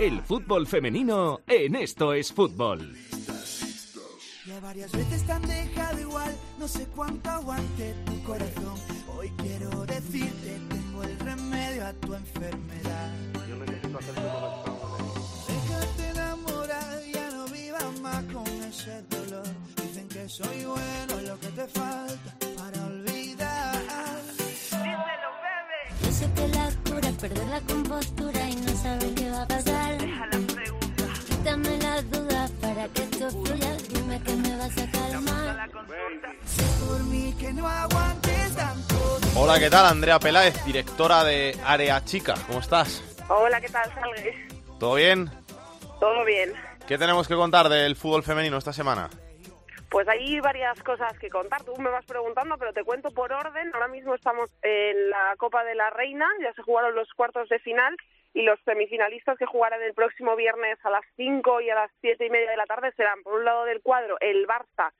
El 0.00 0.22
fútbol 0.22 0.66
femenino 0.66 1.42
en 1.46 1.76
Esto 1.76 2.14
es 2.14 2.32
Fútbol. 2.32 2.96
Ya 4.46 4.58
varias 4.60 4.90
veces 4.92 5.26
te 5.26 5.32
han 5.32 5.42
dejado 5.42 6.00
igual, 6.00 6.34
no 6.58 6.66
sé 6.66 6.86
cuánto 6.96 7.28
aguante 7.28 7.94
tu 8.06 8.22
corazón. 8.22 8.78
Hoy 9.14 9.30
quiero 9.36 9.84
decirte, 9.84 10.58
tengo 10.70 11.02
el 11.02 11.18
remedio 11.18 11.86
a 11.86 11.92
tu 11.92 12.14
enfermedad. 12.14 13.12
Yo 13.46 13.56
necesito 13.56 13.98
hacer 13.98 14.14
Déjate 15.48 16.10
enamorar, 16.12 17.02
ya 17.12 17.30
no 17.32 17.44
vivas 17.48 18.00
más 18.00 18.24
con 18.24 18.46
ese 18.46 19.02
dolor. 19.02 19.46
Dicen 19.82 20.08
que 20.08 20.26
soy 20.30 20.64
bueno, 20.64 21.28
lo 21.28 21.38
que 21.40 21.48
te 21.48 21.68
falta 21.68 22.39
perder 27.20 27.46
la 27.48 27.60
compostura 27.60 28.48
y 28.48 28.56
no 28.56 28.72
saber 28.76 29.14
qué 29.14 29.30
va 29.30 29.42
a 29.42 29.46
pasar. 29.46 29.98
Deja 29.98 30.26
la 30.26 30.54
pregunta. 30.54 31.04
Quítame 31.28 31.76
las 31.78 32.10
dudas 32.10 32.50
para 32.62 32.88
que 32.88 33.02
esto 33.02 33.30
fluya. 33.30 33.76
Dime 33.92 34.22
que 34.22 34.32
me 34.36 34.56
vas 34.56 34.78
a 34.78 34.90
calmar. 34.90 35.70
Sé 36.46 36.62
por 36.86 37.04
mí 37.04 37.34
que 37.38 37.52
no 37.52 37.68
aguantes 37.68 38.56
tanto. 38.56 39.18
Hola, 39.36 39.58
¿qué 39.58 39.68
tal? 39.68 39.86
Andrea 39.86 40.18
Peláez, 40.18 40.64
directora 40.64 41.22
de 41.24 41.58
Área 41.64 42.02
Chica. 42.04 42.34
¿Cómo 42.46 42.60
estás? 42.60 43.02
Hola, 43.28 43.60
¿qué 43.60 43.68
tal, 43.68 43.92
Salgues? 43.94 44.36
¿Todo 44.78 44.94
bien? 44.94 45.30
Todo 45.98 46.24
bien. 46.24 46.54
¿Qué 46.88 46.96
tenemos 46.96 47.28
que 47.28 47.34
contar 47.34 47.68
del 47.68 47.96
fútbol 47.96 48.22
femenino 48.22 48.56
esta 48.56 48.72
semana? 48.72 49.10
Pues 49.90 50.06
hay 50.06 50.38
varias 50.38 50.80
cosas 50.84 51.18
que 51.18 51.28
contar. 51.28 51.64
Tú 51.64 51.74
me 51.78 51.90
vas 51.90 52.06
preguntando, 52.06 52.56
pero 52.58 52.72
te 52.72 52.84
cuento 52.84 53.10
por 53.10 53.32
orden. 53.32 53.74
Ahora 53.74 53.88
mismo 53.88 54.14
estamos 54.14 54.48
en 54.62 55.10
la 55.10 55.34
Copa 55.36 55.64
de 55.64 55.74
la 55.74 55.90
Reina, 55.90 56.28
ya 56.40 56.52
se 56.52 56.62
jugaron 56.62 56.94
los 56.94 57.12
cuartos 57.14 57.48
de 57.48 57.58
final 57.58 57.96
y 58.32 58.42
los 58.42 58.60
semifinalistas 58.64 59.36
que 59.36 59.46
jugarán 59.46 59.82
el 59.82 59.92
próximo 59.92 60.36
viernes 60.36 60.78
a 60.84 60.90
las 60.90 61.04
5 61.16 61.60
y 61.62 61.70
a 61.70 61.74
las 61.74 61.90
siete 62.00 62.26
y 62.26 62.30
media 62.30 62.52
de 62.52 62.56
la 62.56 62.66
tarde 62.66 62.92
serán, 62.92 63.20
por 63.24 63.34
un 63.34 63.44
lado 63.44 63.64
del 63.64 63.82
cuadro, 63.82 64.16
el 64.20 64.46
Barça, 64.46 64.92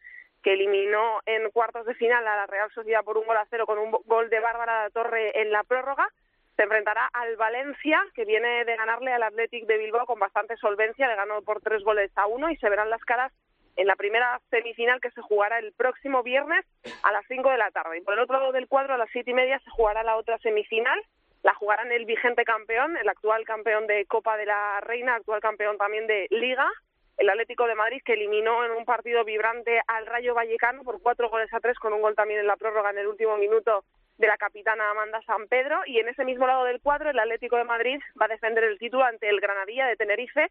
que 0.42 0.54
eliminó 0.54 1.20
en 1.24 1.48
cuartos 1.52 1.86
de 1.86 1.94
final 1.94 2.26
a 2.26 2.34
la 2.34 2.46
Real 2.46 2.72
Sociedad 2.72 3.04
por 3.04 3.16
un 3.16 3.26
gol 3.26 3.36
a 3.36 3.46
cero 3.48 3.66
con 3.66 3.78
un 3.78 3.92
gol 4.06 4.28
de 4.28 4.40
Bárbara 4.40 4.90
Torre 4.90 5.40
en 5.40 5.52
la 5.52 5.62
prórroga. 5.62 6.08
Se 6.56 6.64
enfrentará 6.64 7.08
al 7.12 7.36
Valencia, 7.36 8.02
que 8.14 8.24
viene 8.24 8.64
de 8.64 8.76
ganarle 8.76 9.12
al 9.12 9.22
Athletic 9.22 9.66
de 9.66 9.78
Bilbao 9.78 10.04
con 10.04 10.18
bastante 10.18 10.56
solvencia, 10.56 11.06
le 11.06 11.14
ganó 11.14 11.42
por 11.42 11.60
tres 11.60 11.84
goles 11.84 12.10
a 12.16 12.26
uno 12.26 12.50
y 12.50 12.56
se 12.56 12.68
verán 12.68 12.90
las 12.90 13.04
caras 13.04 13.32
en 13.80 13.86
la 13.86 13.96
primera 13.96 14.38
semifinal 14.50 15.00
que 15.00 15.10
se 15.10 15.22
jugará 15.22 15.58
el 15.58 15.72
próximo 15.72 16.22
viernes 16.22 16.66
a 17.02 17.12
las 17.12 17.24
5 17.28 17.50
de 17.50 17.56
la 17.56 17.70
tarde. 17.70 17.96
Y 17.96 18.02
por 18.02 18.12
el 18.12 18.20
otro 18.20 18.38
lado 18.38 18.52
del 18.52 18.68
cuadro, 18.68 18.92
a 18.92 18.98
las 18.98 19.08
siete 19.10 19.30
y 19.30 19.34
media, 19.34 19.58
se 19.60 19.70
jugará 19.70 20.02
la 20.02 20.16
otra 20.16 20.36
semifinal. 20.38 21.00
La 21.42 21.54
jugarán 21.54 21.90
el 21.90 22.04
vigente 22.04 22.44
campeón, 22.44 22.98
el 22.98 23.08
actual 23.08 23.46
campeón 23.46 23.86
de 23.86 24.04
Copa 24.04 24.36
de 24.36 24.44
la 24.44 24.80
Reina, 24.82 25.14
actual 25.14 25.40
campeón 25.40 25.78
también 25.78 26.06
de 26.06 26.26
Liga, 26.28 26.68
el 27.16 27.30
Atlético 27.30 27.66
de 27.66 27.74
Madrid, 27.74 28.02
que 28.04 28.12
eliminó 28.12 28.66
en 28.66 28.72
un 28.72 28.84
partido 28.84 29.24
vibrante 29.24 29.80
al 29.86 30.04
Rayo 30.04 30.34
Vallecano 30.34 30.82
por 30.82 31.00
cuatro 31.00 31.30
goles 31.30 31.52
a 31.54 31.60
tres, 31.60 31.78
con 31.78 31.94
un 31.94 32.02
gol 32.02 32.14
también 32.14 32.40
en 32.40 32.46
la 32.46 32.56
prórroga 32.56 32.90
en 32.90 32.98
el 32.98 33.06
último 33.06 33.38
minuto 33.38 33.84
de 34.18 34.26
la 34.26 34.36
capitana 34.36 34.90
Amanda 34.90 35.22
San 35.22 35.48
Pedro. 35.48 35.80
Y 35.86 36.00
en 36.00 36.08
ese 36.08 36.26
mismo 36.26 36.46
lado 36.46 36.64
del 36.64 36.82
cuadro, 36.82 37.08
el 37.08 37.18
Atlético 37.18 37.56
de 37.56 37.64
Madrid 37.64 37.98
va 38.20 38.26
a 38.26 38.28
defender 38.28 38.64
el 38.64 38.78
título 38.78 39.04
ante 39.04 39.30
el 39.30 39.40
Granadilla 39.40 39.86
de 39.86 39.96
Tenerife, 39.96 40.50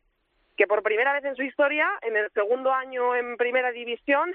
que 0.60 0.68
por 0.68 0.84
primera 0.84 1.14
vez 1.14 1.23
en 1.23 1.38
su 1.38 1.44
historia, 1.44 1.90
en 2.02 2.18
el 2.18 2.30
segundo 2.31 2.73
año 2.73 3.15
en 3.15 3.38
primera 3.38 3.72
división, 3.72 4.34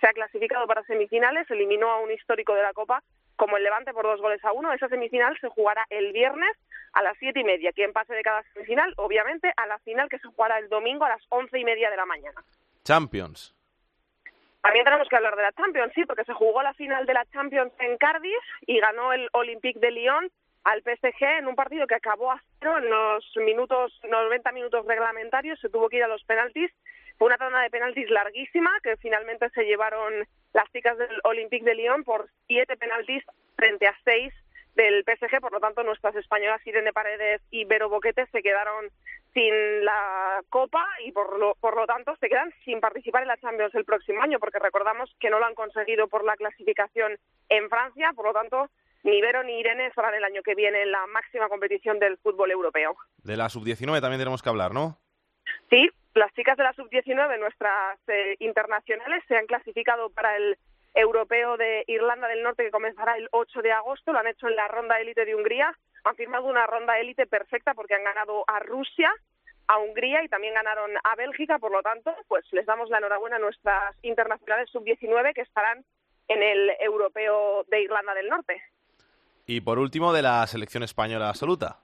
se 0.00 0.08
ha 0.08 0.12
clasificado 0.12 0.66
para 0.66 0.82
semifinales, 0.82 1.48
eliminó 1.48 1.92
a 1.92 2.00
un 2.00 2.10
histórico 2.10 2.56
de 2.56 2.62
la 2.62 2.72
Copa 2.72 3.04
como 3.36 3.56
el 3.56 3.62
Levante 3.62 3.92
por 3.92 4.02
dos 4.02 4.20
goles 4.20 4.44
a 4.44 4.50
uno. 4.50 4.72
Esa 4.72 4.88
semifinal 4.88 5.38
se 5.40 5.48
jugará 5.48 5.86
el 5.90 6.12
viernes 6.12 6.50
a 6.92 7.04
las 7.04 7.16
siete 7.18 7.38
y 7.38 7.44
media. 7.44 7.70
Quien 7.70 7.92
pase 7.92 8.14
de 8.14 8.22
cada 8.22 8.42
semifinal, 8.52 8.94
obviamente, 8.96 9.52
a 9.56 9.66
la 9.68 9.78
final 9.78 10.08
que 10.08 10.18
se 10.18 10.26
jugará 10.26 10.58
el 10.58 10.68
domingo 10.68 11.04
a 11.04 11.10
las 11.10 11.22
once 11.28 11.56
y 11.56 11.64
media 11.64 11.88
de 11.88 11.98
la 11.98 12.04
mañana. 12.04 12.42
Champions. 12.82 13.54
También 14.60 14.84
tenemos 14.84 15.08
que 15.08 15.14
hablar 15.14 15.36
de 15.36 15.42
la 15.42 15.52
Champions, 15.52 15.92
sí, 15.94 16.04
porque 16.04 16.24
se 16.24 16.32
jugó 16.32 16.64
la 16.64 16.74
final 16.74 17.06
de 17.06 17.14
la 17.14 17.24
Champions 17.26 17.72
en 17.78 17.96
Cardiff 17.96 18.42
y 18.66 18.80
ganó 18.80 19.12
el 19.12 19.28
Olympique 19.34 19.78
de 19.78 19.92
Lyon 19.92 20.32
al 20.64 20.82
PSG 20.82 21.22
en 21.38 21.46
un 21.46 21.54
partido 21.54 21.86
que 21.86 21.94
acabó 21.94 22.32
a 22.32 22.42
cero 22.58 22.78
en 22.78 22.88
los 22.88 23.24
minutos 23.36 24.00
90 24.08 24.52
minutos 24.52 24.86
reglamentarios, 24.86 25.60
se 25.60 25.68
tuvo 25.68 25.88
que 25.88 25.98
ir 25.98 26.04
a 26.04 26.08
los 26.08 26.24
penaltis. 26.24 26.70
Fue 27.18 27.26
una 27.26 27.38
tanda 27.38 27.60
de 27.60 27.70
penaltis 27.70 28.10
larguísima 28.10 28.70
que 28.82 28.96
finalmente 28.96 29.48
se 29.50 29.64
llevaron 29.64 30.26
las 30.52 30.70
chicas 30.72 30.98
del 30.98 31.20
Olympique 31.24 31.64
de 31.64 31.74
Lyon 31.74 32.02
por 32.02 32.28
siete 32.46 32.76
penaltis 32.76 33.22
frente 33.56 33.86
a 33.86 33.96
seis 34.04 34.32
del 34.74 35.04
PSG, 35.04 35.40
por 35.40 35.52
lo 35.52 35.60
tanto 35.60 35.84
nuestras 35.84 36.16
españolas 36.16 36.66
Irene 36.66 36.92
Paredes 36.92 37.40
y 37.50 37.64
Vero 37.64 37.88
Boquete 37.88 38.26
se 38.26 38.42
quedaron 38.42 38.90
sin 39.32 39.84
la 39.84 40.42
Copa 40.48 40.84
y 41.04 41.12
por 41.12 41.38
lo, 41.38 41.54
por 41.56 41.76
lo 41.76 41.86
tanto 41.86 42.16
se 42.16 42.28
quedan 42.28 42.52
sin 42.64 42.80
participar 42.80 43.22
en 43.22 43.28
la 43.28 43.36
Champions 43.36 43.74
el 43.74 43.84
próximo 43.84 44.22
año, 44.22 44.40
porque 44.40 44.58
recordamos 44.58 45.14
que 45.20 45.30
no 45.30 45.38
lo 45.38 45.46
han 45.46 45.54
conseguido 45.54 46.08
por 46.08 46.24
la 46.24 46.36
clasificación 46.36 47.16
en 47.48 47.68
Francia, 47.68 48.12
por 48.14 48.26
lo 48.26 48.32
tanto 48.32 48.68
ni 49.04 49.20
Vero 49.20 49.42
ni 49.42 49.60
Irene 49.60 49.86
estarán 49.86 50.14
el 50.14 50.24
año 50.24 50.42
que 50.42 50.54
viene 50.54 50.82
en 50.82 50.90
la 50.90 51.06
máxima 51.06 51.48
competición 51.48 51.98
del 51.98 52.18
fútbol 52.18 52.50
europeo. 52.50 52.96
De 53.22 53.36
la 53.36 53.48
sub-19 53.48 54.00
también 54.00 54.18
tenemos 54.18 54.42
que 54.42 54.48
hablar, 54.48 54.72
¿no? 54.72 54.98
Sí, 55.70 55.88
las 56.14 56.32
chicas 56.32 56.56
de 56.56 56.64
la 56.64 56.72
sub-19, 56.72 57.38
nuestras 57.38 57.98
eh, 58.08 58.36
internacionales, 58.40 59.22
se 59.28 59.36
han 59.36 59.46
clasificado 59.46 60.10
para 60.10 60.36
el 60.36 60.56
europeo 60.94 61.56
de 61.56 61.84
Irlanda 61.86 62.28
del 62.28 62.42
Norte 62.42 62.64
que 62.64 62.70
comenzará 62.70 63.16
el 63.16 63.28
8 63.32 63.62
de 63.62 63.72
agosto. 63.72 64.12
Lo 64.12 64.20
han 64.20 64.28
hecho 64.28 64.48
en 64.48 64.56
la 64.56 64.68
ronda 64.68 65.00
élite 65.00 65.24
de 65.24 65.34
Hungría. 65.34 65.76
Han 66.04 66.16
firmado 66.16 66.46
una 66.46 66.66
ronda 66.66 66.98
élite 66.98 67.26
perfecta 67.26 67.74
porque 67.74 67.94
han 67.94 68.04
ganado 68.04 68.44
a 68.46 68.60
Rusia, 68.60 69.12
a 69.66 69.78
Hungría 69.78 70.22
y 70.22 70.28
también 70.28 70.54
ganaron 70.54 70.92
a 71.02 71.16
Bélgica. 71.16 71.58
Por 71.58 71.72
lo 71.72 71.82
tanto, 71.82 72.14
pues 72.28 72.44
les 72.52 72.64
damos 72.64 72.88
la 72.90 72.98
enhorabuena 72.98 73.36
a 73.36 73.40
nuestras 73.40 73.96
internacionales 74.02 74.70
sub-19 74.70 75.34
que 75.34 75.42
estarán 75.42 75.84
en 76.28 76.42
el 76.42 76.72
europeo 76.80 77.64
de 77.68 77.82
Irlanda 77.82 78.14
del 78.14 78.28
Norte. 78.28 78.62
Y 79.46 79.60
por 79.60 79.78
último, 79.78 80.12
de 80.12 80.22
la 80.22 80.46
selección 80.46 80.82
española 80.82 81.28
absoluta. 81.28 81.78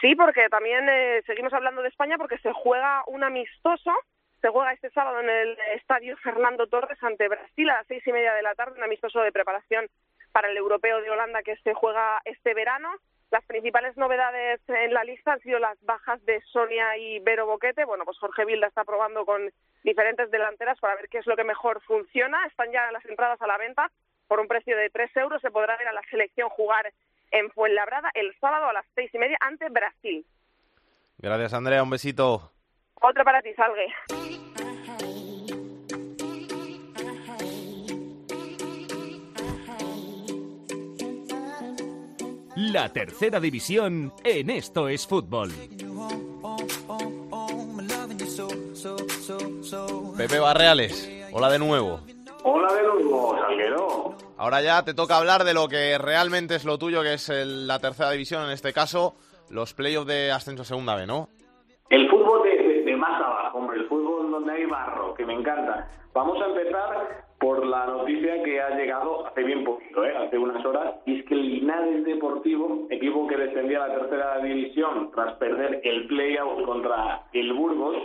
Sí, 0.00 0.14
porque 0.14 0.48
también 0.48 0.86
eh, 0.88 1.22
seguimos 1.26 1.52
hablando 1.52 1.82
de 1.82 1.88
España 1.88 2.18
porque 2.18 2.38
se 2.38 2.52
juega 2.52 3.02
un 3.06 3.24
amistoso. 3.24 3.90
Se 4.42 4.48
juega 4.50 4.72
este 4.72 4.90
sábado 4.90 5.20
en 5.20 5.30
el 5.30 5.58
estadio 5.76 6.16
Fernando 6.18 6.66
Torres 6.66 7.02
ante 7.02 7.28
Brasil 7.28 7.70
a 7.70 7.78
las 7.78 7.86
seis 7.86 8.06
y 8.06 8.12
media 8.12 8.34
de 8.34 8.42
la 8.42 8.54
tarde, 8.54 8.76
un 8.76 8.84
amistoso 8.84 9.20
de 9.20 9.32
preparación 9.32 9.86
para 10.32 10.50
el 10.50 10.56
europeo 10.56 11.00
de 11.00 11.10
Holanda 11.10 11.42
que 11.42 11.56
se 11.56 11.72
juega 11.72 12.20
este 12.26 12.52
verano. 12.52 12.90
Las 13.30 13.44
principales 13.46 13.96
novedades 13.96 14.60
en 14.68 14.92
la 14.92 15.04
lista 15.04 15.32
han 15.32 15.40
sido 15.40 15.58
las 15.58 15.82
bajas 15.84 16.22
de 16.26 16.42
Sonia 16.52 16.96
y 16.98 17.20
Vero 17.20 17.46
Boquete. 17.46 17.86
Bueno, 17.86 18.04
pues 18.04 18.18
Jorge 18.18 18.44
Vilda 18.44 18.66
está 18.66 18.84
probando 18.84 19.24
con 19.24 19.50
diferentes 19.82 20.30
delanteras 20.30 20.78
para 20.80 20.96
ver 20.96 21.08
qué 21.08 21.18
es 21.18 21.26
lo 21.26 21.36
que 21.36 21.44
mejor 21.44 21.80
funciona. 21.82 22.44
Están 22.46 22.70
ya 22.70 22.92
las 22.92 23.04
entradas 23.06 23.40
a 23.40 23.46
la 23.46 23.56
venta 23.56 23.90
por 24.28 24.40
un 24.40 24.48
precio 24.48 24.76
de 24.76 24.90
tres 24.90 25.14
euros. 25.16 25.40
Se 25.42 25.50
podrá 25.50 25.76
ver 25.76 25.88
a 25.88 25.92
la 25.92 26.02
selección 26.10 26.48
jugar 26.50 26.92
en 27.30 27.50
Fuenlabrada 27.50 28.10
el 28.14 28.34
sábado 28.40 28.66
a 28.66 28.72
las 28.72 28.86
seis 28.94 29.10
y 29.14 29.18
media 29.18 29.36
ante 29.40 29.68
Brasil. 29.68 30.24
Gracias, 31.18 31.54
Andrea. 31.54 31.82
Un 31.82 31.90
besito. 31.90 32.52
Otro 33.00 33.24
para 33.24 33.42
ti, 33.42 33.52
Salgue. 33.54 33.92
La 42.56 42.92
tercera 42.92 43.40
división 43.40 44.12
en 44.22 44.48
Esto 44.48 44.88
es 44.88 45.06
Fútbol. 45.08 45.50
Pepe 50.16 50.38
Barreales, 50.38 51.10
hola 51.32 51.50
de 51.50 51.58
nuevo. 51.58 52.00
Hola 52.44 52.72
de 52.74 52.82
nuevo, 52.82 53.36
Salguero. 53.40 54.03
Ahora 54.44 54.60
ya 54.60 54.84
te 54.84 54.92
toca 54.92 55.16
hablar 55.16 55.42
de 55.44 55.54
lo 55.54 55.68
que 55.68 55.96
realmente 55.96 56.56
es 56.56 56.66
lo 56.66 56.76
tuyo, 56.76 57.00
que 57.02 57.14
es 57.14 57.30
el- 57.30 57.66
la 57.66 57.78
tercera 57.78 58.10
división, 58.10 58.44
en 58.44 58.50
este 58.50 58.74
caso, 58.74 59.14
los 59.48 59.72
playoffs 59.72 60.06
de 60.06 60.30
ascenso 60.32 60.60
a 60.60 60.64
segunda 60.66 60.94
B, 60.94 61.06
¿no? 61.06 61.28
El 61.88 62.10
fútbol 62.10 62.42
de, 62.42 62.50
de- 62.62 62.82
de 62.82 62.94
más 62.94 63.18
abajo, 63.22 63.56
hombre, 63.56 63.78
el 63.78 63.88
fútbol 63.88 64.30
donde 64.30 64.52
hay 64.52 64.66
barro, 64.66 65.14
que 65.14 65.24
me 65.24 65.32
encanta. 65.32 65.88
Vamos 66.12 66.36
a 66.42 66.46
empezar 66.48 67.24
por 67.40 67.64
la 67.64 67.86
noticia 67.86 68.42
que 68.42 68.60
ha 68.60 68.68
llegado 68.76 69.26
hace 69.26 69.44
bien 69.44 69.64
poquito, 69.64 70.04
¿eh? 70.04 70.14
hace 70.14 70.36
unas 70.36 70.62
horas, 70.66 70.96
y 71.06 71.20
es 71.20 71.24
que 71.26 71.32
el 71.32 71.48
Linares 71.48 72.04
Deportivo, 72.04 72.86
equipo 72.90 73.26
que 73.26 73.38
descendía 73.38 73.82
a 73.82 73.88
la 73.88 73.94
tercera 73.98 74.38
división 74.40 75.10
tras 75.14 75.36
perder 75.38 75.80
el 75.84 76.06
play-out 76.06 76.66
contra 76.66 77.22
el 77.32 77.50
Burgos, 77.54 77.96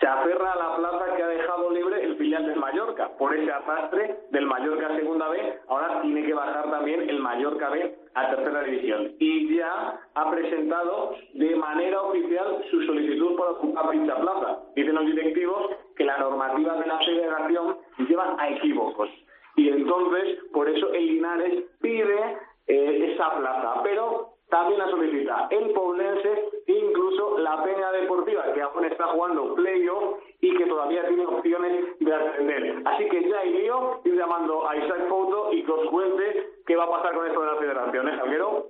se 0.00 0.06
aferra 0.06 0.52
a 0.52 0.56
la 0.56 0.76
plaza 0.76 1.16
que 1.16 1.22
ha 1.22 1.28
dejado 1.28 1.70
libre 1.70 2.02
el 2.02 2.16
filial 2.16 2.46
del 2.46 2.58
Mallorca. 2.58 3.10
Por 3.16 3.34
ese 3.34 3.50
arrastre 3.50 4.18
del 4.30 4.46
Mallorca 4.46 4.96
segunda 4.96 5.28
B, 5.28 5.60
ahora 5.68 6.00
tiene 6.02 6.24
que 6.26 6.34
bajar 6.34 6.70
también 6.70 7.08
el 7.08 7.20
Mallorca 7.20 7.70
B 7.70 7.96
a 8.14 8.30
tercera 8.30 8.62
división. 8.62 9.12
Y 9.18 9.56
ya 9.56 10.00
ha 10.14 10.30
presentado 10.30 11.14
de 11.34 11.56
manera 11.56 12.02
oficial 12.02 12.64
su 12.70 12.82
solicitud 12.82 13.36
para 13.36 13.50
ocupar 13.52 13.90
dicha 13.90 14.16
plaza. 14.16 14.58
Dicen 14.74 14.94
los 14.94 15.06
directivos 15.06 15.70
que 15.96 16.04
la 16.04 16.18
normativa 16.18 16.74
de 16.74 16.86
la 16.86 16.98
federación 16.98 17.76
lleva 18.08 18.36
a 18.38 18.50
equívocos. 18.50 19.08
Y 19.56 19.68
entonces, 19.68 20.38
por 20.52 20.68
eso 20.68 20.92
el 20.92 21.06
Linares 21.06 21.64
pide 21.80 22.38
eh, 22.66 23.12
esa 23.12 23.36
plaza. 23.36 23.80
Pero 23.84 24.33
también 24.54 24.78
la 24.78 24.88
solicita 24.88 25.48
el 25.50 25.70
Poblense 25.72 26.32
incluso 26.66 27.38
la 27.38 27.62
Peña 27.64 27.90
Deportiva, 27.92 28.44
que 28.54 28.62
aún 28.62 28.84
está 28.84 29.06
jugando 29.08 29.54
playoff 29.54 30.18
y 30.40 30.56
que 30.56 30.66
todavía 30.66 31.06
tiene 31.08 31.26
opciones 31.26 31.98
de 31.98 32.14
ascender. 32.14 32.82
Así 32.84 33.08
que 33.08 33.28
ya 33.28 33.38
hay 33.40 33.50
lío, 33.52 34.00
ir 34.04 34.14
llamando 34.16 34.68
a 34.68 34.76
Isaac 34.76 35.08
Foto 35.08 35.52
y 35.52 35.64
que 35.64 35.72
os 35.72 35.90
cuente 35.90 36.50
qué 36.66 36.76
va 36.76 36.84
a 36.84 36.90
pasar 36.90 37.14
con 37.14 37.26
esto 37.26 37.40
de 37.40 37.46
la 37.46 37.56
federación, 37.56 38.08
¿eh, 38.08 38.16
Javiero? 38.16 38.66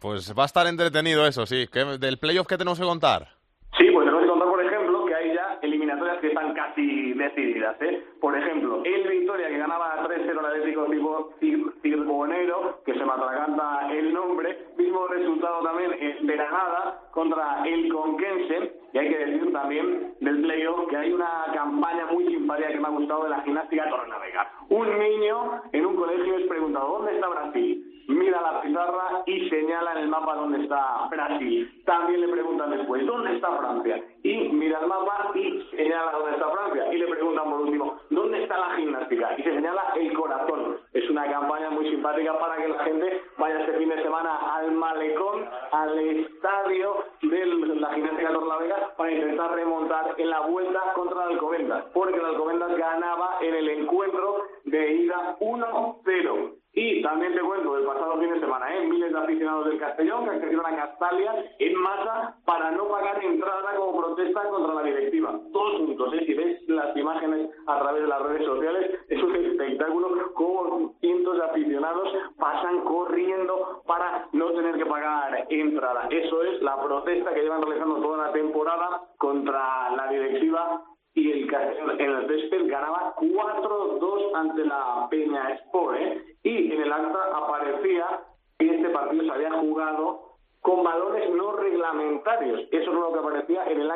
Pues 0.00 0.34
va 0.38 0.42
a 0.42 0.46
estar 0.46 0.66
entretenido 0.66 1.26
eso, 1.26 1.46
sí. 1.46 1.66
¿Qué- 1.72 1.98
¿Del 1.98 2.18
playoff 2.18 2.46
qué 2.46 2.56
tenemos 2.58 2.78
que 2.78 2.84
contar? 2.84 3.22
Sí, 3.78 3.90
pues 3.90 4.04
tenemos 4.04 4.22
que 4.22 4.28
contar, 4.30 4.48
por 4.48 4.64
ejemplo, 4.64 5.04
que 5.06 5.14
hay 5.14 5.34
ya 5.34 5.58
eliminatorias 5.62 6.18
que 6.20 6.28
están 6.28 6.54
casi 6.54 7.14
decididas. 7.34 7.76
¿eh? 7.82 8.02
Por 8.20 8.36
ejemplo, 8.36 8.82
el 8.84 9.08
Victoria 9.08 9.48
que 9.48 9.58
ganaba 9.58 10.06
3-0 10.08 10.38
al 10.38 10.46
Atlético 10.46 10.86
Circo- 10.86 11.30
Cir- 11.40 11.72
Circonero, 11.82 12.80
que 12.84 12.92
se 12.94 13.04
me 13.04 13.12
atraganta 13.12 13.88
el 13.92 14.12
nombre, 14.12 14.58
mismo 14.76 15.06
resultado 15.08 15.62
también 15.62 15.92
en 15.98 16.26
Granada 16.26 17.00
contra 17.12 17.64
el 17.66 17.92
Conquense. 17.92 18.72
Y 18.92 18.98
hay 18.98 19.08
que 19.08 19.18
decir 19.18 19.52
también 19.52 20.14
del 20.20 20.42
playoff 20.42 20.88
que 20.88 20.96
hay 20.96 21.12
una 21.12 21.46
campaña 21.52 22.06
muy 22.12 22.26
simpática 22.28 22.68
que 22.68 22.78
me 22.78 22.86
ha 22.86 22.90
gustado 22.90 23.24
de 23.24 23.30
la 23.30 23.40
gimnástica 23.42 23.88
Torrenavega. 23.90 24.50
Un 24.68 24.98
niño 24.98 25.62
en 25.72 25.86
un 25.86 25.96
colegio 25.96 26.36
es 26.38 26.46
preguntado, 26.46 26.98
¿dónde 26.98 27.14
está 27.14 27.28
Brasil? 27.28 27.93
Mira 28.08 28.40
la 28.40 28.60
pizarra 28.62 29.22
y 29.26 29.48
señala 29.48 29.92
en 29.92 29.98
el 29.98 30.08
mapa 30.08 30.34
dónde 30.34 30.62
está 30.62 31.08
Brasil. 31.10 31.82
También 31.84 32.20
le 32.20 32.28
preguntan 32.28 32.70
después, 32.70 33.06
¿dónde 33.06 33.34
está 33.34 33.56
Francia? 33.56 34.02
Y 34.22 34.48
mira 34.50 34.80
el 34.80 34.86
mapa 34.86 35.30
y 35.34 35.62
señala 35.76 36.12
dónde 36.12 36.32
está 36.32 36.50
Francia. 36.50 36.92
Y 36.92 36.98
le 36.98 37.06
preguntan 37.06 37.50
por 37.50 37.60
último, 37.60 37.98
¿dónde 38.10 38.42
está 38.42 38.58
la 38.58 38.70
gimnástica? 38.76 39.34
Y 39.38 39.42
se 39.42 39.54
señala 39.54 39.82
el 39.96 40.12
corazón. 40.12 40.78
Es 40.92 41.08
una 41.10 41.30
campaña 41.30 41.70
muy 41.70 41.88
simpática 41.90 42.38
para 42.38 42.56
que 42.56 42.68
la 42.68 42.78
gente 42.84 43.22
vaya 43.38 43.60
este 43.60 43.78
fin 43.78 43.88
de 43.88 44.02
semana 44.02 44.54
al 44.54 44.72
malecón, 44.72 45.48
al 45.72 45.98
estadio 45.98 47.04
de 47.22 47.46
la 47.46 47.92
gimnástica 47.94 48.32
Torlavega 48.32 48.94
para 48.96 49.12
intentar 49.12 49.52
remontar 49.54 50.14
en 50.18 50.30
la 50.30 50.40
vuelta 50.40 50.80
contra 50.94 51.24
el 51.24 51.32
Alcobendas, 51.32 51.84
porque 51.92 52.18
el 52.18 52.24
Alcobendas 52.24 52.76
ganaba 52.76 53.38
en 53.40 53.54
el 53.54 53.68
encuentro 53.68 54.44
de 54.64 54.94
ida 54.94 55.36
1-0. 55.40 56.63
Y 56.76 57.02
también 57.02 57.34
te 57.34 57.40
cuento 57.40 57.76
del 57.76 57.86
pasado 57.86 58.18
fin 58.18 58.32
de 58.32 58.40
semana, 58.40 58.74
¿eh? 58.74 58.86
miles 58.88 59.12
de 59.12 59.18
aficionados 59.18 59.66
del 59.66 59.78
Castellón 59.78 60.24
que 60.24 60.30
accedieron 60.30 60.66
a 60.66 60.76
Castalia 60.76 61.44
en 61.60 61.74
masa 61.76 62.36
para 62.44 62.72
no 62.72 62.88
pagar 62.88 63.22
entrada 63.24 63.76
como 63.76 64.00
protesta 64.00 64.42
contra 64.48 64.74
la 64.74 64.82
directiva. 64.82 65.38
Todos 65.52 65.78
juntos, 65.78 66.14
¿eh? 66.14 66.24
si 66.26 66.34
ves 66.34 66.68
las 66.68 66.96
imágenes 66.96 67.48
a 67.66 67.78
través 67.78 68.02
de 68.02 68.08
las 68.08 68.22
redes 68.22 68.44
sociales, 68.44 68.90
es 69.08 69.22
un 69.22 69.36
espectáculo 69.36 70.32
como 70.34 70.94
cientos 71.00 71.36
de 71.36 71.44
aficionados 71.44 72.08
pasan 72.38 72.80
corriendo 72.80 73.82
para 73.86 74.26
no 74.32 74.50
tener 74.52 74.76
que 74.76 74.86
pagar 74.86 75.46
entrada. 75.50 76.08
Eso 76.10 76.42
es 76.42 76.60
la 76.60 76.82
protesta 76.82 77.32
que 77.34 77.42
llevan 77.42 77.62
realizando 77.62 78.00
toda 78.00 78.26
la 78.26 78.32
temporada 78.32 79.02
contra 79.18 79.90
la 79.90 80.08
directiva 80.08 80.82
y 81.14 81.30
el 81.30 81.50
Castellón 81.50 82.00
en 82.00 82.10
el 82.10 82.26
césped 82.26 82.68
ganaba 82.68 83.14
4-2 83.16 84.34
ante 84.34 84.64
la 84.64 85.06
Peña 85.08 85.50
Sport, 85.54 85.96
¿eh? 85.96 86.24
y 86.42 86.72
en 86.72 86.82
el 86.82 86.92
acta 86.92 87.18
aparecía 87.36 88.20
que 88.58 88.74
este 88.74 88.88
partido 88.90 89.24
se 89.24 89.30
había 89.30 89.52
jugado 89.52 90.34
con 90.60 90.82
balones 90.82 91.30
no 91.30 91.52
reglamentarios. 91.52 92.62
Eso 92.72 92.90
es 92.90 92.96
lo 92.96 93.12
que 93.12 93.18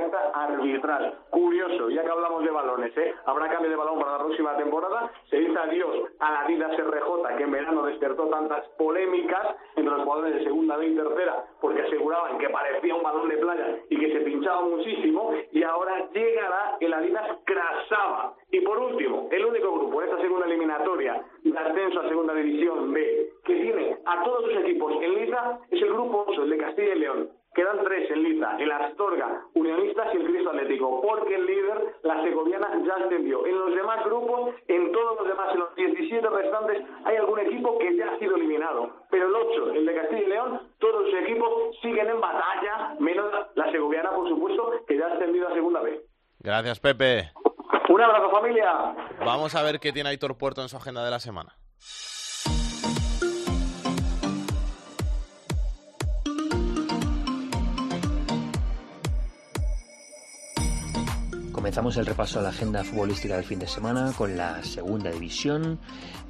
acta 0.09 0.30
arbitral. 0.35 1.18
Curioso, 1.30 1.90
ya 1.90 2.02
que 2.02 2.10
hablamos 2.10 2.43
de 2.43 2.51
balones, 2.51 2.97
¿eh? 2.97 3.14
Habrá 3.26 3.48
cambio 3.48 3.70
de 3.70 3.76
balón 3.76 3.98
para 3.98 4.12
la 4.12 4.18
próxima 4.18 4.56
temporada. 4.56 5.10
Se 5.30 5.36
dice 5.36 5.59
adiós 5.59 6.10
a 6.18 6.32
la 6.32 6.40
Adidas 6.40 6.76
RJ, 6.76 7.36
que 7.36 7.43
en 7.43 7.51
verano 7.51 7.82
despertó 7.85 8.28
tantas 8.28 8.66
polémicas 8.78 9.56
entre 9.76 9.94
los 9.94 10.05
jugadores 10.05 10.35
de 10.35 10.44
segunda 10.44 10.76
B 10.76 10.89
y 10.89 10.97
tercera, 10.97 11.44
porque 11.60 11.82
aseguraban 11.82 12.39
que 12.39 12.48
parecía 12.48 12.94
un 12.94 13.02
balón 13.02 13.28
de 13.28 13.36
playa 13.36 13.78
y 13.90 13.98
que 13.98 14.12
se 14.12 14.20
pinchaba 14.20 14.62
muchísimo. 14.62 15.32
Y 15.52 15.62
ahora 15.62 16.09
llegará 16.12 16.76
el 16.80 16.93
Adidas 16.93 17.39
Crasaba. 17.44 18.35
Y 18.51 18.60
por 18.60 18.78
último, 18.78 19.28
el 19.30 19.44
único 19.44 19.72
grupo 19.72 20.02
en 20.02 20.09
esta 20.09 20.22
segunda 20.22 20.47
eliminatoria 20.47 21.22
de 21.43 21.59
ascenso 21.59 22.01
a 22.01 22.09
segunda 22.09 22.35
división 22.35 22.93
B 22.93 23.30
que 23.44 23.55
tiene 23.56 23.98
a 24.05 24.24
todos 24.24 24.44
sus 24.44 24.56
equipos 24.56 24.93
en 25.02 25.14
liza 25.14 25.59
es 25.70 25.82
el 25.82 25.93
grupo 25.93 26.24
8, 26.28 26.43
el 26.44 26.51
de 26.51 26.59
Castilla 26.59 26.94
y 26.94 26.98
León. 26.98 27.30
Quedan 27.59 27.82
tres 27.82 28.09
en 28.12 28.22
liza, 28.22 28.56
el 28.56 28.70
Astorga, 28.70 29.43
Unionistas 29.55 30.14
y 30.14 30.18
el 30.18 30.26
Cristo 30.28 30.51
Atlético, 30.51 31.02
porque 31.02 31.35
el 31.35 31.44
líder, 31.44 31.97
la 32.05 32.22
segoviana, 32.22 32.70
ya 32.86 33.05
ascendió. 33.05 33.44
En 33.44 33.59
los 33.59 33.74
demás 33.74 34.05
grupos, 34.05 34.55
en 34.68 34.93
todos 34.93 35.18
los 35.18 35.26
demás, 35.26 35.48
en 35.55 35.59
los 35.59 35.74
17 35.74 36.28
restantes, 36.28 36.85
hay 37.05 37.16
algún 37.16 37.40
equipo 37.40 37.76
que 37.80 37.97
ya 37.97 38.12
ha 38.12 38.18
sido 38.20 38.36
eliminado. 38.36 38.93
Pero 39.10 39.26
el 39.26 39.35
8, 39.35 39.72
el 39.72 39.86
de 39.86 39.93
Castilla 39.93 40.22
y 40.22 40.26
León, 40.26 40.72
todos 40.78 41.06
sus 41.06 41.14
equipos 41.14 41.51
siguen 41.82 42.09
en 42.09 42.20
batalla, 42.20 42.94
menos 43.01 43.26
la 43.56 43.72
segoviana, 43.72 44.12
por 44.12 44.28
supuesto, 44.28 44.70
que 44.86 44.97
ya 44.97 45.09
ha 45.09 45.14
ascendido 45.14 45.48
a 45.48 45.52
segunda 45.52 45.80
vez. 45.80 46.01
Gracias, 46.39 46.78
Pepe. 46.78 47.32
Un 47.89 48.01
abrazo, 48.01 48.30
familia. 48.30 48.94
Vamos 49.18 49.56
a 49.56 49.64
ver 49.64 49.80
qué 49.80 49.90
tiene 49.93 50.10
Aitor 50.10 50.39
Puerto 50.39 50.62
en 50.62 50.68
su 50.68 50.76
agenda 50.76 51.05
de 51.05 51.10
la 51.10 51.18
semana. 51.18 51.56
Comenzamos 61.59 61.97
el 61.97 62.06
repaso 62.06 62.39
a 62.39 62.43
la 62.43 62.51
agenda 62.51 62.85
futbolística 62.85 63.35
del 63.35 63.44
fin 63.44 63.59
de 63.59 63.66
semana 63.66 64.12
con 64.16 64.36
la 64.36 64.62
segunda 64.62 65.10
división, 65.10 65.80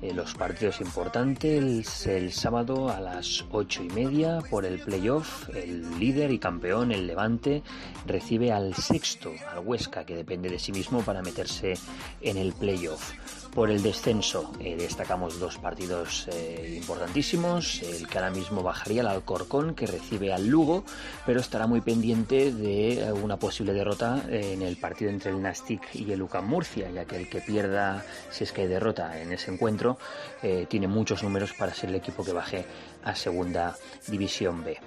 eh, 0.01 0.15
los 0.15 0.33
partidos 0.33 0.81
importantes. 0.81 2.07
El, 2.07 2.15
el, 2.15 2.33
sábado 2.33 2.89
a 2.89 2.99
las 2.99 3.45
ocho 3.51 3.85
y 3.85 3.91
media 3.91 4.39
por 4.49 4.65
el 4.65 4.79
playoff, 4.79 5.51
el 5.55 5.99
líder 5.99 6.31
y 6.31 6.39
campeón, 6.39 6.93
el 6.93 7.07
Levante, 7.07 7.63
recibe 8.07 8.53
al 8.53 8.75
sexto, 8.75 9.35
al 9.53 9.59
Huesca, 9.59 10.07
que 10.07 10.17
depende 10.17 10.49
de 10.49 10.59
sí 10.59 10.73
mismo 10.73 11.03
para 11.03 11.21
meterse 11.21 11.75
en 12.23 12.39
el 12.39 12.55
playoff. 12.55 13.13
Por 13.59 13.73
el 13.73 13.83
descenso 13.83 14.53
eh, 14.61 14.77
destacamos 14.77 15.41
dos 15.41 15.59
partidos 15.59 16.29
eh, 16.29 16.75
importantísimos. 16.77 17.83
El 17.83 18.07
que 18.07 18.19
ahora 18.19 18.31
mismo 18.31 18.63
bajaría 18.63 19.01
al 19.01 19.09
Alcorcón, 19.09 19.75
que 19.75 19.89
recibe 19.89 20.33
al 20.33 20.47
Lugo, 20.47 20.85
pero 21.27 21.41
estará 21.41 21.67
muy 21.67 21.81
pendiente 21.81 22.53
de 22.53 23.13
una 23.21 23.37
posible 23.37 23.73
derrota 23.73 24.23
en 24.31 24.63
el 24.63 24.77
partido 24.77 25.11
entre 25.11 25.33
el 25.33 25.43
Nastic 25.43 25.93
y 25.93 26.13
el 26.13 26.23
UCAM 26.23 26.47
Murcia, 26.47 26.89
ya 26.89 27.05
que 27.05 27.17
el 27.17 27.29
que 27.29 27.41
pierda, 27.41 28.05
si 28.31 28.45
es 28.45 28.53
que 28.53 28.61
hay 28.61 28.69
derrota 28.69 29.21
en 29.21 29.33
ese 29.33 29.51
encuentro, 29.51 29.99
eh, 30.41 30.67
tiene 30.69 30.87
muchos 30.87 31.25
números 31.25 31.53
para 31.53 31.75
ser 31.75 31.91
el 31.91 31.97
equipo 31.97 32.25
que 32.25 32.33
baje 32.33 32.65
a 33.03 33.17
Segunda 33.17 33.77
División 34.07 34.63
B. 34.63 34.79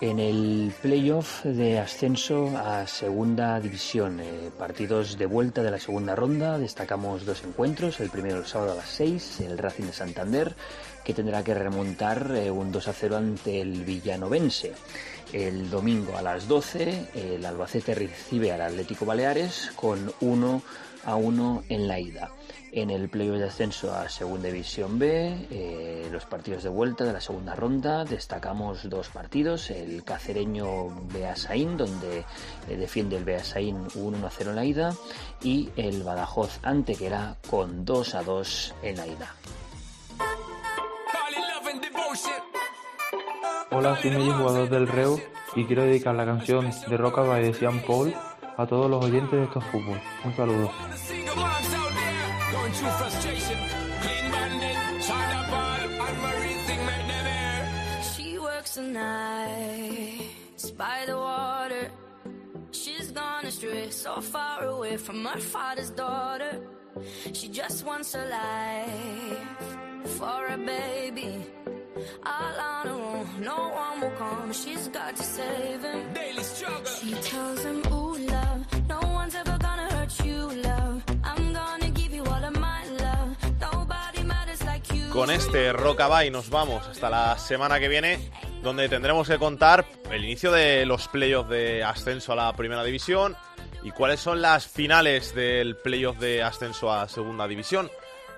En 0.00 0.18
el 0.18 0.74
playoff 0.82 1.44
de 1.44 1.78
ascenso 1.78 2.48
a 2.58 2.86
segunda 2.86 3.60
división, 3.60 4.18
eh, 4.20 4.50
partidos 4.58 5.16
de 5.16 5.26
vuelta 5.26 5.62
de 5.62 5.70
la 5.70 5.78
segunda 5.78 6.16
ronda, 6.16 6.58
destacamos 6.58 7.24
dos 7.24 7.44
encuentros, 7.44 8.00
el 8.00 8.10
primero 8.10 8.38
el 8.38 8.44
sábado 8.44 8.72
a 8.72 8.76
las 8.76 8.88
6, 8.88 9.40
el 9.40 9.56
Racing 9.56 9.84
de 9.84 9.92
Santander, 9.92 10.56
que 11.04 11.14
tendrá 11.14 11.44
que 11.44 11.54
remontar 11.54 12.32
eh, 12.34 12.50
un 12.50 12.72
2 12.72 12.88
a 12.88 12.92
0 12.92 13.16
ante 13.16 13.60
el 13.60 13.84
Villanovense. 13.84 14.72
El 15.32 15.70
domingo 15.70 16.18
a 16.18 16.22
las 16.22 16.48
12, 16.48 17.10
el 17.14 17.46
Albacete 17.46 17.94
recibe 17.94 18.52
al 18.52 18.62
Atlético 18.62 19.06
Baleares 19.06 19.70
con 19.76 20.12
1 20.20 20.62
a 21.04 21.14
1 21.14 21.64
en 21.68 21.88
la 21.88 22.00
ida 22.00 22.30
en 22.74 22.90
el 22.90 23.08
playoff 23.08 23.38
de 23.38 23.44
ascenso 23.44 23.94
a 23.94 24.08
Segunda 24.08 24.48
División 24.48 24.98
B, 24.98 25.46
eh, 25.50 26.08
los 26.10 26.24
partidos 26.24 26.64
de 26.64 26.68
vuelta 26.68 27.04
de 27.04 27.12
la 27.12 27.20
segunda 27.20 27.54
ronda, 27.54 28.04
destacamos 28.04 28.88
dos 28.88 29.08
partidos, 29.10 29.70
el 29.70 30.02
cacereño 30.02 30.88
Beasaín, 31.12 31.76
donde 31.76 32.24
eh, 32.68 32.76
defiende 32.76 33.16
el 33.16 33.24
Beasaín 33.24 33.86
1-0 33.90 34.48
en 34.48 34.54
la 34.56 34.64
ida, 34.64 34.92
y 35.42 35.70
el 35.76 36.02
Badajoz 36.02 36.58
Antequera 36.64 37.36
con 37.48 37.86
2-2 37.86 38.72
en 38.82 38.96
la 38.96 39.06
ida. 39.06 39.34
Hola, 43.70 44.00
soy 44.00 44.10
Melly, 44.10 44.30
jugador 44.30 44.68
del 44.68 44.88
Reu, 44.88 45.20
y 45.54 45.64
quiero 45.66 45.84
dedicar 45.84 46.14
la 46.16 46.24
canción 46.24 46.70
de 46.88 46.96
Rockabye 46.96 47.46
de 47.46 47.54
Sean 47.54 47.80
Paul 47.86 48.14
a 48.56 48.66
todos 48.66 48.90
los 48.90 49.04
oyentes 49.04 49.32
de 49.32 49.44
estos 49.44 49.64
fútbol. 49.64 50.00
Un 50.24 50.36
saludo. 50.36 50.70
Through 52.74 52.90
frustration. 53.02 53.58
Clean 54.02 54.26
bandit, 54.32 54.76
China 55.08 55.40
ball, 55.50 56.06
and 56.06 56.18
Marie 56.24 56.58
thing 56.66 56.82
make 56.90 57.06
them 57.12 57.26
air. 57.26 58.02
She 58.14 58.38
works 58.38 58.74
the 58.74 58.82
nights 58.82 60.70
by 60.76 60.98
the 61.06 61.16
water. 61.16 61.90
She's 62.72 63.10
gone 63.10 63.46
astray, 63.46 63.90
so 63.90 64.20
far 64.20 64.64
away 64.64 64.96
from 64.96 65.24
her 65.24 65.40
father's 65.40 65.90
daughter. 65.90 66.52
She 67.32 67.48
just 67.48 67.84
wants 67.84 68.14
a 68.14 68.24
life 68.40 69.66
for 70.18 70.46
a 70.46 70.58
baby. 70.58 71.44
All 72.26 72.56
on 72.72 72.86
her 72.86 72.92
own, 72.92 73.26
no 73.40 73.56
one 73.82 74.00
will 74.00 74.16
come. 74.18 74.52
She's 74.52 74.88
got 74.88 75.16
to 75.16 75.22
save 75.22 75.82
him. 75.82 76.12
Daily 76.12 76.42
struggle. 76.42 76.84
She 76.84 77.12
tells 77.14 77.62
him, 77.64 77.82
Ooh, 77.92 78.18
Con 85.14 85.30
este 85.30 85.72
Rockabye 85.72 86.32
nos 86.32 86.50
vamos 86.50 86.88
hasta 86.88 87.08
la 87.08 87.38
semana 87.38 87.78
que 87.78 87.86
viene, 87.86 88.18
donde 88.64 88.88
tendremos 88.88 89.28
que 89.28 89.38
contar 89.38 89.84
el 90.10 90.24
inicio 90.24 90.50
de 90.50 90.84
los 90.86 91.06
playoffs 91.06 91.48
de 91.50 91.84
ascenso 91.84 92.32
a 92.32 92.36
la 92.36 92.52
primera 92.54 92.82
división 92.82 93.36
y 93.84 93.92
cuáles 93.92 94.18
son 94.18 94.42
las 94.42 94.66
finales 94.66 95.32
del 95.32 95.76
playoff 95.76 96.18
de 96.18 96.42
ascenso 96.42 96.92
a 96.92 97.06
segunda 97.06 97.46
división. 97.46 97.92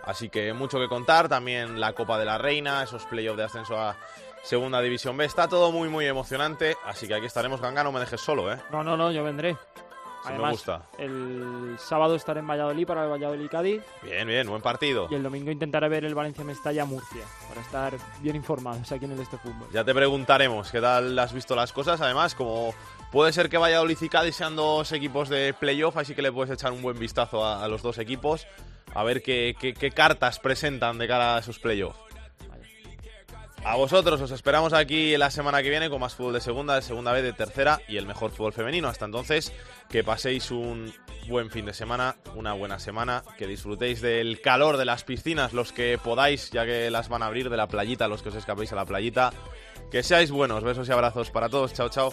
Así 0.05 0.29
que 0.29 0.53
mucho 0.53 0.79
que 0.79 0.87
contar, 0.87 1.31
también 1.31 1.81
la 1.81 1.95
Copa 1.95 2.19
de 2.19 2.27
la 2.27 2.37
Reina, 2.37 2.83
esos 2.83 3.07
playoffs 3.07 3.39
de 3.39 3.45
ascenso 3.45 3.81
a 3.81 3.97
Segunda 4.43 4.83
División 4.83 5.17
B. 5.17 5.25
Está 5.25 5.49
todo 5.49 5.73
muy, 5.73 5.89
muy 5.89 6.05
emocionante, 6.05 6.77
así 6.85 7.09
que 7.09 7.15
aquí 7.15 7.25
estaremos, 7.25 7.63
Ganga, 7.63 7.85
no 7.85 7.91
me 7.91 8.01
dejes 8.01 8.21
solo, 8.21 8.53
¿eh? 8.53 8.59
No, 8.71 8.85
no, 8.85 8.99
no, 8.99 9.11
yo 9.11 9.25
vendré. 9.25 9.57
Sí, 10.27 10.33
me 10.33 10.35
Además, 10.35 10.53
gusta. 10.53 10.83
el 10.99 11.77
sábado 11.79 12.15
estaré 12.17 12.41
en 12.41 12.47
Valladolid 12.49 12.87
para 12.87 13.05
el 13.05 13.11
Valladolid-Cádiz 13.11 13.83
Bien, 14.03 14.27
bien, 14.27 14.49
buen 14.49 14.61
partido. 14.63 15.07
y 15.11 15.15
el 15.15 15.23
domingo 15.23 15.51
intentaré 15.51 15.89
ver 15.89 16.05
el 16.05 16.15
Valencia-Mestalla-Murcia 16.15 17.23
para 17.49 17.61
estar 17.61 17.95
bien 18.21 18.37
informados 18.37 18.91
aquí 18.93 19.05
en 19.05 19.13
el 19.13 19.21
Este 19.21 19.37
Fútbol. 19.39 19.69
Ya 19.73 19.85
te 19.85 19.95
preguntaremos 19.95 20.71
qué 20.71 20.81
tal 20.81 21.19
has 21.19 21.33
visto 21.33 21.55
las 21.55 21.73
cosas. 21.73 22.01
Además, 22.01 22.35
como 22.35 22.75
puede 23.13 23.33
ser 23.33 23.49
que 23.49 23.59
Valladolid 23.59 23.99
y 24.01 24.09
Cádiz 24.09 24.37
sean 24.37 24.57
dos 24.57 24.93
equipos 24.93 25.29
de 25.29 25.55
playoff, 25.55 25.97
así 25.97 26.15
que 26.15 26.23
le 26.23 26.33
puedes 26.33 26.53
echar 26.53 26.73
un 26.73 26.83
buen 26.83 26.99
vistazo 26.99 27.45
a, 27.45 27.65
a 27.65 27.69
los 27.69 27.83
dos 27.83 27.99
equipos, 27.99 28.47
a 28.95 29.05
ver 29.05 29.23
qué, 29.23 29.55
qué- 29.59 29.75
qué 29.75 29.91
cartas 29.91 30.39
presentan 30.41 30.99
de 30.99 31.07
cara 31.07 31.37
a 31.37 31.39
esos 31.41 31.59
playoffs. 31.59 31.99
A 33.69 33.75
vosotros 33.75 34.21
os 34.21 34.31
esperamos 34.31 34.73
aquí 34.73 35.17
la 35.17 35.29
semana 35.29 35.61
que 35.61 35.71
viene 35.71 35.91
con 35.91 35.99
más 36.01 36.15
fútbol 36.15 36.35
de 36.35 36.41
segunda, 36.41 36.77
de 36.77 36.83
segunda 36.83 37.11
vez, 37.11 37.25
de 37.25 37.33
tercera 37.33 37.81
y 37.89 37.97
el 37.97 38.07
mejor 38.07 38.31
fútbol 38.31 38.53
femenino. 38.53 38.87
Hasta 38.87 39.07
entonces, 39.07 39.53
que 39.89 40.05
paséis 40.05 40.53
un 40.53 40.95
buen 41.27 41.51
fin 41.51 41.67
de 41.67 41.75
semana, 41.75 42.15
una 42.37 42.53
buena 42.53 42.79
semana, 42.79 43.25
que 43.37 43.49
disfrutéis 43.49 44.01
del 44.01 44.41
calor 44.41 44.77
de 44.77 44.85
las 44.85 45.03
piscinas, 45.03 45.53
los 45.53 45.73
que 45.73 45.99
podáis, 45.99 46.53
ya 46.53 46.65
que 46.65 46.93
las 46.93 47.09
van 47.09 47.25
a 47.25 47.27
abrir, 47.27 47.51
de 47.51 47.57
la 47.57 47.67
playita, 47.67 48.07
los 48.07 48.23
que 48.23 48.29
os 48.29 48.37
escapéis 48.37 48.73
a 48.73 48.77
la 48.77 48.85
playita. 48.85 49.33
Que 49.91 50.05
seáis 50.05 50.31
buenos, 50.31 50.63
besos 50.63 50.89
y 50.89 50.93
abrazos 50.93 51.33
para 51.33 51.49
todos, 51.49 51.73
chao, 51.73 51.89
chao. 51.89 52.13